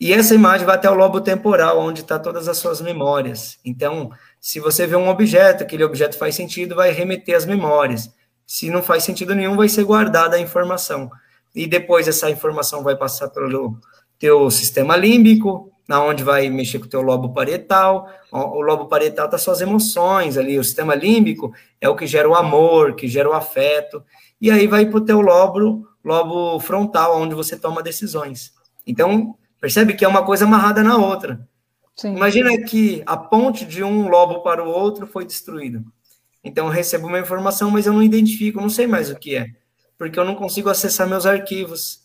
E 0.00 0.12
essa 0.12 0.34
imagem 0.34 0.64
vai 0.64 0.76
até 0.76 0.88
o 0.88 0.94
lobo 0.94 1.20
temporal, 1.20 1.80
onde 1.80 2.02
está 2.02 2.18
todas 2.18 2.48
as 2.48 2.58
suas 2.58 2.80
memórias. 2.80 3.58
Então, 3.64 4.10
se 4.40 4.60
você 4.60 4.86
vê 4.86 4.94
um 4.94 5.08
objeto, 5.08 5.64
aquele 5.64 5.82
objeto 5.82 6.16
faz 6.16 6.36
sentido, 6.36 6.76
vai 6.76 6.92
remeter 6.92 7.36
as 7.36 7.44
memórias. 7.44 8.08
Se 8.46 8.70
não 8.70 8.82
faz 8.82 9.02
sentido 9.02 9.34
nenhum, 9.34 9.56
vai 9.56 9.68
ser 9.68 9.84
guardada 9.84 10.36
a 10.36 10.40
informação. 10.40 11.10
E 11.54 11.66
depois 11.66 12.06
essa 12.06 12.30
informação 12.30 12.84
vai 12.84 12.96
passar 12.96 13.28
pelo 13.28 13.76
teu 14.18 14.50
sistema 14.50 14.96
límbico, 14.96 15.72
na 15.88 16.02
onde 16.02 16.22
vai 16.22 16.48
mexer 16.48 16.78
com 16.78 16.84
o 16.86 16.88
teu 16.88 17.02
lobo 17.02 17.32
parietal. 17.32 18.08
O 18.30 18.60
lobo 18.60 18.86
parietal 18.86 19.24
está 19.24 19.36
suas 19.36 19.60
emoções 19.60 20.36
ali, 20.36 20.58
o 20.58 20.64
sistema 20.64 20.94
límbico 20.94 21.52
é 21.80 21.88
o 21.88 21.96
que 21.96 22.06
gera 22.06 22.28
o 22.28 22.34
amor, 22.36 22.94
que 22.94 23.08
gera 23.08 23.28
o 23.28 23.32
afeto. 23.32 24.04
E 24.40 24.50
aí 24.50 24.66
vai 24.68 24.86
para 24.86 24.98
o 24.98 25.04
teu 25.04 25.20
lobo, 25.20 25.88
lobo 26.04 26.60
frontal, 26.60 27.20
onde 27.20 27.34
você 27.34 27.56
toma 27.56 27.82
decisões. 27.82 28.52
Então, 28.86 29.34
percebe 29.60 29.94
que 29.94 30.04
é 30.04 30.08
uma 30.08 30.24
coisa 30.24 30.44
amarrada 30.44 30.82
na 30.82 30.96
outra. 30.96 31.46
Sim. 31.96 32.14
Imagina 32.14 32.56
que 32.62 33.02
a 33.04 33.16
ponte 33.16 33.64
de 33.64 33.82
um 33.82 34.08
lobo 34.08 34.40
para 34.42 34.64
o 34.64 34.68
outro 34.68 35.06
foi 35.06 35.24
destruído. 35.24 35.84
Então, 36.44 36.66
eu 36.66 36.72
recebo 36.72 37.08
uma 37.08 37.18
informação, 37.18 37.70
mas 37.70 37.86
eu 37.86 37.92
não 37.92 38.02
identifico, 38.02 38.60
não 38.60 38.70
sei 38.70 38.86
mais 38.86 39.10
o 39.10 39.16
que 39.16 39.34
é, 39.34 39.48
porque 39.98 40.18
eu 40.18 40.24
não 40.24 40.36
consigo 40.36 40.70
acessar 40.70 41.08
meus 41.08 41.26
arquivos. 41.26 42.02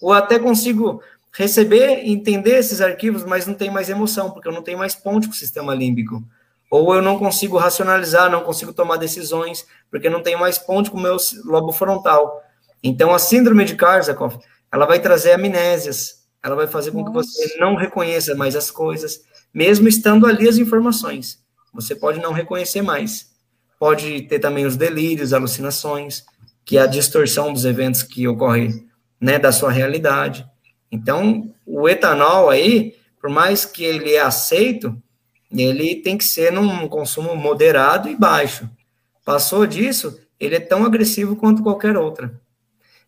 Ou 0.00 0.12
até 0.12 0.38
consigo 0.38 1.02
receber 1.32 2.02
e 2.02 2.10
entender 2.12 2.58
esses 2.58 2.80
arquivos, 2.80 3.24
mas 3.24 3.46
não 3.46 3.54
tem 3.54 3.70
mais 3.70 3.90
emoção, 3.90 4.30
porque 4.30 4.48
eu 4.48 4.52
não 4.52 4.62
tenho 4.62 4.78
mais 4.78 4.94
ponte 4.94 5.26
com 5.26 5.34
o 5.34 5.36
sistema 5.36 5.74
límbico. 5.74 6.24
Ou 6.70 6.94
eu 6.94 7.02
não 7.02 7.18
consigo 7.18 7.58
racionalizar, 7.58 8.30
não 8.30 8.42
consigo 8.42 8.72
tomar 8.72 8.96
decisões, 8.96 9.66
porque 9.90 10.08
não 10.08 10.22
tenho 10.22 10.40
mais 10.40 10.58
ponte 10.58 10.90
com 10.90 10.96
o 10.96 11.02
meu 11.02 11.16
lobo 11.44 11.72
frontal. 11.72 12.42
Então, 12.82 13.14
a 13.14 13.18
síndrome 13.18 13.64
de 13.64 13.76
Korsakoff, 13.76 14.38
ela 14.72 14.86
vai 14.86 14.98
trazer 14.98 15.32
amnésias, 15.32 16.25
ela 16.46 16.54
vai 16.54 16.68
fazer 16.68 16.92
com 16.92 17.04
que 17.04 17.10
você 17.10 17.56
não 17.58 17.74
reconheça 17.74 18.32
mais 18.36 18.54
as 18.54 18.70
coisas, 18.70 19.20
mesmo 19.52 19.88
estando 19.88 20.26
ali 20.26 20.48
as 20.48 20.58
informações. 20.58 21.42
Você 21.74 21.92
pode 21.92 22.20
não 22.20 22.32
reconhecer 22.32 22.82
mais. 22.82 23.32
Pode 23.80 24.22
ter 24.22 24.38
também 24.38 24.64
os 24.64 24.76
delírios, 24.76 25.32
alucinações, 25.32 26.24
que 26.64 26.78
é 26.78 26.82
a 26.82 26.86
distorção 26.86 27.52
dos 27.52 27.64
eventos 27.64 28.04
que 28.04 28.28
ocorrem 28.28 28.88
né, 29.20 29.40
da 29.40 29.50
sua 29.50 29.72
realidade. 29.72 30.48
Então, 30.90 31.52
o 31.66 31.88
etanol 31.88 32.48
aí, 32.48 32.94
por 33.20 33.28
mais 33.28 33.64
que 33.64 33.82
ele 33.82 34.14
é 34.14 34.20
aceito, 34.20 34.96
ele 35.50 35.96
tem 35.96 36.16
que 36.16 36.24
ser 36.24 36.52
num 36.52 36.86
consumo 36.86 37.34
moderado 37.34 38.08
e 38.08 38.14
baixo. 38.14 38.70
Passou 39.24 39.66
disso, 39.66 40.20
ele 40.38 40.54
é 40.54 40.60
tão 40.60 40.84
agressivo 40.84 41.34
quanto 41.34 41.64
qualquer 41.64 41.96
outra. 41.96 42.40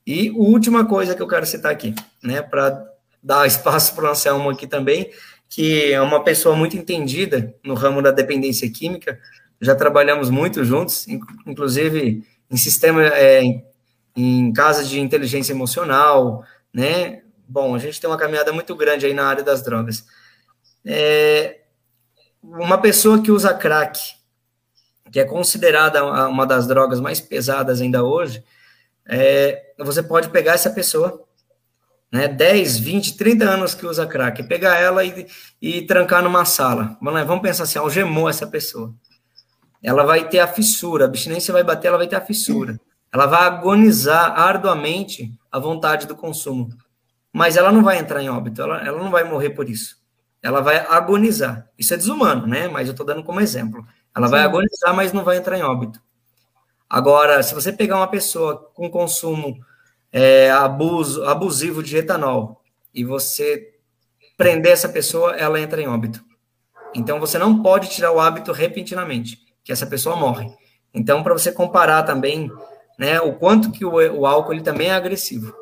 E 0.05 0.29
a 0.31 0.33
última 0.33 0.85
coisa 0.85 1.15
que 1.15 1.23
eu 1.23 1.29
quero 1.29 1.47
citar 1.47 1.71
aqui, 1.71 1.95
né, 2.21 2.43
para 2.43 2.98
dar 3.23 3.47
espaço 3.47 3.95
para 3.95 4.05
o 4.05 4.11
Anselmo 4.11 4.51
aqui 4.51 4.67
também, 4.67 5.11
que 5.49 5.93
é 5.93 6.01
uma 6.01 6.23
pessoa 6.23 6.55
muito 6.55 6.77
entendida 6.77 7.55
no 7.65 7.75
ramo 7.75 8.03
da 8.03 8.11
dependência 8.11 8.71
química, 8.71 9.19
já 9.61 9.75
trabalhamos 9.75 10.31
muito 10.31 10.65
juntos, 10.65 11.07
inclusive 11.47 12.25
em 12.51 12.57
sistema, 12.57 13.05
é, 13.07 13.43
em 14.17 14.53
casas 14.53 14.89
de 14.89 15.01
inteligência 15.01 15.53
emocional, 15.53 16.45
né, 16.73 17.23
bom, 17.49 17.75
a 17.75 17.79
gente 17.79 18.01
tem 18.01 18.09
uma 18.09 18.19
caminhada 18.19 18.53
muito 18.53 18.77
grande 18.77 19.07
aí 19.07 19.15
na 19.15 19.27
área 19.27 19.43
das 19.43 19.63
drogas. 19.63 20.05
É, 20.85 21.61
uma 22.43 22.79
pessoa 22.79 23.23
que 23.23 23.33
usa 23.33 23.55
crack, 23.55 23.99
que 25.11 25.19
é 25.19 25.25
considerada 25.25 26.05
uma 26.29 26.47
das 26.47 26.67
drogas 26.67 27.01
mais 27.01 27.21
pesadas 27.21 27.81
ainda 27.81 28.05
hoje, 28.05 28.45
é, 29.09 29.73
você 29.79 30.03
pode 30.03 30.29
pegar 30.29 30.53
essa 30.53 30.71
pessoa, 30.71 31.27
né, 32.11 32.29
10, 32.29 32.79
20, 32.79 33.17
30 33.17 33.45
anos 33.45 33.75
que 33.75 33.87
usa 33.87 34.07
crack, 34.07 34.43
pegar 34.45 34.77
ela 34.77 35.05
e, 35.05 35.27
e 35.61 35.83
trancar 35.83 36.23
numa 36.23 36.45
sala. 36.45 36.97
Vamos, 37.01 37.15
lá, 37.15 37.25
vamos 37.25 37.43
pensar 37.43 37.65
assim, 37.65 37.79
algemou 37.79 38.29
essa 38.29 38.47
pessoa. 38.47 38.95
Ela 39.83 40.05
vai 40.05 40.29
ter 40.29 40.41
a 40.41 40.49
fissura, 40.49 41.05
a 41.05 41.09
abstinência 41.09 41.53
vai 41.53 41.63
bater, 41.63 41.89
ela 41.89 41.99
vai 41.99 42.09
ter 42.09 42.17
a 42.17 42.21
fissura. 42.21 42.81
Ela 43.13 43.27
vai 43.27 43.43
agonizar 43.43 44.39
arduamente 44.39 45.33
a 45.51 45.59
vontade 45.59 46.07
do 46.07 46.17
consumo 46.17 46.69
mas 47.33 47.57
ela 47.57 47.71
não 47.71 47.83
vai 47.83 47.99
entrar 47.99 48.23
em 48.23 48.29
óbito, 48.29 48.63
ela, 48.63 48.85
ela 48.85 48.99
não 48.99 49.11
vai 49.11 49.25
morrer 49.25 49.51
por 49.51 49.69
isso. 49.69 49.97
Ela 50.43 50.61
vai 50.61 50.79
agonizar. 50.79 51.69
Isso 51.79 51.95
é 51.95 51.97
desumano, 51.97 52.47
né? 52.47 52.69
Mas 52.69 52.89
eu 52.89 52.93
estou 52.93 53.07
dando 53.07 53.23
como 53.23 53.41
exemplo. 53.41 53.87
Ela 54.15 54.27
Sim. 54.27 54.33
vai 54.33 54.43
agonizar, 54.43 54.95
mas 54.95 55.13
não 55.13 55.25
vai 55.25 55.37
entrar 55.37 55.59
em 55.59 55.63
óbito. 55.63 56.01
Agora, 56.89 57.43
se 57.43 57.55
você 57.55 57.73
pegar 57.73 57.97
uma 57.97 58.09
pessoa 58.09 58.71
com 58.75 58.91
consumo 58.91 59.59
é, 60.13 60.51
abuso, 60.51 61.25
abusivo 61.25 61.83
de 61.83 61.97
etanol 61.97 62.61
e 62.95 63.05
você 63.05 63.75
prender 64.37 64.73
essa 64.73 64.89
pessoa, 64.89 65.37
ela 65.37 65.61
entra 65.61 65.81
em 65.81 65.89
óbito. 65.89 66.25
Então, 66.95 67.21
você 67.21 67.39
não 67.39 67.63
pode 67.63 67.91
tirar 67.91 68.13
o 68.13 68.21
hábito 68.21 68.53
repentinamente, 68.53 69.39
que 69.63 69.73
essa 69.73 69.87
pessoa 69.87 70.17
morre. 70.17 70.51
Então, 70.95 71.23
para 71.23 71.35
você 71.35 71.53
comparar 71.53 72.03
também, 72.05 72.51
né, 72.99 73.21
o 73.21 73.35
quanto 73.35 73.71
que 73.71 73.85
o, 73.85 73.93
o 73.93 74.27
álcool 74.27 74.53
ele 74.53 74.63
também 74.63 74.89
é 74.89 74.95
agressivo. 74.95 75.55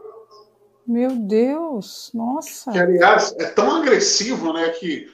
Meu 0.87 1.11
Deus, 1.17 2.11
nossa. 2.15 2.71
Que, 2.71 2.79
aliás, 2.79 3.35
é 3.39 3.47
tão 3.47 3.77
agressivo, 3.77 4.53
né, 4.53 4.69
que 4.71 5.11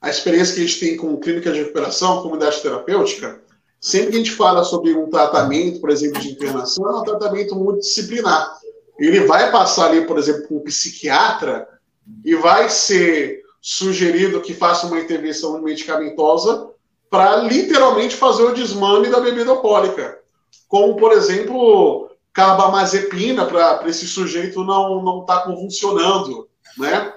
a 0.00 0.08
experiência 0.08 0.54
que 0.54 0.62
a 0.62 0.66
gente 0.66 0.80
tem 0.80 0.96
com 0.96 1.18
clínica 1.18 1.52
de 1.52 1.60
recuperação, 1.60 2.22
comunidade 2.22 2.62
terapêutica, 2.62 3.40
sempre 3.80 4.10
que 4.10 4.16
a 4.16 4.18
gente 4.18 4.32
fala 4.32 4.64
sobre 4.64 4.94
um 4.94 5.10
tratamento, 5.10 5.80
por 5.80 5.90
exemplo, 5.90 6.20
de 6.20 6.32
internação, 6.32 6.88
é 6.88 7.00
um 7.00 7.04
tratamento 7.04 7.54
multidisciplinar. 7.54 8.58
Ele 8.98 9.20
vai 9.20 9.50
passar 9.50 9.86
ali, 9.86 10.06
por 10.06 10.18
exemplo, 10.18 10.48
com 10.48 10.56
um 10.56 10.64
psiquiatra 10.64 11.68
e 12.24 12.34
vai 12.34 12.68
ser 12.68 13.42
sugerido 13.60 14.40
que 14.40 14.54
faça 14.54 14.86
uma 14.86 15.00
intervenção 15.00 15.60
medicamentosa 15.60 16.70
para 17.08 17.36
literalmente 17.36 18.16
fazer 18.16 18.42
o 18.42 18.54
desmame 18.54 19.08
da 19.08 19.20
bebida 19.20 19.50
alcoólica. 19.50 20.18
Como, 20.68 20.96
por 20.96 21.12
exemplo, 21.12 22.10
carbamazepina 22.32 23.44
para 23.46 23.88
esse 23.88 24.06
sujeito 24.06 24.64
não 24.64 25.02
não 25.02 25.20
estar 25.20 25.40
tá 25.40 25.44
convulsionando, 25.44 26.48
né? 26.78 27.12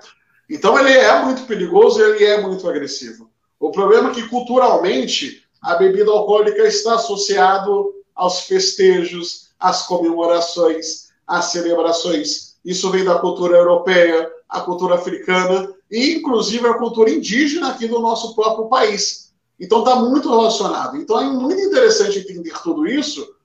Então 0.49 0.78
ele 0.78 0.91
é 0.91 1.23
muito 1.23 1.43
perigoso, 1.43 2.01
ele 2.01 2.23
é 2.23 2.41
muito 2.41 2.69
agressivo. 2.69 3.30
O 3.59 3.71
problema 3.71 4.11
é 4.11 4.13
que 4.13 4.28
culturalmente 4.28 5.43
a 5.61 5.76
bebida 5.76 6.11
alcoólica 6.11 6.63
está 6.63 6.95
associado 6.95 7.93
aos 8.13 8.41
festejos, 8.41 9.49
às 9.59 9.88
comemorações, 9.88 11.04
às 11.28 11.45
celebrações. 11.45 12.55
Isso 12.63 12.89
vem 12.89 13.03
da 13.03 13.19
cultura 13.19 13.57
europeia, 13.57 14.30
a 14.49 14.61
cultura 14.61 14.95
africana 14.95 15.73
e 15.91 16.15
inclusive 16.15 16.67
a 16.67 16.76
cultura 16.76 17.09
indígena 17.09 17.69
aqui 17.69 17.88
do 17.88 17.99
nosso 17.99 18.36
próprio 18.36 18.67
país. 18.67 19.34
Então 19.59 19.80
está 19.80 19.95
muito 19.95 20.30
relacionado. 20.30 20.97
Então 20.97 21.19
é 21.19 21.26
muito 21.26 21.61
interessante 21.61 22.19
entender 22.19 22.53
tudo 22.63 22.88
isso 22.88 23.36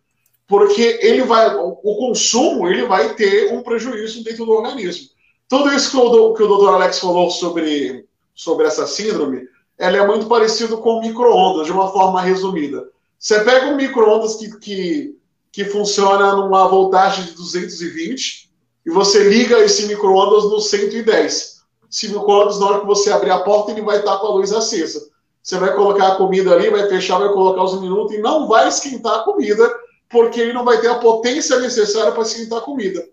porque 0.47 0.99
ele 1.01 1.23
vai, 1.23 1.55
o 1.55 1.77
consumo 1.77 2.69
ele 2.69 2.85
vai 2.85 3.15
ter 3.15 3.53
um 3.53 3.63
prejuízo 3.63 4.25
dentro 4.25 4.45
do 4.45 4.51
organismo. 4.51 5.09
Tudo 5.49 5.73
isso 5.73 5.93
que 5.93 5.97
o, 5.97 6.33
que 6.35 6.43
o 6.43 6.47
doutor 6.49 6.75
Alex 6.75 6.99
falou 6.99 7.31
sobre, 7.31 8.05
sobre 8.35 8.67
essa 8.67 8.85
síndrome, 8.85 9.47
ela 9.79 9.97
é 9.97 10.07
muito 10.07 10.27
parecido 10.27 10.79
com 10.79 11.01
micro-ondas, 11.01 11.67
de 11.67 11.73
uma 11.73 11.93
forma 11.93 12.21
resumida. 12.21 12.89
Você 13.17 13.41
pega 13.45 13.67
um 13.67 13.77
micro-ondas 13.77 14.37
que, 14.37 14.59
que, 14.59 15.17
que 15.53 15.65
funciona 15.65 16.35
numa 16.35 16.69
voltagem 16.69 17.25
de 17.25 17.33
220 17.33 18.51
e 18.87 18.91
você 18.91 19.29
liga 19.29 19.59
esse 19.61 19.87
micro-ondas 19.87 20.45
no 20.45 20.61
110. 20.61 21.61
Esse 21.91 22.09
micro-ondas, 22.09 22.59
na 22.61 22.67
hora 22.67 22.81
que 22.81 22.87
você 22.87 23.11
abrir 23.11 23.31
a 23.31 23.41
porta, 23.41 23.73
ele 23.73 23.83
vai 23.83 23.99
estar 23.99 24.19
com 24.19 24.27
a 24.27 24.31
luz 24.31 24.53
acesa. 24.53 25.11
Você 25.43 25.59
vai 25.59 25.75
colocar 25.75 26.09
a 26.09 26.15
comida 26.17 26.53
ali, 26.53 26.71
vai 26.71 26.89
fechar, 26.89 27.19
vai 27.19 27.33
colocar 27.33 27.65
os 27.65 27.81
minutos 27.81 28.15
e 28.15 28.19
não 28.19 28.47
vai 28.47 28.69
esquentar 28.69 29.21
a 29.21 29.23
comida, 29.23 29.73
porque 30.09 30.41
ele 30.41 30.53
não 30.53 30.65
vai 30.65 30.81
ter 30.81 30.89
a 30.89 30.99
potência 30.99 31.59
necessária 31.59 32.13
para 32.13 32.23
esquentar 32.23 32.59
a 32.59 32.63
comida. 32.63 33.07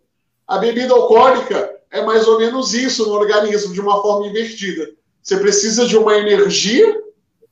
A 0.47 0.57
bebida 0.57 0.93
alcoólica 0.93 1.75
é 1.89 2.03
mais 2.03 2.27
ou 2.27 2.37
menos 2.37 2.73
isso 2.73 3.07
no 3.07 3.13
organismo, 3.13 3.73
de 3.73 3.81
uma 3.81 4.01
forma 4.01 4.27
invertida. 4.27 4.89
Você 5.21 5.37
precisa 5.37 5.85
de 5.85 5.97
uma 5.97 6.17
energia, 6.17 7.01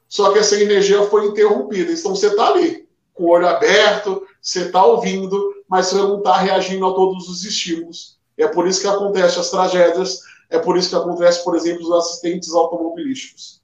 só 0.07 0.31
que 0.31 0.39
essa 0.39 0.59
energia 0.61 1.03
foi 1.03 1.25
interrompida. 1.25 1.91
Então 1.91 2.15
você 2.15 2.27
está 2.27 2.49
ali, 2.49 2.87
com 3.13 3.23
o 3.23 3.29
olho 3.29 3.47
aberto, 3.47 4.25
você 4.45 4.67
está 4.67 4.85
ouvindo, 4.85 5.55
mas 5.67 5.87
você 5.87 5.95
não 5.95 6.19
está 6.19 6.37
reagindo 6.37 6.85
a 6.85 6.93
todos 6.93 7.27
os 7.27 7.43
estímulos. 7.43 8.19
É 8.37 8.47
por 8.47 8.67
isso 8.67 8.79
que 8.79 8.87
acontecem 8.87 9.39
as 9.39 9.49
tragédias, 9.49 10.19
é 10.51 10.59
por 10.59 10.77
isso 10.77 10.89
que 10.89 10.95
acontece, 10.95 11.43
por 11.43 11.55
exemplo, 11.55 11.81
os 11.81 11.91
acidentes 11.91 12.53
automobilísticos. 12.53 13.59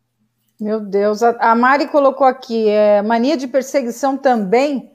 Meu 0.60 0.80
Deus, 0.80 1.22
a 1.22 1.56
Mari 1.56 1.88
colocou 1.88 2.26
aqui, 2.26 2.68
é, 2.68 3.02
mania 3.04 3.38
de 3.38 3.48
perseguição 3.48 4.18
também. 4.18 4.92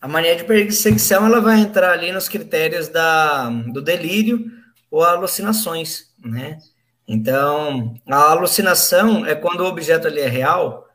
A 0.00 0.08
mania 0.08 0.34
de 0.34 0.44
perseguição 0.44 1.26
ela 1.26 1.40
vai 1.40 1.60
entrar 1.60 1.92
ali 1.92 2.10
nos 2.10 2.26
critérios 2.26 2.88
da, 2.88 3.50
do 3.50 3.82
delírio 3.82 4.50
ou 4.90 5.02
alucinações, 5.02 6.10
né? 6.18 6.58
Então, 7.06 7.94
a 8.08 8.30
alucinação 8.30 9.26
é 9.26 9.34
quando 9.34 9.60
o 9.60 9.66
objeto 9.66 10.06
ali 10.06 10.20
é 10.20 10.28
real 10.28 10.86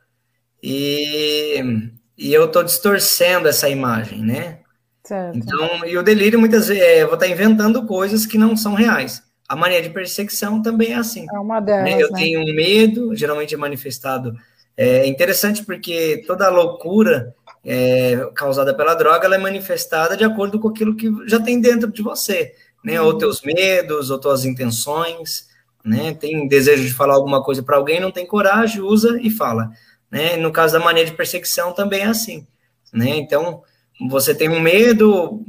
e, 0.64 1.92
e 2.18 2.34
eu 2.34 2.46
estou 2.46 2.64
distorcendo 2.64 3.48
essa 3.48 3.70
imagem, 3.70 4.24
né? 4.24 4.60
Certo. 5.04 5.38
Então, 5.38 5.86
e 5.86 5.98
o 5.98 6.04
delírio 6.04 6.40
muitas 6.40 6.68
vezes 6.68 6.82
é, 6.82 7.04
eu 7.04 7.08
vou 7.08 7.16
estar 7.16 7.28
inventando 7.28 7.86
coisas 7.86 8.26
que 8.26 8.38
não 8.38 8.58
são 8.58 8.74
reais. 8.74 9.22
A 9.48 9.56
mania 9.56 9.82
de 9.82 9.92
perseguição 9.92 10.62
também 10.62 10.94
é 10.94 10.96
assim. 10.96 11.28
É 11.32 11.40
uma 11.40 11.60
delas. 11.60 11.84
Né? 11.84 12.02
Eu 12.02 12.12
né? 12.12 12.20
tenho 12.20 12.56
medo, 12.56 13.16
geralmente 13.16 13.54
é 13.54 13.58
manifestado. 13.58 14.36
É 14.76 15.06
interessante 15.06 15.64
porque 15.64 16.24
toda 16.26 16.48
a 16.48 16.50
loucura 16.50 17.36
é, 17.64 18.30
causada 18.36 18.74
pela 18.74 18.96
droga 18.96 19.26
ela 19.26 19.36
é 19.36 19.40
manifestada 19.40 20.18
de 20.18 20.24
acordo 20.24 20.60
com 20.60 20.70
aquilo 20.70 20.96
que 20.96 21.10
já 21.28 21.40
tem 21.40 21.62
dentro 21.62 21.92
de 21.92 22.02
você, 22.02 22.54
né? 22.84 23.00
Ou 23.00 23.12
uhum. 23.12 23.18
teus 23.18 23.42
medos, 23.42 24.10
ou 24.10 24.18
tuas 24.18 24.44
intenções, 24.44 25.48
né? 25.84 26.14
Tem 26.14 26.48
desejo 26.48 26.84
de 26.84 26.94
falar 26.94 27.14
alguma 27.14 27.44
coisa 27.44 27.62
para 27.62 27.78
alguém, 27.78 28.00
não 28.00 28.12
tem 28.12 28.26
coragem, 28.26 28.82
usa 28.82 29.20
e 29.22 29.30
fala, 29.30 29.72
né? 30.16 30.38
No 30.38 30.50
caso 30.50 30.72
da 30.72 30.80
mania 30.80 31.04
de 31.04 31.12
perseguição 31.12 31.74
também 31.74 32.04
é 32.04 32.06
assim, 32.06 32.48
né? 32.94 33.10
Então 33.18 33.62
você 34.08 34.34
tem 34.34 34.48
um 34.48 34.62
medo 34.62 35.44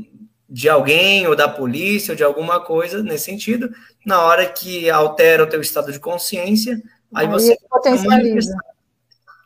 de 0.50 0.68
alguém 0.68 1.24
ou 1.28 1.36
da 1.36 1.48
polícia 1.48 2.10
ou 2.10 2.16
de 2.16 2.24
alguma 2.24 2.58
coisa 2.58 3.00
nesse 3.00 3.26
sentido, 3.26 3.70
na 4.04 4.20
hora 4.22 4.44
que 4.44 4.90
altera 4.90 5.44
o 5.44 5.46
teu 5.46 5.60
estado 5.60 5.92
de 5.92 6.00
consciência, 6.00 6.82
aí, 7.14 7.26
aí 7.26 7.28
você 7.28 7.56
potencializa. 7.70 8.56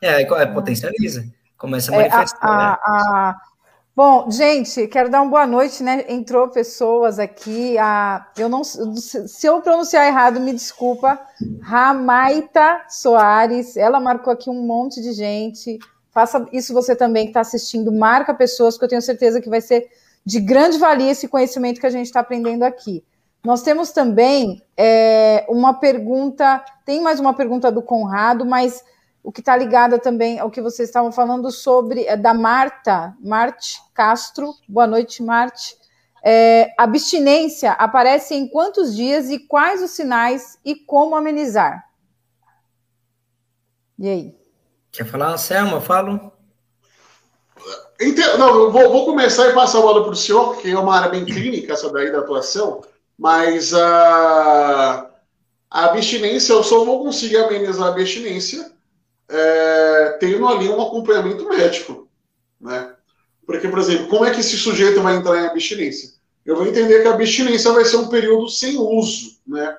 É, 0.01 0.23
é, 0.23 0.47
potencializa. 0.47 1.27
Começa 1.59 1.93
a 1.93 1.97
manifestar. 1.97 2.39
É, 2.43 2.51
a, 2.51 2.79
a, 2.83 3.31
a... 3.31 3.37
Bom, 3.95 4.31
gente, 4.31 4.87
quero 4.87 5.11
dar 5.11 5.21
uma 5.21 5.31
boa 5.31 5.47
noite, 5.47 5.83
né? 5.83 6.05
Entrou 6.09 6.49
pessoas 6.49 7.19
aqui. 7.19 7.77
A, 7.77 8.27
eu 8.39 8.49
não, 8.49 8.63
se 8.63 9.47
eu 9.47 9.61
pronunciar 9.61 10.07
errado, 10.07 10.39
me 10.41 10.53
desculpa. 10.53 11.21
Ramaita 11.61 12.83
Soares, 12.89 13.77
ela 13.77 13.99
marcou 13.99 14.33
aqui 14.33 14.49
um 14.49 14.65
monte 14.65 15.03
de 15.03 15.13
gente. 15.13 15.79
Faça 16.13 16.47
isso 16.53 16.73
você 16.73 16.95
também 16.95 17.25
que 17.25 17.31
está 17.31 17.41
assistindo, 17.41 17.93
marca 17.93 18.33
pessoas, 18.33 18.79
que 18.79 18.85
eu 18.85 18.89
tenho 18.89 19.03
certeza 19.03 19.41
que 19.41 19.51
vai 19.51 19.61
ser 19.61 19.89
de 20.25 20.41
grande 20.41 20.79
valia 20.79 21.11
esse 21.11 21.29
conhecimento 21.29 21.81
que 21.81 21.87
a 21.87 21.91
gente 21.91 22.07
está 22.07 22.21
aprendendo 22.21 22.63
aqui. 22.63 23.05
Nós 23.45 23.63
temos 23.63 23.91
também 23.91 24.63
é, 24.77 25.47
uma 25.49 25.75
pergunta, 25.75 26.63
tem 26.85 27.01
mais 27.01 27.19
uma 27.19 27.33
pergunta 27.33 27.73
do 27.73 27.83
Conrado, 27.83 28.45
mas 28.45 28.85
o 29.23 29.31
que 29.31 29.41
está 29.41 29.57
ligado 29.57 29.99
também 29.99 30.39
ao 30.39 30.51
que 30.51 30.63
vocês 30.63 30.89
estavam 30.89 31.13
falando 31.13 31.51
sobre 31.51 32.05
é, 32.05 32.17
da 32.17 32.33
Marta, 32.33 33.15
Marte 33.21 33.81
Castro. 33.95 34.55
Boa 34.69 34.87
noite, 34.87 35.23
Marte. 35.23 35.77
É, 36.23 36.75
abstinência 36.77 37.73
aparece 37.73 38.35
em 38.35 38.49
quantos 38.49 38.95
dias 38.95 39.31
e 39.31 39.39
quais 39.39 39.83
os 39.83 39.91
sinais 39.91 40.59
e 40.65 40.75
como 40.75 41.17
amenizar? 41.17 41.85
E 43.99 44.09
aí? 44.09 44.35
Quer 44.91 45.07
falar, 45.07 45.37
Selma? 45.39 45.81
Falo. 45.81 46.33
Não, 48.39 48.49
eu 48.49 48.73
vou, 48.73 48.91
vou, 48.91 49.05
começar 49.05 49.51
e 49.51 49.55
passar 49.55 49.79
a 49.79 49.83
bola 49.83 50.03
para 50.03 50.13
o 50.13 50.17
senhor, 50.17 50.57
que 50.57 50.71
é 50.71 50.79
uma 50.79 50.97
área 50.97 51.11
bem 51.11 51.25
clínica 51.25 51.75
essa 51.75 51.93
daí 51.93 52.11
da 52.11 52.21
atuação, 52.21 52.83
mas 53.19 53.75
a, 53.75 55.11
a 55.71 55.85
abstinência, 55.85 56.55
eu 56.55 56.63
só 56.63 56.83
vou 56.83 57.05
conseguir 57.05 57.37
amenizar 57.37 57.89
a 57.89 57.91
abstinência 57.91 58.73
é, 59.31 60.17
tendo 60.19 60.47
ali 60.49 60.69
um 60.69 60.83
acompanhamento 60.83 61.49
médico, 61.49 62.09
né? 62.61 62.95
Porque, 63.47 63.69
por 63.69 63.79
exemplo, 63.79 64.09
como 64.09 64.25
é 64.25 64.31
que 64.33 64.41
esse 64.41 64.57
sujeito 64.57 65.01
vai 65.01 65.17
entrar 65.17 65.41
em 65.41 65.47
abstinência? 65.47 66.11
Eu 66.45 66.57
vou 66.57 66.67
entender 66.67 67.03
que 67.03 67.09
a 67.09 67.15
abstinência 67.15 67.73
vai 67.73 67.85
ser 67.85 67.97
um 67.97 68.09
período 68.09 68.49
sem 68.49 68.77
uso, 68.77 69.39
né? 69.47 69.77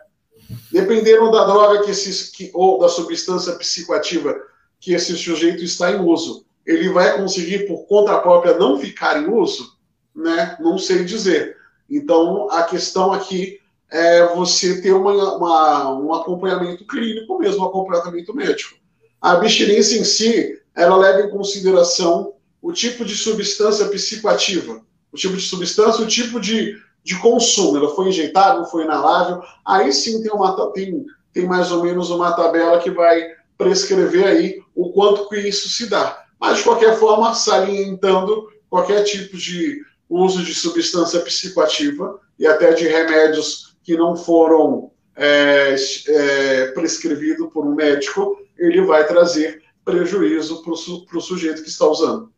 Dependendo 0.71 1.31
da 1.31 1.45
droga 1.45 1.83
que 1.83 1.91
esse, 1.91 2.31
que, 2.31 2.49
ou 2.53 2.79
da 2.79 2.87
substância 2.87 3.53
psicoativa 3.53 4.35
que 4.79 4.93
esse 4.93 5.15
sujeito 5.15 5.63
está 5.63 5.91
em 5.91 5.99
uso, 5.99 6.45
ele 6.65 6.89
vai 6.89 7.17
conseguir 7.17 7.67
por 7.67 7.85
conta 7.87 8.17
própria 8.19 8.57
não 8.57 8.79
ficar 8.79 9.21
em 9.21 9.29
uso, 9.29 9.77
né? 10.15 10.57
Não 10.59 10.77
sei 10.77 11.03
dizer. 11.03 11.57
Então, 11.89 12.49
a 12.49 12.63
questão 12.63 13.11
aqui 13.11 13.59
é 13.89 14.25
você 14.27 14.81
ter 14.81 14.93
uma, 14.93 15.35
uma, 15.35 15.99
um 15.99 16.13
acompanhamento 16.13 16.85
clínico 16.85 17.37
mesmo, 17.37 17.63
um 17.63 17.67
acompanhamento 17.67 18.33
médico. 18.33 18.80
A 19.21 19.33
abstinência 19.33 19.99
em 19.99 20.03
si, 20.03 20.59
ela 20.75 20.97
leva 20.97 21.21
em 21.21 21.29
consideração 21.29 22.33
o 22.61 22.71
tipo 22.71 23.05
de 23.05 23.15
substância 23.15 23.87
psicoativa, 23.87 24.81
o 25.11 25.17
tipo 25.17 25.35
de 25.35 25.43
substância, 25.43 26.03
o 26.03 26.07
tipo 26.07 26.39
de, 26.39 26.75
de 27.03 27.19
consumo. 27.19 27.77
Ela 27.77 27.93
foi 27.93 28.09
injetada, 28.09 28.59
não 28.59 28.65
foi 28.65 28.83
inalável. 28.83 29.41
Aí 29.65 29.93
sim 29.93 30.21
tem, 30.21 30.31
uma, 30.31 30.71
tem, 30.71 31.05
tem 31.33 31.45
mais 31.45 31.71
ou 31.71 31.83
menos 31.83 32.09
uma 32.09 32.31
tabela 32.33 32.79
que 32.79 32.89
vai 32.89 33.23
prescrever 33.57 34.25
aí 34.25 34.59
o 34.75 34.91
quanto 34.91 35.29
que 35.29 35.37
isso 35.37 35.69
se 35.69 35.87
dá. 35.87 36.25
Mas, 36.39 36.57
de 36.57 36.63
qualquer 36.63 36.97
forma, 36.97 37.35
salientando 37.35 38.47
qualquer 38.69 39.03
tipo 39.03 39.37
de 39.37 39.83
uso 40.09 40.43
de 40.43 40.55
substância 40.55 41.19
psicoativa 41.21 42.19
e 42.39 42.47
até 42.47 42.73
de 42.73 42.87
remédios 42.87 43.75
que 43.83 43.95
não 43.95 44.15
foram 44.15 44.91
é, 45.23 45.75
é, 46.07 46.65
prescrevidos 46.71 47.53
por 47.53 47.63
um 47.63 47.75
médico, 47.75 48.43
ele 48.57 48.81
vai 48.81 49.05
trazer 49.05 49.61
prejuízo 49.85 50.63
para 50.63 50.73
o 51.17 51.21
sujeito 51.21 51.61
que 51.61 51.69
está 51.69 51.85
usando. 51.85 52.33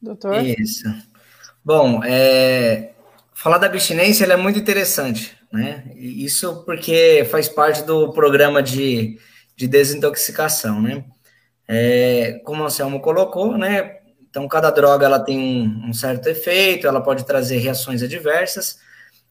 Doutor? 0.00 0.44
Isso. 0.44 0.84
Bom, 1.64 2.04
é, 2.04 2.92
falar 3.32 3.56
da 3.56 3.66
abstinência 3.66 4.26
é 4.26 4.36
muito 4.36 4.58
interessante, 4.58 5.36
né? 5.50 5.90
Isso 5.96 6.62
porque 6.64 7.26
faz 7.30 7.48
parte 7.48 7.82
do 7.82 8.12
programa 8.12 8.62
de, 8.62 9.18
de 9.56 9.66
desintoxicação, 9.66 10.82
né? 10.82 11.04
É, 11.66 12.40
como 12.44 12.62
o 12.62 12.66
Anselmo 12.66 13.00
colocou, 13.00 13.56
né? 13.56 14.00
Então, 14.28 14.46
cada 14.46 14.70
droga 14.70 15.06
ela 15.06 15.18
tem 15.18 15.38
um, 15.38 15.88
um 15.88 15.92
certo 15.94 16.28
efeito, 16.28 16.86
ela 16.86 17.00
pode 17.00 17.24
trazer 17.24 17.56
reações 17.58 18.02
adversas, 18.02 18.78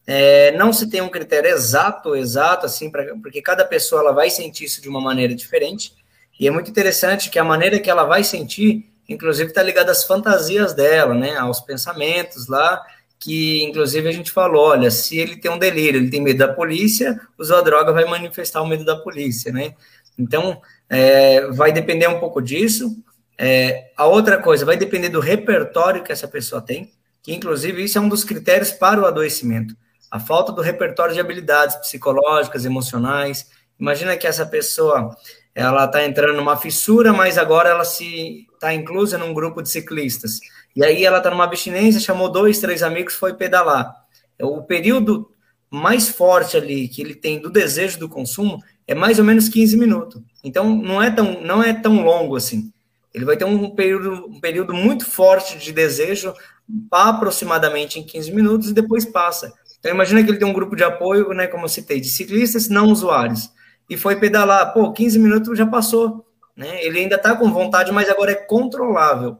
é, 0.06 0.52
não 0.56 0.72
se 0.72 0.88
tem 0.88 1.00
um 1.00 1.08
critério 1.08 1.50
exato, 1.50 2.16
exato, 2.16 2.66
assim, 2.66 2.90
pra, 2.90 3.14
porque 3.22 3.40
cada 3.42 3.64
pessoa 3.64 4.00
ela 4.00 4.12
vai 4.12 4.30
sentir 4.30 4.64
isso 4.64 4.80
de 4.80 4.88
uma 4.88 5.00
maneira 5.00 5.34
diferente. 5.34 5.94
E 6.38 6.46
é 6.48 6.50
muito 6.50 6.70
interessante 6.70 7.30
que 7.30 7.38
a 7.38 7.44
maneira 7.44 7.78
que 7.78 7.90
ela 7.90 8.04
vai 8.04 8.24
sentir, 8.24 8.90
inclusive, 9.08 9.50
está 9.50 9.62
ligada 9.62 9.92
às 9.92 10.04
fantasias 10.04 10.72
dela, 10.72 11.14
né? 11.14 11.36
Aos 11.36 11.60
pensamentos 11.60 12.48
lá, 12.48 12.82
que 13.18 13.62
inclusive 13.62 14.08
a 14.08 14.12
gente 14.12 14.32
falou: 14.32 14.68
olha, 14.68 14.90
se 14.90 15.18
ele 15.18 15.36
tem 15.36 15.50
um 15.50 15.58
delírio, 15.58 16.00
ele 16.00 16.10
tem 16.10 16.22
medo 16.22 16.38
da 16.38 16.48
polícia, 16.48 17.20
usou 17.38 17.58
a 17.58 17.62
droga, 17.62 17.92
vai 17.92 18.04
manifestar 18.04 18.62
o 18.62 18.66
medo 18.66 18.84
da 18.84 18.96
polícia, 18.96 19.52
né? 19.52 19.74
Então, 20.18 20.60
é, 20.88 21.46
vai 21.48 21.72
depender 21.72 22.08
um 22.08 22.18
pouco 22.18 22.40
disso. 22.40 22.96
É, 23.38 23.90
a 23.96 24.06
outra 24.06 24.38
coisa 24.38 24.66
vai 24.66 24.76
depender 24.76 25.08
do 25.08 25.20
repertório 25.20 26.02
que 26.02 26.12
essa 26.12 26.28
pessoa 26.28 26.60
tem, 26.60 26.90
que 27.22 27.32
inclusive 27.32 27.84
isso 27.84 27.96
é 27.96 28.00
um 28.00 28.08
dos 28.08 28.24
critérios 28.24 28.72
para 28.72 29.00
o 29.00 29.06
adoecimento 29.06 29.74
a 30.10 30.18
falta 30.18 30.52
do 30.52 30.60
repertório 30.60 31.14
de 31.14 31.20
habilidades 31.20 31.76
psicológicas, 31.76 32.64
emocionais. 32.64 33.48
Imagina 33.78 34.16
que 34.16 34.26
essa 34.26 34.44
pessoa 34.44 35.16
ela 35.54 35.84
está 35.84 36.04
entrando 36.04 36.36
numa 36.36 36.56
fissura, 36.56 37.12
mas 37.12 37.38
agora 37.38 37.70
ela 37.70 37.84
se 37.84 38.46
está 38.54 38.74
inclusa 38.74 39.16
num 39.18 39.32
grupo 39.32 39.62
de 39.62 39.68
ciclistas. 39.68 40.40
E 40.74 40.84
aí 40.84 41.04
ela 41.04 41.18
está 41.18 41.30
numa 41.30 41.44
abstinência, 41.44 42.00
chamou 42.00 42.28
dois, 42.28 42.58
três 42.58 42.82
amigos, 42.82 43.14
foi 43.14 43.34
pedalar. 43.34 43.94
O 44.40 44.62
período 44.62 45.30
mais 45.70 46.08
forte 46.08 46.56
ali 46.56 46.88
que 46.88 47.00
ele 47.00 47.14
tem 47.14 47.40
do 47.40 47.50
desejo 47.50 47.98
do 47.98 48.08
consumo 48.08 48.58
é 48.86 48.94
mais 48.94 49.18
ou 49.18 49.24
menos 49.24 49.48
15 49.48 49.76
minutos. 49.76 50.20
Então 50.42 50.74
não 50.74 51.00
é 51.00 51.10
tão, 51.10 51.40
não 51.42 51.62
é 51.62 51.72
tão 51.72 52.04
longo 52.04 52.36
assim. 52.36 52.72
Ele 53.12 53.24
vai 53.24 53.36
ter 53.36 53.44
um 53.44 53.70
período, 53.70 54.26
um 54.26 54.40
período 54.40 54.72
muito 54.72 55.04
forte 55.04 55.58
de 55.58 55.72
desejo, 55.72 56.32
aproximadamente 56.90 57.98
em 57.98 58.04
15 58.04 58.32
minutos, 58.32 58.70
e 58.70 58.74
depois 58.74 59.04
passa. 59.04 59.52
Então, 59.80 59.90
imagina 59.90 60.22
que 60.22 60.30
ele 60.30 60.38
tem 60.38 60.46
um 60.46 60.52
grupo 60.52 60.76
de 60.76 60.84
apoio, 60.84 61.32
né, 61.32 61.46
como 61.46 61.64
eu 61.64 61.68
citei, 61.68 62.00
de 62.00 62.08
ciclistas 62.08 62.68
não 62.68 62.86
usuários. 62.86 63.50
e 63.88 63.96
foi 63.96 64.20
pedalar. 64.20 64.72
Pô, 64.72 64.92
15 64.92 65.18
minutos 65.18 65.58
já 65.58 65.66
passou. 65.66 66.24
Né? 66.56 66.84
Ele 66.84 67.00
ainda 67.00 67.16
está 67.16 67.34
com 67.34 67.50
vontade, 67.52 67.90
mas 67.90 68.08
agora 68.08 68.32
é 68.32 68.36
controlável. 68.36 69.38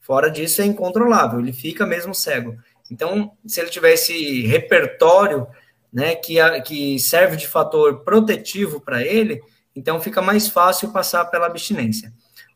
Fora 0.00 0.28
disso, 0.28 0.60
é 0.60 0.64
incontrolável, 0.64 1.38
ele 1.38 1.52
fica 1.52 1.86
mesmo 1.86 2.12
cego. 2.12 2.56
Então, 2.90 3.32
se 3.46 3.60
ele 3.60 3.70
tiver 3.70 3.92
esse 3.92 4.42
repertório 4.42 5.46
né, 5.92 6.16
que, 6.16 6.38
que 6.62 6.98
serve 6.98 7.36
de 7.36 7.46
fator 7.46 8.00
protetivo 8.00 8.80
para 8.80 9.02
ele, 9.02 9.40
então 9.76 10.00
fica 10.00 10.20
mais 10.20 10.48
fácil 10.48 10.90
passar 10.90 11.26
pela 11.26 11.46
abstinência. 11.46 12.12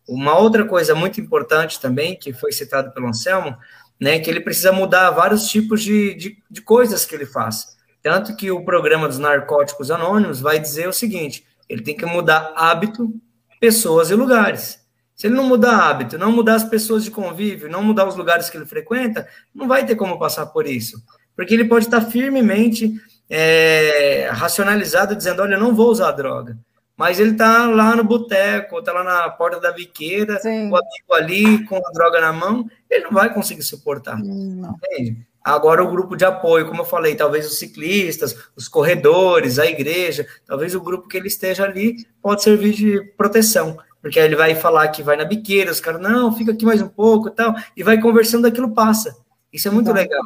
Uma 0.09 0.39
outra 0.39 0.65
coisa 0.65 0.95
muito 0.95 1.21
importante 1.21 1.81
também, 1.81 2.17
que 2.17 2.33
foi 2.33 2.53
citado 2.53 2.93
pelo 2.93 3.09
Anselmo, 3.09 3.57
né, 4.01 4.19
que 4.19 4.31
ele 4.31 4.41
precisa 4.41 4.73
mudar 4.73 5.11
vários 5.11 5.49
tipos 5.49 5.83
de, 5.83 6.15
de, 6.15 6.43
de 6.51 6.61
coisas 6.61 7.05
que 7.05 7.15
ele 7.15 7.27
faz. 7.27 7.77
Tanto 8.03 8.37
que 8.37 8.51
o 8.51 8.65
programa 8.65 9.09
dos 9.09 9.19
narcóticos 9.19 9.91
anônimos 9.91 10.41
vai 10.41 10.59
dizer 10.59 10.89
o 10.89 10.93
seguinte: 10.93 11.45
ele 11.69 11.83
tem 11.83 11.97
que 11.97 12.07
mudar 12.07 12.53
hábito, 12.55 13.13
pessoas 13.61 14.11
e 14.11 14.15
lugares. 14.15 14.79
Se 15.15 15.27
ele 15.27 15.35
não 15.35 15.45
mudar 15.45 15.89
hábito, 15.89 16.19
não 16.19 16.31
mudar 16.31 16.57
as 16.57 16.65
pessoas 16.65 17.03
de 17.03 17.11
convívio, 17.11 17.71
não 17.71 17.83
mudar 17.83 18.07
os 18.07 18.17
lugares 18.17 18.51
que 18.51 18.57
ele 18.57 18.67
frequenta, 18.67 19.27
não 19.55 19.67
vai 19.67 19.85
ter 19.85 19.97
como 19.97 20.19
passar 20.19 20.47
por 20.47 20.67
isso. 20.67 21.03
Porque 21.35 21.55
ele 21.55 21.65
pode 21.65 21.87
estar 21.87 22.03
firmemente 22.03 22.93
é, 23.29 24.29
racionalizado, 24.31 25.17
dizendo: 25.17 25.43
olha, 25.43 25.55
eu 25.55 25.61
não 25.61 25.75
vou 25.75 25.91
usar 25.91 26.13
droga. 26.13 26.59
Mas 26.97 27.21
ele 27.21 27.33
está 27.33 27.67
lá 27.67 27.95
no 27.95 28.03
boteco, 28.03 28.79
está 28.79 28.93
lá 28.93 29.05
na 29.05 29.29
porta 29.29 29.61
da 29.61 29.71
biqueira, 29.71 30.39
Sim. 30.41 30.71
o 30.71 30.77
amigo 30.77 31.13
ali 31.13 31.65
com 31.67 31.77
a 31.77 31.91
droga 31.93 32.21
na 32.21 32.33
mão, 32.33 32.69
ele 32.89 33.05
não 33.05 33.13
vai 33.13 33.33
conseguir 33.33 33.63
suportar. 33.63 34.19
Não. 34.19 34.75
Entende? 34.77 35.27
Agora, 35.47 35.85
o 35.85 35.91
grupo 35.91 36.17
de 36.17 36.25
apoio, 36.25 36.67
como 36.67 36.81
eu 36.81 36.85
falei, 36.85 37.15
talvez 37.15 37.47
os 37.47 37.59
ciclistas, 37.59 38.37
os 38.57 38.67
corredores, 38.67 39.61
a 39.61 39.67
igreja, 39.67 40.27
talvez 40.45 40.75
o 40.75 40.81
grupo 40.81 41.07
que 41.07 41.17
ele 41.17 41.29
esteja 41.29 41.63
ali 41.63 42.05
pode 42.21 42.43
servir 42.43 42.73
de 42.73 43.01
proteção, 43.17 43.79
porque 44.03 44.19
aí 44.19 44.27
ele 44.27 44.35
vai 44.35 44.57
falar 44.57 44.89
que 44.89 45.05
vai 45.05 45.17
na 45.17 45.25
biqueira, 45.25 45.71
os 45.71 45.79
caras, 45.79 46.01
não, 46.01 46.37
fica 46.37 46.51
aqui 46.51 46.65
mais 46.65 46.83
um 46.83 46.89
pouco 46.89 47.29
e 47.29 47.31
tal, 47.31 47.55
e 47.77 47.83
vai 47.85 48.01
conversando, 48.01 48.47
aquilo 48.47 48.75
passa. 48.75 49.17
Isso 49.53 49.69
é 49.69 49.71
muito 49.71 49.93
legal, 49.93 50.25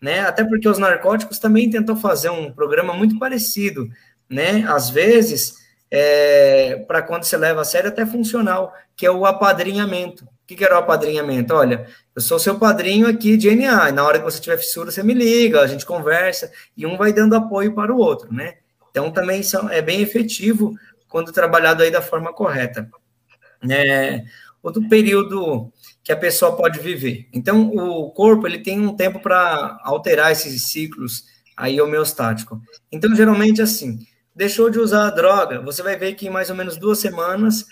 né? 0.00 0.20
Até 0.20 0.42
porque 0.42 0.66
os 0.66 0.78
narcóticos 0.78 1.38
também 1.38 1.68
tentam 1.68 1.94
fazer 1.94 2.30
um 2.30 2.50
programa 2.50 2.94
muito 2.94 3.18
parecido, 3.18 3.90
né? 4.26 4.64
Às 4.66 4.88
vezes, 4.88 5.61
é, 5.92 6.82
para 6.88 7.02
quando 7.02 7.24
você 7.24 7.36
leva 7.36 7.60
a 7.60 7.64
sério, 7.64 7.90
até 7.90 8.04
funcional, 8.04 8.72
que 8.96 9.06
é 9.06 9.10
o 9.10 9.26
apadrinhamento 9.26 10.26
que, 10.52 10.56
que 10.56 10.64
era 10.64 10.76
o 10.76 10.78
apadrinhamento? 10.78 11.54
Olha, 11.54 11.86
eu 12.14 12.22
sou 12.22 12.38
seu 12.38 12.58
padrinho 12.58 13.06
aqui 13.08 13.36
de 13.36 13.54
NA, 13.54 13.88
e 13.88 13.92
na 13.92 14.04
hora 14.04 14.18
que 14.18 14.24
você 14.24 14.40
tiver 14.40 14.58
fissura, 14.58 14.90
você 14.90 15.02
me 15.02 15.14
liga, 15.14 15.60
a 15.60 15.66
gente 15.66 15.86
conversa, 15.86 16.50
e 16.76 16.86
um 16.86 16.96
vai 16.96 17.12
dando 17.12 17.34
apoio 17.34 17.74
para 17.74 17.92
o 17.92 17.98
outro, 17.98 18.32
né? 18.32 18.56
Então, 18.90 19.10
também 19.10 19.42
são, 19.42 19.68
é 19.70 19.80
bem 19.80 20.02
efetivo 20.02 20.74
quando 21.08 21.32
trabalhado 21.32 21.82
aí 21.82 21.90
da 21.90 22.02
forma 22.02 22.32
correta. 22.32 22.88
É, 23.68 24.24
outro 24.62 24.86
período 24.88 25.72
que 26.02 26.12
a 26.12 26.16
pessoa 26.16 26.56
pode 26.56 26.80
viver. 26.80 27.28
Então, 27.32 27.68
o 27.68 28.10
corpo, 28.10 28.46
ele 28.46 28.58
tem 28.58 28.80
um 28.80 28.94
tempo 28.94 29.20
para 29.20 29.78
alterar 29.82 30.32
esses 30.32 30.64
ciclos 30.64 31.24
aí 31.56 31.80
homeostático. 31.80 32.60
Então, 32.90 33.14
geralmente, 33.14 33.62
assim, 33.62 33.98
deixou 34.34 34.70
de 34.70 34.78
usar 34.78 35.06
a 35.06 35.10
droga, 35.10 35.60
você 35.60 35.82
vai 35.82 35.96
ver 35.96 36.14
que 36.14 36.26
em 36.26 36.30
mais 36.30 36.50
ou 36.50 36.56
menos 36.56 36.76
duas 36.76 36.98
semanas, 36.98 37.66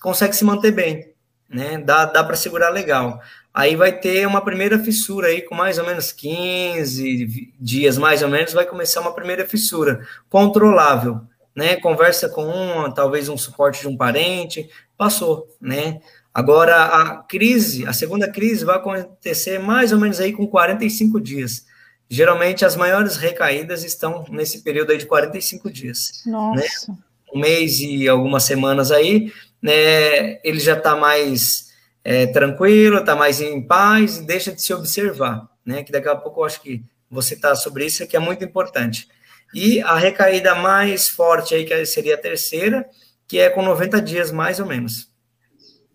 consegue 0.00 0.34
se 0.34 0.44
manter 0.44 0.72
bem 0.72 1.16
né? 1.48 1.78
Dá, 1.78 2.04
dá 2.04 2.24
para 2.24 2.36
segurar 2.36 2.70
legal. 2.70 3.20
Aí 3.52 3.74
vai 3.76 3.92
ter 3.92 4.26
uma 4.26 4.44
primeira 4.44 4.78
fissura 4.78 5.28
aí, 5.28 5.42
com 5.42 5.54
mais 5.54 5.78
ou 5.78 5.86
menos 5.86 6.12
15 6.12 7.54
dias, 7.58 7.96
mais 7.96 8.22
ou 8.22 8.28
menos, 8.28 8.52
vai 8.52 8.66
começar 8.66 9.00
uma 9.00 9.14
primeira 9.14 9.46
fissura, 9.46 10.06
controlável, 10.28 11.20
né? 11.54 11.76
Conversa 11.76 12.28
com 12.28 12.44
um, 12.44 12.90
talvez 12.92 13.28
um 13.28 13.38
suporte 13.38 13.80
de 13.80 13.88
um 13.88 13.96
parente, 13.96 14.68
passou, 14.96 15.48
né? 15.60 16.00
Agora, 16.34 16.84
a 16.84 17.16
crise, 17.22 17.86
a 17.86 17.94
segunda 17.94 18.30
crise 18.30 18.64
vai 18.64 18.76
acontecer 18.76 19.58
mais 19.58 19.90
ou 19.90 19.98
menos 19.98 20.20
aí 20.20 20.32
com 20.34 20.46
45 20.46 21.18
dias. 21.18 21.64
Geralmente, 22.08 22.64
as 22.64 22.76
maiores 22.76 23.16
recaídas 23.16 23.84
estão 23.84 24.24
nesse 24.30 24.62
período 24.62 24.92
aí 24.92 24.98
de 24.98 25.06
45 25.06 25.70
dias. 25.70 26.22
Né? 26.24 26.32
Nossa. 26.32 26.92
Né? 26.92 26.98
Um 27.34 27.40
mês 27.40 27.80
e 27.80 28.08
algumas 28.08 28.44
semanas 28.44 28.92
aí, 28.92 29.32
né, 29.60 30.38
ele 30.44 30.60
já 30.60 30.74
está 30.74 30.94
mais 30.94 31.66
é, 32.04 32.26
tranquilo, 32.26 32.98
está 32.98 33.16
mais 33.16 33.40
em 33.40 33.60
paz, 33.60 34.18
e 34.18 34.26
deixa 34.26 34.52
de 34.52 34.62
se 34.62 34.72
observar, 34.72 35.48
né? 35.64 35.82
Que 35.82 35.90
daqui 35.90 36.08
a 36.08 36.14
pouco 36.14 36.40
eu 36.40 36.44
acho 36.44 36.62
que 36.62 36.84
você 37.10 37.34
está 37.34 37.54
sobre 37.56 37.84
isso, 37.84 38.06
que 38.06 38.16
é 38.16 38.20
muito 38.20 38.44
importante. 38.44 39.08
E 39.52 39.80
a 39.80 39.96
recaída 39.96 40.54
mais 40.54 41.08
forte 41.08 41.54
aí, 41.54 41.64
que 41.64 41.84
seria 41.84 42.14
a 42.14 42.18
terceira, 42.18 42.88
que 43.26 43.38
é 43.38 43.50
com 43.50 43.62
90 43.62 44.00
dias, 44.00 44.30
mais 44.30 44.60
ou 44.60 44.66
menos. 44.66 45.10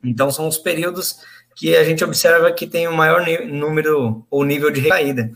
Então, 0.03 0.29
são 0.31 0.47
os 0.47 0.57
períodos 0.57 1.19
que 1.55 1.75
a 1.75 1.83
gente 1.83 2.03
observa 2.03 2.51
que 2.51 2.67
tem 2.67 2.87
o 2.87 2.93
maior 2.93 3.25
número 3.47 4.25
ou 4.29 4.43
nível 4.43 4.69
de 4.69 4.81
recaída. 4.81 5.31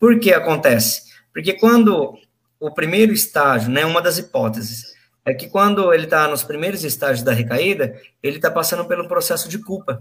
Por 0.00 0.18
que 0.18 0.32
acontece? 0.32 1.02
Porque 1.32 1.52
quando 1.52 2.18
o 2.58 2.72
primeiro 2.72 3.12
estágio, 3.12 3.70
né, 3.70 3.84
uma 3.84 4.02
das 4.02 4.18
hipóteses, 4.18 4.94
é 5.24 5.34
que 5.34 5.48
quando 5.48 5.92
ele 5.92 6.04
está 6.04 6.26
nos 6.26 6.42
primeiros 6.42 6.82
estágios 6.82 7.22
da 7.22 7.32
recaída, 7.32 7.94
ele 8.22 8.36
está 8.36 8.50
passando 8.50 8.86
pelo 8.86 9.06
processo 9.06 9.48
de 9.48 9.58
culpa. 9.58 10.00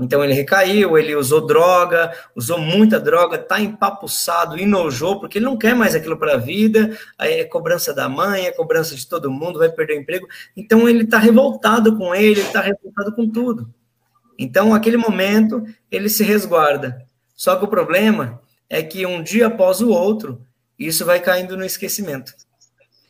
Então 0.00 0.22
ele 0.22 0.32
recaiu, 0.32 0.98
ele 0.98 1.14
usou 1.14 1.46
droga, 1.46 2.12
usou 2.34 2.58
muita 2.58 3.00
droga, 3.00 3.36
está 3.36 3.60
empapuçado, 3.60 4.58
enojou, 4.58 5.18
porque 5.18 5.38
ele 5.38 5.46
não 5.46 5.56
quer 5.56 5.74
mais 5.74 5.94
aquilo 5.94 6.16
para 6.16 6.34
a 6.34 6.36
vida, 6.36 6.96
aí 7.16 7.40
é 7.40 7.44
cobrança 7.44 7.94
da 7.94 8.08
mãe, 8.08 8.46
é 8.46 8.52
cobrança 8.52 8.94
de 8.94 9.06
todo 9.08 9.30
mundo, 9.30 9.58
vai 9.58 9.70
perder 9.70 9.98
o 9.98 10.00
emprego. 10.00 10.26
Então 10.56 10.88
ele 10.88 11.04
está 11.04 11.18
revoltado 11.18 11.96
com 11.96 12.14
ele, 12.14 12.40
está 12.40 12.60
revoltado 12.60 13.12
com 13.14 13.28
tudo. 13.28 13.72
Então, 14.38 14.72
aquele 14.72 14.96
momento, 14.96 15.64
ele 15.90 16.08
se 16.08 16.22
resguarda. 16.22 17.04
Só 17.34 17.56
que 17.56 17.64
o 17.64 17.68
problema 17.68 18.40
é 18.68 18.82
que 18.82 19.06
um 19.06 19.22
dia 19.22 19.46
após 19.46 19.80
o 19.80 19.90
outro, 19.90 20.42
isso 20.78 21.04
vai 21.04 21.20
caindo 21.20 21.56
no 21.56 21.64
esquecimento. 21.64 22.32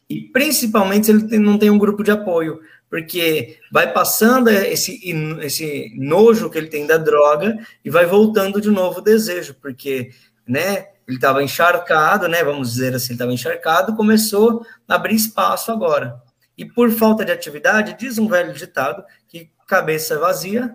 E 0.09 0.23
principalmente 0.23 1.07
se 1.07 1.13
ele 1.13 1.39
não 1.39 1.59
tem 1.59 1.71
um 1.71 1.79
grupo 1.79 2.03
de 2.03 2.11
apoio, 2.11 2.61
porque 2.89 3.59
vai 3.71 3.93
passando 3.93 4.49
esse, 4.49 5.01
esse 5.43 5.95
nojo 5.99 6.49
que 6.49 6.57
ele 6.57 6.69
tem 6.69 6.87
da 6.87 6.97
droga 6.97 7.59
e 7.85 7.91
vai 7.91 8.07
voltando 8.07 8.61
de 8.61 8.71
novo 8.71 9.01
o 9.01 9.03
desejo, 9.03 9.55
porque, 9.61 10.11
né, 10.47 10.87
ele 11.07 11.17
estava 11.17 11.43
encharcado, 11.43 12.29
né, 12.29 12.43
vamos 12.43 12.71
dizer 12.71 12.95
assim, 12.95 13.13
estava 13.13 13.33
encharcado, 13.33 13.97
começou 13.97 14.65
a 14.87 14.95
abrir 14.95 15.15
espaço 15.15 15.71
agora. 15.71 16.21
E 16.57 16.65
por 16.65 16.91
falta 16.91 17.25
de 17.25 17.33
atividade, 17.33 17.97
diz 17.99 18.19
um 18.19 18.27
velho 18.27 18.53
ditado 18.53 19.05
que 19.29 19.51
cabeça 19.67 20.19
vazia, 20.19 20.75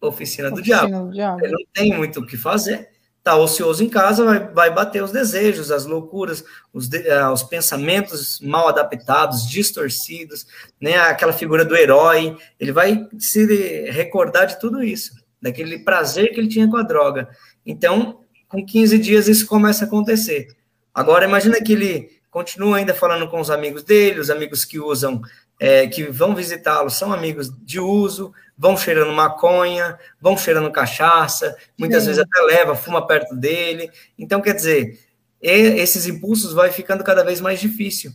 oficina 0.00 0.50
do, 0.50 0.56
oficina 0.56 0.86
diabo. 0.86 1.06
do 1.06 1.12
diabo. 1.12 1.40
Ele 1.42 1.52
não 1.52 1.64
tem 1.72 1.96
muito 1.96 2.20
o 2.20 2.26
que 2.26 2.36
fazer, 2.36 2.90
está 3.24 3.36
ocioso 3.38 3.82
em 3.82 3.88
casa, 3.88 4.22
vai, 4.22 4.38
vai 4.48 4.70
bater 4.70 5.02
os 5.02 5.10
desejos, 5.10 5.70
as 5.70 5.86
loucuras, 5.86 6.44
os, 6.74 6.88
uh, 6.88 7.32
os 7.32 7.42
pensamentos 7.42 8.38
mal 8.38 8.68
adaptados, 8.68 9.48
distorcidos, 9.48 10.46
né? 10.78 10.98
Aquela 10.98 11.32
figura 11.32 11.64
do 11.64 11.74
herói, 11.74 12.36
ele 12.60 12.70
vai 12.70 13.08
se 13.18 13.46
recordar 13.90 14.46
de 14.46 14.60
tudo 14.60 14.84
isso, 14.84 15.14
daquele 15.40 15.78
prazer 15.78 16.34
que 16.34 16.38
ele 16.38 16.48
tinha 16.48 16.68
com 16.68 16.76
a 16.76 16.82
droga. 16.82 17.30
Então, 17.64 18.20
com 18.46 18.64
15 18.64 18.98
dias 18.98 19.26
isso 19.26 19.46
começa 19.46 19.86
a 19.86 19.88
acontecer. 19.88 20.48
Agora, 20.92 21.24
imagina 21.24 21.62
que 21.62 21.72
ele 21.72 22.20
continua 22.30 22.76
ainda 22.76 22.92
falando 22.92 23.26
com 23.28 23.40
os 23.40 23.48
amigos 23.48 23.82
dele, 23.82 24.20
os 24.20 24.28
amigos 24.28 24.66
que 24.66 24.78
usam, 24.78 25.22
é, 25.64 25.86
que 25.86 26.04
vão 26.04 26.34
visitá-lo, 26.34 26.90
são 26.90 27.10
amigos 27.10 27.50
de 27.64 27.80
uso, 27.80 28.34
vão 28.56 28.76
cheirando 28.76 29.14
maconha, 29.14 29.98
vão 30.20 30.36
cheirando 30.36 30.70
cachaça, 30.70 31.56
muitas 31.78 32.04
vezes 32.04 32.20
até 32.20 32.42
leva, 32.42 32.76
fuma 32.76 33.06
perto 33.06 33.34
dele. 33.34 33.90
Então, 34.18 34.42
quer 34.42 34.54
dizer, 34.54 35.00
esses 35.40 36.06
impulsos 36.06 36.52
vai 36.52 36.70
ficando 36.70 37.02
cada 37.02 37.24
vez 37.24 37.40
mais 37.40 37.58
difícil, 37.58 38.12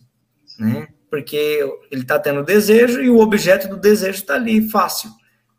né? 0.59 0.89
Porque 1.09 1.59
ele 1.89 2.03
está 2.03 2.19
tendo 2.19 2.43
desejo 2.43 3.01
e 3.01 3.09
o 3.09 3.19
objeto 3.19 3.67
do 3.67 3.77
desejo 3.77 4.19
está 4.19 4.35
ali, 4.35 4.69
fácil, 4.69 5.09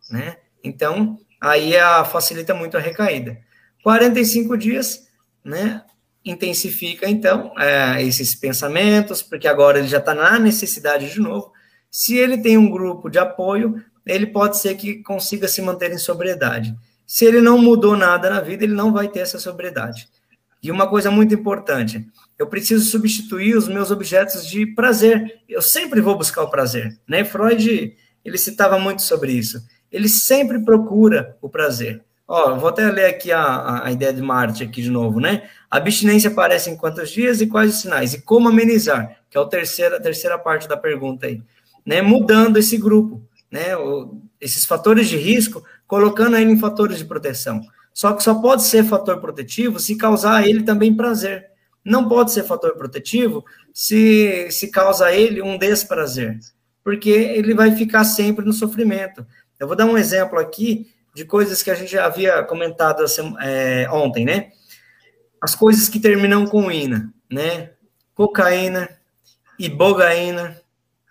né? 0.08 0.36
Então, 0.62 1.18
aí 1.40 1.76
a, 1.76 2.04
facilita 2.04 2.54
muito 2.54 2.76
a 2.76 2.80
recaída. 2.80 3.36
45 3.82 4.56
dias, 4.56 5.08
né? 5.44 5.82
Intensifica, 6.24 7.10
então, 7.10 7.52
é, 7.58 8.00
esses 8.00 8.32
pensamentos, 8.36 9.22
porque 9.22 9.48
agora 9.48 9.80
ele 9.80 9.88
já 9.88 9.98
está 9.98 10.14
na 10.14 10.38
necessidade 10.38 11.12
de 11.12 11.18
novo. 11.18 11.52
Se 11.90 12.16
ele 12.16 12.38
tem 12.38 12.56
um 12.56 12.70
grupo 12.70 13.10
de 13.10 13.18
apoio, 13.18 13.82
ele 14.06 14.26
pode 14.26 14.58
ser 14.58 14.76
que 14.76 15.02
consiga 15.02 15.48
se 15.48 15.60
manter 15.60 15.92
em 15.92 15.98
sobriedade. 15.98 16.74
Se 17.06 17.24
ele 17.24 17.40
não 17.40 17.58
mudou 17.58 17.96
nada 17.96 18.30
na 18.30 18.40
vida, 18.40 18.64
ele 18.64 18.74
não 18.74 18.92
vai 18.92 19.08
ter 19.08 19.20
essa 19.20 19.38
sobriedade. 19.38 20.08
E 20.62 20.70
uma 20.70 20.86
coisa 20.86 21.10
muito 21.10 21.34
importante, 21.34 22.06
eu 22.38 22.46
preciso 22.46 22.88
substituir 22.88 23.56
os 23.56 23.66
meus 23.66 23.90
objetos 23.90 24.46
de 24.46 24.66
prazer. 24.66 25.40
Eu 25.48 25.62
sempre 25.62 26.00
vou 26.00 26.16
buscar 26.16 26.42
o 26.42 26.50
prazer, 26.50 26.98
né? 27.08 27.24
Freud, 27.24 27.96
ele 28.24 28.38
citava 28.38 28.78
muito 28.78 29.02
sobre 29.02 29.32
isso. 29.32 29.60
Ele 29.90 30.08
sempre 30.08 30.60
procura 30.60 31.36
o 31.40 31.48
prazer. 31.48 32.02
Ó, 32.28 32.54
vou 32.54 32.68
até 32.68 32.88
ler 32.88 33.06
aqui 33.06 33.32
a, 33.32 33.84
a 33.84 33.90
ideia 33.90 34.12
de 34.12 34.22
Marte 34.22 34.62
aqui 34.62 34.80
de 34.82 34.90
novo, 34.90 35.18
né? 35.18 35.48
A 35.68 35.78
abstinência 35.78 36.30
aparece 36.30 36.70
em 36.70 36.76
quantos 36.76 37.10
dias 37.10 37.40
e 37.40 37.46
quais 37.46 37.74
os 37.74 37.80
sinais? 37.80 38.14
E 38.14 38.22
como 38.22 38.48
amenizar? 38.48 39.16
Que 39.28 39.36
é 39.36 39.40
a 39.40 39.44
terceira, 39.46 39.96
a 39.96 40.00
terceira 40.00 40.38
parte 40.38 40.68
da 40.68 40.76
pergunta 40.76 41.26
aí. 41.26 41.42
Né, 41.90 42.00
mudando 42.00 42.56
esse 42.56 42.76
grupo, 42.76 43.20
né, 43.50 43.70
esses 44.40 44.64
fatores 44.64 45.08
de 45.08 45.16
risco, 45.16 45.60
colocando 45.88 46.36
ele 46.36 46.52
em 46.52 46.56
fatores 46.56 46.98
de 46.98 47.04
proteção. 47.04 47.60
Só 47.92 48.12
que 48.12 48.22
só 48.22 48.32
pode 48.36 48.62
ser 48.62 48.84
fator 48.84 49.20
protetivo 49.20 49.80
se 49.80 49.96
causar 49.96 50.36
a 50.36 50.46
ele 50.46 50.62
também 50.62 50.94
prazer. 50.94 51.50
Não 51.84 52.08
pode 52.08 52.30
ser 52.30 52.44
fator 52.44 52.76
protetivo 52.76 53.44
se, 53.74 54.48
se 54.52 54.68
causa 54.68 55.06
a 55.06 55.12
ele 55.12 55.42
um 55.42 55.58
desprazer, 55.58 56.38
porque 56.84 57.10
ele 57.10 57.54
vai 57.54 57.74
ficar 57.74 58.04
sempre 58.04 58.44
no 58.44 58.52
sofrimento. 58.52 59.26
Eu 59.58 59.66
vou 59.66 59.74
dar 59.74 59.86
um 59.86 59.98
exemplo 59.98 60.38
aqui 60.38 60.94
de 61.12 61.24
coisas 61.24 61.60
que 61.60 61.72
a 61.72 61.74
gente 61.74 61.90
já 61.90 62.06
havia 62.06 62.44
comentado 62.44 63.04
é, 63.40 63.88
ontem, 63.90 64.24
né? 64.24 64.52
As 65.42 65.56
coisas 65.56 65.88
que 65.88 65.98
terminam 65.98 66.46
com 66.46 66.70
ina, 66.70 67.12
né? 67.28 67.70
Cocaína, 68.14 68.88
ibogaína, 69.58 70.59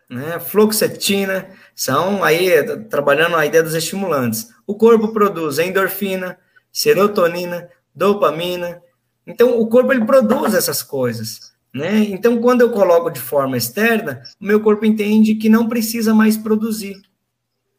né? 0.10 0.40
Fluoxetina, 0.40 1.50
são 1.76 2.24
aí 2.24 2.50
trabalhando 2.90 3.36
a 3.36 3.46
ideia 3.46 3.64
dos 3.64 3.76
estimulantes. 3.76 4.50
O 4.66 4.76
corpo 4.76 5.10
produz 5.10 5.60
endorfina, 5.60 6.38
serotonina, 6.72 7.70
dopamina. 7.94 8.82
Então, 9.26 9.60
o 9.60 9.68
corpo 9.68 9.94
ele 9.94 10.06
produz 10.06 10.56
essas 10.56 10.82
coisas. 10.82 11.54
Né? 11.74 12.00
Então, 12.10 12.42
quando 12.42 12.62
eu 12.62 12.72
coloco 12.72 13.12
de 13.12 13.20
forma 13.20 13.56
externa, 13.56 14.24
o 14.42 14.46
meu 14.46 14.60
corpo 14.60 14.86
entende 14.86 15.36
que 15.36 15.48
não 15.48 15.70
precisa 15.70 16.16
mais 16.16 16.36
produzir. 16.36 17.00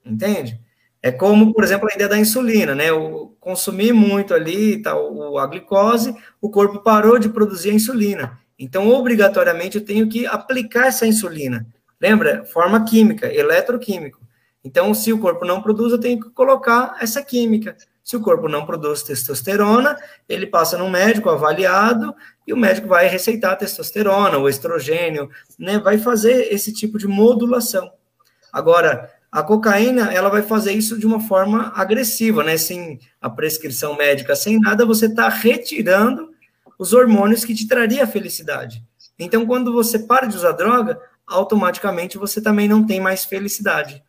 Entende? 0.06 0.60
É 1.02 1.10
como, 1.10 1.52
por 1.52 1.64
exemplo, 1.64 1.88
a 1.90 1.94
ideia 1.94 2.08
da 2.08 2.18
insulina, 2.18 2.74
né? 2.74 2.90
Eu 2.90 3.34
consumi 3.40 3.90
muito 3.90 4.34
ali 4.34 4.80
tal, 4.82 5.38
a 5.38 5.46
glicose, 5.46 6.14
o 6.40 6.50
corpo 6.50 6.80
parou 6.80 7.18
de 7.18 7.28
produzir 7.28 7.70
a 7.70 7.74
insulina. 7.74 8.38
Então, 8.58 8.88
obrigatoriamente, 8.88 9.78
eu 9.78 9.84
tenho 9.84 10.08
que 10.08 10.26
aplicar 10.26 10.88
essa 10.88 11.06
insulina. 11.06 11.66
Lembra? 12.00 12.44
Forma 12.44 12.84
química, 12.84 13.32
eletroquímico. 13.32 14.20
Então, 14.64 14.92
se 14.92 15.12
o 15.12 15.18
corpo 15.18 15.44
não 15.44 15.62
produz, 15.62 15.92
eu 15.92 16.00
tenho 16.00 16.20
que 16.20 16.30
colocar 16.30 16.96
essa 17.00 17.22
química. 17.22 17.76
Se 18.02 18.16
o 18.16 18.20
corpo 18.20 18.48
não 18.48 18.66
produz 18.66 19.02
testosterona, 19.02 19.96
ele 20.28 20.46
passa 20.46 20.76
no 20.76 20.88
médico 20.90 21.30
avaliado 21.30 22.14
e 22.46 22.52
o 22.52 22.56
médico 22.56 22.88
vai 22.88 23.06
receitar 23.06 23.56
testosterona, 23.56 24.38
o 24.38 24.48
estrogênio, 24.48 25.30
né? 25.58 25.78
Vai 25.78 25.98
fazer 25.98 26.52
esse 26.52 26.72
tipo 26.72 26.98
de 26.98 27.06
modulação. 27.06 27.90
Agora, 28.52 29.10
a 29.30 29.42
cocaína, 29.42 30.12
ela 30.12 30.28
vai 30.28 30.42
fazer 30.42 30.72
isso 30.72 30.98
de 30.98 31.06
uma 31.06 31.20
forma 31.20 31.72
agressiva, 31.76 32.42
né? 32.42 32.56
Sem 32.56 32.98
a 33.20 33.30
prescrição 33.30 33.96
médica, 33.96 34.34
sem 34.34 34.58
nada, 34.58 34.84
você 34.84 35.06
está 35.06 35.28
retirando 35.28 36.30
os 36.78 36.92
hormônios 36.92 37.44
que 37.44 37.54
te 37.54 37.68
traria 37.68 38.04
a 38.04 38.08
felicidade. 38.08 38.82
Então, 39.18 39.46
quando 39.46 39.72
você 39.72 39.98
para 39.98 40.26
de 40.26 40.36
usar 40.36 40.52
droga, 40.52 40.98
automaticamente 41.30 42.18
você 42.18 42.40
também 42.40 42.68
não 42.68 42.84
tem 42.84 43.00
mais 43.00 43.24
felicidade. 43.24 44.02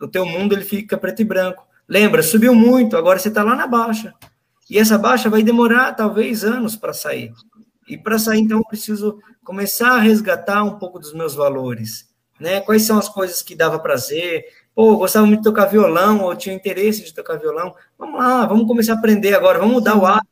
O 0.00 0.08
teu 0.08 0.26
mundo 0.26 0.54
ele 0.54 0.64
fica 0.64 0.98
preto 0.98 1.22
e 1.22 1.24
branco. 1.24 1.66
Lembra, 1.88 2.22
subiu 2.22 2.54
muito, 2.54 2.96
agora 2.96 3.18
você 3.18 3.28
está 3.28 3.42
lá 3.42 3.54
na 3.54 3.66
baixa. 3.66 4.14
E 4.68 4.78
essa 4.78 4.98
baixa 4.98 5.28
vai 5.28 5.42
demorar 5.42 5.92
talvez 5.92 6.42
anos 6.42 6.74
para 6.74 6.92
sair. 6.92 7.32
E 7.86 7.98
para 7.98 8.18
sair, 8.18 8.40
então, 8.40 8.58
eu 8.58 8.64
preciso 8.64 9.18
começar 9.44 9.92
a 9.92 10.00
resgatar 10.00 10.64
um 10.64 10.78
pouco 10.78 10.98
dos 10.98 11.12
meus 11.12 11.34
valores 11.34 12.12
né? 12.38 12.60
Quais 12.60 12.82
são 12.82 12.98
as 12.98 13.08
coisas 13.08 13.42
que 13.42 13.54
dava 13.54 13.78
prazer? 13.78 14.44
Pô, 14.74 14.92
eu 14.92 14.96
gostava 14.96 15.26
muito 15.26 15.40
de 15.40 15.44
tocar 15.44 15.66
violão, 15.66 16.22
ou 16.22 16.34
tinha 16.34 16.54
interesse 16.54 17.04
de 17.04 17.14
tocar 17.14 17.38
violão. 17.38 17.74
Vamos 17.98 18.18
lá, 18.18 18.44
vamos 18.46 18.66
começar 18.66 18.94
a 18.94 18.96
aprender 18.96 19.34
agora, 19.34 19.58
vamos 19.58 19.74
mudar 19.74 19.96
o 19.96 20.04
hábito. 20.04 20.26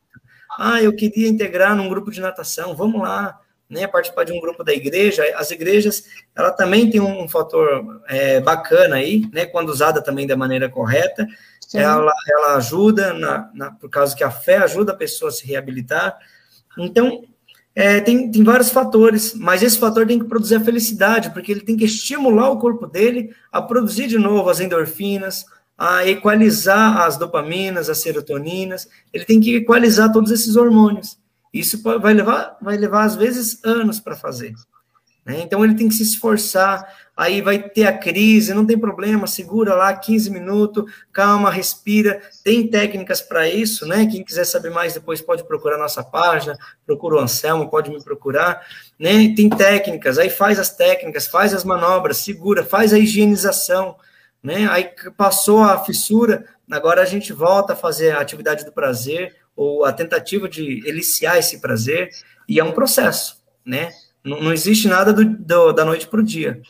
Ah, 0.59 0.83
eu 0.83 0.95
queria 0.95 1.29
integrar 1.29 1.75
num 1.75 1.89
grupo 1.89 2.11
de 2.11 2.21
natação, 2.21 2.77
vamos 2.77 3.01
lá, 3.01 3.39
né? 3.73 3.87
Participar 3.87 4.25
de 4.25 4.33
um 4.33 4.41
grupo 4.41 4.63
da 4.63 4.73
igreja. 4.73 5.25
As 5.37 5.51
igrejas, 5.51 6.05
ela 6.37 6.51
também 6.51 6.91
tem 6.91 7.01
um 7.01 7.27
fator 7.27 8.03
é, 8.07 8.39
bacana 8.41 8.97
aí, 8.97 9.27
né? 9.33 9.47
Quando 9.47 9.71
usada 9.71 10.03
também 10.03 10.27
da 10.27 10.37
maneira 10.37 10.69
correta, 10.69 11.27
ela, 11.75 12.13
ela 12.31 12.57
ajuda, 12.57 13.15
na, 13.15 13.51
na, 13.55 13.71
por 13.73 13.89
causa 13.89 14.15
que 14.15 14.23
a 14.23 14.31
fé 14.31 14.59
ajuda 14.59 14.93
a 14.93 14.97
pessoa 14.97 15.31
a 15.31 15.33
se 15.33 15.47
reabilitar. 15.47 16.19
Então, 16.79 17.25
é, 17.75 18.01
tem, 18.01 18.31
tem 18.31 18.45
vários 18.45 18.71
fatores, 18.71 19.33
mas 19.35 19.63
esse 19.63 19.79
fator 19.79 20.07
tem 20.07 20.19
que 20.19 20.27
produzir 20.27 20.57
a 20.57 20.61
felicidade, 20.61 21.31
porque 21.31 21.51
ele 21.51 21.63
tem 21.63 21.77
que 21.77 21.87
estimular 21.87 22.51
o 22.51 22.59
corpo 22.59 22.87
dele 22.87 23.35
a 23.51 23.63
produzir 23.63 24.07
de 24.07 24.19
novo 24.19 24.51
as 24.51 24.61
endorfinas, 24.61 25.47
a 25.79 26.07
equalizar 26.07 27.01
as 27.01 27.17
dopaminas, 27.17 27.89
as 27.89 27.99
serotoninas, 27.99 28.87
ele 29.13 29.25
tem 29.25 29.41
que 29.41 29.57
equalizar 29.57 30.13
todos 30.13 30.31
esses 30.31 30.57
hormônios. 30.57 31.22
Isso 31.53 31.83
vai 31.83 32.15
levar, 32.15 32.57
vai 32.61 32.77
levar 32.77 33.05
às 33.05 33.15
vezes, 33.15 33.63
anos 33.65 34.01
para 34.01 34.17
fazer. 34.17 34.55
Né? 35.25 35.41
Então 35.41 35.65
ele 35.65 35.75
tem 35.75 35.89
que 35.89 35.95
se 35.95 36.03
esforçar, 36.03 36.85
aí 37.17 37.41
vai 37.41 37.59
ter 37.59 37.87
a 37.87 37.97
crise, 37.97 38.53
não 38.53 38.67
tem 38.67 38.77
problema, 38.77 39.27
segura 39.27 39.75
lá 39.75 39.95
15 39.95 40.31
minutos, 40.31 40.85
calma, 41.13 41.51
respira. 41.51 42.21
Tem 42.43 42.67
técnicas 42.67 43.21
para 43.21 43.49
isso, 43.49 43.87
né? 43.87 44.07
Quem 44.07 44.25
quiser 44.25 44.45
saber 44.45 44.71
mais 44.71 44.95
depois 44.95 45.21
pode 45.21 45.45
procurar 45.45 45.79
nossa 45.79 46.03
página, 46.03 46.59
procura 46.85 47.17
o 47.17 47.21
Anselmo, 47.21 47.71
pode 47.71 47.91
me 47.91 48.03
procurar, 48.03 48.67
né? 48.99 49.33
Tem 49.37 49.49
técnicas, 49.49 50.19
aí 50.19 50.29
faz 50.29 50.59
as 50.59 50.71
técnicas, 50.71 51.27
faz 51.27 51.55
as 51.55 51.65
manobras, 51.65 52.17
segura, 52.17 52.65
faz 52.65 52.93
a 52.93 52.99
higienização, 52.99 53.95
né? 54.43 54.67
Aí 54.71 54.91
passou 55.17 55.63
a 55.63 55.79
fissura, 55.85 56.47
agora 56.69 57.03
a 57.03 57.07
gente 57.07 57.33
volta 57.33 57.75
a 57.75 57.77
fazer 57.77 58.11
a 58.11 58.21
atividade 58.21 58.65
do 58.65 58.73
prazer 58.73 59.42
ou 59.55 59.85
a 59.85 59.93
tentativa 59.93 60.49
de 60.49 60.83
eliciar 60.87 61.39
esse 61.39 61.61
prazer, 61.61 62.11
e 62.49 62.59
é 62.59 62.65
um 62.65 62.73
processo, 62.73 63.43
né? 63.65 63.91
Não, 64.25 64.41
não 64.41 64.53
existe 64.53 64.89
nada 64.89 65.13
do, 65.13 65.25
do, 65.25 65.73
da 65.73 65.85
noite 65.85 66.07
para 66.07 66.21
o 66.21 66.25
dia. 66.25 66.61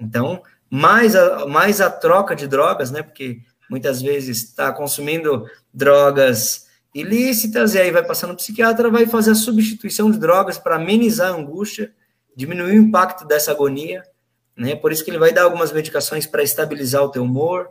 Então, 0.00 0.42
mais 0.70 1.14
a, 1.14 1.46
mais 1.46 1.80
a 1.80 1.90
troca 1.90 2.34
de 2.34 2.46
drogas, 2.46 2.90
né? 2.90 3.02
Porque 3.02 3.40
muitas 3.68 4.02
vezes 4.02 4.42
está 4.42 4.72
consumindo 4.72 5.46
drogas 5.72 6.66
ilícitas 6.94 7.74
e 7.74 7.80
aí 7.80 7.90
vai 7.90 8.04
passando 8.04 8.30
no 8.30 8.36
psiquiatra, 8.36 8.90
vai 8.90 9.06
fazer 9.06 9.30
a 9.30 9.34
substituição 9.34 10.10
de 10.10 10.18
drogas 10.18 10.58
para 10.58 10.76
amenizar 10.76 11.32
a 11.32 11.36
angústia, 11.36 11.92
diminuir 12.36 12.78
o 12.78 12.82
impacto 12.82 13.26
dessa 13.26 13.50
agonia, 13.50 14.02
né? 14.56 14.76
Por 14.76 14.92
isso 14.92 15.04
que 15.04 15.10
ele 15.10 15.18
vai 15.18 15.32
dar 15.32 15.44
algumas 15.44 15.72
medicações 15.72 16.26
para 16.26 16.42
estabilizar 16.42 17.02
o 17.02 17.10
teu 17.10 17.22
humor, 17.22 17.70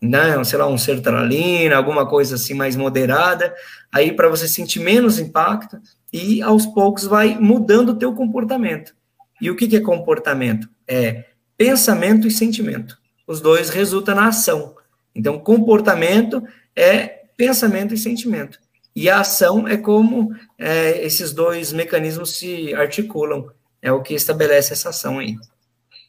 né? 0.00 0.42
Sei 0.44 0.58
lá, 0.58 0.66
um 0.66 0.78
sertralina, 0.78 1.76
alguma 1.76 2.08
coisa 2.08 2.36
assim 2.36 2.54
mais 2.54 2.76
moderada, 2.76 3.54
aí 3.92 4.12
para 4.12 4.28
você 4.28 4.48
sentir 4.48 4.80
menos 4.80 5.18
impacto 5.18 5.78
e 6.12 6.40
aos 6.42 6.66
poucos 6.66 7.04
vai 7.04 7.36
mudando 7.38 7.90
o 7.90 7.96
teu 7.96 8.14
comportamento. 8.14 8.94
E 9.40 9.50
o 9.50 9.56
que, 9.56 9.68
que 9.68 9.76
é 9.76 9.80
comportamento? 9.80 10.68
É 10.86 11.24
pensamento 11.56 12.26
e 12.26 12.30
sentimento. 12.30 12.98
Os 13.26 13.40
dois 13.40 13.70
resultam 13.70 14.14
na 14.14 14.28
ação. 14.28 14.74
Então, 15.14 15.38
comportamento 15.38 16.42
é 16.74 17.20
pensamento 17.36 17.94
e 17.94 17.98
sentimento. 17.98 18.58
E 18.94 19.08
a 19.08 19.20
ação 19.20 19.68
é 19.68 19.76
como 19.76 20.34
é, 20.58 21.04
esses 21.04 21.32
dois 21.32 21.72
mecanismos 21.72 22.38
se 22.38 22.74
articulam. 22.74 23.48
É 23.80 23.92
o 23.92 24.02
que 24.02 24.14
estabelece 24.14 24.72
essa 24.72 24.90
ação 24.90 25.18
aí. 25.18 25.36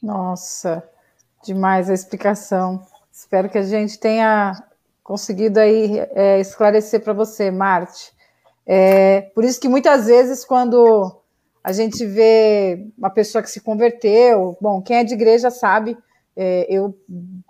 Nossa, 0.02 0.84
demais 1.46 1.90
a 1.90 1.94
explicação. 1.94 2.86
Espero 3.22 3.52
que 3.52 3.58
a 3.60 3.64
gente 3.64 4.00
tenha 4.00 4.52
conseguido 5.04 5.60
aí 5.60 6.00
é, 6.16 6.40
esclarecer 6.40 7.04
para 7.04 7.14
você, 7.14 7.52
Marte. 7.52 8.12
É, 8.66 9.22
por 9.36 9.44
isso 9.44 9.62
que 9.62 9.70
muitas 9.70 10.08
vezes, 10.08 10.44
quando 10.44 11.22
a 11.64 11.72
gente 11.72 12.04
vê 12.04 12.88
uma 12.98 13.12
pessoa 13.12 13.44
que 13.44 13.52
se 13.52 13.62
converteu, 13.62 14.58
bom, 14.60 14.82
quem 14.82 14.98
é 14.98 15.04
de 15.04 15.14
igreja 15.14 15.52
sabe, 15.52 15.96
é, 16.36 16.66
eu 16.68 16.98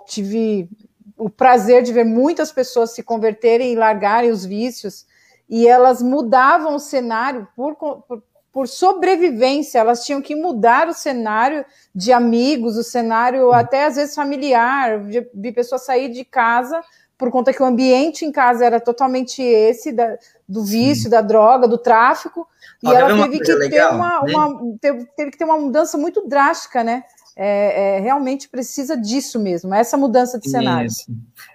tive 0.07 0.69
o 1.17 1.30
prazer 1.30 1.84
de 1.84 1.93
ver 1.93 2.03
muitas 2.03 2.51
pessoas 2.51 2.91
se 2.91 3.01
converterem 3.01 3.72
e 3.72 3.78
largarem 3.78 4.30
os 4.30 4.43
vícios, 4.43 5.05
e 5.49 5.69
elas 5.69 6.01
mudavam 6.01 6.76
o 6.76 6.80
cenário 6.80 7.47
por, 7.55 7.76
por, 7.76 8.22
por 8.52 8.68
sobrevivência, 8.68 9.80
elas 9.80 10.04
tinham 10.06 10.22
que 10.22 10.36
mudar 10.36 10.88
o 10.89 10.93
cenário 10.93 11.66
de 11.95 12.12
amigos, 12.12 12.78
o 12.78 12.84
cenário 12.84 13.52
até 13.54 13.86
às 13.86 13.95
vezes 13.95 14.14
familiar, 14.14 14.99
de, 15.06 15.26
de 15.34 15.52
pessoas 15.52 15.86
sair 15.86 16.10
de 16.10 16.26
casa 16.26 16.82
por 17.22 17.30
conta 17.30 17.54
que 17.54 17.62
o 17.62 17.66
ambiente 17.68 18.26
em 18.26 18.32
casa 18.32 18.66
era 18.66 18.80
totalmente 18.80 19.43
esse, 19.43 19.91
da, 19.91 20.18
do 20.49 20.64
vício, 20.64 21.04
Sim. 21.04 21.10
da 21.12 21.22
droga, 21.22 21.68
do 21.68 21.78
tráfico, 21.78 22.47
e 22.82 22.91
ela 22.91 23.16
teve 23.16 23.39
que 23.41 23.54
legal, 23.54 23.89
ter 23.89 23.95
uma, 23.95 24.24
né? 24.24 24.34
uma 24.34 24.78
teve, 24.82 25.06
teve, 25.16 25.30
que 25.30 25.38
ter 25.38 25.43
uma 25.43 25.58
mudança 25.58 25.99
muito 25.99 26.28
drástica, 26.28 26.84
né? 26.84 27.04
É, 27.36 27.97
é, 27.97 27.99
realmente 27.99 28.49
precisa 28.49 28.97
disso 28.97 29.39
mesmo, 29.39 29.72
essa 29.72 29.95
mudança 29.97 30.39
de 30.39 30.49
cenário. 30.49 30.89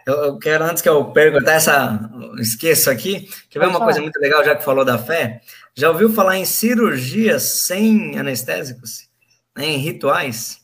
Eu, 0.06 0.14
eu, 0.14 0.38
quero, 0.38 0.64
antes 0.64 0.80
que 0.80 0.88
eu 0.88 1.06
perguntar 1.06 1.54
essa, 1.54 2.10
esqueço 2.38 2.88
aqui, 2.88 3.28
que 3.50 3.58
ver 3.58 3.66
uma 3.66 3.72
falar. 3.74 3.86
coisa 3.86 4.00
muito 4.00 4.20
legal, 4.20 4.44
já 4.44 4.54
que 4.54 4.64
falou 4.64 4.84
da 4.84 4.98
fé, 4.98 5.40
já 5.76 5.90
ouviu 5.90 6.10
falar 6.12 6.38
em 6.38 6.44
cirurgias 6.44 7.42
sem 7.64 8.18
anestésicos? 8.18 9.08
Né, 9.54 9.66
em 9.66 9.78
rituais? 9.78 10.58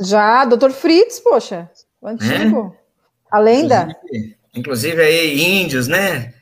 Já, 0.00 0.44
doutor 0.44 0.72
Fritz, 0.72 1.20
poxa, 1.20 1.70
o 2.00 2.08
antigo, 2.08 2.74
é? 2.74 3.36
a 3.36 3.38
lenda. 3.38 3.82
Inclusive, 3.82 4.36
inclusive 4.54 5.02
aí 5.02 5.40
índios, 5.40 5.86
né? 5.86 6.34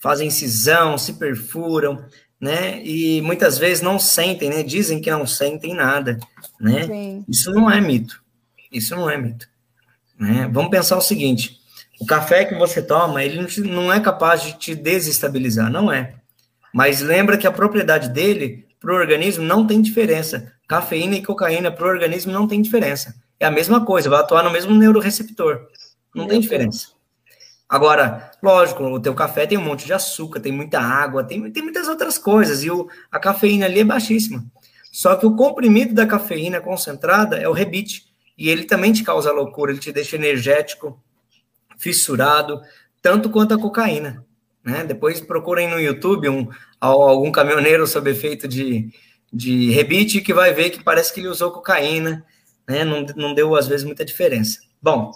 Fazem 0.00 0.28
incisão, 0.28 0.98
se 0.98 1.14
perfuram, 1.14 2.04
né? 2.40 2.82
E 2.82 3.20
muitas 3.22 3.58
vezes 3.58 3.82
não 3.82 3.98
sentem, 3.98 4.50
né? 4.50 4.62
Dizem 4.62 5.00
que 5.00 5.10
não 5.10 5.26
sentem 5.26 5.74
nada, 5.74 6.18
né? 6.60 6.86
Sim. 6.86 7.24
Isso 7.28 7.52
não 7.52 7.70
é 7.70 7.80
mito. 7.80 8.22
Isso 8.70 8.96
não 8.96 9.08
é 9.08 9.16
mito. 9.16 9.46
Né? 10.18 10.48
Vamos 10.50 10.70
pensar 10.70 10.96
o 10.96 11.02
seguinte: 11.02 11.58
o 12.00 12.06
café 12.06 12.44
que 12.44 12.54
você 12.54 12.82
toma, 12.82 13.22
ele 13.22 13.46
não 13.68 13.92
é 13.92 14.00
capaz 14.00 14.42
de 14.42 14.58
te 14.58 14.74
desestabilizar, 14.74 15.70
não 15.70 15.92
é. 15.92 16.14
Mas 16.72 17.00
lembra 17.00 17.36
que 17.36 17.46
a 17.46 17.52
propriedade 17.52 18.08
dele 18.08 18.66
para 18.80 18.92
o 18.92 18.96
organismo 18.96 19.44
não 19.44 19.66
tem 19.66 19.80
diferença. 19.80 20.52
Cafeína 20.66 21.16
e 21.16 21.22
cocaína 21.22 21.70
para 21.70 21.86
o 21.86 21.90
organismo 21.90 22.32
não 22.32 22.48
tem 22.48 22.62
diferença. 22.62 23.14
É 23.38 23.46
a 23.46 23.50
mesma 23.50 23.84
coisa, 23.84 24.08
vai 24.08 24.20
atuar 24.20 24.42
no 24.42 24.50
mesmo 24.50 24.74
neuroreceptor. 24.74 25.66
Não 26.14 26.26
tem 26.26 26.40
diferença. 26.40 26.88
Agora, 27.68 28.30
lógico, 28.42 28.84
o 28.84 29.00
teu 29.00 29.14
café 29.14 29.46
tem 29.46 29.56
um 29.56 29.64
monte 29.64 29.86
de 29.86 29.94
açúcar, 29.94 30.40
tem 30.40 30.52
muita 30.52 30.78
água, 30.78 31.24
tem, 31.24 31.50
tem 31.50 31.62
muitas 31.62 31.88
outras 31.88 32.18
coisas, 32.18 32.62
e 32.62 32.70
o, 32.70 32.86
a 33.10 33.18
cafeína 33.18 33.64
ali 33.64 33.80
é 33.80 33.84
baixíssima. 33.84 34.44
Só 34.92 35.16
que 35.16 35.24
o 35.24 35.34
comprimido 35.34 35.94
da 35.94 36.06
cafeína 36.06 36.60
concentrada 36.60 37.36
é 37.36 37.48
o 37.48 37.52
rebite, 37.52 38.12
e 38.36 38.50
ele 38.50 38.64
também 38.64 38.92
te 38.92 39.02
causa 39.02 39.32
loucura, 39.32 39.72
ele 39.72 39.80
te 39.80 39.90
deixa 39.90 40.16
energético, 40.16 41.02
fissurado, 41.78 42.60
tanto 43.00 43.30
quanto 43.30 43.54
a 43.54 43.58
cocaína. 43.58 44.22
Né? 44.64 44.84
Depois 44.84 45.20
procurem 45.20 45.68
no 45.68 45.80
YouTube 45.80 46.28
um, 46.28 46.48
algum 46.80 47.30
caminhoneiro 47.32 47.86
sob 47.86 48.10
efeito 48.10 48.46
de, 48.46 48.90
de 49.32 49.70
rebite 49.70 50.20
que 50.20 50.32
vai 50.32 50.52
ver 50.52 50.70
que 50.70 50.82
parece 50.82 51.12
que 51.12 51.20
ele 51.20 51.28
usou 51.28 51.50
cocaína, 51.50 52.24
né? 52.68 52.84
não, 52.84 53.04
não 53.16 53.34
deu 53.34 53.54
às 53.56 53.66
vezes 53.66 53.84
muita 53.84 54.04
diferença. 54.04 54.60
Bom, 54.80 55.10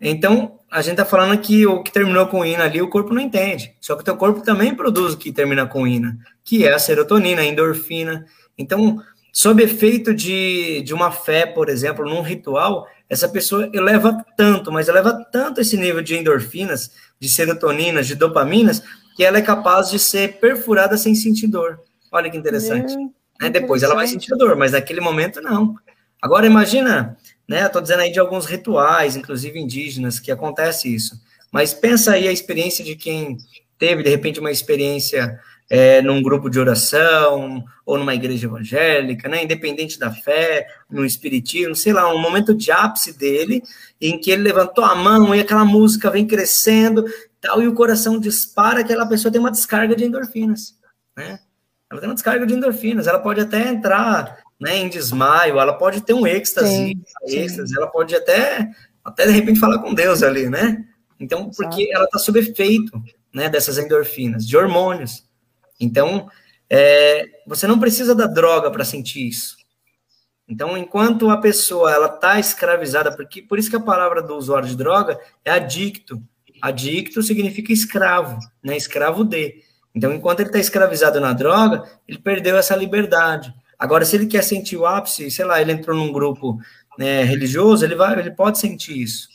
então, 0.00 0.58
a 0.70 0.80
gente 0.80 0.92
está 0.92 1.04
falando 1.04 1.38
que 1.38 1.66
o 1.66 1.82
que 1.82 1.92
terminou 1.92 2.26
com 2.26 2.44
ina 2.44 2.64
ali, 2.64 2.80
o 2.80 2.88
corpo 2.88 3.12
não 3.12 3.20
entende. 3.20 3.74
Só 3.80 3.94
que 3.94 4.00
o 4.00 4.04
teu 4.04 4.16
corpo 4.16 4.40
também 4.40 4.74
produz 4.74 5.12
o 5.12 5.18
que 5.18 5.30
termina 5.30 5.66
com 5.66 5.86
ina, 5.86 6.16
que 6.42 6.66
é 6.66 6.72
a 6.72 6.78
serotonina, 6.78 7.42
a 7.42 7.44
endorfina. 7.44 8.24
Então, 8.56 9.02
sob 9.30 9.62
efeito 9.62 10.14
de, 10.14 10.80
de 10.82 10.94
uma 10.94 11.10
fé, 11.10 11.44
por 11.44 11.68
exemplo, 11.68 12.08
num 12.08 12.22
ritual, 12.22 12.86
essa 13.10 13.28
pessoa 13.28 13.68
eleva 13.72 14.24
tanto, 14.36 14.72
mas 14.72 14.88
eleva 14.88 15.12
tanto 15.30 15.60
esse 15.60 15.76
nível 15.76 16.00
de 16.00 16.16
endorfinas, 16.16 16.92
de 17.18 17.28
serotoninas, 17.28 18.06
de 18.06 18.14
dopaminas, 18.14 18.82
que 19.16 19.24
ela 19.24 19.38
é 19.38 19.42
capaz 19.42 19.90
de 19.90 19.98
ser 19.98 20.38
perfurada 20.38 20.96
sem 20.96 21.14
sentir 21.14 21.48
dor. 21.48 21.80
Olha 22.10 22.30
que 22.30 22.36
interessante. 22.36 22.96
Né? 23.40 23.50
Depois 23.50 23.82
ela 23.82 23.94
vai 23.94 24.06
sentir 24.06 24.34
dor, 24.36 24.56
mas 24.56 24.72
naquele 24.72 25.00
momento 25.00 25.42
não. 25.42 25.74
Agora 26.22 26.46
imagina 26.46 27.16
né? 27.50 27.66
Estou 27.66 27.82
dizendo 27.82 28.02
aí 28.02 28.12
de 28.12 28.20
alguns 28.20 28.46
rituais, 28.46 29.16
inclusive 29.16 29.58
indígenas, 29.58 30.20
que 30.20 30.30
acontece 30.30 30.94
isso. 30.94 31.20
Mas 31.50 31.74
pensa 31.74 32.12
aí 32.12 32.28
a 32.28 32.32
experiência 32.32 32.84
de 32.84 32.94
quem 32.94 33.38
teve, 33.76 34.04
de 34.04 34.08
repente, 34.08 34.38
uma 34.38 34.52
experiência 34.52 35.36
é, 35.70 36.02
num 36.02 36.20
grupo 36.20 36.50
de 36.50 36.58
oração, 36.58 37.64
ou 37.86 37.96
numa 37.96 38.12
igreja 38.12 38.48
evangélica, 38.48 39.28
né? 39.28 39.44
Independente 39.44 40.00
da 40.00 40.10
fé, 40.10 40.66
no 40.90 41.04
espiritismo, 41.04 41.76
sei 41.76 41.92
lá, 41.92 42.12
um 42.12 42.18
momento 42.18 42.52
de 42.52 42.72
ápice 42.72 43.16
dele, 43.16 43.62
em 44.00 44.18
que 44.18 44.32
ele 44.32 44.42
levantou 44.42 44.84
a 44.84 44.96
mão 44.96 45.32
e 45.32 45.38
aquela 45.38 45.64
música 45.64 46.10
vem 46.10 46.26
crescendo, 46.26 47.04
tal, 47.40 47.62
e 47.62 47.68
o 47.68 47.74
coração 47.74 48.18
dispara, 48.18 48.80
aquela 48.80 49.06
pessoa 49.06 49.30
tem 49.30 49.40
uma 49.40 49.50
descarga 49.50 49.94
de 49.94 50.04
endorfinas, 50.04 50.76
né? 51.16 51.38
Ela 51.88 52.00
tem 52.00 52.08
uma 52.08 52.14
descarga 52.14 52.44
de 52.44 52.54
endorfinas, 52.54 53.06
ela 53.06 53.20
pode 53.20 53.40
até 53.40 53.68
entrar 53.68 54.38
né, 54.60 54.76
em 54.76 54.88
desmaio, 54.88 55.58
ela 55.58 55.72
pode 55.72 56.02
ter 56.02 56.12
um 56.12 56.26
êxtase, 56.26 56.68
sim, 56.68 57.02
êxtase 57.26 57.76
ela 57.76 57.86
pode 57.86 58.14
até, 58.14 58.68
até 59.04 59.26
de 59.26 59.32
repente 59.32 59.58
falar 59.58 59.78
com 59.78 59.94
Deus 59.94 60.22
ali, 60.22 60.48
né? 60.48 60.84
Então, 61.18 61.50
porque 61.50 61.82
Exato. 61.82 61.96
ela 61.96 62.04
está 62.04 62.18
sob 62.18 62.38
efeito, 62.40 63.02
né, 63.32 63.48
dessas 63.48 63.78
endorfinas, 63.78 64.46
de 64.46 64.56
hormônios. 64.56 65.29
Então, 65.80 66.28
é, 66.68 67.24
você 67.46 67.66
não 67.66 67.80
precisa 67.80 68.14
da 68.14 68.26
droga 68.26 68.70
para 68.70 68.84
sentir 68.84 69.26
isso. 69.26 69.56
Então, 70.48 70.76
enquanto 70.76 71.30
a 71.30 71.36
pessoa 71.36 71.92
ela 71.92 72.06
está 72.06 72.38
escravizada, 72.38 73.14
porque 73.14 73.40
por 73.40 73.58
isso 73.58 73.70
que 73.70 73.76
a 73.76 73.80
palavra 73.80 74.20
do 74.20 74.36
usuário 74.36 74.68
de 74.68 74.76
droga 74.76 75.18
é 75.44 75.50
adicto. 75.50 76.20
Adicto 76.60 77.22
significa 77.22 77.72
escravo, 77.72 78.38
né? 78.62 78.76
Escravo 78.76 79.24
de. 79.24 79.62
Então, 79.94 80.12
enquanto 80.12 80.40
ele 80.40 80.48
está 80.48 80.58
escravizado 80.58 81.20
na 81.20 81.32
droga, 81.32 81.84
ele 82.06 82.18
perdeu 82.18 82.56
essa 82.56 82.76
liberdade. 82.76 83.54
Agora, 83.78 84.04
se 84.04 84.16
ele 84.16 84.26
quer 84.26 84.42
sentir 84.44 84.76
o 84.76 84.86
ápice, 84.86 85.30
sei 85.30 85.44
lá, 85.44 85.60
ele 85.60 85.72
entrou 85.72 85.96
num 85.96 86.12
grupo 86.12 86.60
né, 86.98 87.22
religioso, 87.22 87.84
ele 87.84 87.94
vai, 87.94 88.18
ele 88.18 88.30
pode 88.30 88.58
sentir 88.58 89.00
isso. 89.00 89.28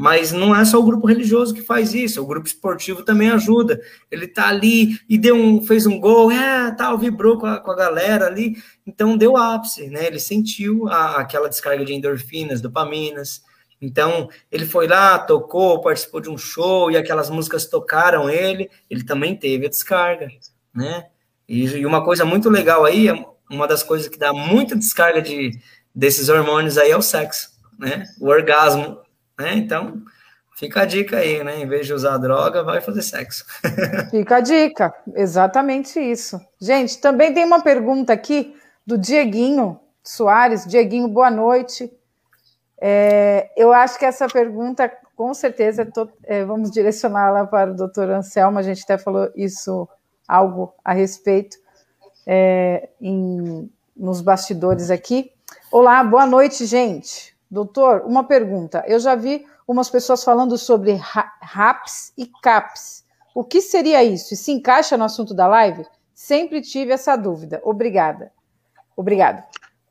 Mas 0.00 0.32
não 0.32 0.56
é 0.56 0.64
só 0.64 0.78
o 0.78 0.82
grupo 0.82 1.06
religioso 1.06 1.52
que 1.52 1.60
faz 1.60 1.92
isso, 1.92 2.22
o 2.22 2.26
grupo 2.26 2.46
esportivo 2.46 3.02
também 3.02 3.28
ajuda. 3.28 3.78
Ele 4.10 4.26
tá 4.26 4.48
ali 4.48 4.98
e 5.06 5.18
deu 5.18 5.36
um, 5.36 5.60
fez 5.62 5.84
um 5.84 6.00
gol, 6.00 6.32
é, 6.32 6.70
tal, 6.70 6.96
vibrou 6.96 7.36
com 7.36 7.44
a, 7.44 7.60
com 7.60 7.70
a 7.70 7.76
galera 7.76 8.24
ali, 8.24 8.56
então 8.86 9.14
deu 9.14 9.36
ápice, 9.36 9.90
né? 9.90 10.06
Ele 10.06 10.18
sentiu 10.18 10.88
a, 10.88 11.20
aquela 11.20 11.50
descarga 11.50 11.84
de 11.84 11.92
endorfinas, 11.92 12.62
dopaminas. 12.62 13.42
Então, 13.78 14.30
ele 14.50 14.64
foi 14.64 14.88
lá, 14.88 15.18
tocou, 15.18 15.82
participou 15.82 16.22
de 16.22 16.30
um 16.30 16.38
show 16.38 16.90
e 16.90 16.96
aquelas 16.96 17.28
músicas 17.28 17.66
tocaram 17.66 18.30
ele, 18.30 18.70
ele 18.88 19.04
também 19.04 19.36
teve 19.36 19.66
a 19.66 19.68
descarga, 19.68 20.30
né? 20.74 21.08
E, 21.46 21.66
e 21.66 21.84
uma 21.84 22.02
coisa 22.02 22.24
muito 22.24 22.48
legal 22.48 22.86
aí, 22.86 23.06
é 23.06 23.26
uma 23.50 23.68
das 23.68 23.82
coisas 23.82 24.08
que 24.08 24.18
dá 24.18 24.32
muita 24.32 24.74
descarga 24.74 25.20
de, 25.20 25.60
desses 25.94 26.30
hormônios 26.30 26.78
aí 26.78 26.90
é 26.90 26.96
o 26.96 27.02
sexo, 27.02 27.50
né? 27.78 28.04
O 28.18 28.28
orgasmo, 28.28 28.98
né? 29.40 29.54
Então, 29.56 30.02
fica 30.56 30.82
a 30.82 30.84
dica 30.84 31.16
aí, 31.16 31.42
né? 31.42 31.58
Em 31.58 31.66
vez 31.66 31.86
de 31.86 31.94
usar 31.94 32.18
droga, 32.18 32.62
vai 32.62 32.80
fazer 32.80 33.02
sexo. 33.02 33.44
Fica 34.10 34.36
a 34.36 34.40
dica, 34.40 34.94
exatamente 35.14 35.98
isso. 35.98 36.38
Gente, 36.60 36.98
também 37.00 37.32
tem 37.32 37.44
uma 37.44 37.62
pergunta 37.62 38.12
aqui 38.12 38.54
do 38.86 38.98
Dieguinho 38.98 39.80
Soares. 40.02 40.66
Dieguinho, 40.66 41.08
boa 41.08 41.30
noite. 41.30 41.90
É, 42.80 43.50
eu 43.56 43.72
acho 43.72 43.98
que 43.98 44.04
essa 44.04 44.26
pergunta, 44.26 44.90
com 45.16 45.32
certeza, 45.34 45.84
tô, 45.84 46.08
é, 46.24 46.44
vamos 46.44 46.70
direcioná-la 46.70 47.46
para 47.46 47.72
o 47.72 47.76
doutor 47.76 48.10
Anselmo, 48.10 48.58
a 48.58 48.62
gente 48.62 48.82
até 48.82 48.96
falou 48.96 49.30
isso, 49.36 49.88
algo 50.26 50.74
a 50.82 50.92
respeito 50.92 51.58
é, 52.26 52.88
em, 53.00 53.70
nos 53.94 54.20
bastidores 54.20 54.90
aqui. 54.90 55.30
Olá, 55.70 56.02
boa 56.02 56.26
noite, 56.26 56.64
gente. 56.64 57.36
Doutor, 57.50 58.02
uma 58.06 58.24
pergunta. 58.24 58.84
Eu 58.86 59.00
já 59.00 59.14
vi 59.14 59.44
umas 59.66 59.90
pessoas 59.90 60.22
falando 60.22 60.56
sobre 60.56 60.92
RAPS 60.92 62.12
e 62.16 62.26
CAPS. 62.42 63.04
O 63.34 63.44
que 63.44 63.60
seria 63.60 64.02
isso? 64.04 64.34
E 64.34 64.36
se 64.36 64.52
encaixa 64.52 64.96
no 64.96 65.04
assunto 65.04 65.34
da 65.34 65.46
live? 65.46 65.84
Sempre 66.14 66.60
tive 66.60 66.92
essa 66.92 67.16
dúvida. 67.16 67.60
Obrigada. 67.64 68.32
Obrigado. 68.96 69.42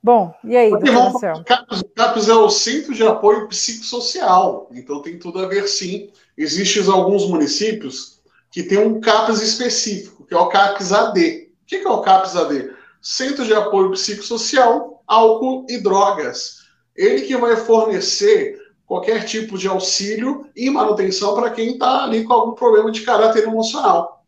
Bom, 0.01 0.33
e 0.43 0.55
aí, 0.55 0.69
doutor 0.69 0.93
Marcel? 0.93 1.43
CAPS, 1.43 1.83
CAPS 1.95 2.29
é 2.29 2.33
o 2.33 2.49
Centro 2.49 2.93
de 2.93 3.05
Apoio 3.05 3.49
Psicossocial, 3.49 4.69
então 4.71 5.01
tem 5.01 5.19
tudo 5.19 5.43
a 5.43 5.47
ver 5.47 5.67
sim. 5.67 6.09
Existem 6.37 6.87
alguns 6.87 7.27
municípios 7.27 8.21
que 8.49 8.63
têm 8.63 8.79
um 8.79 9.01
CAPS 9.01 9.41
específico, 9.41 10.25
que 10.25 10.33
é 10.33 10.37
o 10.37 10.47
CAPS 10.47 10.93
AD 10.93 11.49
que, 11.69 11.77
que 11.77 11.87
é 11.87 11.91
o 11.91 12.01
CAPS-AD? 12.01 12.71
Centro 12.99 13.45
de 13.45 13.53
Apoio 13.53 13.91
Psicossocial, 13.91 15.03
Álcool 15.05 15.67
e 15.69 15.77
Drogas. 15.77 16.58
Ele 16.99 17.21
que 17.21 17.37
vai 17.37 17.55
fornecer 17.55 18.59
qualquer 18.85 19.23
tipo 19.23 19.57
de 19.57 19.69
auxílio 19.69 20.45
e 20.53 20.69
manutenção 20.69 21.33
para 21.33 21.49
quem 21.49 21.73
está 21.73 22.03
ali 22.03 22.25
com 22.25 22.33
algum 22.33 22.51
problema 22.51 22.91
de 22.91 23.03
caráter 23.03 23.43
emocional. 23.43 24.25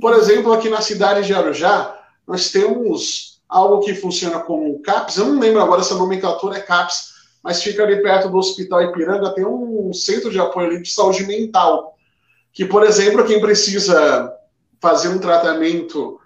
Por 0.00 0.14
exemplo, 0.14 0.50
aqui 0.50 0.70
na 0.70 0.80
cidade 0.80 1.26
de 1.26 1.34
Arujá, 1.34 2.00
nós 2.26 2.50
temos 2.50 3.42
algo 3.46 3.80
que 3.80 3.94
funciona 3.94 4.40
como 4.40 4.74
um 4.74 4.80
CAPS, 4.80 5.18
eu 5.18 5.26
não 5.26 5.38
lembro 5.38 5.60
agora 5.60 5.82
se 5.82 5.92
a 5.92 5.96
nomenclatura 5.96 6.56
é 6.56 6.60
CAPS, 6.60 7.12
mas 7.42 7.62
fica 7.62 7.82
ali 7.82 8.00
perto 8.00 8.30
do 8.30 8.38
Hospital 8.38 8.84
Ipiranga, 8.84 9.34
tem 9.34 9.44
um 9.44 9.92
centro 9.92 10.30
de 10.30 10.40
apoio 10.40 10.82
de 10.82 10.90
saúde 10.90 11.24
mental, 11.26 11.94
que, 12.54 12.64
por 12.64 12.84
exemplo, 12.84 13.26
quem 13.26 13.38
precisa 13.38 14.32
fazer 14.80 15.08
um 15.08 15.18
tratamento 15.18 16.18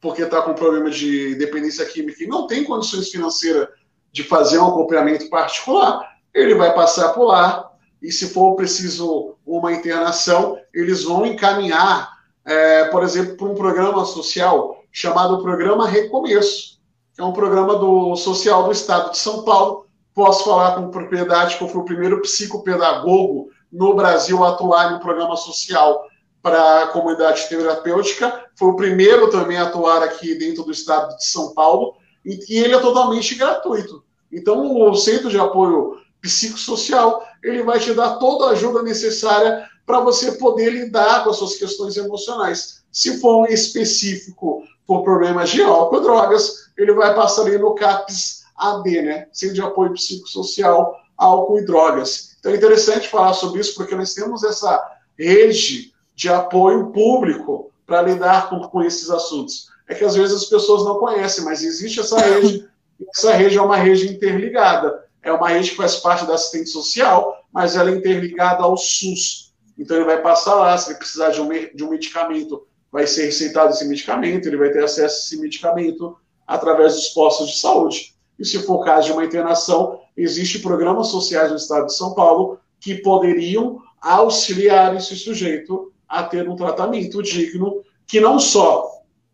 porque 0.00 0.22
está 0.22 0.40
com 0.40 0.54
problema 0.54 0.90
de 0.90 1.34
dependência 1.34 1.84
química 1.84 2.24
e 2.24 2.26
não 2.26 2.46
tem 2.46 2.64
condições 2.64 3.10
financeiras 3.10 3.68
de 4.12 4.22
fazer 4.22 4.58
um 4.58 4.68
acompanhamento 4.68 5.28
particular, 5.30 6.06
ele 6.34 6.54
vai 6.54 6.74
passar 6.74 7.10
por 7.10 7.24
lá 7.24 7.70
e 8.02 8.10
se 8.10 8.28
for 8.28 8.54
preciso 8.54 9.36
uma 9.46 9.72
internação, 9.72 10.58
eles 10.74 11.04
vão 11.04 11.24
encaminhar, 11.24 12.10
é, 12.44 12.84
por 12.86 13.02
exemplo, 13.02 13.36
para 13.36 13.46
um 13.46 13.54
programa 13.54 14.04
social 14.04 14.82
chamado 14.90 15.42
Programa 15.42 15.88
Recomeço, 15.88 16.80
que 17.14 17.20
é 17.20 17.24
um 17.24 17.32
programa 17.32 17.76
do 17.76 18.16
social 18.16 18.64
do 18.64 18.72
Estado 18.72 19.10
de 19.12 19.18
São 19.18 19.44
Paulo. 19.44 19.86
Posso 20.14 20.44
falar 20.44 20.74
com 20.74 20.90
propriedade 20.90 21.56
que 21.56 21.64
eu 21.64 21.68
fui 21.68 21.80
o 21.80 21.84
primeiro 21.84 22.20
psicopedagogo 22.20 23.48
no 23.72 23.94
Brasil 23.94 24.44
a 24.44 24.50
atuar 24.50 24.92
em 24.92 24.96
um 24.96 25.00
programa 25.00 25.36
social 25.36 26.04
para 26.42 26.82
a 26.82 26.86
comunidade 26.88 27.48
terapêutica, 27.48 28.44
foi 28.56 28.68
o 28.68 28.76
primeiro 28.76 29.30
também 29.30 29.56
a 29.56 29.62
atuar 29.62 30.02
aqui 30.02 30.34
dentro 30.34 30.64
do 30.64 30.72
estado 30.72 31.16
de 31.16 31.24
São 31.24 31.54
Paulo, 31.54 31.94
e, 32.24 32.38
e 32.48 32.58
ele 32.58 32.74
é 32.74 32.80
totalmente 32.80 33.34
gratuito. 33.34 34.02
Então, 34.30 34.80
o 34.80 34.94
Centro 34.94 35.28
de 35.28 35.38
Apoio 35.38 35.98
Psicossocial, 36.20 37.22
ele 37.42 37.62
vai 37.62 37.78
te 37.78 37.92
dar 37.92 38.16
toda 38.16 38.46
a 38.46 38.50
ajuda 38.50 38.82
necessária 38.82 39.68
para 39.84 40.00
você 40.00 40.32
poder 40.32 40.70
lidar 40.70 41.24
com 41.24 41.30
as 41.30 41.36
suas 41.36 41.56
questões 41.56 41.96
emocionais. 41.96 42.82
Se 42.90 43.20
for 43.20 43.42
um 43.42 43.46
específico 43.46 44.62
por 44.86 45.02
problemas 45.02 45.50
de 45.50 45.62
álcool 45.62 45.98
e 45.98 46.02
drogas, 46.02 46.70
ele 46.78 46.92
vai 46.92 47.14
passar 47.14 47.42
ali 47.42 47.58
no 47.58 47.74
CAPS 47.74 48.42
AD, 48.56 49.02
né? 49.02 49.26
Centro 49.32 49.54
de 49.54 49.62
Apoio 49.62 49.92
Psicossocial, 49.92 50.96
álcool 51.16 51.58
e 51.58 51.64
drogas. 51.64 52.36
Então 52.38 52.52
é 52.52 52.56
interessante 52.56 53.08
falar 53.08 53.34
sobre 53.34 53.60
isso, 53.60 53.74
porque 53.74 53.94
nós 53.94 54.14
temos 54.14 54.44
essa 54.44 54.80
rede 55.18 55.92
de 56.14 56.28
apoio 56.28 56.90
público 56.90 57.70
para 57.86 58.02
lidar 58.02 58.48
com, 58.48 58.60
com 58.60 58.82
esses 58.82 59.10
assuntos. 59.10 59.68
É 59.92 59.94
que 59.94 60.04
às 60.04 60.16
vezes 60.16 60.34
as 60.34 60.44
pessoas 60.46 60.86
não 60.86 60.98
conhecem, 60.98 61.44
mas 61.44 61.62
existe 61.62 62.00
essa 62.00 62.18
rede, 62.18 62.66
essa 63.14 63.34
rede 63.34 63.58
é 63.58 63.62
uma 63.62 63.76
rede 63.76 64.10
interligada. 64.10 65.04
É 65.22 65.30
uma 65.30 65.50
rede 65.50 65.70
que 65.70 65.76
faz 65.76 65.96
parte 65.96 66.24
da 66.24 66.34
assistência 66.34 66.72
social, 66.72 67.44
mas 67.52 67.76
ela 67.76 67.90
é 67.90 67.94
interligada 67.94 68.62
ao 68.62 68.74
SUS. 68.74 69.52
Então 69.78 69.98
ele 69.98 70.06
vai 70.06 70.22
passar 70.22 70.54
lá, 70.54 70.76
se 70.78 70.90
ele 70.90 70.98
precisar 70.98 71.28
de 71.28 71.42
um, 71.42 71.48
de 71.50 71.84
um 71.84 71.90
medicamento, 71.90 72.66
vai 72.90 73.06
ser 73.06 73.26
receitado 73.26 73.74
esse 73.74 73.84
medicamento, 73.84 74.46
ele 74.46 74.56
vai 74.56 74.70
ter 74.70 74.82
acesso 74.82 75.14
a 75.14 75.18
esse 75.18 75.38
medicamento 75.38 76.16
através 76.46 76.94
dos 76.94 77.08
postos 77.08 77.50
de 77.50 77.58
saúde. 77.58 78.14
E 78.38 78.46
se 78.46 78.60
for 78.60 78.82
caso 78.82 79.08
de 79.08 79.12
uma 79.12 79.24
internação, 79.24 80.00
existem 80.16 80.62
programas 80.62 81.08
sociais 81.08 81.50
no 81.50 81.58
estado 81.58 81.86
de 81.86 81.94
São 81.94 82.14
Paulo 82.14 82.58
que 82.80 82.94
poderiam 82.94 83.82
auxiliar 84.00 84.96
esse 84.96 85.14
sujeito 85.16 85.92
a 86.08 86.22
ter 86.22 86.48
um 86.48 86.56
tratamento 86.56 87.22
digno, 87.22 87.82
que 88.06 88.20
não 88.20 88.38
só 88.38 88.91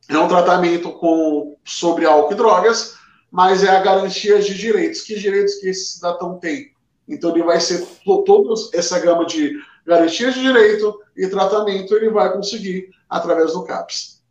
é 0.09 0.19
um 0.19 0.29
tratamento 0.29 0.93
com, 0.93 1.57
sobre 1.65 2.07
álcool 2.07 2.33
e 2.33 2.37
drogas, 2.37 2.97
mas 3.31 3.63
é 3.63 3.69
a 3.69 3.83
garantia 3.83 4.41
de 4.41 4.55
direitos. 4.55 5.03
Que 5.03 5.19
direitos 5.19 5.57
que 5.57 5.69
esse 5.69 5.97
cidadão 5.97 6.39
tem? 6.39 6.73
Então 7.07 7.31
ele 7.31 7.43
vai 7.43 7.61
ser 7.61 7.87
toda 8.05 8.55
essa 8.75 8.99
gama 9.01 9.27
de 9.27 9.53
garantias 9.87 10.35
de 10.35 10.41
direito 10.41 11.01
e 11.17 11.27
tratamento 11.29 11.95
ele 11.95 12.11
vai 12.11 12.33
conseguir 12.33 12.91
através 13.09 13.53
do 13.53 13.65
CAPS. 13.65 14.23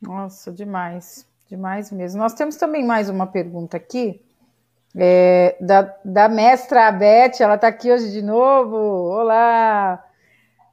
Nossa, 0.00 0.52
demais, 0.52 1.26
demais 1.48 1.90
mesmo. 1.90 2.20
Nós 2.20 2.34
temos 2.34 2.56
também 2.56 2.84
mais 2.84 3.08
uma 3.08 3.26
pergunta 3.26 3.76
aqui 3.76 4.22
é, 4.96 5.56
da, 5.60 5.94
da 6.04 6.28
mestra 6.28 6.90
Beth, 6.90 7.40
ela 7.40 7.56
está 7.56 7.68
aqui 7.68 7.92
hoje 7.92 8.10
de 8.10 8.22
novo. 8.22 8.76
Olá! 8.76 10.04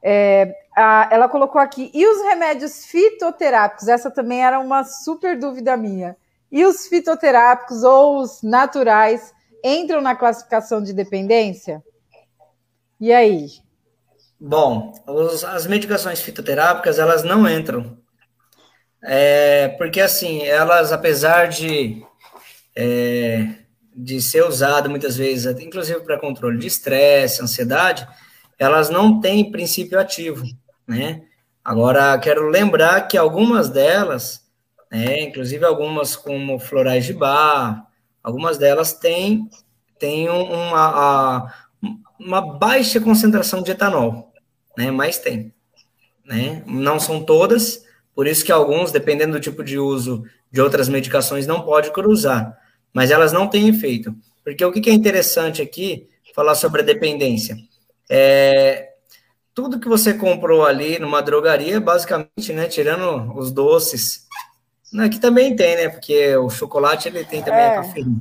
É, 0.02 0.54
a, 0.76 1.08
ela 1.10 1.28
colocou 1.28 1.58
aqui, 1.58 1.90
e 1.94 2.06
os 2.06 2.22
remédios 2.22 2.84
fitoterápicos? 2.84 3.88
Essa 3.88 4.10
também 4.10 4.44
era 4.44 4.60
uma 4.60 4.84
super 4.84 5.38
dúvida 5.38 5.74
minha. 5.76 6.14
E 6.52 6.64
os 6.66 6.86
fitoterápicos 6.86 7.82
ou 7.82 8.20
os 8.20 8.42
naturais 8.42 9.32
entram 9.64 10.02
na 10.02 10.14
classificação 10.14 10.82
de 10.82 10.92
dependência? 10.92 11.82
E 13.00 13.10
aí? 13.12 13.46
Bom, 14.38 14.92
os, 15.06 15.42
as 15.44 15.66
medicações 15.66 16.20
fitoterápicas, 16.20 16.98
elas 16.98 17.24
não 17.24 17.48
entram. 17.48 17.96
É, 19.02 19.68
porque, 19.78 20.00
assim, 20.00 20.42
elas, 20.42 20.92
apesar 20.92 21.46
de, 21.48 22.04
é, 22.76 23.48
de 23.94 24.20
ser 24.20 24.44
usado 24.44 24.90
muitas 24.90 25.16
vezes, 25.16 25.46
inclusive 25.58 26.00
para 26.00 26.20
controle 26.20 26.58
de 26.58 26.66
estresse, 26.66 27.42
ansiedade, 27.42 28.06
elas 28.58 28.90
não 28.90 29.20
têm 29.20 29.50
princípio 29.50 29.98
ativo, 29.98 30.44
né? 30.86 31.22
Agora, 31.64 32.16
quero 32.18 32.48
lembrar 32.48 33.08
que 33.08 33.18
algumas 33.18 33.68
delas, 33.68 34.46
né, 34.90 35.22
inclusive 35.22 35.64
algumas 35.64 36.14
como 36.14 36.60
florais 36.60 37.04
de 37.04 37.12
bar, 37.12 37.86
algumas 38.22 38.56
delas 38.56 38.92
têm, 38.92 39.48
têm 39.98 40.28
uma, 40.28 41.52
uma 42.20 42.40
baixa 42.40 43.00
concentração 43.00 43.62
de 43.62 43.72
etanol, 43.72 44.32
né? 44.78 44.90
Mas 44.90 45.18
tem, 45.18 45.52
né? 46.24 46.62
Não 46.66 47.00
são 47.00 47.24
todas, 47.24 47.84
por 48.14 48.26
isso 48.26 48.44
que 48.44 48.52
alguns, 48.52 48.92
dependendo 48.92 49.32
do 49.32 49.40
tipo 49.40 49.64
de 49.64 49.78
uso 49.78 50.24
de 50.50 50.60
outras 50.60 50.88
medicações, 50.88 51.46
não 51.46 51.62
pode 51.62 51.90
cruzar, 51.90 52.56
mas 52.92 53.10
elas 53.10 53.32
não 53.32 53.48
têm 53.48 53.68
efeito. 53.68 54.14
Porque 54.44 54.64
o 54.64 54.72
que 54.72 54.88
é 54.88 54.92
interessante 54.92 55.60
aqui, 55.60 56.08
falar 56.34 56.54
sobre 56.54 56.82
a 56.82 56.84
dependência. 56.84 57.56
É, 58.08 58.90
tudo 59.56 59.80
que 59.80 59.88
você 59.88 60.12
comprou 60.12 60.66
ali 60.66 60.98
numa 60.98 61.22
drogaria, 61.22 61.80
basicamente, 61.80 62.52
né, 62.52 62.68
tirando 62.68 63.34
os 63.34 63.50
doces, 63.50 64.26
né, 64.92 65.08
que 65.08 65.18
também 65.18 65.56
tem, 65.56 65.76
né, 65.76 65.88
porque 65.88 66.36
o 66.36 66.50
chocolate 66.50 67.08
ele 67.08 67.24
tem 67.24 67.42
também 67.42 67.60
é. 67.60 67.68
a 67.68 67.76
cafeína. 67.76 68.18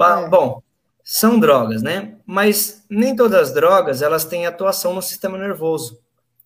É. 0.00 0.28
Bom, 0.28 0.62
são 1.02 1.40
drogas, 1.40 1.82
né? 1.82 2.14
Mas 2.24 2.84
nem 2.88 3.16
todas 3.16 3.48
as 3.48 3.52
drogas 3.52 4.02
elas 4.02 4.24
têm 4.24 4.46
atuação 4.46 4.94
no 4.94 5.02
sistema 5.02 5.36
nervoso. 5.36 5.98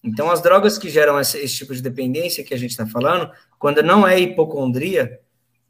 Então, 0.03 0.31
as 0.31 0.41
drogas 0.41 0.79
que 0.79 0.89
geram 0.89 1.21
esse, 1.21 1.37
esse 1.39 1.57
tipo 1.57 1.75
de 1.75 1.83
dependência 1.83 2.43
que 2.43 2.55
a 2.55 2.59
gente 2.59 2.71
está 2.71 2.87
falando, 2.87 3.31
quando 3.59 3.83
não 3.83 4.07
é 4.07 4.19
hipocondria, 4.19 5.21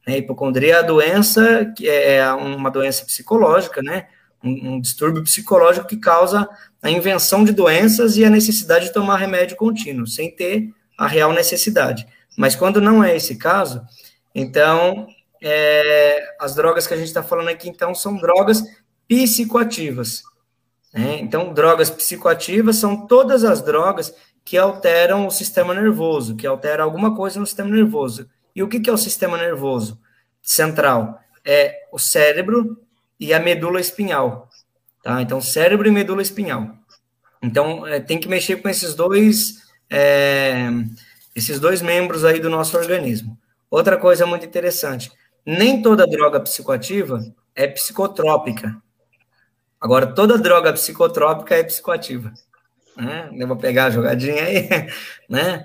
né? 0.07 0.19
Hipocondria 0.19 0.75
é 0.75 0.79
a 0.79 0.83
doença 0.83 1.73
que 1.77 1.89
é, 1.89 2.19
é 2.19 2.33
uma 2.33 2.71
doença 2.71 3.05
psicológica, 3.05 3.83
né? 3.83 4.07
Um, 4.45 4.75
um, 4.75 4.81
distúrbio 4.81 5.23
psicológico 5.23 5.87
que 5.87 5.97
causa 5.97 6.49
a 6.83 6.91
invenção 6.91 7.45
de 7.45 7.53
doenças 7.53 8.17
e 8.17 8.25
a 8.25 8.31
necessidade 8.31 8.87
de 8.87 8.93
tomar 8.93 9.17
remédio 9.17 9.57
contínuo, 9.57 10.07
sem 10.07 10.35
ter 10.35 10.75
a 10.99 11.07
real 11.07 11.33
necessidade. 11.33 12.07
Mas 12.37 12.57
quando 12.57 12.81
não 12.81 13.05
é 13.05 13.15
esse 13.15 13.37
caso, 13.37 13.83
então 14.35 15.07
é, 15.43 16.37
as 16.41 16.55
drogas 16.55 16.87
que 16.87 16.95
a 16.95 16.97
gente 16.97 17.09
está 17.09 17.23
falando 17.23 17.49
aqui, 17.49 17.69
então, 17.69 17.95
são 17.95 18.17
drogas 18.17 18.63
psicoativas. 19.09 20.23
Né? 20.95 21.19
Então, 21.21 21.53
drogas 21.53 21.91
psicoativas 21.91 22.77
são 22.77 23.07
todas 23.07 23.43
as 23.43 23.61
drogas 23.61 24.15
que 24.45 24.57
alteram 24.57 25.27
o 25.27 25.31
sistema 25.31 25.75
nervoso, 25.75 26.37
que 26.37 26.47
alteram 26.47 26.85
alguma 26.85 27.17
coisa 27.17 27.41
no 27.41 27.47
sistema 27.47 27.71
nervoso. 27.71 28.29
E 28.55 28.63
o 28.63 28.69
que, 28.69 28.79
que 28.79 28.89
é 28.89 28.93
o 28.93 28.99
sistema 28.99 29.37
nervoso 29.37 30.01
central? 30.41 31.19
É 31.45 31.89
o 31.91 31.99
cérebro 31.99 32.81
e 33.23 33.33
a 33.33 33.39
medula 33.39 33.81
espinhal. 33.81 34.49
Tá? 35.01 35.23
Então, 35.23 35.41
cérebro 35.41 35.87
e 35.87 35.93
medula 35.93 36.21
espinhal. 36.21 36.75
Então, 37.41 37.87
é, 37.87 38.01
tem 38.01 38.19
que 38.19 38.29
mexer 38.29 38.57
com 38.57 38.69
esses 38.69 38.97
dois, 38.97 39.63
é, 39.89 40.69
esses 41.33 41.61
dois 41.61 41.81
membros 41.81 42.25
aí 42.25 42.41
do 42.41 42.51
nosso 42.51 42.77
organismo. 42.77 43.39
Outra 43.71 43.97
coisa 43.97 44.27
muito 44.27 44.45
interessante, 44.45 45.13
nem 45.47 45.81
toda 45.81 46.05
droga 46.05 46.41
psicoativa 46.41 47.25
é 47.55 47.69
psicotrópica. 47.69 48.77
Agora, 49.81 50.09
toda 50.09 50.37
droga 50.37 50.73
psicotrópica 50.73 51.55
é 51.55 51.63
psicoativa. 51.63 52.33
Né? 52.97 53.31
Eu 53.35 53.47
vou 53.47 53.57
pegar 53.57 53.85
a 53.85 53.91
jogadinha 53.91 54.43
aí, 54.43 54.69
né? 55.31 55.65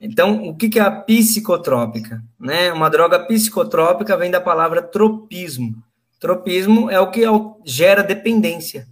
Então, 0.00 0.48
o 0.48 0.56
que 0.56 0.78
é 0.78 0.82
a 0.82 0.90
psicotrópica? 0.90 2.22
Né? 2.40 2.72
Uma 2.72 2.90
droga 2.90 3.20
psicotrópica 3.20 4.16
vem 4.16 4.32
da 4.32 4.40
palavra 4.40 4.82
tropismo. 4.82 5.80
Tropismo 6.18 6.90
é 6.90 6.98
o 6.98 7.10
que 7.10 7.22
gera 7.64 8.02
dependência. 8.02 8.86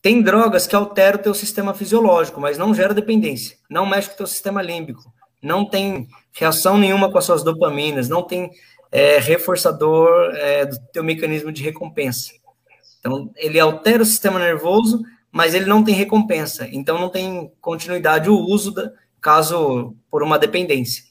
Tem 0.00 0.22
drogas 0.22 0.66
que 0.66 0.76
alteram 0.76 1.18
o 1.18 1.22
teu 1.22 1.34
sistema 1.34 1.72
fisiológico, 1.72 2.40
mas 2.40 2.58
não 2.58 2.74
gera 2.74 2.92
dependência. 2.92 3.56
Não 3.70 3.86
mexe 3.86 4.08
com 4.08 4.14
o 4.14 4.18
teu 4.18 4.26
sistema 4.26 4.60
límbico. 4.60 5.02
Não 5.42 5.64
tem 5.64 6.08
reação 6.32 6.76
nenhuma 6.76 7.10
com 7.10 7.18
as 7.18 7.24
suas 7.24 7.42
dopaminas. 7.42 8.08
Não 8.08 8.22
tem 8.22 8.50
é, 8.92 9.18
reforçador 9.18 10.34
é, 10.36 10.66
do 10.66 10.78
teu 10.92 11.02
mecanismo 11.02 11.50
de 11.50 11.62
recompensa. 11.62 12.32
Então, 13.00 13.30
ele 13.36 13.58
altera 13.60 14.02
o 14.02 14.06
sistema 14.06 14.38
nervoso, 14.38 15.02
mas 15.30 15.54
ele 15.54 15.66
não 15.66 15.82
tem 15.82 15.94
recompensa. 15.94 16.68
Então, 16.70 16.98
não 16.98 17.08
tem 17.08 17.50
continuidade 17.60 18.30
o 18.30 18.38
uso, 18.38 18.72
da, 18.72 18.90
caso 19.20 19.96
por 20.10 20.22
uma 20.22 20.38
dependência. 20.38 21.02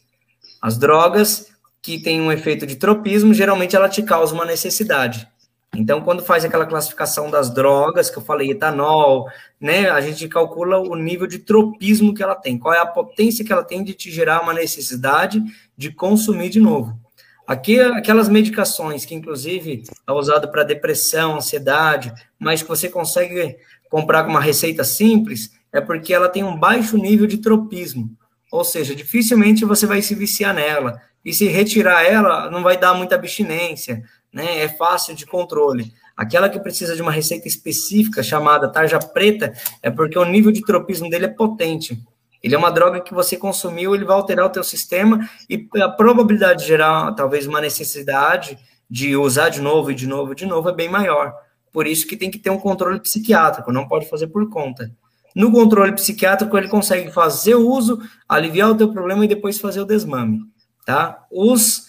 As 0.62 0.78
drogas 0.78 1.48
que 1.82 2.00
têm 2.00 2.22
um 2.22 2.32
efeito 2.32 2.66
de 2.66 2.76
tropismo, 2.76 3.34
geralmente 3.34 3.76
ela 3.76 3.90
te 3.90 4.02
causa 4.02 4.34
uma 4.34 4.46
necessidade. 4.46 5.28
Então, 5.76 6.02
quando 6.02 6.24
faz 6.24 6.46
aquela 6.46 6.68
classificação 6.68 7.32
das 7.32 7.50
drogas, 7.50 8.10
que 8.10 8.18
eu 8.18 8.22
falei, 8.22 8.52
etanol, 8.52 9.28
né, 9.60 9.90
a 9.90 10.00
gente 10.02 10.28
calcula 10.28 10.78
o 10.78 10.96
nível 10.96 11.26
de 11.26 11.40
tropismo 11.40 12.14
que 12.14 12.22
ela 12.22 12.36
tem, 12.36 12.60
qual 12.60 12.74
é 12.74 12.80
a 12.80 12.86
potência 12.86 13.44
que 13.44 13.52
ela 13.52 13.64
tem 13.64 13.84
de 13.84 13.94
te 13.94 14.12
gerar 14.12 14.42
uma 14.42 14.54
necessidade 14.54 15.42
de 15.76 15.92
consumir 15.92 16.50
de 16.50 16.60
novo. 16.60 17.00
Aqui, 17.48 17.80
aquelas 17.80 18.30
medicações 18.30 19.04
que, 19.04 19.16
inclusive, 19.16 19.84
é 20.08 20.12
usado 20.12 20.50
para 20.50 20.64
depressão, 20.64 21.36
ansiedade, 21.36 22.14
mas 22.40 22.62
que 22.62 22.70
você 22.70 22.88
consegue 22.88 23.58
comprar 23.90 24.24
com 24.24 24.30
uma 24.30 24.40
receita 24.40 24.84
simples, 24.84 25.52
é 25.72 25.82
porque 25.82 26.14
ela 26.14 26.30
tem 26.30 26.44
um 26.44 26.58
baixo 26.58 26.98
nível 26.98 27.28
de 27.28 27.40
tropismo. 27.40 28.10
Ou 28.52 28.64
seja, 28.64 28.96
dificilmente 28.96 29.66
você 29.66 29.88
vai 29.88 30.02
se 30.02 30.14
viciar 30.14 30.54
nela. 30.54 31.02
E 31.26 31.34
se 31.34 31.48
retirar 31.48 32.04
ela, 32.04 32.50
não 32.50 32.62
vai 32.62 32.78
dar 32.78 32.94
muita 32.94 33.16
abstinência, 33.16 34.04
né? 34.34 34.64
É 34.64 34.68
fácil 34.68 35.16
de 35.16 35.26
controle. 35.26 35.94
Aquela 36.18 36.50
que 36.50 36.60
precisa 36.60 36.96
de 36.96 37.02
uma 37.02 37.12
receita 37.12 37.48
específica 37.48 38.22
chamada 38.24 38.68
tarja 38.68 39.00
preta 39.00 39.54
é 39.82 39.90
porque 39.90 40.18
o 40.18 40.26
nível 40.26 40.52
de 40.52 40.62
tropismo 40.62 41.10
dele 41.10 41.26
é 41.26 41.30
potente. 41.30 42.02
Ele 42.42 42.56
é 42.56 42.58
uma 42.58 42.72
droga 42.72 43.00
que 43.00 43.14
você 43.14 43.38
consumiu, 43.38 43.96
ele 43.96 44.04
vai 44.04 44.16
alterar 44.16 44.46
o 44.46 44.50
teu 44.50 44.64
sistema 44.64 45.30
e 45.50 45.66
a 45.82 45.90
probabilidade 45.90 46.64
de 46.64 46.68
gerar 46.68 47.14
talvez 47.14 47.48
uma 47.48 47.62
necessidade 47.62 48.60
de 48.90 49.16
usar 49.16 49.50
de 49.50 49.62
novo 49.62 49.92
e 49.92 49.96
de 49.96 50.06
novo 50.06 50.34
e 50.34 50.36
de 50.36 50.46
novo 50.46 50.70
é 50.70 50.74
bem 50.74 50.90
maior. 50.90 51.34
Por 51.72 51.88
isso 51.88 52.06
que 52.06 52.18
tem 52.18 52.30
que 52.30 52.38
ter 52.38 52.50
um 52.50 52.60
controle 52.60 53.00
psiquiátrico, 53.00 53.72
não 53.72 53.88
pode 53.88 54.10
fazer 54.10 54.28
por 54.28 54.48
conta. 54.50 54.92
No 55.36 55.52
controle 55.52 55.94
psiquiátrico, 55.94 56.56
ele 56.58 56.68
consegue 56.68 57.12
fazer 57.12 57.56
o 57.56 57.68
uso, 57.68 58.00
aliviar 58.30 58.70
o 58.70 58.76
teu 58.76 58.92
problema 58.92 59.26
e 59.26 59.28
depois 59.28 59.60
fazer 59.60 59.82
o 59.82 59.86
desmame, 59.86 60.42
tá? 60.86 61.26
Os, 61.32 61.88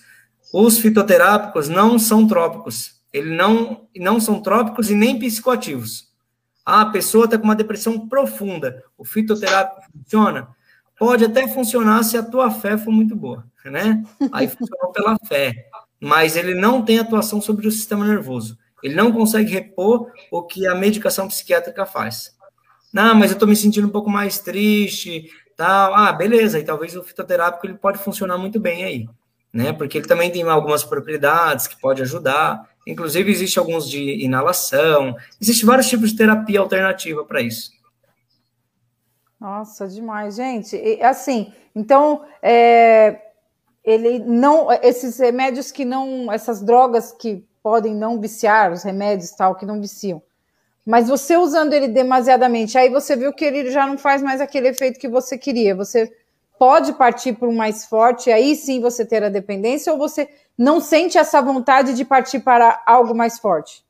os 0.56 0.78
fitoterápicos 0.78 1.68
não 1.68 1.98
são 1.98 2.28
trópicos. 2.28 3.00
Eles 3.12 3.36
não, 3.36 3.88
não 3.96 4.20
são 4.20 4.40
trópicos 4.40 4.88
e 4.88 4.94
nem 4.94 5.18
psicoativos. 5.18 6.12
Ah, 6.64 6.82
a 6.82 6.90
pessoa 6.90 7.24
está 7.24 7.36
com 7.36 7.42
uma 7.42 7.56
depressão 7.56 8.08
profunda. 8.08 8.84
O 8.96 9.04
fitoterápico 9.04 9.82
funciona? 9.90 10.46
Pode 10.96 11.24
até 11.24 11.48
funcionar 11.48 12.04
se 12.04 12.16
a 12.16 12.22
tua 12.22 12.52
fé 12.52 12.78
for 12.78 12.92
muito 12.92 13.16
boa, 13.16 13.44
né? 13.64 14.04
Aí 14.30 14.46
funcionou 14.46 14.92
pela 14.92 15.18
fé. 15.26 15.66
Mas 16.00 16.36
ele 16.36 16.54
não 16.54 16.84
tem 16.84 17.00
atuação 17.00 17.40
sobre 17.40 17.66
o 17.66 17.72
sistema 17.72 18.06
nervoso. 18.06 18.56
Ele 18.80 18.94
não 18.94 19.10
consegue 19.10 19.50
repor 19.50 20.12
o 20.30 20.40
que 20.44 20.68
a 20.68 20.74
medicação 20.76 21.26
psiquiátrica 21.26 21.84
faz. 21.84 22.32
Não, 22.92 23.12
mas 23.16 23.32
eu 23.32 23.34
estou 23.34 23.48
me 23.48 23.56
sentindo 23.56 23.88
um 23.88 23.92
pouco 23.92 24.08
mais 24.08 24.38
triste, 24.38 25.28
tal. 25.56 25.96
Ah, 25.96 26.12
beleza. 26.12 26.60
E 26.60 26.64
talvez 26.64 26.94
o 26.94 27.02
fitoterápico 27.02 27.66
ele 27.66 27.74
pode 27.74 27.98
funcionar 27.98 28.38
muito 28.38 28.60
bem 28.60 28.84
aí, 28.84 29.08
né? 29.54 29.72
Porque 29.72 29.98
ele 29.98 30.08
também 30.08 30.32
tem 30.32 30.42
algumas 30.42 30.82
propriedades 30.82 31.68
que 31.68 31.80
pode 31.80 32.02
ajudar. 32.02 32.68
Inclusive, 32.84 33.30
existe 33.30 33.56
alguns 33.56 33.88
de 33.88 34.24
inalação. 34.24 35.16
Existem 35.40 35.64
vários 35.64 35.88
tipos 35.88 36.10
de 36.10 36.16
terapia 36.16 36.58
alternativa 36.58 37.24
para 37.24 37.40
isso. 37.40 37.72
Nossa, 39.40 39.86
demais, 39.86 40.34
gente. 40.34 40.74
E, 40.76 41.00
assim, 41.02 41.52
então, 41.72 42.24
é, 42.42 43.20
ele 43.84 44.18
não, 44.18 44.72
esses 44.82 45.18
remédios 45.18 45.70
que 45.70 45.84
não, 45.84 46.32
essas 46.32 46.60
drogas 46.60 47.12
que 47.12 47.44
podem 47.62 47.94
não 47.94 48.20
viciar, 48.20 48.72
os 48.72 48.82
remédios 48.82 49.30
tal, 49.30 49.54
que 49.54 49.64
não 49.64 49.80
viciam. 49.80 50.20
Mas 50.84 51.08
você 51.08 51.36
usando 51.36 51.72
ele 51.72 51.88
demasiadamente, 51.88 52.76
aí 52.76 52.90
você 52.90 53.16
viu 53.16 53.32
que 53.32 53.44
ele 53.44 53.70
já 53.70 53.86
não 53.86 53.96
faz 53.96 54.20
mais 54.20 54.40
aquele 54.40 54.68
efeito 54.68 54.98
que 54.98 55.08
você 55.08 55.38
queria. 55.38 55.74
Você 55.74 56.12
pode 56.64 56.94
partir 56.94 57.34
para 57.34 57.46
um 57.46 57.54
mais 57.54 57.84
forte, 57.84 58.30
aí 58.30 58.56
sim 58.56 58.80
você 58.80 59.04
ter 59.04 59.22
a 59.22 59.28
dependência, 59.28 59.92
ou 59.92 59.98
você 59.98 60.26
não 60.56 60.80
sente 60.80 61.18
essa 61.18 61.42
vontade 61.42 61.92
de 61.92 62.06
partir 62.06 62.40
para 62.40 62.82
algo 62.86 63.14
mais 63.14 63.38
forte? 63.38 63.84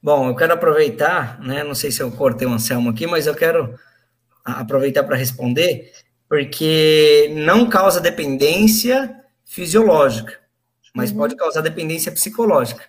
Bom, 0.00 0.28
eu 0.28 0.36
quero 0.36 0.52
aproveitar, 0.52 1.40
né? 1.40 1.64
Não 1.64 1.74
sei 1.74 1.90
se 1.90 2.00
eu 2.00 2.12
cortei 2.12 2.46
um 2.46 2.52
Anselmo 2.52 2.90
aqui, 2.90 3.04
mas 3.04 3.26
eu 3.26 3.34
quero 3.34 3.76
aproveitar 4.44 5.02
para 5.02 5.16
responder, 5.16 5.92
porque 6.28 7.34
não 7.34 7.68
causa 7.68 8.00
dependência 8.00 9.20
fisiológica, 9.44 10.38
mas 10.94 11.10
uhum. 11.10 11.16
pode 11.16 11.34
causar 11.34 11.62
dependência 11.62 12.12
psicológica. 12.12 12.84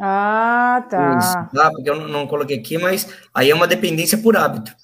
Ah, 0.00 0.82
tá. 0.88 1.18
Isso, 1.18 1.54
tá? 1.54 1.70
Porque 1.70 1.90
eu 1.90 1.96
não, 1.96 2.08
não 2.08 2.26
coloquei 2.26 2.58
aqui, 2.58 2.78
mas 2.78 3.06
aí 3.34 3.50
é 3.50 3.54
uma 3.54 3.66
dependência 3.66 4.16
por 4.16 4.38
hábito. 4.38 4.74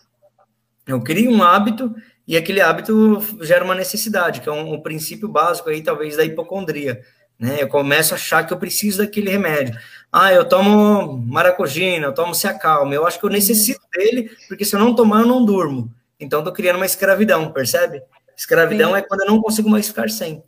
Eu 0.86 1.00
crio 1.00 1.30
um 1.30 1.42
hábito 1.42 1.94
e 2.30 2.36
aquele 2.36 2.60
hábito 2.60 3.20
gera 3.42 3.64
uma 3.64 3.74
necessidade, 3.74 4.40
que 4.40 4.48
é 4.48 4.52
um, 4.52 4.74
um 4.74 4.80
princípio 4.80 5.28
básico 5.28 5.68
aí, 5.68 5.82
talvez, 5.82 6.16
da 6.16 6.24
hipocondria 6.24 7.02
né? 7.40 7.56
Eu 7.58 7.68
começo 7.68 8.12
a 8.12 8.16
achar 8.16 8.46
que 8.46 8.52
eu 8.52 8.58
preciso 8.58 8.98
daquele 8.98 9.30
remédio. 9.30 9.80
Ah, 10.12 10.30
eu 10.30 10.44
tomo 10.44 11.16
maracujina, 11.26 12.06
eu 12.06 12.12
tomo 12.12 12.34
Ciacalma, 12.34 12.94
eu 12.94 13.06
acho 13.06 13.18
que 13.18 13.24
eu 13.24 13.30
necessito 13.30 13.80
dele, 13.90 14.30
porque 14.46 14.64
se 14.64 14.76
eu 14.76 14.80
não 14.80 14.94
tomar, 14.94 15.22
eu 15.22 15.26
não 15.26 15.42
durmo. 15.42 15.90
Então, 16.18 16.40
estou 16.40 16.52
criando 16.52 16.76
uma 16.76 16.84
escravidão, 16.84 17.50
percebe? 17.50 18.02
Escravidão 18.36 18.90
sim. 18.90 18.96
é 18.98 19.02
quando 19.02 19.22
eu 19.22 19.26
não 19.28 19.40
consigo 19.40 19.70
mais 19.70 19.88
ficar 19.88 20.10
sem. 20.10 20.42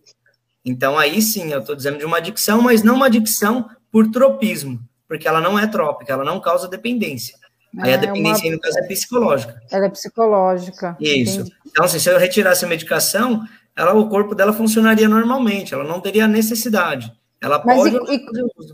Então, 0.63 0.99
aí 0.99 1.23
sim, 1.23 1.51
eu 1.51 1.61
estou 1.61 1.75
dizendo 1.75 1.97
de 1.97 2.05
uma 2.05 2.19
adicção, 2.19 2.61
mas 2.61 2.83
não 2.83 2.97
uma 2.97 3.07
adicção 3.07 3.71
por 3.91 4.11
tropismo, 4.11 4.79
porque 5.09 5.27
ela 5.27 5.41
não 5.41 5.59
é 5.59 5.67
trópica, 5.67 6.13
ela 6.13 6.25
não 6.25 6.41
causa 6.41 6.69
dependência. 6.69 7.39
É, 7.79 7.83
aí 7.85 7.95
a 7.95 7.97
dependência, 7.97 8.49
uma... 8.49 8.57
no 8.57 8.61
caso, 8.61 8.79
é 8.79 8.83
psicológica. 8.83 9.63
Ela 9.71 9.87
é 9.87 9.89
psicológica. 9.89 10.97
Isso. 11.01 11.41
Entendi. 11.41 11.57
Então, 11.67 11.85
assim, 11.85 11.99
se 11.99 12.11
eu 12.11 12.19
retirasse 12.19 12.65
a 12.65 12.69
medicação, 12.69 13.45
ela, 13.77 13.95
o 13.95 14.09
corpo 14.09 14.35
dela 14.35 14.53
funcionaria 14.53 15.09
normalmente, 15.09 15.73
ela 15.73 15.85
não 15.85 16.01
teria 16.01 16.29
necessidade. 16.29 17.13
Ela 17.41 17.63
Mas 17.65 17.77
pode. 17.77 17.97
E, 18.13 18.27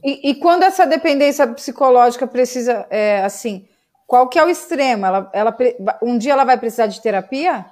e, 0.04 0.30
e, 0.30 0.34
quando 0.34 0.62
essa 0.62 0.84
dependência 0.86 1.46
psicológica 1.46 2.26
precisa, 2.26 2.86
é, 2.90 3.24
assim, 3.24 3.66
qual 4.06 4.28
que 4.28 4.38
é 4.38 4.44
o 4.44 4.48
extremo? 4.48 5.06
Ela, 5.06 5.30
ela, 5.32 5.56
um 6.02 6.18
dia 6.18 6.32
ela 6.32 6.44
vai 6.44 6.58
precisar 6.58 6.86
de 6.86 7.00
terapia? 7.00 7.64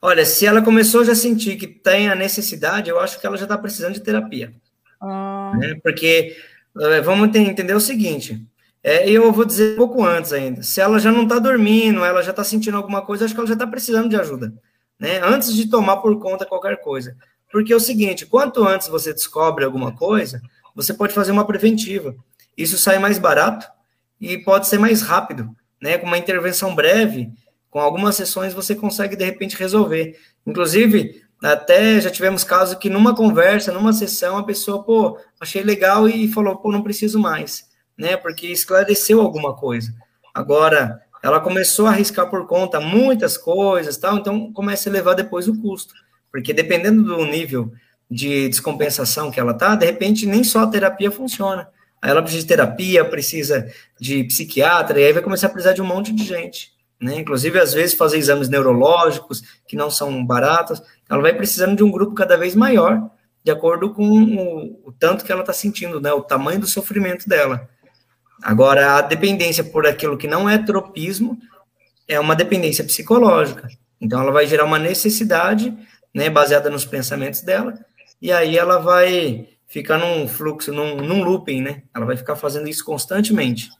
Olha, 0.00 0.24
se 0.24 0.46
ela 0.46 0.62
começou 0.62 1.04
já 1.04 1.12
a 1.12 1.16
sentir 1.16 1.56
que 1.56 1.66
tem 1.66 2.08
a 2.08 2.14
necessidade, 2.14 2.88
eu 2.88 3.00
acho 3.00 3.18
que 3.20 3.26
ela 3.26 3.36
já 3.36 3.44
está 3.44 3.58
precisando 3.58 3.94
de 3.94 4.00
terapia. 4.00 4.52
Ah. 5.00 5.52
Né? 5.56 5.74
Porque 5.82 6.36
é, 6.80 7.00
vamos 7.00 7.34
entender 7.34 7.74
o 7.74 7.80
seguinte: 7.80 8.40
é, 8.88 9.10
eu 9.10 9.32
vou 9.32 9.44
dizer 9.44 9.74
um 9.74 9.76
pouco 9.76 10.04
antes 10.04 10.32
ainda. 10.32 10.62
Se 10.62 10.80
ela 10.80 10.98
já 10.98 11.12
não 11.12 11.24
está 11.24 11.38
dormindo, 11.38 12.04
ela 12.04 12.22
já 12.22 12.30
está 12.30 12.44
sentindo 12.44 12.76
alguma 12.76 13.02
coisa, 13.02 13.24
acho 13.24 13.34
que 13.34 13.40
ela 13.40 13.48
já 13.48 13.54
está 13.54 13.66
precisando 13.66 14.08
de 14.08 14.16
ajuda 14.16 14.52
né? 14.98 15.20
Antes 15.22 15.54
de 15.54 15.68
tomar 15.68 15.98
por 15.98 16.18
conta 16.18 16.44
qualquer 16.44 16.80
coisa. 16.80 17.16
Porque 17.50 17.72
é 17.72 17.76
o 17.76 17.80
seguinte, 17.80 18.26
quanto 18.26 18.66
antes 18.66 18.88
você 18.88 19.12
descobre 19.12 19.64
alguma 19.64 19.92
coisa, 19.92 20.40
você 20.74 20.92
pode 20.92 21.14
fazer 21.14 21.30
uma 21.30 21.46
preventiva. 21.46 22.14
Isso 22.56 22.76
sai 22.76 22.98
mais 22.98 23.18
barato 23.18 23.66
e 24.20 24.36
pode 24.38 24.66
ser 24.66 24.78
mais 24.78 25.00
rápido, 25.00 25.48
né? 25.80 25.96
Com 25.96 26.06
uma 26.06 26.18
intervenção 26.18 26.74
breve, 26.74 27.30
com 27.70 27.80
algumas 27.80 28.16
sessões 28.16 28.52
você 28.52 28.74
consegue 28.74 29.16
de 29.16 29.24
repente 29.24 29.56
resolver. 29.56 30.18
Inclusive, 30.46 31.22
até 31.42 32.00
já 32.00 32.10
tivemos 32.10 32.42
casos 32.42 32.76
que 32.76 32.90
numa 32.90 33.14
conversa, 33.14 33.72
numa 33.72 33.92
sessão, 33.92 34.36
a 34.36 34.42
pessoa, 34.42 34.82
pô, 34.82 35.18
achei 35.40 35.62
legal 35.62 36.08
e 36.08 36.28
falou, 36.28 36.56
pô, 36.56 36.72
não 36.72 36.82
preciso 36.82 37.18
mais, 37.18 37.68
né? 37.98 38.16
Porque 38.16 38.46
esclareceu 38.46 39.20
alguma 39.20 39.54
coisa. 39.54 39.92
Agora, 40.32 41.02
ela 41.22 41.40
começou 41.40 41.86
a 41.86 41.90
arriscar 41.90 42.30
por 42.30 42.46
conta 42.46 42.80
muitas 42.80 43.36
coisas, 43.36 43.96
tal, 43.96 44.18
então 44.18 44.52
começa 44.52 44.88
a 44.88 44.92
levar 44.92 45.14
depois 45.14 45.48
o 45.48 45.60
custo, 45.60 45.92
porque 46.30 46.52
dependendo 46.52 47.02
do 47.02 47.24
nível 47.24 47.72
de 48.10 48.48
descompensação 48.48 49.30
que 49.30 49.40
ela 49.40 49.52
tá, 49.52 49.74
de 49.74 49.84
repente 49.84 50.26
nem 50.26 50.44
só 50.44 50.60
a 50.60 50.66
terapia 50.66 51.10
funciona. 51.10 51.68
Aí 52.00 52.10
ela 52.10 52.22
precisa 52.22 52.42
de 52.42 52.48
terapia, 52.48 53.04
precisa 53.04 53.68
de 54.00 54.22
psiquiatra, 54.24 55.00
e 55.00 55.04
aí 55.04 55.12
vai 55.12 55.22
começar 55.22 55.48
a 55.48 55.50
precisar 55.50 55.72
de 55.72 55.82
um 55.82 55.86
monte 55.86 56.12
de 56.12 56.24
gente, 56.24 56.72
né? 57.00 57.18
Inclusive, 57.18 57.58
às 57.58 57.74
vezes, 57.74 57.96
fazer 57.96 58.18
exames 58.18 58.48
neurológicos, 58.48 59.42
que 59.66 59.76
não 59.76 59.90
são 59.90 60.24
baratos, 60.24 60.80
ela 61.10 61.20
vai 61.20 61.34
precisando 61.34 61.76
de 61.76 61.82
um 61.82 61.90
grupo 61.90 62.14
cada 62.14 62.36
vez 62.36 62.54
maior, 62.54 63.10
de 63.42 63.50
acordo 63.50 63.92
com 63.92 64.08
o, 64.08 64.88
o 64.88 64.92
tanto 64.92 65.24
que 65.24 65.32
ela 65.32 65.40
está 65.40 65.52
sentindo, 65.52 66.00
né? 66.00 66.12
O 66.12 66.22
tamanho 66.22 66.60
do 66.60 66.66
sofrimento 66.68 67.28
dela. 67.28 67.68
Agora, 68.42 68.96
a 68.96 69.00
dependência 69.00 69.64
por 69.64 69.86
aquilo 69.86 70.16
que 70.16 70.26
não 70.26 70.48
é 70.48 70.58
tropismo 70.58 71.38
é 72.06 72.18
uma 72.18 72.36
dependência 72.36 72.84
psicológica. 72.84 73.68
Então, 74.00 74.20
ela 74.20 74.32
vai 74.32 74.46
gerar 74.46 74.64
uma 74.64 74.78
necessidade, 74.78 75.76
né, 76.14 76.30
baseada 76.30 76.70
nos 76.70 76.84
pensamentos 76.84 77.42
dela, 77.42 77.74
e 78.20 78.32
aí 78.32 78.56
ela 78.56 78.78
vai 78.78 79.48
ficar 79.66 79.98
num 79.98 80.26
fluxo, 80.26 80.72
num, 80.72 80.96
num 80.96 81.22
looping, 81.22 81.60
né? 81.60 81.82
Ela 81.94 82.06
vai 82.06 82.16
ficar 82.16 82.36
fazendo 82.36 82.68
isso 82.68 82.84
constantemente. 82.84 83.70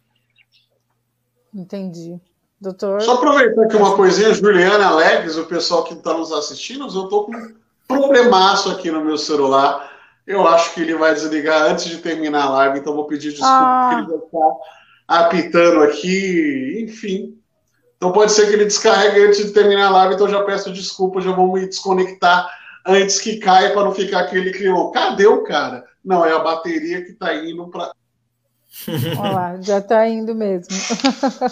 Entendi. 1.52 2.20
Doutor? 2.60 3.00
Só 3.00 3.14
aproveitar 3.14 3.62
aqui 3.62 3.76
uma 3.76 3.94
coisinha, 3.94 4.34
Juliana, 4.34 4.86
Alex, 4.86 5.36
o 5.36 5.46
pessoal 5.46 5.84
que 5.84 5.94
está 5.94 6.12
nos 6.12 6.32
assistindo, 6.32 6.82
eu 6.82 6.86
estou 6.88 7.24
com 7.24 7.32
um 7.32 7.54
problemaço 7.86 8.70
aqui 8.70 8.90
no 8.90 9.04
meu 9.04 9.16
celular. 9.16 9.97
Eu 10.28 10.46
acho 10.46 10.74
que 10.74 10.82
ele 10.82 10.94
vai 10.94 11.14
desligar 11.14 11.62
antes 11.62 11.86
de 11.86 11.96
terminar 11.96 12.44
a 12.44 12.50
live, 12.50 12.80
então 12.80 12.94
vou 12.94 13.06
pedir 13.06 13.30
desculpa, 13.30 13.50
ah. 13.50 13.88
porque 13.88 14.12
ele 14.12 14.18
vai 14.18 14.26
estar 14.26 14.56
apitando 15.08 15.82
aqui, 15.82 16.84
enfim. 16.86 17.40
Então 17.96 18.12
pode 18.12 18.32
ser 18.32 18.46
que 18.46 18.52
ele 18.52 18.66
descarregue 18.66 19.24
antes 19.24 19.46
de 19.46 19.52
terminar 19.52 19.86
a 19.86 19.90
live, 19.90 20.14
então 20.14 20.28
já 20.28 20.44
peço 20.44 20.70
desculpa, 20.70 21.22
já 21.22 21.32
vou 21.32 21.50
me 21.50 21.66
desconectar 21.66 22.46
antes 22.86 23.18
que 23.18 23.38
caia 23.38 23.72
para 23.72 23.84
não 23.84 23.94
ficar 23.94 24.20
aquele 24.20 24.52
clima. 24.52 24.92
Cadê 24.92 25.26
o 25.26 25.44
cara? 25.44 25.86
Não, 26.04 26.22
é 26.22 26.32
a 26.32 26.40
bateria 26.40 27.02
que 27.02 27.12
está 27.12 27.34
indo 27.34 27.66
para. 27.68 27.90
Olha 29.18 29.32
lá, 29.32 29.60
já 29.62 29.78
está 29.78 30.06
indo 30.06 30.34
mesmo. 30.34 30.68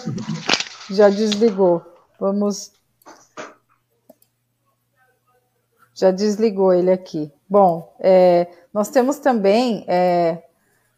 já 0.91 1.09
desligou. 1.09 1.83
Vamos. 2.19 2.71
Já 5.95 6.11
desligou 6.11 6.71
ele 6.71 6.91
aqui. 6.91 7.31
Bom, 7.49 7.95
é, 7.99 8.47
nós 8.77 8.89
temos 8.89 9.17
também. 9.17 9.83
É... 9.87 10.37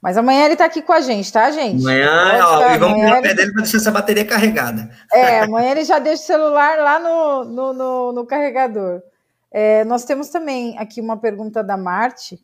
Mas 0.02 0.18
amanhã 0.18 0.44
ele 0.44 0.54
está 0.54 0.66
aqui 0.66 0.82
com 0.82 0.92
a 0.92 1.00
gente, 1.00 1.32
tá, 1.32 1.50
gente? 1.50 1.82
Amanhã, 1.82 2.40
ó, 2.46 2.72
e 2.74 2.78
vamos 2.78 3.00
amanhã 3.00 3.22
pé 3.22 3.34
dele 3.34 3.54
para 3.54 3.64
deixar 3.64 3.78
essa 3.78 3.92
bateria 3.92 4.26
carregada. 4.26 4.90
É, 5.14 5.42
amanhã 5.42 5.72
ele 5.72 5.86
já 5.86 5.98
deixa 5.98 6.24
o 6.24 6.26
celular 6.26 6.78
lá 6.80 7.00
no, 7.00 7.46
no, 7.46 7.74
no, 7.74 8.12
no 8.12 8.26
carregador. 8.26 9.02
É, 9.50 9.86
nós 9.86 10.04
temos 10.04 10.28
também 10.28 10.78
aqui 10.78 11.00
uma 11.00 11.16
pergunta 11.18 11.64
da 11.64 11.78
Marte. 11.78 12.40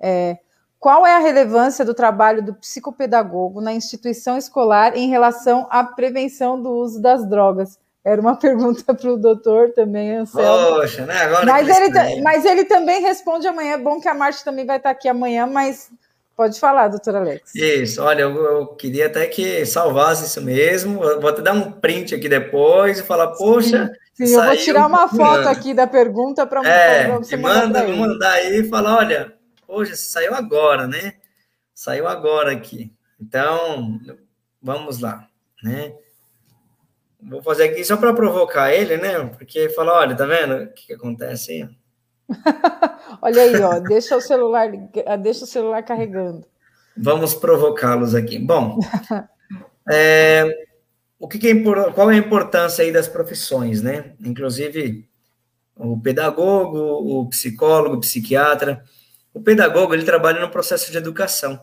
É, 0.00 0.38
qual 0.80 1.06
é 1.06 1.16
a 1.16 1.18
relevância 1.18 1.84
do 1.84 1.92
trabalho 1.92 2.42
do 2.42 2.54
psicopedagogo 2.54 3.60
na 3.60 3.72
instituição 3.72 4.38
escolar 4.38 4.96
em 4.96 5.08
relação 5.08 5.66
à 5.70 5.84
prevenção 5.84 6.60
do 6.60 6.70
uso 6.70 7.00
das 7.00 7.28
drogas? 7.28 7.78
Era 8.08 8.20
uma 8.20 8.36
pergunta 8.38 8.94
para 8.94 9.12
o 9.12 9.16
doutor 9.16 9.70
também, 9.70 10.16
Anselmo. 10.16 10.76
Poxa, 10.76 11.04
né? 11.04 11.16
Agora 11.22 11.46
mas, 11.46 11.68
ele, 11.68 12.20
mas 12.22 12.44
ele 12.44 12.64
também 12.64 13.02
responde 13.02 13.46
amanhã. 13.46 13.74
É 13.74 13.78
bom 13.78 14.00
que 14.00 14.08
a 14.08 14.14
Marte 14.14 14.44
também 14.44 14.64
vai 14.64 14.78
estar 14.78 14.90
aqui 14.90 15.08
amanhã, 15.08 15.46
mas 15.46 15.90
pode 16.36 16.58
falar, 16.60 16.88
doutor 16.88 17.16
Alex. 17.16 17.54
Isso, 17.54 18.00
olha, 18.00 18.22
eu, 18.22 18.34
eu 18.36 18.66
queria 18.68 19.06
até 19.06 19.26
que 19.26 19.66
salvasse 19.66 20.24
isso 20.24 20.40
mesmo. 20.40 21.02
Eu 21.02 21.20
vou 21.20 21.30
até 21.30 21.42
dar 21.42 21.52
um 21.52 21.72
print 21.72 22.14
aqui 22.14 22.28
depois 22.28 23.00
e 23.00 23.02
falar, 23.02 23.32
poxa. 23.32 23.90
Sim, 24.14 24.26
sim 24.26 24.34
eu 24.34 24.44
vou 24.44 24.56
tirar 24.56 24.86
uma 24.86 25.08
foto 25.08 25.48
aqui 25.48 25.74
da 25.74 25.86
pergunta 25.86 26.46
para 26.46 26.66
é, 26.66 27.10
você 27.10 27.36
mandar. 27.36 27.84
Manda, 27.84 27.96
mandar 27.96 28.32
aí 28.32 28.60
e 28.60 28.68
falar, 28.68 28.98
olha, 28.98 29.34
poxa, 29.66 29.96
saiu 29.96 30.34
agora, 30.34 30.86
né? 30.86 31.14
Saiu 31.74 32.06
agora 32.06 32.52
aqui. 32.52 32.92
Então, 33.20 33.98
vamos 34.62 35.00
lá, 35.00 35.26
né? 35.62 35.92
Vou 37.22 37.42
fazer 37.42 37.64
aqui 37.64 37.84
só 37.84 37.96
para 37.96 38.12
provocar 38.12 38.72
ele, 38.72 38.96
né? 38.96 39.24
Porque 39.36 39.68
fala, 39.70 39.98
olha, 39.98 40.16
tá 40.16 40.24
vendo 40.24 40.64
o 40.64 40.72
que, 40.72 40.86
que 40.86 40.92
acontece 40.92 41.52
aí? 41.52 41.68
olha 43.22 43.42
aí, 43.42 43.60
ó, 43.62 43.80
deixa 43.80 44.16
o 44.16 44.20
celular, 44.20 44.70
deixa 45.20 45.44
o 45.44 45.48
celular 45.48 45.82
carregando. 45.82 46.46
Vamos 46.96 47.34
provocá-los 47.34 48.14
aqui. 48.14 48.38
Bom, 48.38 48.78
é, 49.90 50.44
o 51.18 51.26
que, 51.26 51.38
que 51.38 51.48
é, 51.48 51.90
qual 51.92 52.10
é 52.10 52.14
a 52.14 52.18
importância 52.18 52.84
aí 52.84 52.92
das 52.92 53.08
profissões, 53.08 53.82
né? 53.82 54.12
Inclusive 54.20 55.08
o 55.78 56.00
pedagogo, 56.00 56.78
o 56.78 57.28
psicólogo, 57.28 57.96
o 57.96 58.00
psiquiatra. 58.00 58.82
O 59.32 59.40
pedagogo 59.40 59.94
ele 59.94 60.04
trabalha 60.04 60.40
no 60.40 60.50
processo 60.50 60.90
de 60.90 60.98
educação. 60.98 61.60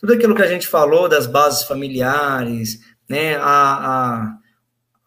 Tudo 0.00 0.12
aquilo 0.12 0.34
que 0.34 0.42
a 0.42 0.48
gente 0.48 0.66
falou 0.66 1.08
das 1.08 1.26
bases 1.26 1.62
familiares, 1.62 2.80
né, 3.08 3.36
a, 3.36 3.42
a, 3.42 4.38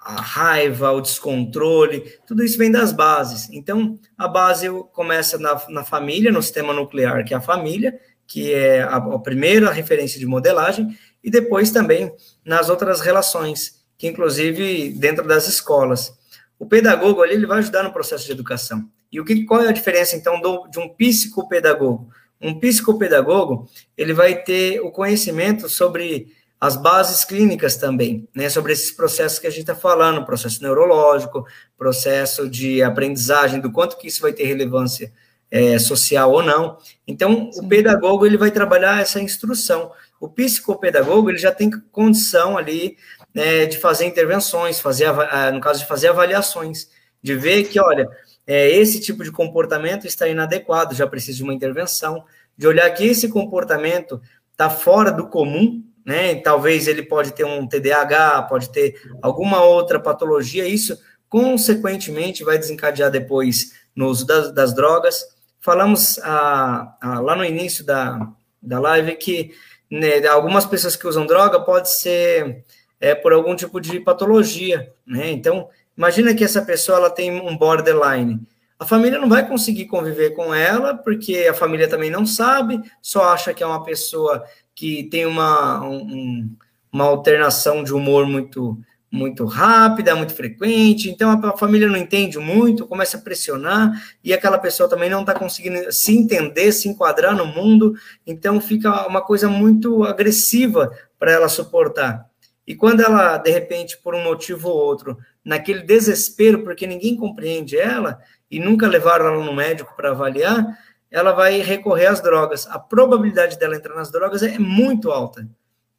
a 0.09 0.21
raiva, 0.21 0.91
o 0.91 1.01
descontrole, 1.01 2.17
tudo 2.25 2.43
isso 2.43 2.57
vem 2.57 2.71
das 2.71 2.91
bases. 2.91 3.47
Então, 3.51 3.99
a 4.17 4.27
base 4.27 4.67
começa 4.91 5.37
na, 5.37 5.61
na 5.69 5.83
família, 5.83 6.31
no 6.31 6.41
sistema 6.41 6.73
nuclear, 6.73 7.23
que 7.23 7.31
é 7.33 7.37
a 7.37 7.41
família, 7.41 7.99
que 8.25 8.51
é 8.51 8.81
a, 8.81 8.95
a 8.95 9.19
primeira 9.19 9.71
referência 9.71 10.19
de 10.19 10.25
modelagem, 10.25 10.97
e 11.23 11.29
depois 11.29 11.69
também 11.69 12.11
nas 12.43 12.69
outras 12.69 13.01
relações, 13.01 13.83
que 13.99 14.07
inclusive 14.07 14.89
dentro 14.93 15.27
das 15.27 15.47
escolas. 15.47 16.11
O 16.57 16.65
pedagogo 16.65 17.21
ali 17.21 17.35
ele 17.35 17.45
vai 17.45 17.59
ajudar 17.59 17.83
no 17.83 17.93
processo 17.93 18.25
de 18.25 18.31
educação. 18.31 18.89
E 19.11 19.19
o 19.19 19.25
que, 19.25 19.45
qual 19.45 19.61
é 19.61 19.67
a 19.67 19.73
diferença 19.73 20.15
então 20.15 20.41
do, 20.41 20.67
de 20.69 20.79
um 20.79 20.89
psicopedagogo? 20.89 22.09
Um 22.41 22.59
psicopedagogo 22.59 23.69
ele 23.95 24.13
vai 24.13 24.41
ter 24.41 24.79
o 24.79 24.89
conhecimento 24.89 25.69
sobre 25.69 26.33
as 26.59 26.75
bases 26.75 27.23
clínicas 27.23 27.77
também, 27.77 28.27
né, 28.35 28.49
sobre 28.49 28.73
esses 28.73 28.91
processos 28.91 29.39
que 29.39 29.47
a 29.47 29.49
gente 29.49 29.61
está 29.61 29.75
falando, 29.75 30.25
processo 30.25 30.61
neurológico, 30.61 31.45
processo 31.77 32.49
de 32.49 32.83
aprendizagem, 32.83 33.61
do 33.61 33.71
quanto 33.71 33.97
que 33.97 34.07
isso 34.07 34.21
vai 34.21 34.33
ter 34.33 34.43
relevância 34.43 35.11
é, 35.49 35.79
social 35.79 36.31
ou 36.31 36.43
não. 36.43 36.77
Então, 37.07 37.49
Sim. 37.51 37.61
o 37.61 37.67
pedagogo 37.67 38.25
ele 38.25 38.37
vai 38.37 38.51
trabalhar 38.51 39.01
essa 39.01 39.21
instrução. 39.21 39.91
O 40.19 40.27
psicopedagogo 40.27 41.29
ele 41.29 41.37
já 41.37 41.51
tem 41.51 41.71
condição 41.91 42.57
ali 42.57 42.97
né, 43.33 43.65
de 43.65 43.77
fazer 43.77 44.05
intervenções, 44.05 44.81
fazer 44.81 45.07
no 45.53 45.61
caso 45.61 45.79
de 45.79 45.85
fazer 45.85 46.09
avaliações, 46.09 46.89
de 47.23 47.35
ver 47.35 47.63
que, 47.63 47.79
olha, 47.79 48.07
é, 48.45 48.69
esse 48.69 48.99
tipo 48.99 49.23
de 49.23 49.31
comportamento 49.31 50.05
está 50.05 50.27
inadequado, 50.27 50.93
já 50.93 51.07
precisa 51.07 51.37
de 51.37 51.43
uma 51.43 51.53
intervenção, 51.53 52.25
de 52.57 52.67
olhar 52.67 52.89
que 52.91 53.05
esse 53.05 53.29
comportamento 53.29 54.21
está 54.51 54.69
fora 54.69 55.11
do 55.11 55.27
comum, 55.27 55.83
né? 56.09 56.35
Talvez 56.35 56.87
ele 56.87 57.03
pode 57.03 57.31
ter 57.31 57.45
um 57.45 57.67
TDAH, 57.67 58.43
pode 58.43 58.71
ter 58.71 58.99
alguma 59.21 59.63
outra 59.63 59.99
patologia, 59.99 60.67
isso 60.67 60.97
consequentemente 61.29 62.43
vai 62.43 62.57
desencadear 62.57 63.11
depois 63.11 63.73
no 63.95 64.07
uso 64.07 64.25
das, 64.25 64.51
das 64.51 64.73
drogas 64.73 65.23
falamos 65.59 66.19
ah, 66.23 66.95
ah, 67.01 67.19
lá 67.19 67.35
no 67.35 67.45
início 67.45 67.85
da, 67.85 68.27
da 68.61 68.79
live 68.79 69.15
que 69.15 69.51
né, 69.91 70.25
algumas 70.27 70.65
pessoas 70.65 70.95
que 70.95 71.07
usam 71.07 71.25
droga 71.25 71.59
pode 71.59 71.91
ser 71.91 72.63
é, 72.99 73.13
por 73.13 73.33
algum 73.33 73.55
tipo 73.55 73.79
de 73.79 73.99
patologia, 73.99 74.91
né? 75.05 75.31
Então, 75.31 75.69
imagina 75.97 76.33
que 76.33 76.43
essa 76.43 76.61
pessoa 76.61 76.97
ela 76.97 77.09
tem 77.09 77.31
um 77.31 77.57
borderline. 77.57 78.39
A 78.77 78.85
família 78.85 79.19
não 79.19 79.27
vai 79.27 79.47
conseguir 79.47 79.85
conviver 79.85 80.31
com 80.31 80.53
ela, 80.53 80.95
porque 80.95 81.47
a 81.49 81.53
família 81.53 81.87
também 81.87 82.09
não 82.09 82.25
sabe, 82.25 82.79
só 83.01 83.33
acha 83.33 83.53
que 83.53 83.63
é 83.63 83.65
uma 83.65 83.83
pessoa 83.83 84.43
que 84.79 85.03
tem 85.03 85.25
uma, 85.25 85.85
um, 85.85 86.55
uma 86.89 87.03
alternação 87.03 87.83
de 87.83 87.93
humor 87.93 88.25
muito 88.25 88.79
muito 89.11 89.43
rápida, 89.43 90.15
muito 90.15 90.35
frequente, 90.35 91.09
então 91.09 91.31
a, 91.31 91.57
família 91.57 91.87
não 91.87 91.97
entende 91.97 92.37
muito, 92.37 92.85
começa 92.85 93.17
a 93.17 93.19
pressionar, 93.19 93.91
e 94.23 94.31
aquela 94.31 94.59
pessoa 94.59 94.87
também 94.87 95.09
não 95.09 95.21
está 95.21 95.33
conseguindo 95.33 95.91
se 95.91 96.15
entender, 96.15 96.71
se 96.71 96.87
enquadrar 96.87 97.35
no 97.35 97.47
mundo, 97.47 97.95
então 98.25 98.61
fica 98.61 99.07
uma 99.07 99.19
coisa 99.19 99.49
muito 99.49 100.03
agressiva 100.03 100.91
para 101.17 101.31
ela 101.31 101.49
suportar. 101.49 102.29
E 102.67 102.75
quando 102.75 103.01
ela, 103.01 103.39
de 103.39 103.49
repente, 103.49 103.97
por 103.97 104.13
um 104.13 104.23
motivo 104.23 104.69
ou 104.69 104.77
outro, 104.77 105.17
naquele 105.43 105.81
desespero, 105.81 106.63
porque 106.63 106.85
ninguém 106.85 107.15
compreende 107.15 107.75
ela, 107.79 108.19
e 108.49 108.59
nunca 108.59 108.87
levaram 108.87 109.25
ela 109.25 109.43
no 109.43 109.55
médico 109.55 109.95
para 109.95 110.11
avaliar, 110.11 110.63
ela 111.11 111.31
vai 111.31 111.61
recorrer 111.61 112.07
às 112.07 112.21
drogas. 112.21 112.67
A 112.67 112.79
probabilidade 112.79 113.57
dela 113.57 113.75
entrar 113.75 113.95
nas 113.95 114.11
drogas 114.11 114.43
é 114.43 114.59
muito 114.59 115.11
alta 115.11 115.47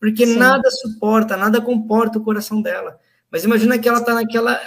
porque 0.00 0.26
Sim. 0.26 0.36
nada 0.38 0.68
suporta, 0.70 1.36
nada 1.36 1.60
comporta 1.60 2.18
o 2.18 2.24
coração 2.24 2.62
dela. 2.62 2.98
Mas 3.30 3.44
imagina 3.44 3.78
que 3.78 3.86
ela 3.86 3.98
está 3.98 4.14
naquela. 4.14 4.58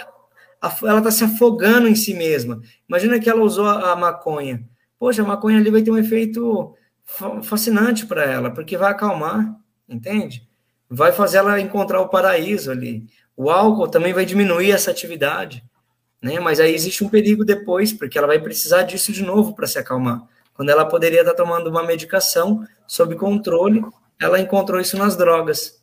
Ela 0.82 0.98
está 0.98 1.10
se 1.10 1.24
afogando 1.24 1.88
em 1.88 1.96
si 1.96 2.14
mesma. 2.14 2.62
Imagina 2.88 3.18
que 3.18 3.28
ela 3.28 3.42
usou 3.42 3.66
a, 3.66 3.94
maconha. 3.96 4.64
Poxa, 4.98 5.20
a 5.20 5.26
maconha 5.26 5.58
ali 5.58 5.70
vai 5.70 5.82
ter 5.82 5.90
um 5.90 5.98
efeito 5.98 6.74
fascinante 7.42 8.06
para 8.06 8.24
ela, 8.24 8.50
porque 8.50 8.78
vai 8.78 8.90
acalmar, 8.90 9.54
entende? 9.86 10.48
Vai 10.88 11.12
fazer 11.12 11.38
ela 11.38 11.60
encontrar 11.60 12.00
o 12.00 12.08
paraíso 12.08 12.70
ali. 12.70 13.06
O 13.36 13.50
álcool 13.50 13.88
também 13.88 14.14
vai 14.14 14.24
diminuir 14.24 14.70
essa 14.70 14.90
atividade, 14.90 15.62
né? 16.22 16.40
Mas 16.40 16.60
aí 16.60 16.72
existe 16.72 17.04
um 17.04 17.10
perigo 17.10 17.44
depois, 17.44 17.92
porque 17.92 18.16
ela 18.16 18.28
vai 18.28 18.38
precisar 18.38 18.84
disso 18.84 19.12
de 19.12 19.22
novo 19.22 19.54
para 19.54 19.66
se 19.66 19.78
acalmar. 19.78 20.22
Quando 20.54 20.70
ela 20.70 20.84
poderia 20.86 21.20
estar 21.20 21.34
tomando 21.34 21.68
uma 21.68 21.82
medicação 21.82 22.64
sob 22.86 23.16
controle 23.16 23.84
ela 24.20 24.40
encontrou 24.40 24.80
isso 24.80 24.96
nas 24.96 25.16
drogas. 25.16 25.82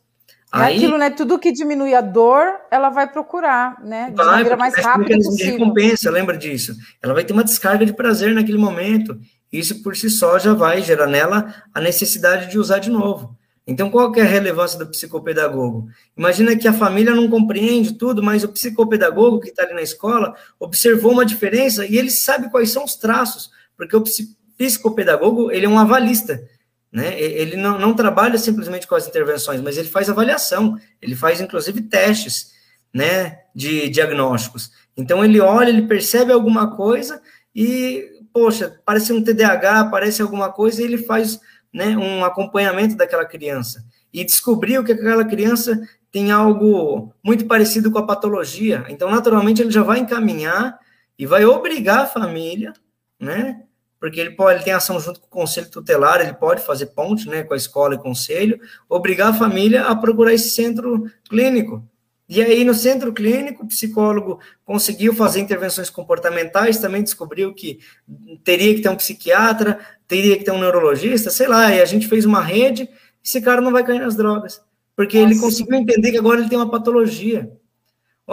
É 0.54 0.58
Aí, 0.58 0.78
aquilo, 0.78 0.98
né? 0.98 1.10
Tudo 1.10 1.40
que 1.40 1.52
diminui 1.52 1.94
a 1.96 2.02
dor, 2.02 2.46
ela 2.70 2.90
vai 2.90 3.10
procurar, 3.10 3.82
né? 3.84 4.10
De 4.10 4.16
vai, 4.16 4.26
maneira 4.26 4.58
mais 4.58 4.76
rápida 4.76 5.16
possível. 5.16 5.54
Recompensa, 5.54 6.12
lembra 6.12 6.38
disso? 6.38 6.76
Ela 7.02 7.14
vai 7.14 7.24
ter 7.24 7.32
uma 7.32 7.44
descarga 7.44 7.86
de 7.86 7.94
prazer 7.94 8.34
naquele 8.34 8.58
momento. 8.58 9.18
Isso 9.52 9.82
por 9.82 9.96
si 9.96 10.10
só 10.10 10.38
já 10.38 10.54
vai 10.54 10.82
gerar 10.82 11.08
nela 11.08 11.54
a 11.74 11.80
necessidade 11.80 12.50
de 12.50 12.60
usar 12.60 12.80
de 12.80 12.90
novo. 12.90 13.38
Então, 13.66 13.90
qual 13.90 14.12
que 14.12 14.20
é 14.20 14.24
a 14.24 14.26
relevância 14.26 14.78
do 14.78 14.88
psicopedagogo? 14.88 15.88
Imagina 16.18 16.56
que 16.56 16.68
a 16.68 16.74
família 16.74 17.14
não 17.14 17.30
compreende 17.30 17.94
tudo, 17.94 18.22
mas 18.22 18.44
o 18.44 18.50
psicopedagogo 18.50 19.40
que 19.40 19.50
está 19.50 19.64
ali 19.64 19.74
na 19.74 19.82
escola 19.82 20.36
observou 20.60 21.14
uma 21.14 21.26
diferença 21.26 21.86
e 21.86 21.98
ele 21.98 22.10
sabe 22.10 22.50
quais 22.50 22.72
são 22.72 22.84
os 22.84 22.96
traços, 22.96 23.52
porque 23.78 23.96
o 23.96 24.02
psicopedagogo 24.62 25.52
ele 25.52 25.66
é 25.66 25.70
um 25.70 25.80
avalista. 25.80 26.48
Né? 26.92 27.20
Ele 27.20 27.56
não, 27.56 27.80
não 27.80 27.94
trabalha 27.94 28.38
simplesmente 28.38 28.86
com 28.86 28.96
as 28.96 29.08
intervenções, 29.08 29.62
mas 29.62 29.78
ele 29.78 29.88
faz 29.88 30.10
avaliação, 30.10 30.78
ele 31.02 31.16
faz 31.16 31.40
inclusive 31.40 31.82
testes 31.82 32.52
né, 32.94 33.40
de 33.56 33.90
diagnósticos. 33.90 34.72
Então 34.96 35.24
ele 35.24 35.40
olha, 35.40 35.70
ele 35.70 35.84
percebe 35.84 36.32
alguma 36.32 36.76
coisa 36.76 37.22
e, 37.56 38.06
poxa, 38.34 38.80
parece 38.86 39.12
um 39.14 39.24
TDAH, 39.24 39.86
parece 39.86 40.22
alguma 40.22 40.52
coisa, 40.52 40.82
e 40.82 40.86
ele 40.86 40.98
faz 40.98 41.40
né, 41.74 41.96
um 41.98 42.24
acompanhamento 42.24 42.96
daquela 42.96 43.26
criança. 43.26 43.84
E 44.14 44.24
descobriu 44.26 44.84
que 44.84 44.92
aquela 44.92 45.24
criança 45.24 45.82
tem 46.12 46.32
algo 46.32 47.14
muito 47.24 47.46
parecido 47.46 47.90
com 47.90 47.98
a 47.98 48.06
patologia. 48.06 48.86
Então, 48.90 49.10
naturalmente, 49.10 49.62
ele 49.62 49.72
já 49.72 49.82
vai 49.82 50.00
encaminhar 50.00 50.78
e 51.18 51.26
vai 51.26 51.46
obrigar 51.46 52.00
a 52.00 52.08
família, 52.08 52.74
né, 53.18 53.62
porque 54.02 54.20
ele 54.20 54.32
pode, 54.32 54.58
ele 54.58 54.64
tem 54.64 54.74
ação 54.74 55.00
junto 55.00 55.22
com 55.22 55.28
o 55.28 55.30
conselho 55.30 55.70
tutelar, 55.70 56.22
ele 56.22 56.34
pode 56.34 56.66
fazer 56.66 56.88
ponte, 56.88 57.30
né, 57.30 57.44
com 57.44 57.54
a 57.54 57.58
escola 57.58 57.94
e 57.94 58.00
conselho, 58.00 58.60
obrigar 58.90 59.30
a 59.30 59.34
família 59.34 59.86
a 59.86 59.96
procurar 59.96 60.34
esse 60.34 60.50
centro 60.50 61.06
clínico. 61.30 61.88
E 62.28 62.42
aí, 62.42 62.66
no 62.66 62.74
centro 62.74 63.14
clínico, 63.14 63.64
o 63.64 63.68
psicólogo 63.68 64.40
conseguiu 64.66 65.14
fazer 65.14 65.40
intervenções 65.40 65.90
comportamentais, 65.90 66.80
também 66.80 67.04
descobriu 67.04 67.54
que 67.54 67.80
teria 68.44 68.74
que 68.74 68.82
ter 68.82 68.90
um 68.90 68.96
psiquiatra, 68.96 69.78
teria 70.08 70.36
que 70.36 70.44
ter 70.44 70.52
um 70.52 70.60
neurologista, 70.60 71.30
sei 71.30 71.48
lá, 71.48 71.72
e 71.72 71.80
a 71.80 71.86
gente 71.86 72.08
fez 72.08 72.26
uma 72.26 72.42
rede, 72.42 72.90
esse 73.24 73.40
cara 73.40 73.62
não 73.62 73.72
vai 73.72 73.84
cair 73.84 74.00
nas 74.00 74.16
drogas, 74.16 74.62
porque 74.96 75.20
Nossa. 75.20 75.32
ele 75.32 75.40
conseguiu 75.40 75.76
entender 75.76 76.10
que 76.12 76.18
agora 76.18 76.40
ele 76.40 76.50
tem 76.50 76.58
uma 76.58 76.72
patologia. 76.72 77.52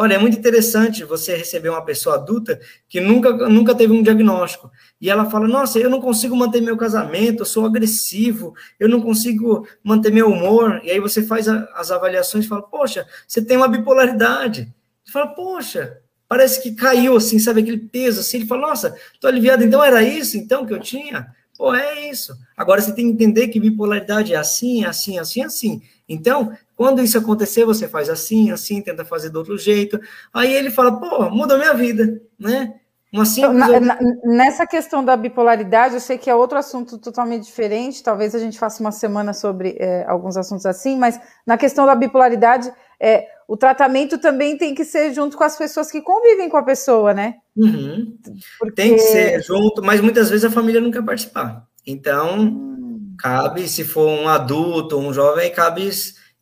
Olha, 0.00 0.14
é 0.14 0.18
muito 0.18 0.38
interessante 0.38 1.02
você 1.02 1.34
receber 1.34 1.70
uma 1.70 1.84
pessoa 1.84 2.14
adulta 2.14 2.60
que 2.88 3.00
nunca, 3.00 3.32
nunca 3.48 3.74
teve 3.74 3.92
um 3.92 4.00
diagnóstico. 4.00 4.70
E 5.00 5.10
ela 5.10 5.28
fala: 5.28 5.48
Nossa, 5.48 5.80
eu 5.80 5.90
não 5.90 6.00
consigo 6.00 6.36
manter 6.36 6.60
meu 6.60 6.76
casamento, 6.76 7.40
eu 7.40 7.44
sou 7.44 7.66
agressivo, 7.66 8.54
eu 8.78 8.88
não 8.88 9.00
consigo 9.00 9.66
manter 9.82 10.12
meu 10.12 10.30
humor. 10.30 10.80
E 10.84 10.92
aí 10.92 11.00
você 11.00 11.20
faz 11.20 11.48
a, 11.48 11.68
as 11.74 11.90
avaliações 11.90 12.44
e 12.44 12.48
fala: 12.48 12.62
Poxa, 12.62 13.08
você 13.26 13.42
tem 13.42 13.56
uma 13.56 13.66
bipolaridade. 13.66 14.72
Você 15.04 15.10
fala: 15.10 15.34
Poxa, 15.34 15.98
parece 16.28 16.62
que 16.62 16.76
caiu 16.76 17.16
assim, 17.16 17.40
sabe, 17.40 17.62
aquele 17.62 17.78
peso 17.78 18.20
assim. 18.20 18.36
Ele 18.36 18.46
fala: 18.46 18.68
Nossa, 18.68 18.96
tô 19.20 19.26
aliviado, 19.26 19.64
então 19.64 19.82
era 19.82 20.00
isso 20.00 20.36
então 20.36 20.64
que 20.64 20.72
eu 20.72 20.78
tinha? 20.78 21.26
Pô, 21.56 21.74
é 21.74 22.08
isso. 22.08 22.38
Agora 22.56 22.80
você 22.80 22.94
tem 22.94 23.06
que 23.06 23.14
entender 23.14 23.48
que 23.48 23.58
bipolaridade 23.58 24.32
é 24.32 24.36
assim, 24.36 24.84
assim, 24.84 25.18
assim, 25.18 25.42
assim. 25.42 25.82
Então, 26.08 26.56
quando 26.78 27.02
isso 27.02 27.18
acontecer, 27.18 27.64
você 27.64 27.88
faz 27.88 28.08
assim, 28.08 28.52
assim, 28.52 28.80
tenta 28.80 29.04
fazer 29.04 29.30
do 29.30 29.40
outro 29.40 29.58
jeito. 29.58 29.98
Aí 30.32 30.54
ele 30.54 30.70
fala, 30.70 30.92
pô, 30.92 31.28
muda 31.28 31.56
a 31.56 31.58
minha 31.58 31.74
vida, 31.74 32.22
né? 32.38 32.72
Uma 33.12 33.24
simples... 33.24 33.52
na, 33.52 33.80
na, 33.80 33.98
nessa 34.22 34.64
questão 34.64 35.04
da 35.04 35.16
bipolaridade, 35.16 35.94
eu 35.94 36.00
sei 36.00 36.16
que 36.16 36.30
é 36.30 36.34
outro 36.36 36.56
assunto 36.56 36.96
totalmente 36.96 37.46
diferente. 37.46 38.00
Talvez 38.00 38.32
a 38.32 38.38
gente 38.38 38.56
faça 38.56 38.80
uma 38.80 38.92
semana 38.92 39.32
sobre 39.32 39.76
é, 39.80 40.04
alguns 40.06 40.36
assuntos 40.36 40.64
assim, 40.66 40.96
mas 40.96 41.18
na 41.44 41.58
questão 41.58 41.84
da 41.84 41.96
bipolaridade, 41.96 42.72
é, 43.00 43.26
o 43.48 43.56
tratamento 43.56 44.16
também 44.16 44.56
tem 44.56 44.72
que 44.72 44.84
ser 44.84 45.12
junto 45.12 45.36
com 45.36 45.42
as 45.42 45.58
pessoas 45.58 45.90
que 45.90 46.00
convivem 46.00 46.48
com 46.48 46.58
a 46.58 46.62
pessoa, 46.62 47.12
né? 47.12 47.38
Uhum. 47.56 48.16
Porque... 48.56 48.76
Tem 48.76 48.94
que 48.94 49.00
ser 49.00 49.42
junto, 49.42 49.82
mas 49.82 50.00
muitas 50.00 50.30
vezes 50.30 50.44
a 50.44 50.50
família 50.50 50.80
não 50.80 50.92
quer 50.92 51.02
participar. 51.02 51.66
Então, 51.84 52.38
hum. 52.38 53.16
cabe, 53.18 53.66
se 53.66 53.82
for 53.82 54.06
um 54.06 54.28
adulto, 54.28 54.96
um 54.96 55.12
jovem, 55.12 55.50
cabe 55.50 55.90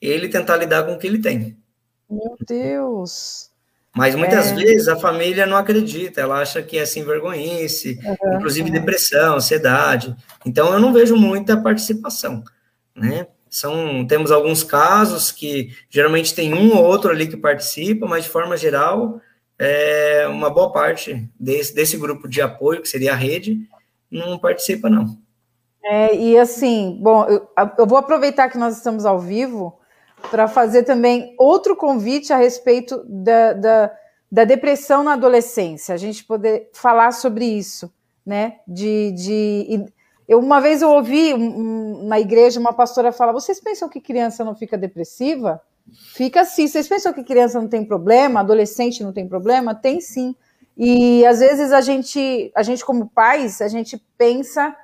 ele 0.01 0.29
tentar 0.29 0.57
lidar 0.57 0.85
com 0.85 0.95
o 0.95 0.99
que 0.99 1.07
ele 1.07 1.21
tem. 1.21 1.57
Meu 2.09 2.37
Deus! 2.47 3.51
Mas 3.97 4.15
muitas 4.15 4.53
é. 4.53 4.55
vezes 4.55 4.89
a 4.89 4.97
família 4.97 5.47
não 5.47 5.57
acredita, 5.57 6.21
ela 6.21 6.41
acha 6.41 6.63
que 6.63 6.77
é 6.77 6.85
sem 6.85 7.03
vergonhice, 7.03 7.99
uhum, 8.05 8.37
inclusive 8.37 8.71
depressão, 8.71 9.37
ansiedade. 9.37 10.15
Então 10.45 10.71
eu 10.73 10.79
não 10.79 10.93
vejo 10.93 11.17
muita 11.17 11.57
participação, 11.57 12.45
né? 12.95 13.27
São, 13.49 14.07
temos 14.07 14.31
alguns 14.31 14.63
casos 14.63 15.33
que 15.33 15.71
geralmente 15.89 16.35
tem 16.35 16.53
um 16.53 16.77
ou 16.77 16.85
outro 16.85 17.11
ali 17.11 17.27
que 17.27 17.39
participa, 17.39 18.07
mas 18.07 18.25
de 18.25 18.31
forma 18.31 18.55
geral, 18.55 19.19
é, 19.59 20.27
uma 20.29 20.51
boa 20.51 20.71
parte 20.71 21.27
desse, 21.41 21.75
desse 21.75 21.97
grupo 21.97 22.29
de 22.29 22.43
apoio, 22.43 22.83
que 22.83 22.89
seria 22.89 23.13
a 23.13 23.17
rede, 23.17 23.67
não 24.11 24.39
participa, 24.39 24.91
não. 24.91 25.17
É, 25.83 26.15
e 26.15 26.39
assim, 26.39 26.99
bom, 27.01 27.25
eu, 27.25 27.49
eu 27.79 27.87
vou 27.87 27.97
aproveitar 27.97 28.51
que 28.51 28.59
nós 28.59 28.77
estamos 28.77 29.07
ao 29.07 29.19
vivo 29.19 29.79
para 30.31 30.49
fazer 30.49 30.83
também 30.83 31.35
outro 31.39 31.77
convite 31.77 32.33
a 32.33 32.37
respeito 32.37 33.03
da, 33.07 33.53
da, 33.53 33.93
da, 34.31 34.45
depressão 34.45 35.03
na 35.03 35.13
adolescência, 35.13 35.95
a 35.95 35.99
gente 35.99 36.25
poder 36.25 36.71
falar 36.73 37.13
sobre 37.13 37.45
isso, 37.45 37.93
né? 38.25 38.57
De, 38.67 39.13
de 39.13 39.87
eu, 40.29 40.41
uma 40.41 40.61
vez 40.61 40.83
eu 40.83 40.91
ouvi 40.91 41.33
um, 41.35 42.05
na 42.07 42.19
igreja 42.19 42.59
uma 42.59 42.73
pastora 42.73 43.13
falar: 43.13 43.33
vocês 43.33 43.61
pensam 43.61 43.89
que 43.89 44.01
criança 44.01 44.45
não 44.45 44.55
fica 44.55 44.77
depressiva? 44.77 45.61
Fica 46.15 46.45
sim. 46.45 46.67
Vocês 46.67 46.89
pensam 46.89 47.13
que 47.13 47.23
criança 47.23 47.61
não 47.61 47.69
tem 47.69 47.85
problema, 47.85 48.41
adolescente 48.41 49.05
não 49.05 49.13
tem 49.13 49.29
problema? 49.29 49.75
Tem 49.75 50.01
sim. 50.01 50.35
E 50.77 51.25
às 51.25 51.39
vezes 51.39 51.73
a 51.73 51.81
gente, 51.81 52.51
a 52.55 52.63
gente 52.63 52.85
como 52.85 53.09
pais, 53.09 53.63
a 53.63 53.69
gente 53.69 53.97
pensa 54.19 54.77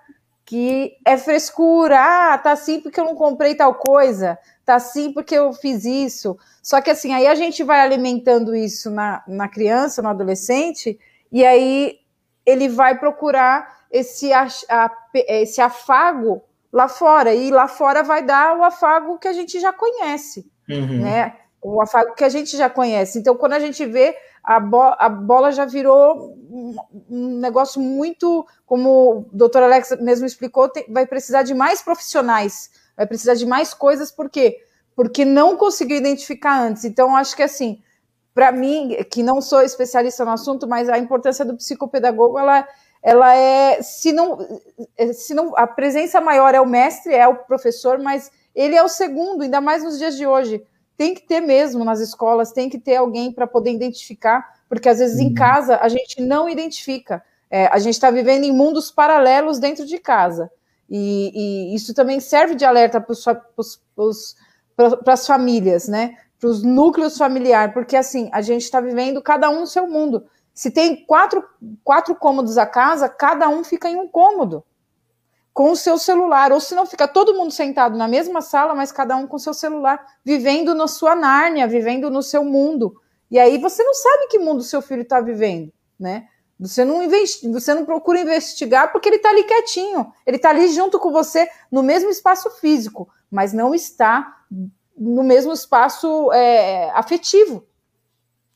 que 0.44 0.97
é 1.05 1.16
frescura, 1.16 1.98
ah, 1.98 2.39
tá 2.39 2.52
assim 2.52 2.81
porque 2.81 3.01
eu 3.01 3.05
não 3.05 3.14
comprei 3.14 3.55
tal 3.55 3.74
coisa, 3.74 4.39
tá 4.64 4.74
assim 4.74 5.12
porque 5.12 5.35
eu 5.35 5.52
fiz 5.52 5.85
isso. 5.85 6.36
Só 6.62 6.81
que 6.81 6.90
assim, 6.90 7.12
aí 7.12 7.27
a 7.27 7.35
gente 7.35 7.62
vai 7.62 7.81
alimentando 7.81 8.55
isso 8.55 8.90
na, 8.90 9.23
na 9.27 9.48
criança, 9.48 10.02
no 10.02 10.09
adolescente, 10.09 10.98
e 11.31 11.44
aí 11.44 11.98
ele 12.44 12.69
vai 12.69 12.98
procurar 12.98 13.82
esse, 13.90 14.32
a, 14.32 14.48
esse 15.14 15.60
afago 15.60 16.43
lá 16.73 16.89
fora. 16.89 17.35
E 17.35 17.51
lá 17.51 17.69
fora 17.69 18.02
vai 18.02 18.24
dar 18.24 18.56
o 18.56 18.64
afago 18.64 19.19
que 19.19 19.28
a 19.28 19.32
gente 19.32 19.60
já 19.60 19.73
conhece, 19.73 20.51
uhum. 20.69 21.02
né? 21.02 21.36
O 21.60 21.81
afago 21.81 22.14
que 22.14 22.24
a 22.24 22.28
gente 22.28 22.56
já 22.56 22.69
conhece. 22.69 23.19
Então, 23.19 23.36
quando 23.36 23.52
a 23.52 23.60
gente 23.60 23.85
vê, 23.86 24.16
a, 24.43 24.59
bo 24.59 24.94
a 24.98 25.09
bola 25.09 25.52
já 25.52 25.64
virou 25.64 26.36
um, 27.09 27.39
negócio 27.39 27.81
muito, 27.81 28.47
como 28.66 29.10
o 29.10 29.27
doutor 29.32 29.62
Alex 29.62 29.97
mesmo 30.01 30.27
explicou, 30.27 30.69
tem, 30.69 30.85
vai 30.89 31.06
precisar 31.06 31.43
de 31.43 31.55
mais 31.55 31.82
profissionais, 31.82 32.70
vai 32.97 33.06
precisar 33.06 33.35
de 33.35 33.47
mais 33.47 33.73
coisas, 33.73 34.10
por 34.10 34.28
quê? 34.28 34.59
Porque 34.94 35.24
não 35.24 35.56
conseguiu 35.56 35.97
identificar 35.97 36.60
antes. 36.60 36.85
Então, 36.85 37.16
acho 37.16 37.36
que 37.36 37.43
assim, 37.43 37.81
para 38.35 38.51
mim, 38.51 38.97
que 39.10 39.23
não 39.23 39.40
sou 39.40 39.62
especialista 39.62 40.24
no 40.24 40.32
assunto, 40.32 40.66
mas 40.66 40.89
a 40.89 40.98
importância 40.98 41.44
do 41.44 41.56
psicopedagogo, 41.56 42.39
ela 42.39 42.66
ela 43.02 43.35
é, 43.35 43.82
se 43.82 44.12
não, 44.12 44.39
se 45.12 45.35
não, 45.35 45.56
a 45.56 45.66
presença 45.66 46.20
maior 46.20 46.55
é 46.55 46.60
o 46.60 46.66
mestre, 46.66 47.12
é 47.12 47.27
o 47.27 47.35
professor, 47.35 47.98
mas 47.98 48.31
ele 48.55 48.77
é 48.77 48.82
o 48.82 48.89
segundo, 48.89 49.43
ainda 49.43 49.60
mais 49.60 49.82
nos 49.82 49.98
dias 49.98 50.16
de 50.16 50.24
hoje. 50.24 50.64
Tem 51.02 51.14
que 51.14 51.22
ter 51.22 51.40
mesmo 51.40 51.84
nas 51.84 51.98
escolas, 51.98 52.52
tem 52.52 52.70
que 52.70 52.78
ter 52.78 52.94
alguém 52.94 53.32
para 53.32 53.44
poder 53.44 53.72
identificar, 53.72 54.54
porque 54.68 54.88
às 54.88 55.00
vezes 55.00 55.18
uhum. 55.18 55.26
em 55.26 55.34
casa 55.34 55.76
a 55.78 55.88
gente 55.88 56.22
não 56.22 56.48
identifica. 56.48 57.20
É, 57.50 57.66
a 57.66 57.80
gente 57.80 57.94
está 57.94 58.08
vivendo 58.08 58.44
em 58.44 58.52
mundos 58.52 58.88
paralelos 58.88 59.58
dentro 59.58 59.84
de 59.84 59.98
casa. 59.98 60.48
E, 60.88 61.72
e 61.72 61.74
isso 61.74 61.92
também 61.92 62.20
serve 62.20 62.54
de 62.54 62.64
alerta 62.64 63.00
para 63.00 65.12
as 65.12 65.26
famílias, 65.26 65.88
né? 65.88 66.14
Para 66.38 66.50
os 66.50 66.62
núcleos 66.62 67.18
familiares, 67.18 67.74
porque 67.74 67.96
assim, 67.96 68.30
a 68.32 68.40
gente 68.40 68.62
está 68.62 68.80
vivendo 68.80 69.20
cada 69.20 69.50
um 69.50 69.62
no 69.62 69.66
seu 69.66 69.88
mundo. 69.88 70.24
Se 70.54 70.70
tem 70.70 71.04
quatro, 71.04 71.42
quatro 71.82 72.14
cômodos 72.14 72.56
a 72.56 72.64
casa, 72.64 73.08
cada 73.08 73.48
um 73.48 73.64
fica 73.64 73.90
em 73.90 73.96
um 73.96 74.06
cômodo 74.06 74.62
com 75.52 75.70
o 75.70 75.76
seu 75.76 75.98
celular, 75.98 76.50
ou 76.50 76.60
se 76.60 76.74
não 76.74 76.86
fica 76.86 77.06
todo 77.06 77.34
mundo 77.34 77.50
sentado 77.50 77.96
na 77.96 78.08
mesma 78.08 78.40
sala, 78.40 78.74
mas 78.74 78.90
cada 78.90 79.16
um 79.16 79.26
com 79.26 79.38
seu 79.38 79.52
celular, 79.52 80.04
vivendo 80.24 80.74
na 80.74 80.88
sua 80.88 81.14
Nárnia, 81.14 81.68
vivendo 81.68 82.10
no 82.10 82.22
seu 82.22 82.42
mundo. 82.42 82.96
E 83.30 83.38
aí 83.38 83.58
você 83.58 83.82
não 83.82 83.94
sabe 83.94 84.28
que 84.28 84.38
mundo 84.38 84.62
seu 84.62 84.80
filho 84.80 85.02
está 85.02 85.20
vivendo, 85.20 85.72
né? 85.98 86.26
Você 86.58 86.84
não, 86.84 87.02
investi 87.02 87.48
você 87.48 87.74
não 87.74 87.84
procura 87.84 88.20
investigar 88.20 88.92
porque 88.92 89.08
ele 89.08 89.16
está 89.16 89.30
ali 89.30 89.42
quietinho, 89.42 90.12
ele 90.24 90.36
está 90.36 90.50
ali 90.50 90.68
junto 90.68 90.98
com 90.98 91.10
você 91.10 91.48
no 91.70 91.82
mesmo 91.82 92.08
espaço 92.08 92.48
físico, 92.50 93.08
mas 93.30 93.52
não 93.52 93.74
está 93.74 94.44
no 94.96 95.22
mesmo 95.22 95.52
espaço 95.52 96.30
é, 96.32 96.90
afetivo. 96.90 97.66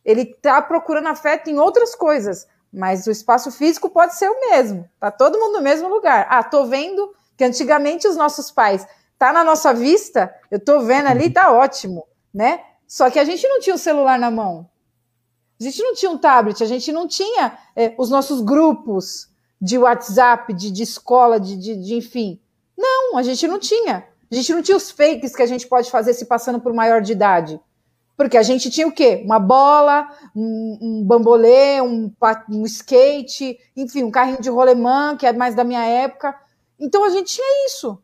Ele 0.04 0.22
está 0.22 0.62
procurando 0.62 1.08
afeto 1.08 1.50
em 1.50 1.58
outras 1.58 1.96
coisas, 1.96 2.46
mas 2.76 3.06
o 3.06 3.10
espaço 3.10 3.50
físico 3.50 3.88
pode 3.88 4.14
ser 4.16 4.28
o 4.28 4.50
mesmo. 4.50 4.86
Tá 5.00 5.10
todo 5.10 5.38
mundo 5.38 5.54
no 5.54 5.62
mesmo 5.62 5.88
lugar. 5.88 6.26
Ah, 6.28 6.44
tô 6.44 6.66
vendo 6.66 7.10
que 7.34 7.42
antigamente 7.42 8.06
os 8.06 8.16
nossos 8.16 8.50
pais 8.50 8.86
tá 9.18 9.32
na 9.32 9.42
nossa 9.42 9.72
vista, 9.72 10.34
eu 10.50 10.62
tô 10.62 10.80
vendo 10.80 11.06
ali, 11.06 11.30
tá 11.30 11.50
ótimo, 11.50 12.06
né? 12.34 12.60
Só 12.86 13.08
que 13.08 13.18
a 13.18 13.24
gente 13.24 13.48
não 13.48 13.60
tinha 13.60 13.74
o 13.74 13.78
celular 13.78 14.18
na 14.18 14.30
mão. 14.30 14.68
A 15.58 15.64
gente 15.64 15.82
não 15.82 15.94
tinha 15.94 16.10
um 16.10 16.18
tablet, 16.18 16.62
a 16.62 16.66
gente 16.66 16.92
não 16.92 17.08
tinha 17.08 17.58
é, 17.74 17.94
os 17.96 18.10
nossos 18.10 18.42
grupos 18.42 19.30
de 19.58 19.78
WhatsApp, 19.78 20.52
de, 20.52 20.70
de 20.70 20.82
escola, 20.82 21.40
de, 21.40 21.56
de, 21.56 21.76
de, 21.76 21.94
enfim. 21.94 22.38
Não, 22.76 23.16
a 23.16 23.22
gente 23.22 23.48
não 23.48 23.58
tinha. 23.58 24.06
A 24.30 24.34
gente 24.34 24.52
não 24.52 24.60
tinha 24.60 24.76
os 24.76 24.90
fakes 24.90 25.34
que 25.34 25.42
a 25.42 25.46
gente 25.46 25.66
pode 25.66 25.90
fazer 25.90 26.12
se 26.12 26.26
passando 26.26 26.60
por 26.60 26.74
maior 26.74 27.00
de 27.00 27.12
idade. 27.12 27.58
Porque 28.16 28.38
a 28.38 28.42
gente 28.42 28.70
tinha 28.70 28.86
o 28.86 28.92
quê? 28.92 29.22
Uma 29.24 29.38
bola, 29.38 30.08
um, 30.34 30.78
um 30.80 31.04
bambolê, 31.04 31.80
um, 31.82 32.10
um, 32.50 32.64
skate, 32.64 33.58
enfim, 33.76 34.04
um 34.04 34.10
carrinho 34.10 34.40
de 34.40 34.48
rolemã, 34.48 35.16
que 35.16 35.26
é 35.26 35.32
mais 35.32 35.54
da 35.54 35.62
minha 35.62 35.84
época. 35.84 36.34
Então 36.80 37.04
a 37.04 37.10
gente 37.10 37.34
tinha 37.34 37.66
isso. 37.66 38.02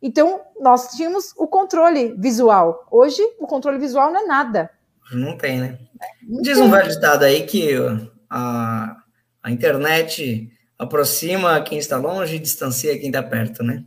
Então 0.00 0.40
nós 0.60 0.88
tínhamos 0.92 1.32
o 1.36 1.46
controle 1.46 2.14
visual. 2.18 2.86
Hoje 2.90 3.22
o 3.38 3.46
controle 3.46 3.78
visual 3.78 4.10
não 4.10 4.22
é 4.22 4.26
nada. 4.26 4.70
Não 5.12 5.36
tem, 5.36 5.60
né? 5.60 5.78
Não 6.22 6.40
Diz 6.40 6.56
tem. 6.56 6.66
um 6.66 6.70
velho 6.70 6.88
ditado 6.88 7.24
aí 7.24 7.44
que 7.44 7.74
a, 8.30 8.96
a 9.42 9.50
internet 9.50 10.50
aproxima 10.78 11.60
quem 11.62 11.78
está 11.78 11.98
longe 11.98 12.36
e 12.36 12.38
distancia 12.38 12.98
quem 12.98 13.08
está 13.08 13.22
perto, 13.22 13.62
né? 13.62 13.84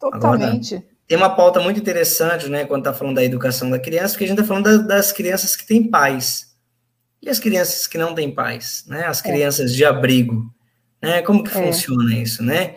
Totalmente. 0.00 0.74
Agora, 0.74 0.91
tem 1.06 1.16
uma 1.16 1.34
pauta 1.34 1.60
muito 1.60 1.80
interessante, 1.80 2.48
né, 2.48 2.64
quando 2.64 2.82
está 2.82 2.94
falando 2.94 3.16
da 3.16 3.24
educação 3.24 3.68
da 3.68 3.78
criança, 3.78 4.14
porque 4.14 4.24
a 4.24 4.28
gente 4.28 4.38
está 4.38 4.46
falando 4.46 4.64
da, 4.64 4.96
das 4.96 5.12
crianças 5.12 5.56
que 5.56 5.66
têm 5.66 5.90
pais. 5.90 6.52
E 7.20 7.28
as 7.28 7.38
crianças 7.38 7.86
que 7.86 7.96
não 7.96 8.14
têm 8.14 8.34
pais, 8.34 8.84
né? 8.88 9.06
As 9.06 9.20
é. 9.20 9.22
crianças 9.22 9.72
é. 9.72 9.74
de 9.74 9.84
abrigo, 9.84 10.52
né? 11.00 11.22
Como 11.22 11.44
que 11.44 11.50
é. 11.50 11.52
funciona 11.52 12.14
isso, 12.16 12.42
né? 12.42 12.76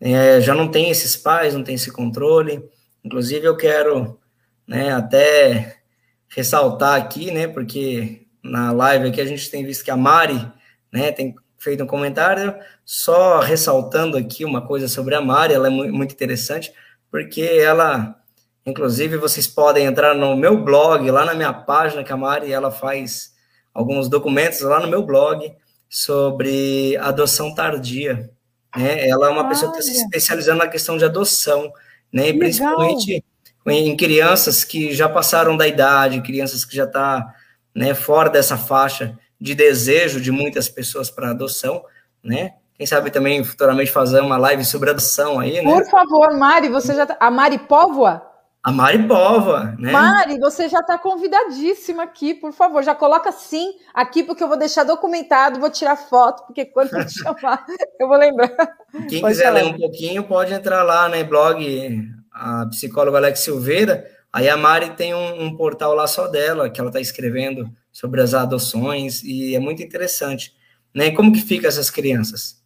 É, 0.00 0.40
já 0.40 0.54
não 0.54 0.68
tem 0.68 0.90
esses 0.90 1.16
pais, 1.16 1.54
não 1.54 1.64
tem 1.64 1.74
esse 1.74 1.90
controle. 1.90 2.62
Inclusive, 3.04 3.46
eu 3.46 3.56
quero, 3.56 4.18
né, 4.66 4.92
até 4.92 5.76
ressaltar 6.28 6.94
aqui, 7.00 7.30
né, 7.30 7.48
porque 7.48 8.26
na 8.42 8.72
live 8.72 9.08
aqui 9.08 9.20
a 9.20 9.26
gente 9.26 9.50
tem 9.50 9.64
visto 9.64 9.84
que 9.84 9.90
a 9.90 9.96
Mari, 9.96 10.40
né, 10.92 11.12
tem 11.12 11.34
feito 11.58 11.82
um 11.82 11.86
comentário, 11.86 12.54
só 12.84 13.40
ressaltando 13.40 14.16
aqui 14.16 14.44
uma 14.44 14.66
coisa 14.66 14.88
sobre 14.88 15.14
a 15.14 15.20
Mari, 15.20 15.52
ela 15.52 15.66
é 15.66 15.70
muito 15.70 16.14
interessante 16.14 16.72
porque 17.10 17.42
ela, 17.42 18.16
inclusive, 18.64 19.16
vocês 19.16 19.46
podem 19.46 19.86
entrar 19.86 20.14
no 20.14 20.36
meu 20.36 20.62
blog, 20.62 21.10
lá 21.10 21.24
na 21.24 21.34
minha 21.34 21.52
página, 21.52 22.04
que 22.04 22.12
a 22.12 22.16
Mari, 22.16 22.52
ela 22.52 22.70
faz 22.70 23.32
alguns 23.74 24.08
documentos 24.08 24.60
lá 24.60 24.80
no 24.80 24.88
meu 24.88 25.02
blog 25.02 25.52
sobre 25.88 26.96
adoção 26.98 27.54
tardia. 27.54 28.30
Né? 28.76 29.08
Ela 29.08 29.26
é 29.26 29.30
uma 29.30 29.40
Olha. 29.40 29.48
pessoa 29.48 29.72
que 29.72 29.78
está 29.78 29.92
se 29.92 29.98
especializando 29.98 30.58
na 30.58 30.68
questão 30.68 30.96
de 30.96 31.04
adoção, 31.04 31.72
né? 32.12 32.28
E 32.28 32.38
principalmente 32.38 33.24
em 33.66 33.96
crianças 33.96 34.64
que 34.64 34.94
já 34.94 35.08
passaram 35.08 35.56
da 35.56 35.66
idade, 35.66 36.22
crianças 36.22 36.64
que 36.64 36.74
já 36.74 36.84
estão 36.84 37.02
tá, 37.02 37.34
né, 37.74 37.94
fora 37.94 38.30
dessa 38.30 38.56
faixa 38.56 39.18
de 39.40 39.54
desejo 39.54 40.20
de 40.20 40.30
muitas 40.30 40.68
pessoas 40.68 41.10
para 41.10 41.30
adoção, 41.30 41.82
né? 42.22 42.54
Quem 42.80 42.86
sabe 42.86 43.10
também 43.10 43.44
futuramente 43.44 43.92
fazer 43.92 44.20
uma 44.20 44.38
live 44.38 44.64
sobre 44.64 44.88
adoção 44.88 45.38
aí, 45.38 45.62
né? 45.62 45.70
Por 45.70 45.84
favor, 45.84 46.32
Mari, 46.32 46.70
você 46.70 46.94
já 46.94 47.04
tá... 47.04 47.14
A 47.20 47.30
Mari 47.30 47.58
Póvoa? 47.58 48.26
A 48.64 48.72
Mari 48.72 49.06
Póvoa, 49.06 49.76
né? 49.78 49.92
Mari, 49.92 50.38
você 50.38 50.66
já 50.66 50.78
está 50.78 50.96
convidadíssima 50.96 52.04
aqui, 52.04 52.32
por 52.32 52.54
favor, 52.54 52.82
já 52.82 52.94
coloca 52.94 53.30
sim 53.32 53.74
aqui, 53.92 54.22
porque 54.22 54.42
eu 54.42 54.48
vou 54.48 54.56
deixar 54.56 54.84
documentado, 54.84 55.60
vou 55.60 55.68
tirar 55.68 55.94
foto, 55.94 56.46
porque 56.46 56.64
quando 56.64 56.94
eu 56.94 57.04
te 57.04 57.12
chamar, 57.20 57.66
eu 58.00 58.08
vou 58.08 58.16
lembrar. 58.16 58.48
Quem 59.10 59.20
pode 59.20 59.34
quiser 59.34 59.48
falar. 59.48 59.60
ler 59.60 59.64
um 59.66 59.76
pouquinho, 59.76 60.24
pode 60.24 60.54
entrar 60.54 60.82
lá, 60.82 61.06
né, 61.06 61.22
blog, 61.22 62.02
a 62.32 62.64
psicóloga 62.64 63.18
Alex 63.18 63.40
Silveira, 63.40 64.06
Aí 64.32 64.48
a 64.48 64.56
Mari 64.56 64.90
tem 64.90 65.12
um, 65.12 65.42
um 65.42 65.54
portal 65.56 65.92
lá 65.92 66.06
só 66.06 66.28
dela, 66.28 66.70
que 66.70 66.80
ela 66.80 66.88
está 66.88 67.00
escrevendo 67.00 67.68
sobre 67.92 68.22
as 68.22 68.32
adoções, 68.32 69.22
e 69.24 69.54
é 69.54 69.58
muito 69.58 69.82
interessante. 69.82 70.54
Né? 70.94 71.10
Como 71.10 71.32
que 71.32 71.42
fica 71.42 71.66
essas 71.66 71.90
crianças? 71.90 72.59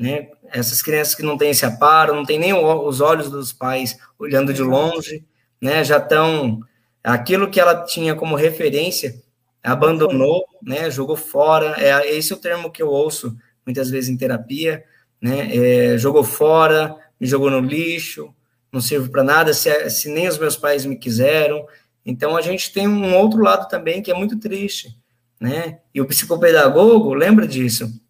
Né? 0.00 0.30
Essas 0.50 0.80
crianças 0.80 1.14
que 1.14 1.22
não 1.22 1.36
têm 1.36 1.50
esse 1.50 1.66
aparo, 1.66 2.14
não 2.14 2.24
tem 2.24 2.38
nem 2.38 2.54
os 2.54 3.02
olhos 3.02 3.30
dos 3.30 3.52
pais 3.52 3.98
olhando 4.18 4.54
de 4.54 4.62
longe, 4.62 5.22
né? 5.60 5.84
Já 5.84 5.98
estão 5.98 6.60
aquilo 7.04 7.50
que 7.50 7.60
ela 7.60 7.84
tinha 7.84 8.14
como 8.14 8.34
referência, 8.34 9.22
abandonou, 9.62 10.46
né? 10.62 10.90
Jogou 10.90 11.16
fora. 11.16 11.74
É 11.78 12.16
esse 12.16 12.32
é 12.32 12.36
o 12.36 12.38
termo 12.38 12.70
que 12.70 12.82
eu 12.82 12.88
ouço 12.88 13.36
muitas 13.66 13.90
vezes 13.90 14.08
em 14.08 14.16
terapia, 14.16 14.82
né? 15.20 15.54
É, 15.54 15.98
jogou 15.98 16.24
fora, 16.24 16.96
me 17.20 17.26
jogou 17.26 17.50
no 17.50 17.60
lixo, 17.60 18.34
não 18.72 18.80
sirvo 18.80 19.10
para 19.10 19.22
nada. 19.22 19.52
Se, 19.52 19.90
se 19.90 20.08
nem 20.08 20.26
os 20.26 20.38
meus 20.38 20.56
pais 20.56 20.86
me 20.86 20.96
quiseram, 20.96 21.66
então 22.06 22.38
a 22.38 22.40
gente 22.40 22.72
tem 22.72 22.88
um 22.88 23.14
outro 23.18 23.42
lado 23.42 23.68
também 23.68 24.00
que 24.00 24.10
é 24.10 24.14
muito 24.14 24.38
triste, 24.40 24.96
né? 25.38 25.80
E 25.94 26.00
o 26.00 26.06
psicopedagogo 26.06 27.12
lembra 27.12 27.46
disso 27.46 28.00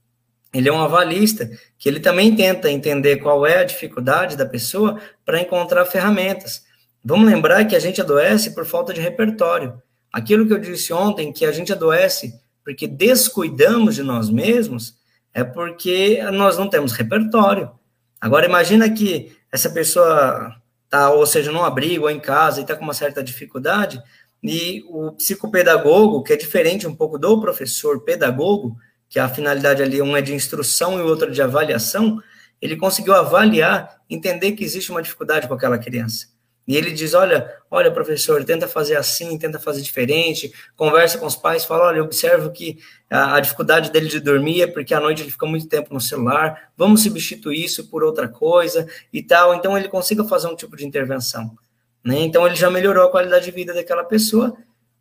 ele 0.52 0.68
é 0.68 0.72
um 0.72 0.82
avalista, 0.82 1.48
que 1.78 1.88
ele 1.88 2.00
também 2.00 2.34
tenta 2.34 2.70
entender 2.70 3.18
qual 3.18 3.46
é 3.46 3.58
a 3.58 3.64
dificuldade 3.64 4.36
da 4.36 4.44
pessoa 4.44 5.00
para 5.24 5.40
encontrar 5.40 5.84
ferramentas. 5.86 6.64
Vamos 7.04 7.30
lembrar 7.30 7.64
que 7.64 7.76
a 7.76 7.78
gente 7.78 8.00
adoece 8.00 8.54
por 8.54 8.66
falta 8.66 8.92
de 8.92 9.00
repertório. 9.00 9.80
Aquilo 10.12 10.46
que 10.46 10.52
eu 10.52 10.58
disse 10.58 10.92
ontem, 10.92 11.32
que 11.32 11.44
a 11.44 11.52
gente 11.52 11.72
adoece 11.72 12.34
porque 12.64 12.86
descuidamos 12.86 13.94
de 13.94 14.02
nós 14.02 14.28
mesmos, 14.28 14.96
é 15.32 15.42
porque 15.44 16.20
nós 16.32 16.58
não 16.58 16.68
temos 16.68 16.92
repertório. 16.92 17.70
Agora, 18.20 18.44
imagina 18.44 18.90
que 18.90 19.32
essa 19.50 19.70
pessoa 19.70 20.56
está, 20.84 21.10
ou 21.10 21.24
seja, 21.24 21.52
num 21.52 21.64
abrigo 21.64 22.04
ou 22.04 22.10
em 22.10 22.20
casa 22.20 22.60
e 22.60 22.62
está 22.62 22.76
com 22.76 22.84
uma 22.84 22.92
certa 22.92 23.22
dificuldade, 23.22 24.02
e 24.42 24.84
o 24.88 25.12
psicopedagogo, 25.12 26.22
que 26.22 26.32
é 26.32 26.36
diferente 26.36 26.86
um 26.86 26.94
pouco 26.94 27.18
do 27.18 27.40
professor 27.40 28.00
pedagogo, 28.00 28.76
que 29.10 29.18
a 29.18 29.28
finalidade 29.28 29.82
ali, 29.82 30.00
um 30.00 30.16
é 30.16 30.22
de 30.22 30.32
instrução 30.32 30.96
e 30.98 31.02
o 31.02 31.06
outro 31.06 31.30
de 31.32 31.42
avaliação, 31.42 32.22
ele 32.62 32.76
conseguiu 32.76 33.12
avaliar, 33.12 34.00
entender 34.08 34.52
que 34.52 34.62
existe 34.62 34.90
uma 34.90 35.02
dificuldade 35.02 35.48
com 35.48 35.54
aquela 35.54 35.76
criança. 35.76 36.28
E 36.68 36.76
ele 36.76 36.92
diz: 36.92 37.14
olha, 37.14 37.52
olha, 37.68 37.90
professor, 37.90 38.44
tenta 38.44 38.68
fazer 38.68 38.96
assim, 38.96 39.36
tenta 39.36 39.58
fazer 39.58 39.80
diferente, 39.82 40.52
conversa 40.76 41.18
com 41.18 41.26
os 41.26 41.34
pais, 41.34 41.64
fala: 41.64 41.86
olha, 41.86 41.96
eu 41.96 42.04
observo 42.04 42.52
que 42.52 42.78
a, 43.10 43.34
a, 43.34 43.40
dificuldade 43.40 43.90
dele 43.90 44.06
de 44.06 44.20
dormir 44.20 44.62
é 44.62 44.66
porque 44.68 44.94
à 44.94 45.00
noite 45.00 45.22
ele 45.22 45.32
fica 45.32 45.46
muito 45.46 45.66
tempo 45.66 45.92
no 45.92 46.00
celular, 46.00 46.70
vamos 46.76 47.02
substituir 47.02 47.64
isso 47.64 47.88
por 47.88 48.04
outra 48.04 48.28
coisa 48.28 48.86
e 49.12 49.20
tal. 49.20 49.52
Então 49.56 49.76
ele 49.76 49.88
consiga 49.88 50.22
fazer 50.22 50.46
um 50.46 50.54
tipo 50.54 50.76
de 50.76 50.86
intervenção. 50.86 51.50
Né? 52.04 52.20
Então 52.20 52.46
ele 52.46 52.54
já 52.54 52.70
melhorou 52.70 53.04
a 53.04 53.10
qualidade 53.10 53.46
de 53.46 53.50
vida 53.50 53.74
daquela 53.74 54.04
pessoa. 54.04 54.56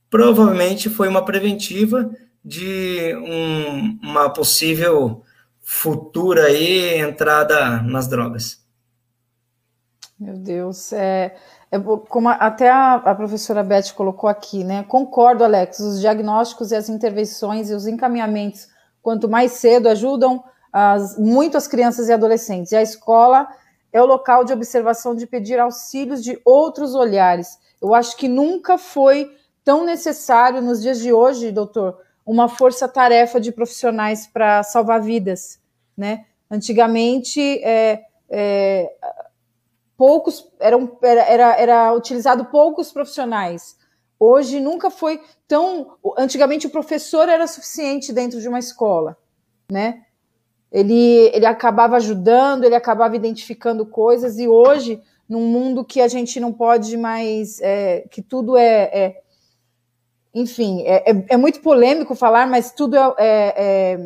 Provavelmente 0.10 0.90
foi 0.90 1.08
uma 1.08 1.24
preventiva 1.24 2.10
de 2.44 3.16
um, 3.16 4.00
uma 4.02 4.30
possível 4.30 5.24
futura 5.62 6.46
aí 6.46 6.98
entrada 7.00 7.82
nas 7.82 8.08
drogas. 8.08 8.60
Meu 10.20 10.36
Deus, 10.36 10.92
é, 10.92 11.36
é 11.72 11.80
como 11.80 12.28
até 12.28 12.70
a, 12.70 12.96
a, 12.96 13.16
professora 13.16 13.64
Beth 13.64 13.94
colocou 13.96 14.30
aqui, 14.30 14.64
né? 14.64 14.84
Concordo, 14.84 15.44
Alex, 15.44 15.80
os 15.80 16.02
diagnósticos 16.02 16.72
e 16.72 16.76
as 16.76 16.90
intervenções 16.90 17.70
e 17.70 17.74
os 17.74 17.88
encaminhamentos, 17.88 18.68
quanto 19.02 19.30
mais 19.30 19.54
cedo, 19.54 19.88
ajudam 19.88 20.44
as, 20.74 21.18
muito 21.18 21.56
as 21.56 21.68
crianças 21.68 22.10
e 22.10 22.14
adolescentes. 22.14 22.72
E 22.72 22.76
a 22.76 22.82
escola 22.82 23.48
é 23.94 24.02
o 24.02 24.06
local 24.06 24.44
de 24.44 24.52
observação 24.52 25.16
de 25.16 25.26
pedir 25.26 25.60
auxílios 25.60 26.24
de 26.24 26.40
outros 26.44 26.96
olhares. 26.96 27.58
Eu 27.82 27.94
acho 27.94 28.18
que 28.18 28.28
nunca 28.28 28.78
foi 28.78 29.32
tão 29.64 29.86
necessário 29.86 30.62
nos 30.62 30.82
dias 30.82 31.00
de 31.00 31.14
hoje, 31.14 31.52
doutor, 31.52 31.98
uma 32.30 32.48
força-tarefa 32.48 33.40
de 33.40 33.52
profissionais 33.52 34.28
para 34.28 34.62
salvar 34.62 35.02
vidas, 35.02 35.60
né? 35.98 36.26
Antigamente, 36.50 37.42
é, 37.64 38.04
é, 38.30 38.94
poucos 39.98 40.48
eram 40.60 40.96
era, 41.02 41.22
era, 41.24 41.56
era 41.60 41.94
utilizado 41.94 42.46
poucos 42.46 42.92
profissionais. 42.92 43.76
Hoje 44.20 44.60
nunca 44.60 44.92
foi 44.92 45.20
tão. 45.48 45.98
Antigamente 46.16 46.68
o 46.68 46.70
professor 46.70 47.28
era 47.28 47.48
suficiente 47.48 48.14
dentro 48.14 48.40
de 48.40 48.48
uma 48.48 48.60
escola, 48.60 49.18
né? 49.72 50.04
Ele, 50.72 51.32
ele 51.34 51.48
acabava 51.48 51.96
ajudando, 51.96 52.64
ele 52.64 52.76
acabava 52.76 53.16
identificando 53.16 53.88
coisas, 53.88 54.38
e 54.38 54.48
hoje, 54.48 55.02
num 55.28 55.48
mundo 55.48 55.84
que 55.84 56.00
a 56.00 56.08
gente 56.08 56.40
não 56.40 56.54
pode 56.54 56.96
mais, 56.96 57.60
é, 57.60 58.02
que 58.12 58.22
tudo 58.22 58.56
é, 58.56 58.84
é 58.94 59.22
enfim, 60.34 60.84
é, 60.84 61.12
é, 61.12 61.26
é, 61.30 61.38
muito 61.38 61.60
polêmico 61.62 62.14
falar, 62.16 62.48
mas 62.48 62.72
tudo 62.72 62.96
é, 62.96 63.04
é, 63.18 63.54
é, 63.58 64.00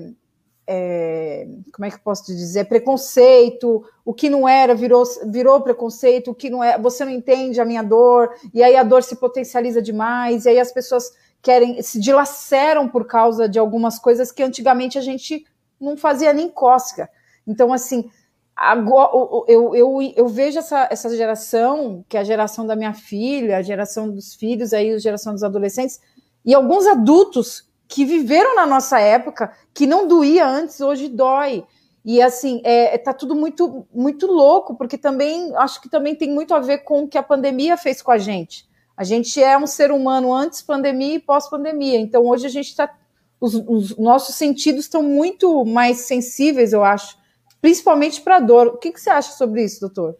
é 0.67 1.47
como 1.73 1.85
é 1.85 1.89
que 1.89 1.97
eu 1.97 2.01
posso 2.03 2.25
te 2.25 2.33
dizer? 2.33 2.65
Preconceito, 2.65 3.83
o 4.05 4.13
que 4.13 4.29
não 4.29 4.47
era 4.47 4.73
virou, 4.73 5.03
virou 5.25 5.61
preconceito, 5.61 6.31
o 6.31 6.35
que 6.35 6.49
não 6.49 6.63
é, 6.63 6.77
você 6.77 7.03
não 7.03 7.11
entende 7.11 7.59
a 7.59 7.65
minha 7.65 7.83
dor, 7.83 8.31
e 8.53 8.63
aí 8.63 8.75
a 8.75 8.83
dor 8.83 9.03
se 9.03 9.17
potencializa 9.17 9.81
demais, 9.81 10.45
e 10.45 10.49
aí 10.49 10.59
as 10.59 10.71
pessoas 10.71 11.11
querem, 11.41 11.81
se 11.81 11.99
dilaceram 11.99 12.87
por 12.87 13.05
causa 13.05 13.49
de 13.49 13.59
algumas 13.59 13.99
coisas 13.99 14.31
que 14.31 14.41
antigamente 14.41 14.97
a 14.97 15.01
gente 15.01 15.45
não 15.79 15.97
fazia 15.97 16.31
nem 16.31 16.49
cócega. 16.49 17.09
Então, 17.45 17.73
assim, 17.73 18.09
agora 18.55 19.11
eu, 19.47 19.75
eu, 19.75 20.13
eu 20.15 20.27
vejo 20.27 20.59
essa, 20.59 20.87
essa 20.89 21.15
geração, 21.15 22.05
que 22.07 22.15
é 22.15 22.21
a 22.21 22.23
geração 22.23 22.65
da 22.65 22.75
minha 22.75 22.93
filha, 22.93 23.57
a 23.57 23.61
geração 23.61 24.09
dos 24.09 24.33
filhos, 24.33 24.73
aí 24.73 24.93
a 24.93 24.97
geração 24.97 25.33
dos 25.33 25.43
adolescentes, 25.43 25.99
e 26.45 26.53
alguns 26.53 26.85
adultos 26.85 27.67
que 27.87 28.05
viveram 28.05 28.55
na 28.55 28.65
nossa 28.65 28.99
época, 28.99 29.53
que 29.73 29.85
não 29.85 30.07
doía 30.07 30.47
antes, 30.47 30.81
hoje 30.81 31.07
dói. 31.07 31.63
E 32.03 32.21
assim, 32.21 32.59
é, 32.63 32.97
tá 32.97 33.13
tudo 33.13 33.35
muito, 33.35 33.85
muito 33.93 34.27
louco, 34.27 34.75
porque 34.75 34.97
também 34.97 35.55
acho 35.55 35.81
que 35.81 35.89
também 35.89 36.15
tem 36.15 36.29
muito 36.29 36.53
a 36.53 36.59
ver 36.59 36.79
com 36.79 37.03
o 37.03 37.07
que 37.07 37.17
a 37.17 37.23
pandemia 37.23 37.77
fez 37.77 38.01
com 38.01 38.11
a 38.11 38.17
gente. 38.17 38.67
A 38.95 39.03
gente 39.03 39.41
é 39.41 39.57
um 39.57 39.65
ser 39.65 39.91
humano 39.91 40.33
antes 40.33 40.61
pandemia 40.61 41.15
e 41.15 41.19
pós-pandemia. 41.19 41.99
Então 41.99 42.25
hoje 42.25 42.45
a 42.45 42.49
gente 42.49 42.69
está. 42.69 42.93
Os, 43.39 43.55
os, 43.55 43.97
nossos 43.97 44.35
sentidos 44.35 44.85
estão 44.85 45.03
muito 45.03 45.65
mais 45.65 45.99
sensíveis, 45.99 46.71
eu 46.71 46.83
acho, 46.83 47.17
principalmente 47.61 48.21
para 48.21 48.39
dor. 48.39 48.67
O 48.67 48.77
que, 48.77 48.91
que 48.91 48.99
você 48.99 49.09
acha 49.09 49.33
sobre 49.33 49.63
isso, 49.63 49.81
doutor? 49.81 50.15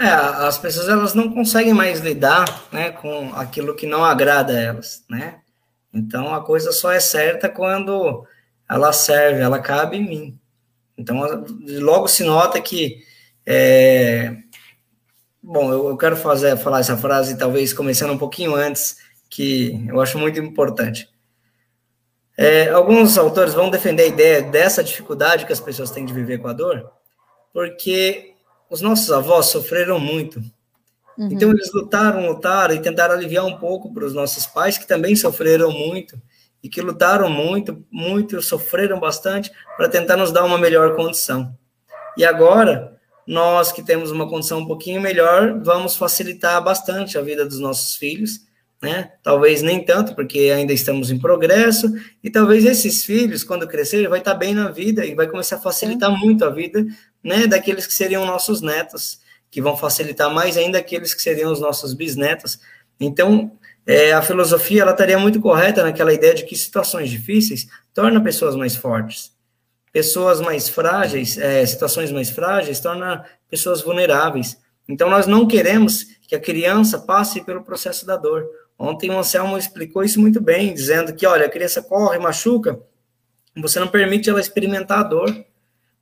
É, 0.00 0.08
as 0.08 0.56
pessoas 0.56 0.88
elas 0.88 1.12
não 1.12 1.30
conseguem 1.30 1.74
mais 1.74 2.00
lidar 2.00 2.64
né, 2.72 2.90
com 2.90 3.34
aquilo 3.34 3.76
que 3.76 3.86
não 3.86 4.02
agrada 4.02 4.54
a 4.54 4.58
elas, 4.58 5.04
né? 5.10 5.40
Então 5.92 6.34
a 6.34 6.42
coisa 6.42 6.72
só 6.72 6.90
é 6.90 6.98
certa 6.98 7.50
quando 7.50 8.26
ela 8.66 8.94
serve, 8.94 9.42
ela 9.42 9.58
cabe 9.58 9.98
em 9.98 10.08
mim. 10.08 10.40
Então 10.96 11.20
logo 11.80 12.08
se 12.08 12.24
nota 12.24 12.58
que 12.62 13.04
é... 13.44 14.38
bom, 15.42 15.70
eu, 15.70 15.90
eu 15.90 15.96
quero 15.98 16.16
fazer 16.16 16.56
falar 16.56 16.80
essa 16.80 16.96
frase 16.96 17.36
talvez 17.36 17.74
começando 17.74 18.12
um 18.12 18.18
pouquinho 18.18 18.54
antes, 18.54 18.96
que 19.28 19.84
eu 19.86 20.00
acho 20.00 20.18
muito 20.18 20.40
importante. 20.40 21.10
É, 22.38 22.70
alguns 22.70 23.18
autores 23.18 23.52
vão 23.52 23.68
defender 23.68 24.04
a 24.04 24.06
ideia 24.06 24.40
dessa 24.40 24.82
dificuldade 24.82 25.44
que 25.44 25.52
as 25.52 25.60
pessoas 25.60 25.90
têm 25.90 26.06
de 26.06 26.14
viver 26.14 26.38
com 26.38 26.48
a 26.48 26.54
dor, 26.54 26.90
porque 27.52 28.29
os 28.70 28.80
nossos 28.80 29.10
avós 29.10 29.46
sofreram 29.46 29.98
muito. 29.98 30.38
Uhum. 31.18 31.28
Então, 31.32 31.50
eles 31.50 31.72
lutaram, 31.72 32.26
lutaram 32.26 32.74
e 32.74 32.80
tentaram 32.80 33.14
aliviar 33.14 33.44
um 33.44 33.58
pouco 33.58 33.92
para 33.92 34.04
os 34.04 34.14
nossos 34.14 34.46
pais, 34.46 34.78
que 34.78 34.86
também 34.86 35.16
sofreram 35.16 35.70
muito, 35.72 36.20
e 36.62 36.68
que 36.68 36.80
lutaram 36.80 37.28
muito, 37.28 37.84
muito, 37.90 38.40
sofreram 38.40 39.00
bastante 39.00 39.50
para 39.76 39.88
tentar 39.88 40.16
nos 40.16 40.30
dar 40.30 40.44
uma 40.44 40.56
melhor 40.56 40.94
condição. 40.94 41.54
E 42.16 42.24
agora, 42.24 42.96
nós 43.26 43.72
que 43.72 43.82
temos 43.82 44.10
uma 44.10 44.28
condição 44.28 44.60
um 44.60 44.66
pouquinho 44.66 45.00
melhor, 45.00 45.60
vamos 45.62 45.96
facilitar 45.96 46.62
bastante 46.62 47.18
a 47.18 47.22
vida 47.22 47.44
dos 47.44 47.58
nossos 47.58 47.96
filhos, 47.96 48.40
né? 48.82 49.12
Talvez 49.22 49.62
nem 49.62 49.84
tanto, 49.84 50.14
porque 50.14 50.50
ainda 50.54 50.72
estamos 50.72 51.10
em 51.10 51.18
progresso, 51.18 51.92
e 52.24 52.30
talvez 52.30 52.64
esses 52.64 53.04
filhos, 53.04 53.44
quando 53.44 53.68
crescerem, 53.68 54.08
vai 54.08 54.20
estar 54.20 54.34
bem 54.34 54.54
na 54.54 54.70
vida 54.70 55.04
e 55.04 55.14
vai 55.14 55.26
começar 55.26 55.56
a 55.56 55.60
facilitar 55.60 56.10
muito 56.10 56.44
a 56.44 56.50
vida 56.50 56.86
né, 57.22 57.46
daqueles 57.46 57.86
que 57.86 57.94
seriam 57.94 58.24
nossos 58.24 58.60
netos, 58.60 59.20
que 59.50 59.60
vão 59.60 59.76
facilitar 59.76 60.32
mais 60.32 60.56
ainda 60.56 60.78
aqueles 60.78 61.12
que 61.12 61.22
seriam 61.22 61.52
os 61.52 61.60
nossos 61.60 61.92
bisnetos. 61.92 62.60
Então, 62.98 63.52
é, 63.86 64.12
a 64.12 64.22
filosofia 64.22 64.82
ela 64.82 64.92
estaria 64.92 65.18
muito 65.18 65.40
correta 65.40 65.82
naquela 65.82 66.12
ideia 66.12 66.34
de 66.34 66.44
que 66.44 66.56
situações 66.56 67.10
difíceis 67.10 67.66
tornam 67.92 68.22
pessoas 68.22 68.54
mais 68.54 68.76
fortes. 68.76 69.32
Pessoas 69.92 70.40
mais 70.40 70.68
frágeis, 70.68 71.36
é, 71.36 71.66
situações 71.66 72.12
mais 72.12 72.30
frágeis, 72.30 72.78
tornam 72.78 73.22
pessoas 73.48 73.82
vulneráveis. 73.82 74.56
Então, 74.88 75.10
nós 75.10 75.26
não 75.26 75.46
queremos 75.46 76.06
que 76.28 76.34
a 76.34 76.40
criança 76.40 76.98
passe 77.00 77.44
pelo 77.44 77.64
processo 77.64 78.06
da 78.06 78.16
dor. 78.16 78.46
Ontem 78.78 79.10
o 79.10 79.18
Anselmo 79.18 79.58
explicou 79.58 80.04
isso 80.04 80.20
muito 80.20 80.40
bem, 80.40 80.72
dizendo 80.72 81.12
que, 81.12 81.26
olha, 81.26 81.46
a 81.46 81.50
criança 81.50 81.82
corre, 81.82 82.18
machuca, 82.18 82.80
você 83.56 83.80
não 83.80 83.88
permite 83.88 84.30
ela 84.30 84.40
experimentar 84.40 85.00
a 85.00 85.02
dor. 85.02 85.44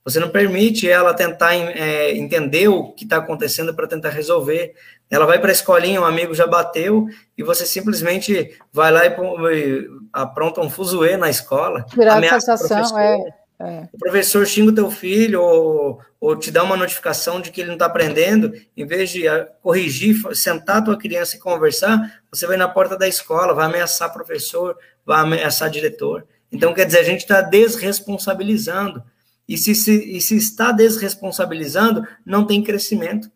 Você 0.09 0.19
não 0.19 0.29
permite 0.29 0.89
ela 0.89 1.13
tentar 1.13 1.55
é, 1.55 2.11
entender 2.11 2.67
o 2.67 2.91
que 2.93 3.03
está 3.03 3.17
acontecendo 3.17 3.73
para 3.73 3.87
tentar 3.87 4.09
resolver. 4.09 4.73
Ela 5.09 5.25
vai 5.25 5.39
para 5.39 5.49
a 5.49 5.51
escolinha, 5.51 6.01
um 6.01 6.05
amigo 6.05 6.33
já 6.33 6.47
bateu, 6.47 7.07
e 7.37 7.43
você 7.43 7.65
simplesmente 7.65 8.57
vai 8.71 8.91
lá 8.91 9.05
e, 9.05 9.89
apronta 10.13 10.61
um 10.61 10.69
fuzuê 10.69 11.17
na 11.17 11.29
escola. 11.29 11.85
Tirar 11.89 12.23
a 12.23 12.39
sensação, 12.39 12.99
é. 12.99 13.39
É. 13.61 13.89
O 13.91 13.97
professor 13.97 14.47
xinga 14.47 14.71
o 14.71 14.75
teu 14.75 14.89
filho 14.89 15.41
ou, 15.41 15.99
ou 16.19 16.35
te 16.37 16.49
dá 16.49 16.63
uma 16.63 16.77
notificação 16.77 17.41
de 17.41 17.51
que 17.51 17.59
ele 17.59 17.67
não 17.67 17.75
está 17.75 17.87
aprendendo, 17.87 18.53
em 18.75 18.85
vez 18.85 19.09
de 19.09 19.23
corrigir, 19.61 20.15
sentar 20.33 20.77
a 20.77 20.81
tua 20.81 20.97
criança 20.97 21.35
e 21.35 21.39
conversar, 21.39 22.21
você 22.31 22.47
vai 22.47 22.55
na 22.55 22.69
porta 22.69 22.97
da 22.97 23.05
escola, 23.05 23.53
vai 23.53 23.65
ameaçar 23.65 24.13
professor, 24.13 24.77
vai 25.05 25.19
ameaçar 25.19 25.69
diretor. 25.69 26.25
Então, 26.49 26.73
quer 26.73 26.85
dizer, 26.85 26.99
a 26.99 27.03
gente 27.03 27.21
está 27.21 27.41
desresponsabilizando. 27.41 29.03
E 29.49 29.57
se, 29.57 29.73
se, 29.73 30.15
e 30.15 30.21
se 30.21 30.37
está 30.37 30.71
desresponsabilizando, 30.71 32.07
não 32.23 32.45
tem 32.45 32.63
crescimento. 32.63 33.31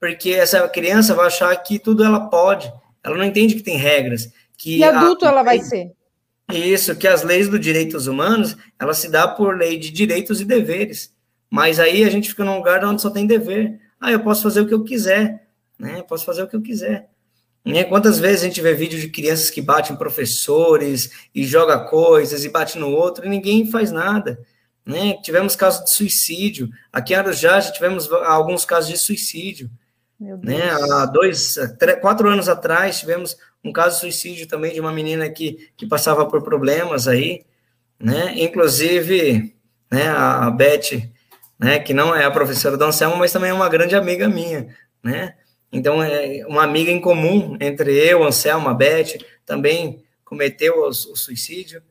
Porque 0.00 0.30
essa 0.30 0.68
criança 0.68 1.14
vai 1.14 1.28
achar 1.28 1.54
que 1.54 1.78
tudo 1.78 2.02
ela 2.02 2.28
pode. 2.28 2.70
Ela 3.00 3.16
não 3.16 3.24
entende 3.24 3.54
que 3.54 3.62
tem 3.62 3.76
regras. 3.76 4.28
Que 4.58 4.78
e 4.78 4.82
adulto 4.82 5.24
a, 5.24 5.28
ela 5.28 5.44
vai 5.44 5.60
ser. 5.60 5.92
Isso, 6.52 6.96
que 6.96 7.06
as 7.06 7.22
leis 7.22 7.48
dos 7.48 7.60
direitos 7.60 8.08
humanos, 8.08 8.56
ela 8.76 8.92
se 8.92 9.08
dá 9.08 9.28
por 9.28 9.56
lei 9.56 9.78
de 9.78 9.92
direitos 9.92 10.40
e 10.40 10.44
deveres. 10.44 11.14
Mas 11.48 11.78
aí 11.78 12.02
a 12.02 12.10
gente 12.10 12.30
fica 12.30 12.44
num 12.44 12.56
lugar 12.56 12.84
onde 12.84 13.00
só 13.00 13.08
tem 13.08 13.24
dever. 13.24 13.78
Ah, 14.00 14.10
eu 14.10 14.18
posso 14.18 14.42
fazer 14.42 14.62
o 14.62 14.66
que 14.66 14.74
eu 14.74 14.82
quiser, 14.82 15.46
né? 15.78 16.00
Eu 16.00 16.04
posso 16.04 16.24
fazer 16.24 16.42
o 16.42 16.48
que 16.48 16.56
eu 16.56 16.62
quiser. 16.62 17.08
Né? 17.64 17.84
Quantas 17.84 18.18
vezes 18.18 18.42
a 18.42 18.46
gente 18.46 18.60
vê 18.60 18.74
vídeo 18.74 18.98
de 18.98 19.08
crianças 19.08 19.48
que 19.48 19.62
batem 19.62 19.94
professores 19.94 21.10
e 21.32 21.44
joga 21.44 21.78
coisas 21.78 22.44
e 22.44 22.48
bate 22.48 22.76
no 22.76 22.90
outro 22.90 23.24
e 23.24 23.28
ninguém 23.28 23.70
faz 23.70 23.92
nada. 23.92 24.44
Né? 24.84 25.14
Tivemos 25.22 25.54
casos 25.54 25.84
de 25.84 25.90
suicídio. 25.90 26.68
Aqui 26.92 27.12
em 27.12 27.16
Arujá 27.16 27.60
já 27.60 27.70
tivemos 27.70 28.10
alguns 28.10 28.64
casos 28.64 28.90
de 28.90 28.98
suicídio. 28.98 29.70
Né? 30.18 30.70
Há 30.70 31.06
dois, 31.06 31.58
três, 31.78 32.00
quatro 32.00 32.28
anos 32.28 32.48
atrás 32.48 33.00
tivemos 33.00 33.36
um 33.64 33.72
caso 33.72 33.96
de 33.96 34.00
suicídio 34.00 34.46
também 34.46 34.72
de 34.72 34.80
uma 34.80 34.92
menina 34.92 35.28
que, 35.28 35.70
que 35.76 35.86
passava 35.86 36.26
por 36.26 36.42
problemas 36.42 37.06
aí, 37.06 37.44
né? 37.98 38.34
Inclusive, 38.36 39.54
né, 39.90 40.08
a, 40.08 40.46
a 40.46 40.50
Beth, 40.50 41.10
né, 41.58 41.78
que 41.78 41.94
não 41.94 42.14
é 42.14 42.24
a 42.24 42.30
professora 42.30 42.76
do 42.76 42.84
Anselmo, 42.84 43.16
mas 43.16 43.32
também 43.32 43.50
é 43.50 43.54
uma 43.54 43.68
grande 43.68 43.94
amiga 43.94 44.28
minha, 44.28 44.74
né? 45.02 45.34
Então, 45.70 46.02
é 46.02 46.44
uma 46.46 46.64
amiga 46.64 46.90
em 46.90 47.00
comum 47.00 47.56
entre 47.60 47.96
eu, 47.96 48.22
Anselmo, 48.22 48.68
a 48.68 48.74
Beth, 48.74 49.18
também 49.46 50.04
cometeu 50.24 50.80
o, 50.80 50.88
o 50.88 50.92
suicídio. 50.92 51.82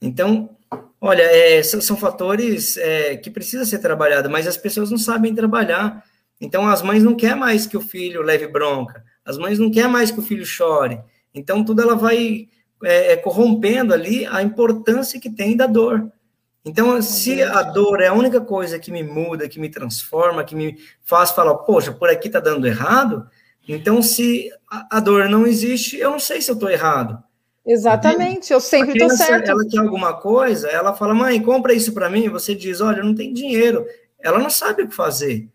Então, 0.00 0.56
olha, 1.00 1.22
é, 1.22 1.62
são, 1.62 1.80
são, 1.80 1.96
fatores 1.96 2.76
é, 2.76 3.16
que 3.16 3.30
precisa 3.30 3.64
ser 3.64 3.78
trabalhado, 3.78 4.28
mas 4.30 4.46
as 4.46 4.56
pessoas 4.56 4.90
não 4.90 4.98
sabem 4.98 5.34
trabalhar. 5.34 6.04
Então, 6.40 6.66
as 6.68 6.82
mães 6.82 7.02
não 7.02 7.14
querem 7.14 7.38
mais 7.38 7.66
que 7.66 7.76
o 7.76 7.80
filho 7.80 8.22
leve 8.22 8.46
bronca, 8.46 9.04
as 9.24 9.36
mães 9.36 9.58
não 9.58 9.70
querem 9.70 9.90
mais 9.90 10.10
que 10.10 10.18
o 10.20 10.22
filho 10.22 10.44
chore. 10.44 11.00
Então, 11.34 11.64
tudo 11.64 11.82
ela 11.82 11.94
vai 11.94 12.48
é, 12.82 13.12
é, 13.12 13.16
corrompendo 13.16 13.92
ali 13.92 14.26
a 14.26 14.42
importância 14.42 15.20
que 15.20 15.30
tem 15.30 15.56
da 15.56 15.66
dor. 15.66 16.10
Então, 16.64 17.00
se 17.00 17.42
a 17.42 17.62
dor 17.62 18.00
é 18.00 18.08
a 18.08 18.12
única 18.12 18.40
coisa 18.40 18.78
que 18.78 18.90
me 18.90 19.02
muda, 19.02 19.48
que 19.48 19.58
me 19.58 19.70
transforma, 19.70 20.44
que 20.44 20.54
me 20.54 20.78
faz 21.02 21.30
falar, 21.30 21.54
poxa, 21.54 21.92
por 21.92 22.10
aqui 22.10 22.28
tá 22.28 22.38
dando 22.38 22.66
errado, 22.66 23.26
então 23.66 24.02
se 24.02 24.50
a, 24.70 24.98
a 24.98 25.00
dor 25.00 25.28
não 25.28 25.46
existe, 25.46 25.96
eu 25.96 26.10
não 26.10 26.18
sei 26.18 26.42
se 26.42 26.50
eu 26.50 26.58
tô 26.58 26.68
errado. 26.68 27.22
Exatamente, 27.66 28.52
eu 28.52 28.60
sempre 28.60 28.92
estou 28.92 29.10
certo. 29.10 29.50
Ela 29.50 29.66
quer 29.68 29.78
alguma 29.78 30.14
coisa, 30.14 30.68
ela 30.68 30.94
fala, 30.94 31.14
mãe, 31.14 31.40
compra 31.42 31.74
isso 31.74 31.92
para 31.92 32.08
mim. 32.08 32.28
Você 32.28 32.54
diz, 32.54 32.80
olha, 32.80 32.98
eu 33.00 33.04
não 33.04 33.14
tenho 33.14 33.34
dinheiro. 33.34 33.84
Ela 34.18 34.38
não 34.38 34.50
sabe 34.50 34.82
o 34.82 34.88
que 34.88 34.94
fazer. 34.94 35.48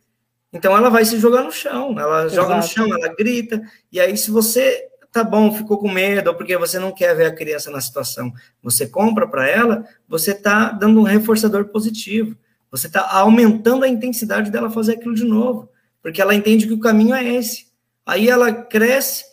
Então 0.54 0.76
ela 0.76 0.90
vai 0.90 1.04
se 1.04 1.20
jogar 1.20 1.44
no 1.44 1.52
chão. 1.52 2.00
Ela 2.00 2.26
Exato. 2.26 2.36
joga 2.36 2.56
no 2.58 2.64
chão, 2.64 2.86
ela 2.86 3.14
grita. 3.14 3.62
E 3.92 4.00
aí, 4.00 4.16
se 4.16 4.32
você 4.32 4.88
tá 5.12 5.24
bom, 5.24 5.54
ficou 5.54 5.78
com 5.78 5.90
medo, 5.90 6.30
ou 6.30 6.36
porque 6.36 6.58
você 6.58 6.78
não 6.78 6.92
quer 6.92 7.16
ver 7.16 7.28
a 7.28 7.36
criança 7.36 7.72
na 7.72 7.80
situação, 7.80 8.34
você 8.62 8.86
compra 8.86 9.28
para 9.28 9.48
ela, 9.48 9.86
você 10.08 10.32
está 10.32 10.72
dando 10.72 11.00
um 11.00 11.04
reforçador 11.04 11.66
positivo. 11.66 12.36
Você 12.70 12.88
está 12.88 13.10
aumentando 13.12 13.86
a 13.86 13.88
intensidade 13.88 14.52
dela 14.52 14.70
fazer 14.70 14.94
aquilo 14.94 15.16
de 15.16 15.24
novo, 15.24 15.70
porque 16.02 16.22
ela 16.22 16.36
entende 16.36 16.68
que 16.68 16.74
o 16.74 16.80
caminho 16.80 17.16
é 17.16 17.24
esse. 17.24 17.68
Aí 18.06 18.30
ela 18.30 18.52
cresce, 18.52 19.24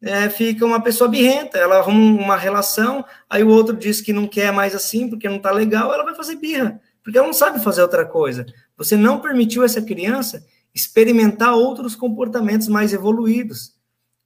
é, 0.00 0.28
fica 0.28 0.64
uma 0.64 0.80
pessoa 0.80 1.08
birrenta, 1.08 1.58
ela 1.58 1.78
arruma 1.78 2.20
uma 2.22 2.36
relação, 2.36 3.04
aí 3.28 3.42
o 3.42 3.48
outro 3.48 3.76
diz 3.76 4.00
que 4.00 4.12
não 4.12 4.26
quer 4.26 4.52
mais 4.52 4.74
assim, 4.74 5.08
porque 5.08 5.28
não 5.28 5.36
está 5.36 5.50
legal, 5.50 5.92
ela 5.92 6.04
vai 6.04 6.14
fazer 6.14 6.36
birra, 6.36 6.80
porque 7.02 7.18
ela 7.18 7.26
não 7.26 7.34
sabe 7.34 7.62
fazer 7.62 7.82
outra 7.82 8.04
coisa. 8.04 8.46
Você 8.76 8.96
não 8.96 9.20
permitiu 9.20 9.64
essa 9.64 9.82
criança 9.82 10.44
experimentar 10.74 11.54
outros 11.54 11.96
comportamentos 11.96 12.68
mais 12.68 12.92
evoluídos. 12.92 13.74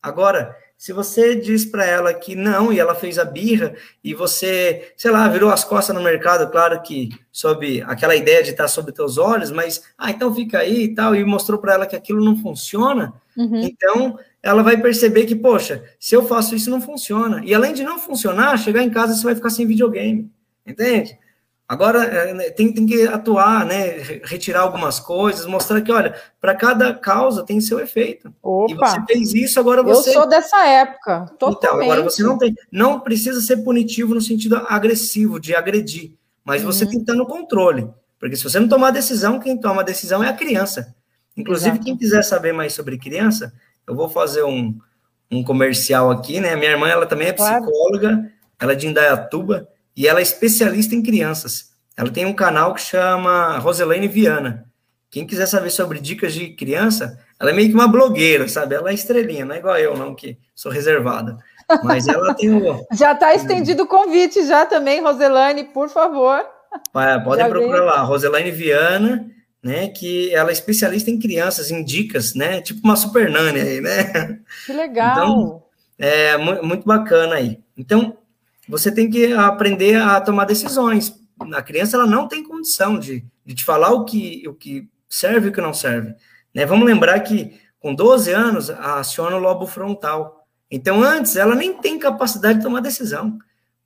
Agora, 0.02 0.54
se 0.76 0.92
você 0.92 1.36
diz 1.36 1.64
para 1.64 1.86
ela 1.86 2.12
que 2.12 2.34
não, 2.34 2.72
e 2.72 2.80
ela 2.80 2.94
fez 2.94 3.16
a 3.16 3.24
birra, 3.24 3.72
e 4.02 4.12
você, 4.12 4.92
sei 4.96 5.12
lá, 5.12 5.28
virou 5.28 5.48
as 5.50 5.62
costas 5.62 5.94
no 5.94 6.02
mercado, 6.02 6.50
claro 6.50 6.82
que 6.82 7.08
sob 7.30 7.80
aquela 7.82 8.16
ideia 8.16 8.42
de 8.42 8.50
estar 8.50 8.66
sob 8.66 8.90
teus 8.90 9.16
olhos, 9.16 9.52
mas, 9.52 9.84
ah, 9.96 10.10
então 10.10 10.34
fica 10.34 10.58
aí 10.58 10.82
e 10.82 10.94
tal, 10.94 11.14
e 11.14 11.24
mostrou 11.24 11.60
para 11.60 11.74
ela 11.74 11.86
que 11.86 11.94
aquilo 11.94 12.22
não 12.22 12.36
funciona, 12.36 13.14
uhum. 13.36 13.60
então 13.60 14.18
ela 14.42 14.62
vai 14.62 14.76
perceber 14.76 15.24
que, 15.24 15.36
poxa, 15.36 15.84
se 16.00 16.14
eu 16.14 16.26
faço 16.26 16.54
isso, 16.54 16.70
não 16.70 16.80
funciona. 16.80 17.40
E 17.44 17.54
além 17.54 17.72
de 17.72 17.84
não 17.84 17.98
funcionar, 17.98 18.58
chegar 18.58 18.82
em 18.82 18.90
casa 18.90 19.14
você 19.14 19.22
vai 19.22 19.34
ficar 19.34 19.50
sem 19.50 19.66
videogame, 19.66 20.30
entende? 20.66 21.16
Agora 21.68 22.04
é, 22.04 22.34
né, 22.34 22.50
tem, 22.50 22.70
tem 22.70 22.84
que 22.84 23.06
atuar, 23.06 23.64
né? 23.64 23.96
Retirar 24.24 24.60
algumas 24.60 25.00
coisas, 25.00 25.46
mostrar 25.46 25.80
que, 25.80 25.90
olha, 25.90 26.14
para 26.38 26.54
cada 26.54 26.92
causa 26.92 27.44
tem 27.44 27.62
seu 27.62 27.80
efeito. 27.80 28.34
Opa, 28.42 28.70
e 28.70 28.74
você 28.74 29.02
fez 29.06 29.32
isso, 29.32 29.58
agora 29.58 29.82
você. 29.82 30.10
Eu 30.10 30.14
sou 30.14 30.28
dessa 30.28 30.66
época, 30.66 31.32
totalmente. 31.38 31.84
Então, 31.84 31.92
agora 31.92 32.02
você 32.02 32.22
não 32.22 32.36
tem. 32.36 32.54
Não 32.70 33.00
precisa 33.00 33.40
ser 33.40 33.58
punitivo 33.58 34.14
no 34.14 34.20
sentido 34.20 34.56
agressivo, 34.68 35.40
de 35.40 35.54
agredir, 35.54 36.12
mas 36.44 36.62
uhum. 36.62 36.70
você 36.70 36.84
tem 36.84 36.96
que 36.96 37.04
estar 37.04 37.14
no 37.14 37.26
controle. 37.26 37.88
Porque 38.18 38.36
se 38.36 38.44
você 38.44 38.60
não 38.60 38.68
tomar 38.68 38.90
decisão, 38.90 39.40
quem 39.40 39.56
toma 39.56 39.80
a 39.80 39.84
decisão 39.84 40.22
é 40.22 40.28
a 40.28 40.34
criança. 40.34 40.94
Inclusive, 41.34 41.70
Exato. 41.70 41.84
quem 41.84 41.96
quiser 41.96 42.22
saber 42.22 42.52
mais 42.52 42.74
sobre 42.74 42.98
criança, 42.98 43.50
eu 43.86 43.94
vou 43.94 44.08
fazer 44.08 44.42
um, 44.42 44.78
um 45.30 45.42
comercial 45.42 46.10
aqui, 46.10 46.40
né? 46.40 46.54
Minha 46.56 46.72
irmã, 46.72 46.88
ela 46.88 47.06
também 47.06 47.28
é 47.28 47.32
psicóloga, 47.32 48.08
claro. 48.08 48.30
ela 48.60 48.72
é 48.72 48.76
de 48.76 48.86
Indaiatuba 48.86 49.68
e 49.96 50.06
ela 50.06 50.20
é 50.20 50.22
especialista 50.22 50.94
em 50.94 51.02
crianças. 51.02 51.72
Ela 51.96 52.10
tem 52.10 52.24
um 52.24 52.32
canal 52.32 52.74
que 52.74 52.80
chama 52.80 53.58
Roselaine 53.58 54.08
Viana. 54.08 54.66
Quem 55.10 55.26
quiser 55.26 55.46
saber 55.46 55.70
sobre 55.70 56.00
dicas 56.00 56.32
de 56.32 56.48
criança, 56.54 57.18
ela 57.38 57.50
é 57.50 57.52
meio 57.52 57.68
que 57.68 57.74
uma 57.74 57.86
blogueira, 57.86 58.48
sabe? 58.48 58.74
Ela 58.74 58.90
é 58.90 58.94
estrelinha, 58.94 59.44
não 59.44 59.54
é 59.54 59.58
igual 59.58 59.76
eu, 59.76 59.96
não, 59.96 60.14
que 60.14 60.38
sou 60.54 60.72
reservada. 60.72 61.36
Mas 61.84 62.08
ela 62.08 62.34
tem 62.34 62.50
o. 62.50 62.86
já 62.92 63.12
está 63.12 63.34
estendido 63.34 63.82
o 63.82 63.86
convite, 63.86 64.46
já 64.46 64.64
também, 64.64 65.02
Roselaine, 65.02 65.64
por 65.64 65.90
favor. 65.90 66.42
É, 66.96 67.18
podem 67.18 67.46
procurar 67.48 67.84
lá, 67.84 68.00
Roselaine 68.00 68.50
Viana, 68.50 69.26
né? 69.62 69.88
Que 69.88 70.34
ela 70.34 70.50
é 70.50 70.52
especialista 70.52 71.10
em 71.10 71.18
crianças, 71.18 71.70
em 71.70 71.84
dicas, 71.84 72.34
né? 72.34 72.60
Tipo 72.60 72.80
uma 72.84 72.96
super 72.96 73.30
nani 73.30 73.60
aí, 73.60 73.80
né? 73.80 74.40
Que 74.66 74.72
legal! 74.72 75.12
Então, 75.12 75.62
é 75.98 76.36
muito 76.36 76.84
bacana 76.84 77.36
aí. 77.36 77.60
Então, 77.76 78.18
você 78.68 78.90
tem 78.90 79.08
que 79.08 79.32
aprender 79.32 79.96
a 79.96 80.20
tomar 80.20 80.44
decisões. 80.44 81.14
A 81.52 81.62
criança 81.62 81.96
ela 81.96 82.06
não 82.06 82.26
tem 82.26 82.42
condição 82.42 82.98
de, 82.98 83.24
de 83.44 83.54
te 83.54 83.64
falar 83.64 83.90
o 83.90 84.04
que, 84.04 84.46
o 84.48 84.54
que 84.54 84.88
serve 85.08 85.46
e 85.46 85.50
o 85.50 85.52
que 85.52 85.60
não 85.60 85.74
serve. 85.74 86.14
Né? 86.54 86.66
Vamos 86.66 86.86
lembrar 86.86 87.20
que 87.20 87.60
com 87.78 87.94
12 87.94 88.32
anos 88.32 88.70
aciona 88.70 89.36
o 89.36 89.40
lobo 89.40 89.66
frontal. 89.66 90.46
Então, 90.70 91.02
antes, 91.02 91.36
ela 91.36 91.54
nem 91.54 91.74
tem 91.74 91.98
capacidade 91.98 92.58
de 92.58 92.64
tomar 92.64 92.80
decisão. 92.80 93.38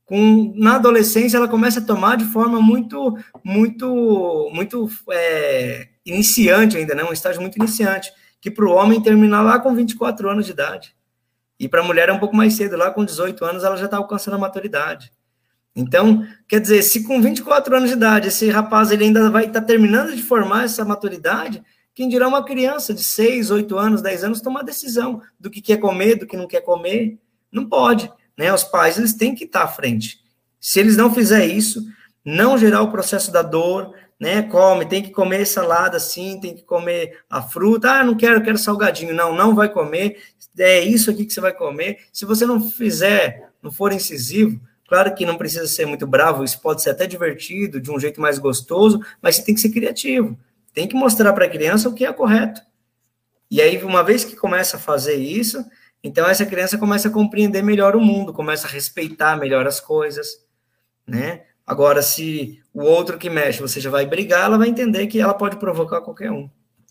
Com, 0.07 0.55
na 0.57 0.77
adolescência, 0.77 1.37
ela 1.37 1.49
começa 1.49 1.81
a 1.81 1.85
tomar 1.85 2.17
de 2.17 2.25
forma 2.25 2.61
muito, 2.61 3.19
muito, 3.45 4.49
muito 4.53 4.89
é, 5.11 5.89
iniciante 6.05 6.77
ainda, 6.77 6.95
né? 6.95 7.03
um 7.03 7.13
estágio 7.13 7.43
muito 7.43 7.57
iniciante, 7.57 8.13
que 8.41 8.51
para 8.51 8.65
o 8.65 8.73
homem 8.73 9.03
terminar 9.03 9.43
lá 9.43 9.59
com 9.59 9.75
24 9.75 10.31
anos 10.31 10.47
de 10.47 10.53
idade. 10.53 10.95
E 11.59 11.69
para 11.69 11.81
a 11.81 11.85
mulher 11.85 12.09
é 12.09 12.13
um 12.13 12.21
pouco 12.21 12.37
mais 12.37 12.55
cedo, 12.55 12.77
lá 12.77 12.91
com 12.91 13.05
18 13.05 13.45
anos 13.45 13.65
ela 13.65 13.77
já 13.77 13.87
está 13.87 13.97
alcançando 13.97 14.35
a 14.35 14.39
maturidade. 14.39 15.11
Então, 15.75 16.27
quer 16.49 16.61
dizer, 16.61 16.83
se 16.83 17.03
com 17.05 17.21
24 17.21 17.77
anos 17.77 17.91
de 17.91 17.97
idade 17.97 18.29
esse 18.29 18.49
rapaz 18.49 18.91
ele 18.91 19.05
ainda 19.05 19.29
vai 19.29 19.47
estar 19.47 19.61
tá 19.61 19.67
terminando 19.67 20.15
de 20.15 20.23
formar 20.23 20.65
essa 20.65 20.85
maturidade, 20.85 21.63
quem 21.95 22.09
dirá 22.09 22.29
uma 22.29 22.45
criança 22.45 22.95
de 22.95 23.03
6, 23.03 23.51
8 23.51 23.77
anos, 23.77 24.03
10 24.03 24.25
anos 24.25 24.41
tomar 24.41 24.63
decisão 24.63 25.21
do 25.41 25.51
que 25.51 25.61
quer 25.61 25.79
comer, 25.79 26.17
do 26.17 26.27
que 26.27 26.37
não 26.37 26.47
quer 26.47 26.61
comer? 26.61 27.19
Não 27.51 27.67
pode, 27.69 28.11
né? 28.37 28.53
Os 28.53 28.65
pais 28.65 28.99
eles 28.99 29.15
têm 29.15 29.35
que 29.35 29.45
estar 29.45 29.63
à 29.63 29.69
frente. 29.69 30.21
Se 30.61 30.81
eles 30.81 30.97
não 30.97 31.13
fizerem 31.13 31.57
isso, 31.57 31.87
não 32.25 32.59
gerar 32.59 32.83
o 32.83 32.91
processo 32.91 33.31
da 33.31 33.43
dor, 33.43 33.95
né? 34.19 34.43
Come, 34.43 34.87
tem 34.87 35.03
que 35.03 35.11
comer 35.11 35.47
salada 35.47 35.99
sim, 35.99 36.41
tem 36.41 36.55
que 36.55 36.63
comer 36.63 37.21
a 37.31 37.43
fruta. 37.43 37.91
Ah, 37.91 38.05
não 38.05 38.17
quero, 38.17 38.43
quero 38.43 38.59
salgadinho. 38.59 39.15
Não, 39.15 39.35
não 39.35 39.55
vai 39.55 39.69
comer. 39.69 40.23
É 40.59 40.81
isso 40.81 41.11
aqui 41.11 41.25
que 41.25 41.33
você 41.33 41.41
vai 41.41 41.53
comer. 41.53 41.99
Se 42.13 42.25
você 42.25 42.47
não 42.47 42.61
fizer, 42.71 43.51
não 43.63 43.71
for 43.71 43.93
incisivo, 43.93 44.61
Claro 44.89 45.15
que 45.15 45.27
não 45.27 45.37
precisa 45.37 45.67
ser 45.67 45.85
muito 45.85 46.07
bravo, 46.07 46.45
isso 46.45 46.61
pode 46.61 46.81
ser 46.81 46.91
até 46.91 47.07
divertido, 47.07 47.81
de 47.81 47.91
um 47.91 47.99
jeito 47.99 48.21
mais 48.21 48.39
gostoso, 48.39 49.01
mas 49.21 49.37
você 49.37 49.43
tem 49.45 49.55
que 49.55 49.61
ser 49.61 49.71
criativo. 49.71 50.39
Tem 50.73 50.87
que 50.87 50.95
mostrar 50.95 51.33
para 51.33 51.47
a 51.47 51.49
criança 51.49 51.89
o 51.89 51.95
que 51.95 52.07
é 52.07 52.13
correto. 52.13 52.61
E 53.51 53.61
aí, 53.61 53.83
uma 53.83 54.03
vez 54.03 54.25
que 54.25 54.37
começa 54.37 54.77
a 54.77 54.81
fazer 54.81 55.17
isso, 55.17 55.65
então 56.07 56.29
essa 56.29 56.47
criança 56.47 56.79
começa 56.79 57.09
a 57.09 57.11
compreender 57.11 57.63
melhor 57.63 57.97
o 57.97 58.01
mundo, 58.01 58.33
começa 58.33 58.67
a 58.67 58.71
respeitar 58.71 59.37
melhor 59.37 59.67
as 59.67 59.81
coisas, 59.81 60.45
né? 61.07 61.43
Agora, 61.67 62.01
se 62.01 62.63
o 62.73 62.83
outro 62.83 63.19
que 63.19 63.29
mexe, 63.29 63.61
você 63.61 63.81
já 63.81 63.91
vai 63.91 64.07
brigar, 64.07 64.45
ela 64.45 64.57
vai 64.57 64.69
entender 64.69 65.09
que 65.09 65.21
ela 65.21 65.35
pode 65.35 65.57
provocar 65.57 66.01
qualquer 66.01 66.31
um. 66.31 66.49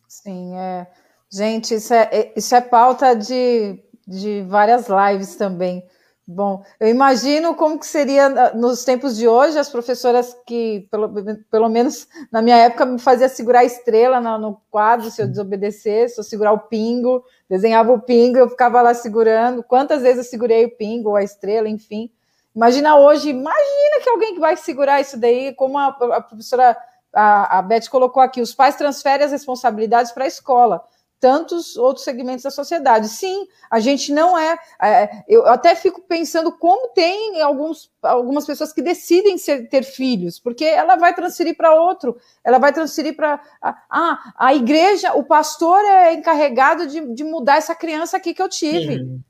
Sim, 0.08 0.56
é. 0.58 0.88
Gente, 1.32 1.76
isso 1.76 1.94
é, 1.94 2.10
é 2.12 2.34
isso 2.36 2.54
é 2.54 2.62
pauta 2.62 3.16
de, 3.16 3.80
de 4.06 4.44
várias 4.48 4.88
lives 4.88 5.36
também. 5.36 5.84
Bom, 6.28 6.64
eu 6.80 6.88
imagino 6.88 7.54
como 7.54 7.78
que 7.78 7.86
seria 7.86 8.26
ah, 8.26 8.54
nos 8.56 8.84
tempos 8.84 9.16
de 9.16 9.28
hoje 9.28 9.60
as 9.60 9.70
professoras 9.70 10.36
que, 10.48 10.88
pelo, 10.90 11.08
pelo 11.52 11.70
menos 11.70 12.08
na 12.32 12.42
minha 12.42 12.58
época, 12.58 12.84
me 12.84 12.98
fazia 12.98 13.30
segurar 13.30 13.60
a 13.60 13.66
estrela 13.66 14.20
no, 14.20 14.40
no 14.40 14.62
quadro 14.72 15.12
se 15.12 15.22
eu 15.22 15.28
desobedecesse, 15.28 16.20
ou 16.20 16.24
segurar 16.24 16.52
o 16.52 16.62
pingo, 16.62 17.24
desenhava 17.48 17.92
o 17.94 18.02
pingo, 18.02 18.40
eu 18.40 18.50
ficava 18.50 18.82
lá 18.82 18.96
segurando. 18.96 19.62
Quantas 19.62 20.02
vezes 20.02 20.26
eu 20.26 20.30
segurei 20.32 20.66
o 20.66 20.76
pingo 20.76 21.10
ou 21.10 21.16
a 21.16 21.24
estrela, 21.24 21.70
enfim. 21.70 22.10
Imagina 22.56 22.98
hoje, 22.98 23.30
imagina 23.30 24.02
que 24.02 24.10
alguém 24.10 24.34
que 24.34 24.40
vai 24.40 24.58
segurar 24.58 25.00
isso 25.00 25.18
daí, 25.18 25.54
como 25.54 25.78
a, 25.78 25.90
a 25.90 26.22
professora 26.22 26.76
a, 27.14 27.60
a 27.60 27.62
Beth 27.62 27.88
colocou 27.88 28.24
aqui, 28.24 28.42
os 28.42 28.56
pais 28.56 28.76
transferem 28.76 29.26
as 29.26 29.32
responsabilidades 29.32 30.12
para 30.12 30.24
a 30.24 30.28
escola 30.28 30.84
tantos 31.20 31.76
outros 31.78 32.04
segmentos 32.04 32.44
da 32.44 32.52
sociedade. 32.52 33.10
Sim, 33.10 33.48
a 33.70 33.80
gente 33.80 34.14
não 34.14 34.38
é. 34.38 34.58
é 34.82 35.24
eu 35.28 35.46
até 35.48 35.76
fico 35.76 36.02
pensando 36.02 36.52
como 36.52 36.90
tem 36.90 37.42
alguns, 37.42 37.92
algumas 38.02 38.46
pessoas 38.46 38.74
que 38.74 38.82
decidem 38.82 39.38
ser, 39.38 39.68
ter 39.70 39.84
filhos, 39.84 40.40
porque 40.40 40.66
ela 40.66 40.96
vai 40.96 41.14
transferir 41.14 41.56
para 41.56 41.74
outro, 41.74 42.18
ela 42.44 42.58
vai 42.58 42.72
transferir 42.74 43.16
para. 43.16 43.42
Ah, 43.62 44.34
a 44.38 44.54
igreja, 44.54 45.14
o 45.14 45.24
pastor 45.24 45.80
é 45.84 46.14
encarregado 46.14 46.88
de, 46.88 47.14
de 47.14 47.24
mudar 47.24 47.58
essa 47.58 47.76
criança 47.76 48.18
aqui 48.18 48.34
que 48.34 48.42
eu 48.42 48.50
tive. 48.50 49.22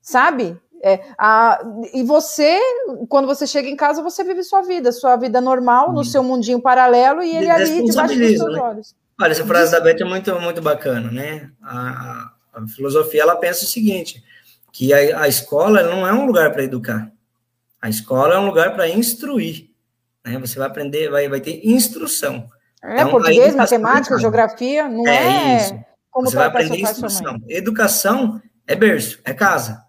Sabe? 0.00 0.60
É, 0.82 1.00
a, 1.18 1.60
e 1.92 2.02
você, 2.02 2.60
quando 3.08 3.26
você 3.26 3.46
chega 3.46 3.68
em 3.68 3.76
casa, 3.76 4.02
você 4.02 4.22
vive 4.22 4.42
sua 4.42 4.62
vida, 4.62 4.92
sua 4.92 5.16
vida 5.16 5.40
normal, 5.40 5.92
no 5.92 6.04
seu 6.04 6.22
mundinho 6.22 6.60
paralelo, 6.60 7.22
e 7.22 7.34
ele 7.34 7.50
ali 7.50 7.84
debaixo 7.84 8.18
dos 8.18 8.36
seus 8.36 8.52
né? 8.52 8.60
olhos. 8.60 8.94
Olha, 9.20 9.32
essa 9.32 9.46
frase 9.46 9.72
da 9.72 9.80
Beth 9.80 10.00
é 10.00 10.04
muito, 10.04 10.38
muito 10.40 10.60
bacana, 10.60 11.10
né? 11.10 11.50
A, 11.62 12.32
a 12.52 12.66
filosofia, 12.68 13.22
ela 13.22 13.36
pensa 13.36 13.64
o 13.64 13.68
seguinte, 13.68 14.22
que 14.72 14.92
a, 14.92 15.22
a 15.22 15.28
escola 15.28 15.82
não 15.82 16.06
é 16.06 16.12
um 16.12 16.26
lugar 16.26 16.52
para 16.52 16.62
educar. 16.62 17.10
A 17.80 17.88
escola 17.88 18.34
é 18.34 18.38
um 18.38 18.46
lugar 18.46 18.74
para 18.74 18.88
instruir. 18.88 19.70
Né? 20.24 20.38
Você 20.38 20.58
vai 20.58 20.68
aprender, 20.68 21.08
vai, 21.08 21.28
vai 21.28 21.40
ter 21.40 21.66
instrução. 21.66 22.50
É, 22.82 22.94
então, 22.94 23.10
português, 23.10 23.54
matemática, 23.54 24.18
geografia, 24.18 24.88
não 24.88 25.06
é, 25.08 25.54
é 25.54 25.56
isso. 25.56 25.78
como 26.10 26.28
Você 26.28 26.36
vai 26.36 26.46
aprender 26.46 26.80
instrução. 26.80 27.40
Educação 27.48 28.40
é 28.66 28.74
berço, 28.74 29.18
é 29.24 29.32
casa. 29.32 29.85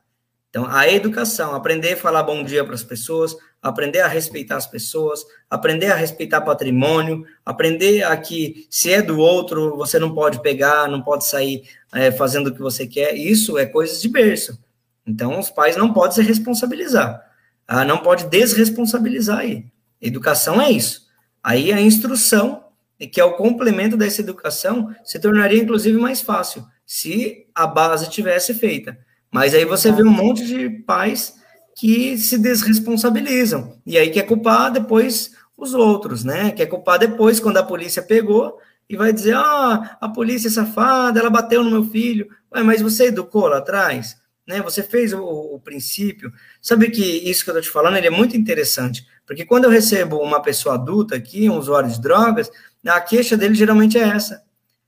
Então, 0.58 0.68
a 0.72 0.90
educação, 0.92 1.54
aprender 1.54 1.94
a 1.94 1.98
falar 1.98 2.24
bom 2.24 2.44
dia 2.44 2.66
para 2.66 2.74
as 2.74 2.84
pessoas, 2.84 3.36
aprender 3.62 4.00
a 4.00 4.08
respeitar 4.08 4.56
as 4.56 4.66
pessoas, 4.66 5.24
aprender 5.48 5.92
a 5.92 5.96
respeitar 5.96 6.42
patrimônio, 6.42 7.24
aprender 7.46 8.02
a 8.02 8.18
que 8.18 8.66
se 8.68 8.92
é 8.92 9.00
do 9.00 9.20
outro, 9.20 9.78
você 9.78 10.00
não 10.00 10.16
pode 10.16 10.42
pegar, 10.42 10.88
não 10.88 11.04
pode 11.04 11.28
sair 11.28 11.70
é, 11.94 12.12
fazendo 12.12 12.48
o 12.48 12.56
que 12.56 12.60
você 12.60 12.88
quer. 12.88 13.14
Isso 13.16 13.56
é 13.56 13.68
coisas 13.68 14.02
de 14.02 14.10
berço. 14.10 14.60
Então, 15.06 15.38
os 15.38 15.52
pais 15.52 15.78
não 15.78 15.94
podem 15.94 16.16
se 16.16 16.24
responsabilizar. 16.24 17.24
Ah, 17.68 17.86
não 17.86 18.00
pode 18.00 18.26
desresponsabilizar 18.26 19.38
aí. 19.38 19.64
Educação 20.02 20.60
é 20.60 20.72
isso. 20.72 21.06
Aí 21.44 21.72
a 21.72 21.80
instrução, 21.80 22.64
que 23.12 23.22
é 23.22 23.24
o 23.24 23.36
complemento 23.36 23.96
dessa 23.96 24.22
educação, 24.22 24.92
se 25.04 25.20
tornaria 25.20 25.62
inclusive 25.62 26.00
mais 26.00 26.20
fácil, 26.20 26.66
se 26.84 27.46
a 27.54 27.68
base 27.68 28.10
tivesse 28.10 28.56
feita. 28.56 29.06
Mas 29.32 29.54
aí 29.54 29.66
você 29.66 29.92
vê 29.92 30.04
um 30.04 30.12
monte 30.12 30.46
de 30.46 30.70
pais 30.70 31.36
que 31.76 32.18
se 32.18 32.38
desresponsabilizam. 32.38 33.78
E 33.86 33.98
aí 33.98 34.10
quer 34.10 34.24
culpar 34.24 34.72
depois 34.72 35.32
os 35.58 35.74
outros, 35.74 36.24
né? 36.24 36.52
Quer 36.52 36.68
culpar 36.68 37.00
depois 37.00 37.40
quando 37.40 37.58
a 37.58 37.64
polícia 37.64 38.02
pegou 38.02 38.58
e 38.90 38.96
vai 38.96 39.12
dizer: 39.12 39.36
ah, 39.36 39.98
a 40.00 40.10
polícia 40.10 40.48
é 40.48 40.52
safada, 40.52 41.20
ela 41.20 41.30
bateu 41.30 41.64
no 41.64 41.72
meu 41.72 41.84
filho. 41.84 42.28
Ué, 42.54 42.64
mas 42.64 42.82
você 42.82 43.06
educou 43.06 43.48
lá 43.48 43.58
atrás? 43.58 44.18
Né? 44.48 44.62
Você 44.62 44.82
fez 44.82 45.14
o, 45.14 45.22
o 45.22 45.60
princípio. 45.60 46.32
Sabe 46.62 46.90
que 46.90 47.02
isso 47.02 47.44
que 47.44 47.50
eu 47.50 47.54
estou 47.54 47.62
te 47.62 47.70
falando 47.70 47.98
ele 47.98 48.08
é 48.08 48.12
muito 48.12 48.38
interessante, 48.38 49.06
porque 49.26 49.46
quando 49.46 49.66
eu 49.66 49.70
recebo 49.70 50.18
uma 50.18 50.42
pessoa 50.42 50.76
adulta 50.76 51.16
aqui, 51.16 51.50
um 51.50 51.58
usuário 51.58 51.90
de 51.90 52.02
drogas, 52.02 52.50
a 52.86 53.02
queixa 53.02 53.36
dele 53.36 53.56
geralmente 53.56 53.98
é 53.98 54.04
essa. 54.04 54.47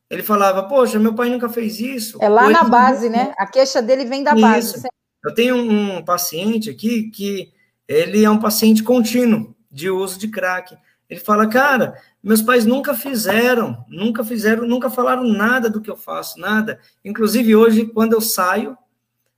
Ele 0.10 0.24
falava, 0.24 0.64
poxa, 0.64 0.98
meu 0.98 1.14
pai 1.14 1.30
nunca 1.30 1.48
fez 1.48 1.80
isso. 1.80 2.18
É 2.22 2.28
lá 2.28 2.50
na 2.50 2.64
base, 2.64 3.10
né? 3.10 3.34
A 3.38 3.46
queixa 3.46 3.82
dele 3.82 4.06
vem 4.06 4.24
da 4.24 4.32
isso. 4.32 4.42
base. 4.42 4.88
Eu 5.24 5.34
tenho 5.34 5.56
um 5.56 6.04
paciente 6.04 6.70
aqui 6.70 7.12
que 7.12 7.52
ele 7.88 8.24
é 8.24 8.30
um 8.30 8.40
paciente 8.40 8.84
contínuo 8.84 9.56
de 9.70 9.90
uso 9.90 10.18
de 10.18 10.28
crack. 10.28 10.76
Ele 11.10 11.20
fala, 11.20 11.48
cara, 11.48 11.96
meus 12.24 12.42
pais 12.42 12.66
nunca 12.66 12.94
fizeram, 12.94 13.84
nunca 13.88 14.24
fizeram, 14.24 14.68
nunca 14.68 14.90
falaram 14.90 15.24
nada 15.24 15.70
do 15.70 15.82
que 15.82 15.90
eu 15.90 15.98
faço, 15.98 16.40
nada. 16.40 16.80
Inclusive 17.04 17.56
hoje, 17.56 17.86
quando 17.88 18.14
eu 18.14 18.22
saio, 18.22 18.78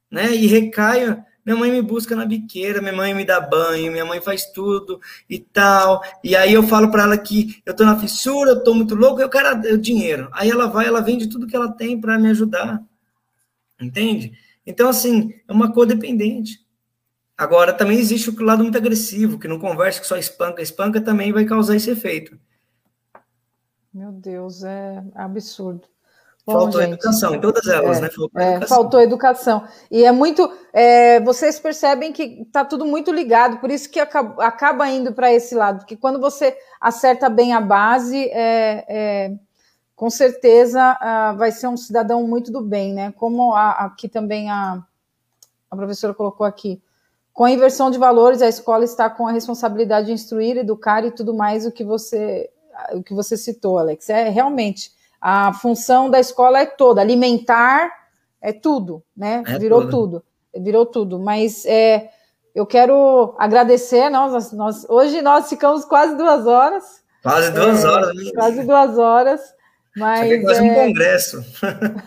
né, 0.10 0.34
e 0.34 0.48
recaio, 0.48 1.24
minha 1.46 1.58
mãe 1.58 1.72
me 1.72 1.82
busca 1.82 2.16
na 2.16 2.26
biqueira, 2.26 2.82
minha 2.82 2.94
mãe 2.94 3.14
me 3.14 3.26
dá 3.26 3.40
banho, 3.42 3.92
minha 3.92 4.06
mãe 4.06 4.22
faz 4.22 4.46
tudo 4.46 5.00
e 5.30 5.40
tal. 5.40 6.02
E 6.24 6.36
aí 6.36 6.54
eu 6.54 6.64
falo 6.64 6.92
para 6.92 7.04
ela 7.04 7.18
que 7.18 7.62
eu 7.66 7.76
tô 7.76 7.84
na 7.84 8.00
fissura, 8.00 8.52
eu 8.52 8.64
tô 8.64 8.74
muito 8.74 8.96
louco, 8.96 9.22
eu 9.22 9.30
quero 9.30 9.78
dinheiro. 9.78 10.30
Aí 10.34 10.50
ela 10.50 10.68
vai, 10.68 10.86
ela 10.86 11.02
vende 11.02 11.28
tudo 11.28 11.48
que 11.48 11.56
ela 11.56 11.72
tem 11.72 12.00
para 12.00 12.18
me 12.20 12.30
ajudar. 12.30 12.82
Entende? 13.80 14.38
Então, 14.66 14.90
assim, 14.90 15.34
é 15.48 15.52
uma 15.52 15.72
codependente. 15.74 16.64
Agora, 17.36 17.74
também 17.74 17.98
existe 17.98 18.30
o 18.30 18.44
lado 18.44 18.62
muito 18.62 18.78
agressivo, 18.78 19.40
que 19.40 19.48
não 19.48 19.58
conversa, 19.58 20.00
que 20.00 20.06
só 20.06 20.16
espanca. 20.16 20.62
Espanca 20.62 21.02
também 21.02 21.34
vai 21.34 21.44
causar 21.46 21.76
esse 21.76 21.90
efeito. 21.90 22.40
Meu 23.92 24.12
Deus, 24.12 24.64
é 24.64 25.04
absurdo. 25.16 25.88
Bom, 26.52 26.60
faltou 26.60 26.82
gente, 26.82 26.94
educação, 26.94 27.36
em 27.36 27.42
todas 27.42 27.68
elas, 27.68 27.98
é, 27.98 28.02
né? 28.02 28.10
Faltou, 28.10 28.42
é, 28.42 28.52
educação. 28.52 28.78
faltou 28.78 29.02
educação. 29.02 29.64
E 29.90 30.04
é 30.04 30.12
muito. 30.12 30.52
É, 30.74 31.20
vocês 31.22 31.60
percebem 31.60 32.12
que 32.12 32.42
está 32.42 32.64
tudo 32.64 32.86
muito 32.86 33.12
ligado, 33.12 33.58
por 33.58 33.70
isso 33.70 33.90
que 33.90 34.00
acaba, 34.00 34.44
acaba 34.46 34.88
indo 34.90 35.14
para 35.14 35.32
esse 35.32 35.56
lado, 35.56 35.80
porque 35.80 35.98
quando 35.98 36.20
você 36.20 36.58
acerta 36.80 37.30
bem 37.30 37.54
a 37.54 37.62
base, 37.62 38.30
é, 38.32 38.86
é 38.88 39.32
com 40.02 40.10
certeza 40.10 40.98
uh, 41.00 41.38
vai 41.38 41.52
ser 41.52 41.68
um 41.68 41.78
cidadão 41.78 42.24
muito 42.28 42.52
do 42.52 42.60
bem, 42.60 42.92
né? 42.92 43.12
Como 43.12 43.54
a, 43.54 43.86
aqui 43.86 44.10
também 44.10 44.50
a, 44.50 44.84
a 45.70 45.76
professora 45.76 46.12
colocou 46.12 46.44
aqui. 46.44 46.82
Com 47.32 47.46
a 47.46 47.52
inversão 47.52 47.92
de 47.92 48.00
valores, 48.00 48.42
a 48.42 48.50
escola 48.50 48.84
está 48.84 49.12
com 49.12 49.28
a 49.28 49.32
responsabilidade 49.32 50.08
de 50.08 50.14
instruir, 50.14 50.58
educar 50.58 51.06
e 51.06 51.12
tudo 51.12 51.36
mais 51.36 51.68
o 51.68 51.72
que 51.72 51.84
você, 51.84 52.50
o 52.94 53.04
que 53.04 53.14
você 53.14 53.38
citou, 53.38 53.78
Alex. 53.78 54.10
É 54.10 54.28
realmente 54.30 54.92
a 55.22 55.54
função 55.54 56.10
da 56.10 56.20
escola 56.20 56.60
é 56.60 56.66
toda, 56.66 57.00
alimentar 57.00 57.92
é 58.42 58.52
tudo, 58.52 59.04
né? 59.16 59.44
É 59.46 59.60
Virou 59.60 59.82
tudo. 59.82 59.92
tudo, 60.52 60.64
virou 60.64 60.86
tudo. 60.86 61.20
Mas 61.20 61.64
é, 61.66 62.10
eu 62.56 62.66
quero 62.66 63.36
agradecer, 63.38 64.10
nós, 64.10 64.52
nós, 64.52 64.84
hoje 64.90 65.22
nós 65.22 65.48
ficamos 65.48 65.86
quase 65.86 66.18
duas 66.18 66.48
horas. 66.48 67.04
Quase 67.22 67.52
duas 67.52 67.84
é, 67.84 67.88
horas, 67.88 68.16
né? 68.16 68.32
Quase 68.34 68.64
duas 68.64 68.98
horas. 68.98 69.42
Mas, 69.96 70.26
Isso 70.26 70.34
aqui 70.34 70.34
é 70.34 70.42
quase 70.42 70.62
um 70.62 70.74
congresso. 70.74 71.46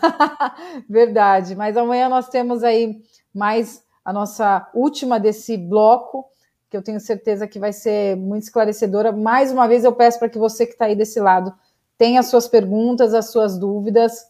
Verdade, 0.89 1.55
mas 1.55 1.77
amanhã 1.77 2.09
nós 2.09 2.27
temos 2.27 2.63
aí 2.63 2.97
mais 3.33 3.81
a 4.03 4.11
nossa 4.11 4.69
última 4.73 5.19
desse 5.19 5.55
bloco, 5.55 6.25
que 6.69 6.75
eu 6.75 6.83
tenho 6.83 6.99
certeza 6.99 7.47
que 7.47 7.59
vai 7.59 7.71
ser 7.71 8.17
muito 8.17 8.43
esclarecedora. 8.43 9.11
Mais 9.11 9.51
uma 9.51 9.67
vez 9.67 9.85
eu 9.85 9.93
peço 9.93 10.19
para 10.19 10.29
que 10.29 10.37
você 10.37 10.65
que 10.65 10.73
está 10.73 10.85
aí 10.85 10.95
desse 10.95 11.19
lado 11.19 11.53
tenha 11.97 12.19
as 12.19 12.27
suas 12.27 12.47
perguntas, 12.47 13.13
as 13.13 13.29
suas 13.29 13.57
dúvidas, 13.57 14.27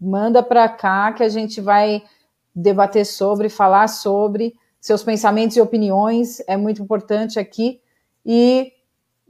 manda 0.00 0.42
para 0.42 0.68
cá 0.68 1.12
que 1.12 1.22
a 1.22 1.28
gente 1.28 1.60
vai 1.60 2.02
debater 2.54 3.04
sobre, 3.04 3.48
falar 3.48 3.88
sobre 3.88 4.54
seus 4.80 5.02
pensamentos 5.02 5.56
e 5.56 5.60
opiniões, 5.60 6.40
é 6.46 6.56
muito 6.56 6.82
importante 6.82 7.38
aqui. 7.38 7.80
E 8.24 8.72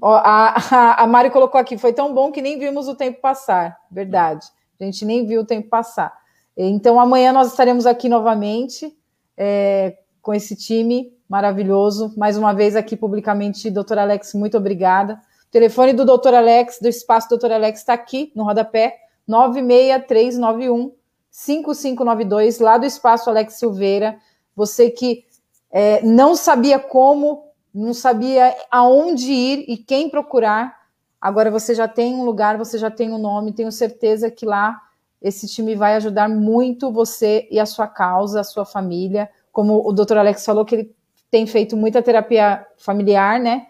a, 0.03 0.77
a, 0.77 1.03
a 1.03 1.07
Mari 1.07 1.31
colocou 1.31 1.61
aqui, 1.61 1.77
foi 1.79 1.93
tão 1.93 2.13
bom 2.15 2.31
que 2.31 2.43
nem 2.43 2.59
vimos 2.59 2.89
o 2.89 2.95
tempo 2.95 3.21
passar. 3.21 3.79
Verdade. 3.91 4.47
A 4.81 4.85
gente 4.85 5.05
nem 5.05 5.27
viu 5.27 5.41
o 5.41 5.47
tempo 5.47 5.69
passar. 5.69 6.17
Então, 6.57 7.01
amanhã 7.01 7.33
nós 7.33 7.49
estaremos 7.49 7.87
aqui 7.87 8.09
novamente 8.09 8.97
é, 9.37 9.99
com 10.21 10.35
esse 10.35 10.55
time 10.55 11.13
maravilhoso. 11.29 12.13
Mais 12.17 12.37
uma 12.37 12.53
vez 12.53 12.77
aqui 12.77 12.97
publicamente, 12.97 13.71
doutor 13.71 13.99
Alex, 13.99 14.35
muito 14.35 14.57
obrigada. 14.57 15.21
O 15.49 15.51
telefone 15.51 15.93
do 15.93 16.05
doutor 16.05 16.35
Alex, 16.35 16.79
do 16.81 16.89
espaço 16.89 17.29
doutor 17.29 17.51
Alex, 17.51 17.81
está 17.81 17.95
aqui 17.95 18.33
no 18.35 18.45
rodapé, 18.45 18.99
96391 19.27 20.93
5592, 21.31 22.59
lá 22.59 22.79
do 22.79 22.87
espaço 22.87 23.31
Alex 23.31 23.55
Silveira. 23.55 24.19
Você 24.55 24.91
que 24.91 25.25
é, 25.71 26.03
não 26.03 26.35
sabia 26.35 26.79
como 26.79 27.49
não 27.75 27.95
sabia 27.95 28.57
aonde 28.71 29.31
ir 29.31 29.65
e 29.69 29.77
quem 29.77 30.09
procurar. 30.09 30.77
Agora 31.21 31.51
você 31.51 31.75
já 31.75 31.87
tem 31.87 32.15
um 32.15 32.25
lugar, 32.25 32.57
você 32.57 32.79
já 32.79 32.91
tem 32.91 33.13
um 33.13 33.19
nome, 33.19 33.53
tenho 33.53 33.71
certeza 33.71 34.31
que 34.31 34.47
lá 34.47 34.81
esse 35.21 35.47
time 35.47 35.75
vai 35.75 35.95
ajudar 35.97 36.29
muito 36.29 36.93
você 36.93 37.47
e 37.51 37.59
a 37.59 37.67
sua 37.67 37.87
causa, 37.87 38.41
a 38.41 38.45
sua 38.45 38.65
família. 38.65 39.29
Como 39.53 39.87
o 39.87 39.93
Dr. 39.93 40.19
Alex 40.19 40.45
falou, 40.45 40.65
que 40.65 40.75
ele 40.75 40.97
tem 41.31 41.47
feito 41.47 41.77
muita 41.77 42.03
terapia 42.03 42.67
familiar, 42.77 43.39
né? 43.41 43.67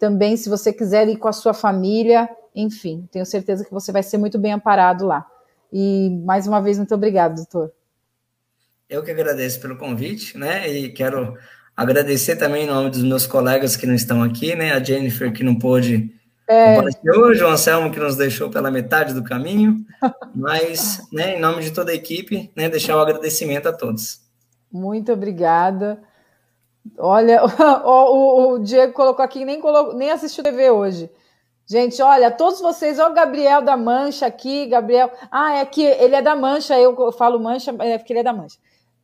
Também, 0.00 0.34
se 0.34 0.48
você 0.48 0.72
quiser 0.72 1.06
ir 1.08 1.18
com 1.18 1.28
a 1.28 1.32
sua 1.32 1.52
família, 1.52 2.26
enfim, 2.56 3.06
tenho 3.12 3.26
certeza 3.26 3.66
que 3.66 3.70
você 3.70 3.92
vai 3.92 4.02
ser 4.02 4.16
muito 4.16 4.38
bem 4.38 4.52
amparado 4.52 5.06
lá. 5.06 5.26
E 5.70 6.08
mais 6.24 6.46
uma 6.46 6.58
vez, 6.58 6.78
muito 6.78 6.94
obrigado, 6.94 7.36
doutor. 7.36 7.70
Eu 8.88 9.02
que 9.02 9.10
agradeço 9.10 9.60
pelo 9.60 9.76
convite, 9.76 10.38
né? 10.38 10.66
E 10.66 10.88
quero 10.88 11.36
agradecer 11.76 12.36
também 12.36 12.64
em 12.64 12.66
nome 12.66 12.88
dos 12.88 13.02
meus 13.02 13.26
colegas 13.26 13.76
que 13.76 13.86
não 13.86 13.94
estão 13.94 14.22
aqui, 14.22 14.56
né? 14.56 14.72
A 14.72 14.82
Jennifer, 14.82 15.30
que 15.34 15.44
não 15.44 15.54
pôde 15.54 16.10
é... 16.48 16.76
comparecer 16.76 17.10
hoje, 17.12 17.44
o 17.44 17.48
Anselmo, 17.48 17.92
que 17.92 18.00
nos 18.00 18.16
deixou 18.16 18.48
pela 18.48 18.70
metade 18.70 19.12
do 19.12 19.22
caminho. 19.22 19.84
Mas, 20.34 21.06
né, 21.12 21.36
em 21.36 21.40
nome 21.40 21.62
de 21.62 21.72
toda 21.72 21.92
a 21.92 21.94
equipe, 21.94 22.50
né, 22.56 22.70
deixar 22.70 22.96
o 22.96 23.00
agradecimento 23.00 23.68
a 23.68 23.72
todos. 23.72 24.22
Muito 24.72 25.12
obrigada. 25.12 26.00
Olha, 26.98 27.42
o, 27.84 28.54
o, 28.54 28.58
Diego 28.58 28.92
colocou 28.92 29.24
aqui, 29.24 29.44
nem, 29.44 29.60
colocou, 29.60 29.94
nem 29.94 30.10
assistiu 30.10 30.44
TV 30.44 30.70
hoje. 30.70 31.10
Gente, 31.66 32.02
olha, 32.02 32.30
todos 32.30 32.60
vocês, 32.60 32.98
olha 32.98 33.12
o 33.12 33.14
Gabriel 33.14 33.62
da 33.62 33.76
Mancha 33.76 34.26
aqui, 34.26 34.66
Gabriel. 34.66 35.10
Ah, 35.30 35.56
é 35.56 35.64
que 35.64 35.82
ele 35.82 36.16
é 36.16 36.22
da 36.22 36.34
Mancha, 36.34 36.78
eu 36.78 37.12
falo 37.12 37.38
Mancha, 37.38 37.74
é 37.78 37.96
porque 37.96 38.12
ele 38.12 38.20
é 38.20 38.24
da 38.24 38.32
Mancha. 38.32 38.58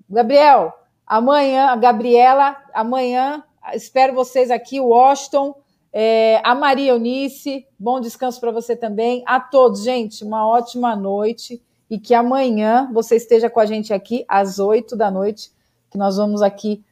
Gabriel, 0.08 0.72
amanhã, 1.06 1.66
a 1.66 1.76
Gabriela, 1.76 2.56
amanhã, 2.74 3.42
espero 3.74 4.14
vocês 4.14 4.50
aqui, 4.50 4.80
o 4.80 4.88
Washington, 4.88 5.54
é, 5.92 6.40
a 6.44 6.54
Maria 6.54 6.92
Eunice, 6.92 7.66
bom 7.78 8.00
descanso 8.00 8.40
para 8.40 8.50
você 8.50 8.74
também. 8.74 9.22
A 9.26 9.38
todos, 9.38 9.84
gente, 9.84 10.24
uma 10.24 10.46
ótima 10.46 10.96
noite 10.96 11.62
e 11.88 11.98
que 11.98 12.14
amanhã 12.14 12.90
você 12.92 13.16
esteja 13.16 13.48
com 13.48 13.60
a 13.60 13.66
gente 13.66 13.94
aqui 13.94 14.24
às 14.28 14.58
oito 14.58 14.96
da 14.96 15.10
noite, 15.10 15.52
que 15.90 15.96
nós 15.96 16.16
vamos 16.16 16.42
aqui 16.42 16.84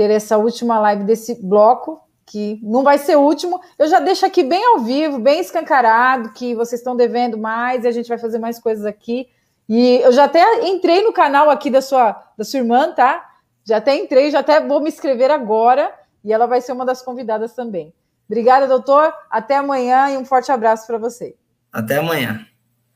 ter 0.00 0.10
essa 0.10 0.38
última 0.38 0.78
live 0.78 1.04
desse 1.04 1.34
bloco 1.42 2.00
que 2.24 2.58
não 2.62 2.82
vai 2.82 2.96
ser 2.96 3.16
o 3.16 3.20
último. 3.20 3.60
Eu 3.78 3.86
já 3.86 4.00
deixo 4.00 4.24
aqui 4.24 4.42
bem 4.42 4.64
ao 4.64 4.78
vivo, 4.78 5.18
bem 5.18 5.40
escancarado, 5.40 6.32
que 6.32 6.54
vocês 6.54 6.80
estão 6.80 6.96
devendo 6.96 7.36
mais 7.36 7.84
e 7.84 7.88
a 7.88 7.90
gente 7.90 8.08
vai 8.08 8.16
fazer 8.16 8.38
mais 8.38 8.58
coisas 8.58 8.86
aqui. 8.86 9.28
E 9.68 9.96
eu 9.96 10.10
já 10.10 10.24
até 10.24 10.66
entrei 10.66 11.02
no 11.02 11.12
canal 11.12 11.50
aqui 11.50 11.68
da 11.68 11.82
sua, 11.82 12.12
da 12.38 12.44
sua 12.44 12.60
irmã, 12.60 12.94
tá? 12.94 13.28
Já 13.62 13.76
até 13.76 13.94
entrei, 13.94 14.30
já 14.30 14.38
até 14.38 14.58
vou 14.66 14.80
me 14.80 14.88
inscrever 14.88 15.30
agora 15.30 15.92
e 16.24 16.32
ela 16.32 16.46
vai 16.46 16.62
ser 16.62 16.72
uma 16.72 16.86
das 16.86 17.02
convidadas 17.02 17.52
também. 17.52 17.92
Obrigada, 18.26 18.66
doutor. 18.66 19.12
Até 19.30 19.56
amanhã 19.58 20.08
e 20.08 20.16
um 20.16 20.24
forte 20.24 20.50
abraço 20.50 20.86
para 20.86 20.96
você. 20.96 21.36
Até 21.70 21.98
amanhã. 21.98 22.46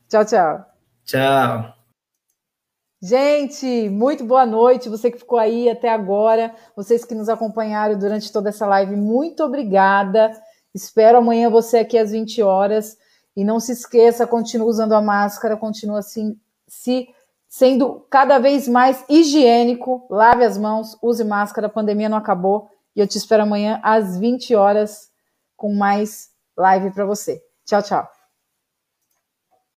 Tchau, 0.09 0.25
tchau. 0.25 0.65
Tchau. 1.05 1.84
Gente, 3.01 3.89
muito 3.89 4.23
boa 4.23 4.45
noite. 4.45 4.89
Você 4.89 5.11
que 5.11 5.17
ficou 5.17 5.37
aí 5.37 5.69
até 5.69 5.89
agora, 5.89 6.55
vocês 6.75 7.03
que 7.03 7.13
nos 7.13 7.29
acompanharam 7.29 7.97
durante 7.99 8.31
toda 8.31 8.49
essa 8.49 8.65
live, 8.65 8.95
muito 8.95 9.43
obrigada. 9.43 10.31
Espero 10.73 11.17
amanhã 11.17 11.49
você 11.49 11.79
aqui 11.79 11.97
às 11.97 12.11
20 12.11 12.41
horas. 12.41 12.97
E 13.35 13.43
não 13.43 13.59
se 13.59 13.73
esqueça, 13.73 14.25
continue 14.25 14.67
usando 14.67 14.93
a 14.93 15.01
máscara, 15.01 15.57
continue 15.57 15.99
assim, 15.99 16.39
se 16.67 17.09
sendo 17.49 18.05
cada 18.09 18.39
vez 18.39 18.67
mais 18.67 19.03
higiênico. 19.09 20.07
Lave 20.09 20.45
as 20.45 20.57
mãos, 20.57 20.97
use 21.01 21.23
máscara, 21.23 21.67
a 21.67 21.69
pandemia 21.69 22.07
não 22.07 22.17
acabou. 22.17 22.69
E 22.95 23.01
eu 23.01 23.07
te 23.07 23.17
espero 23.17 23.43
amanhã 23.43 23.79
às 23.83 24.17
20 24.17 24.55
horas 24.55 25.09
com 25.57 25.73
mais 25.73 26.29
live 26.57 26.91
para 26.91 27.05
você. 27.05 27.41
Tchau, 27.65 27.83
tchau. 27.83 28.14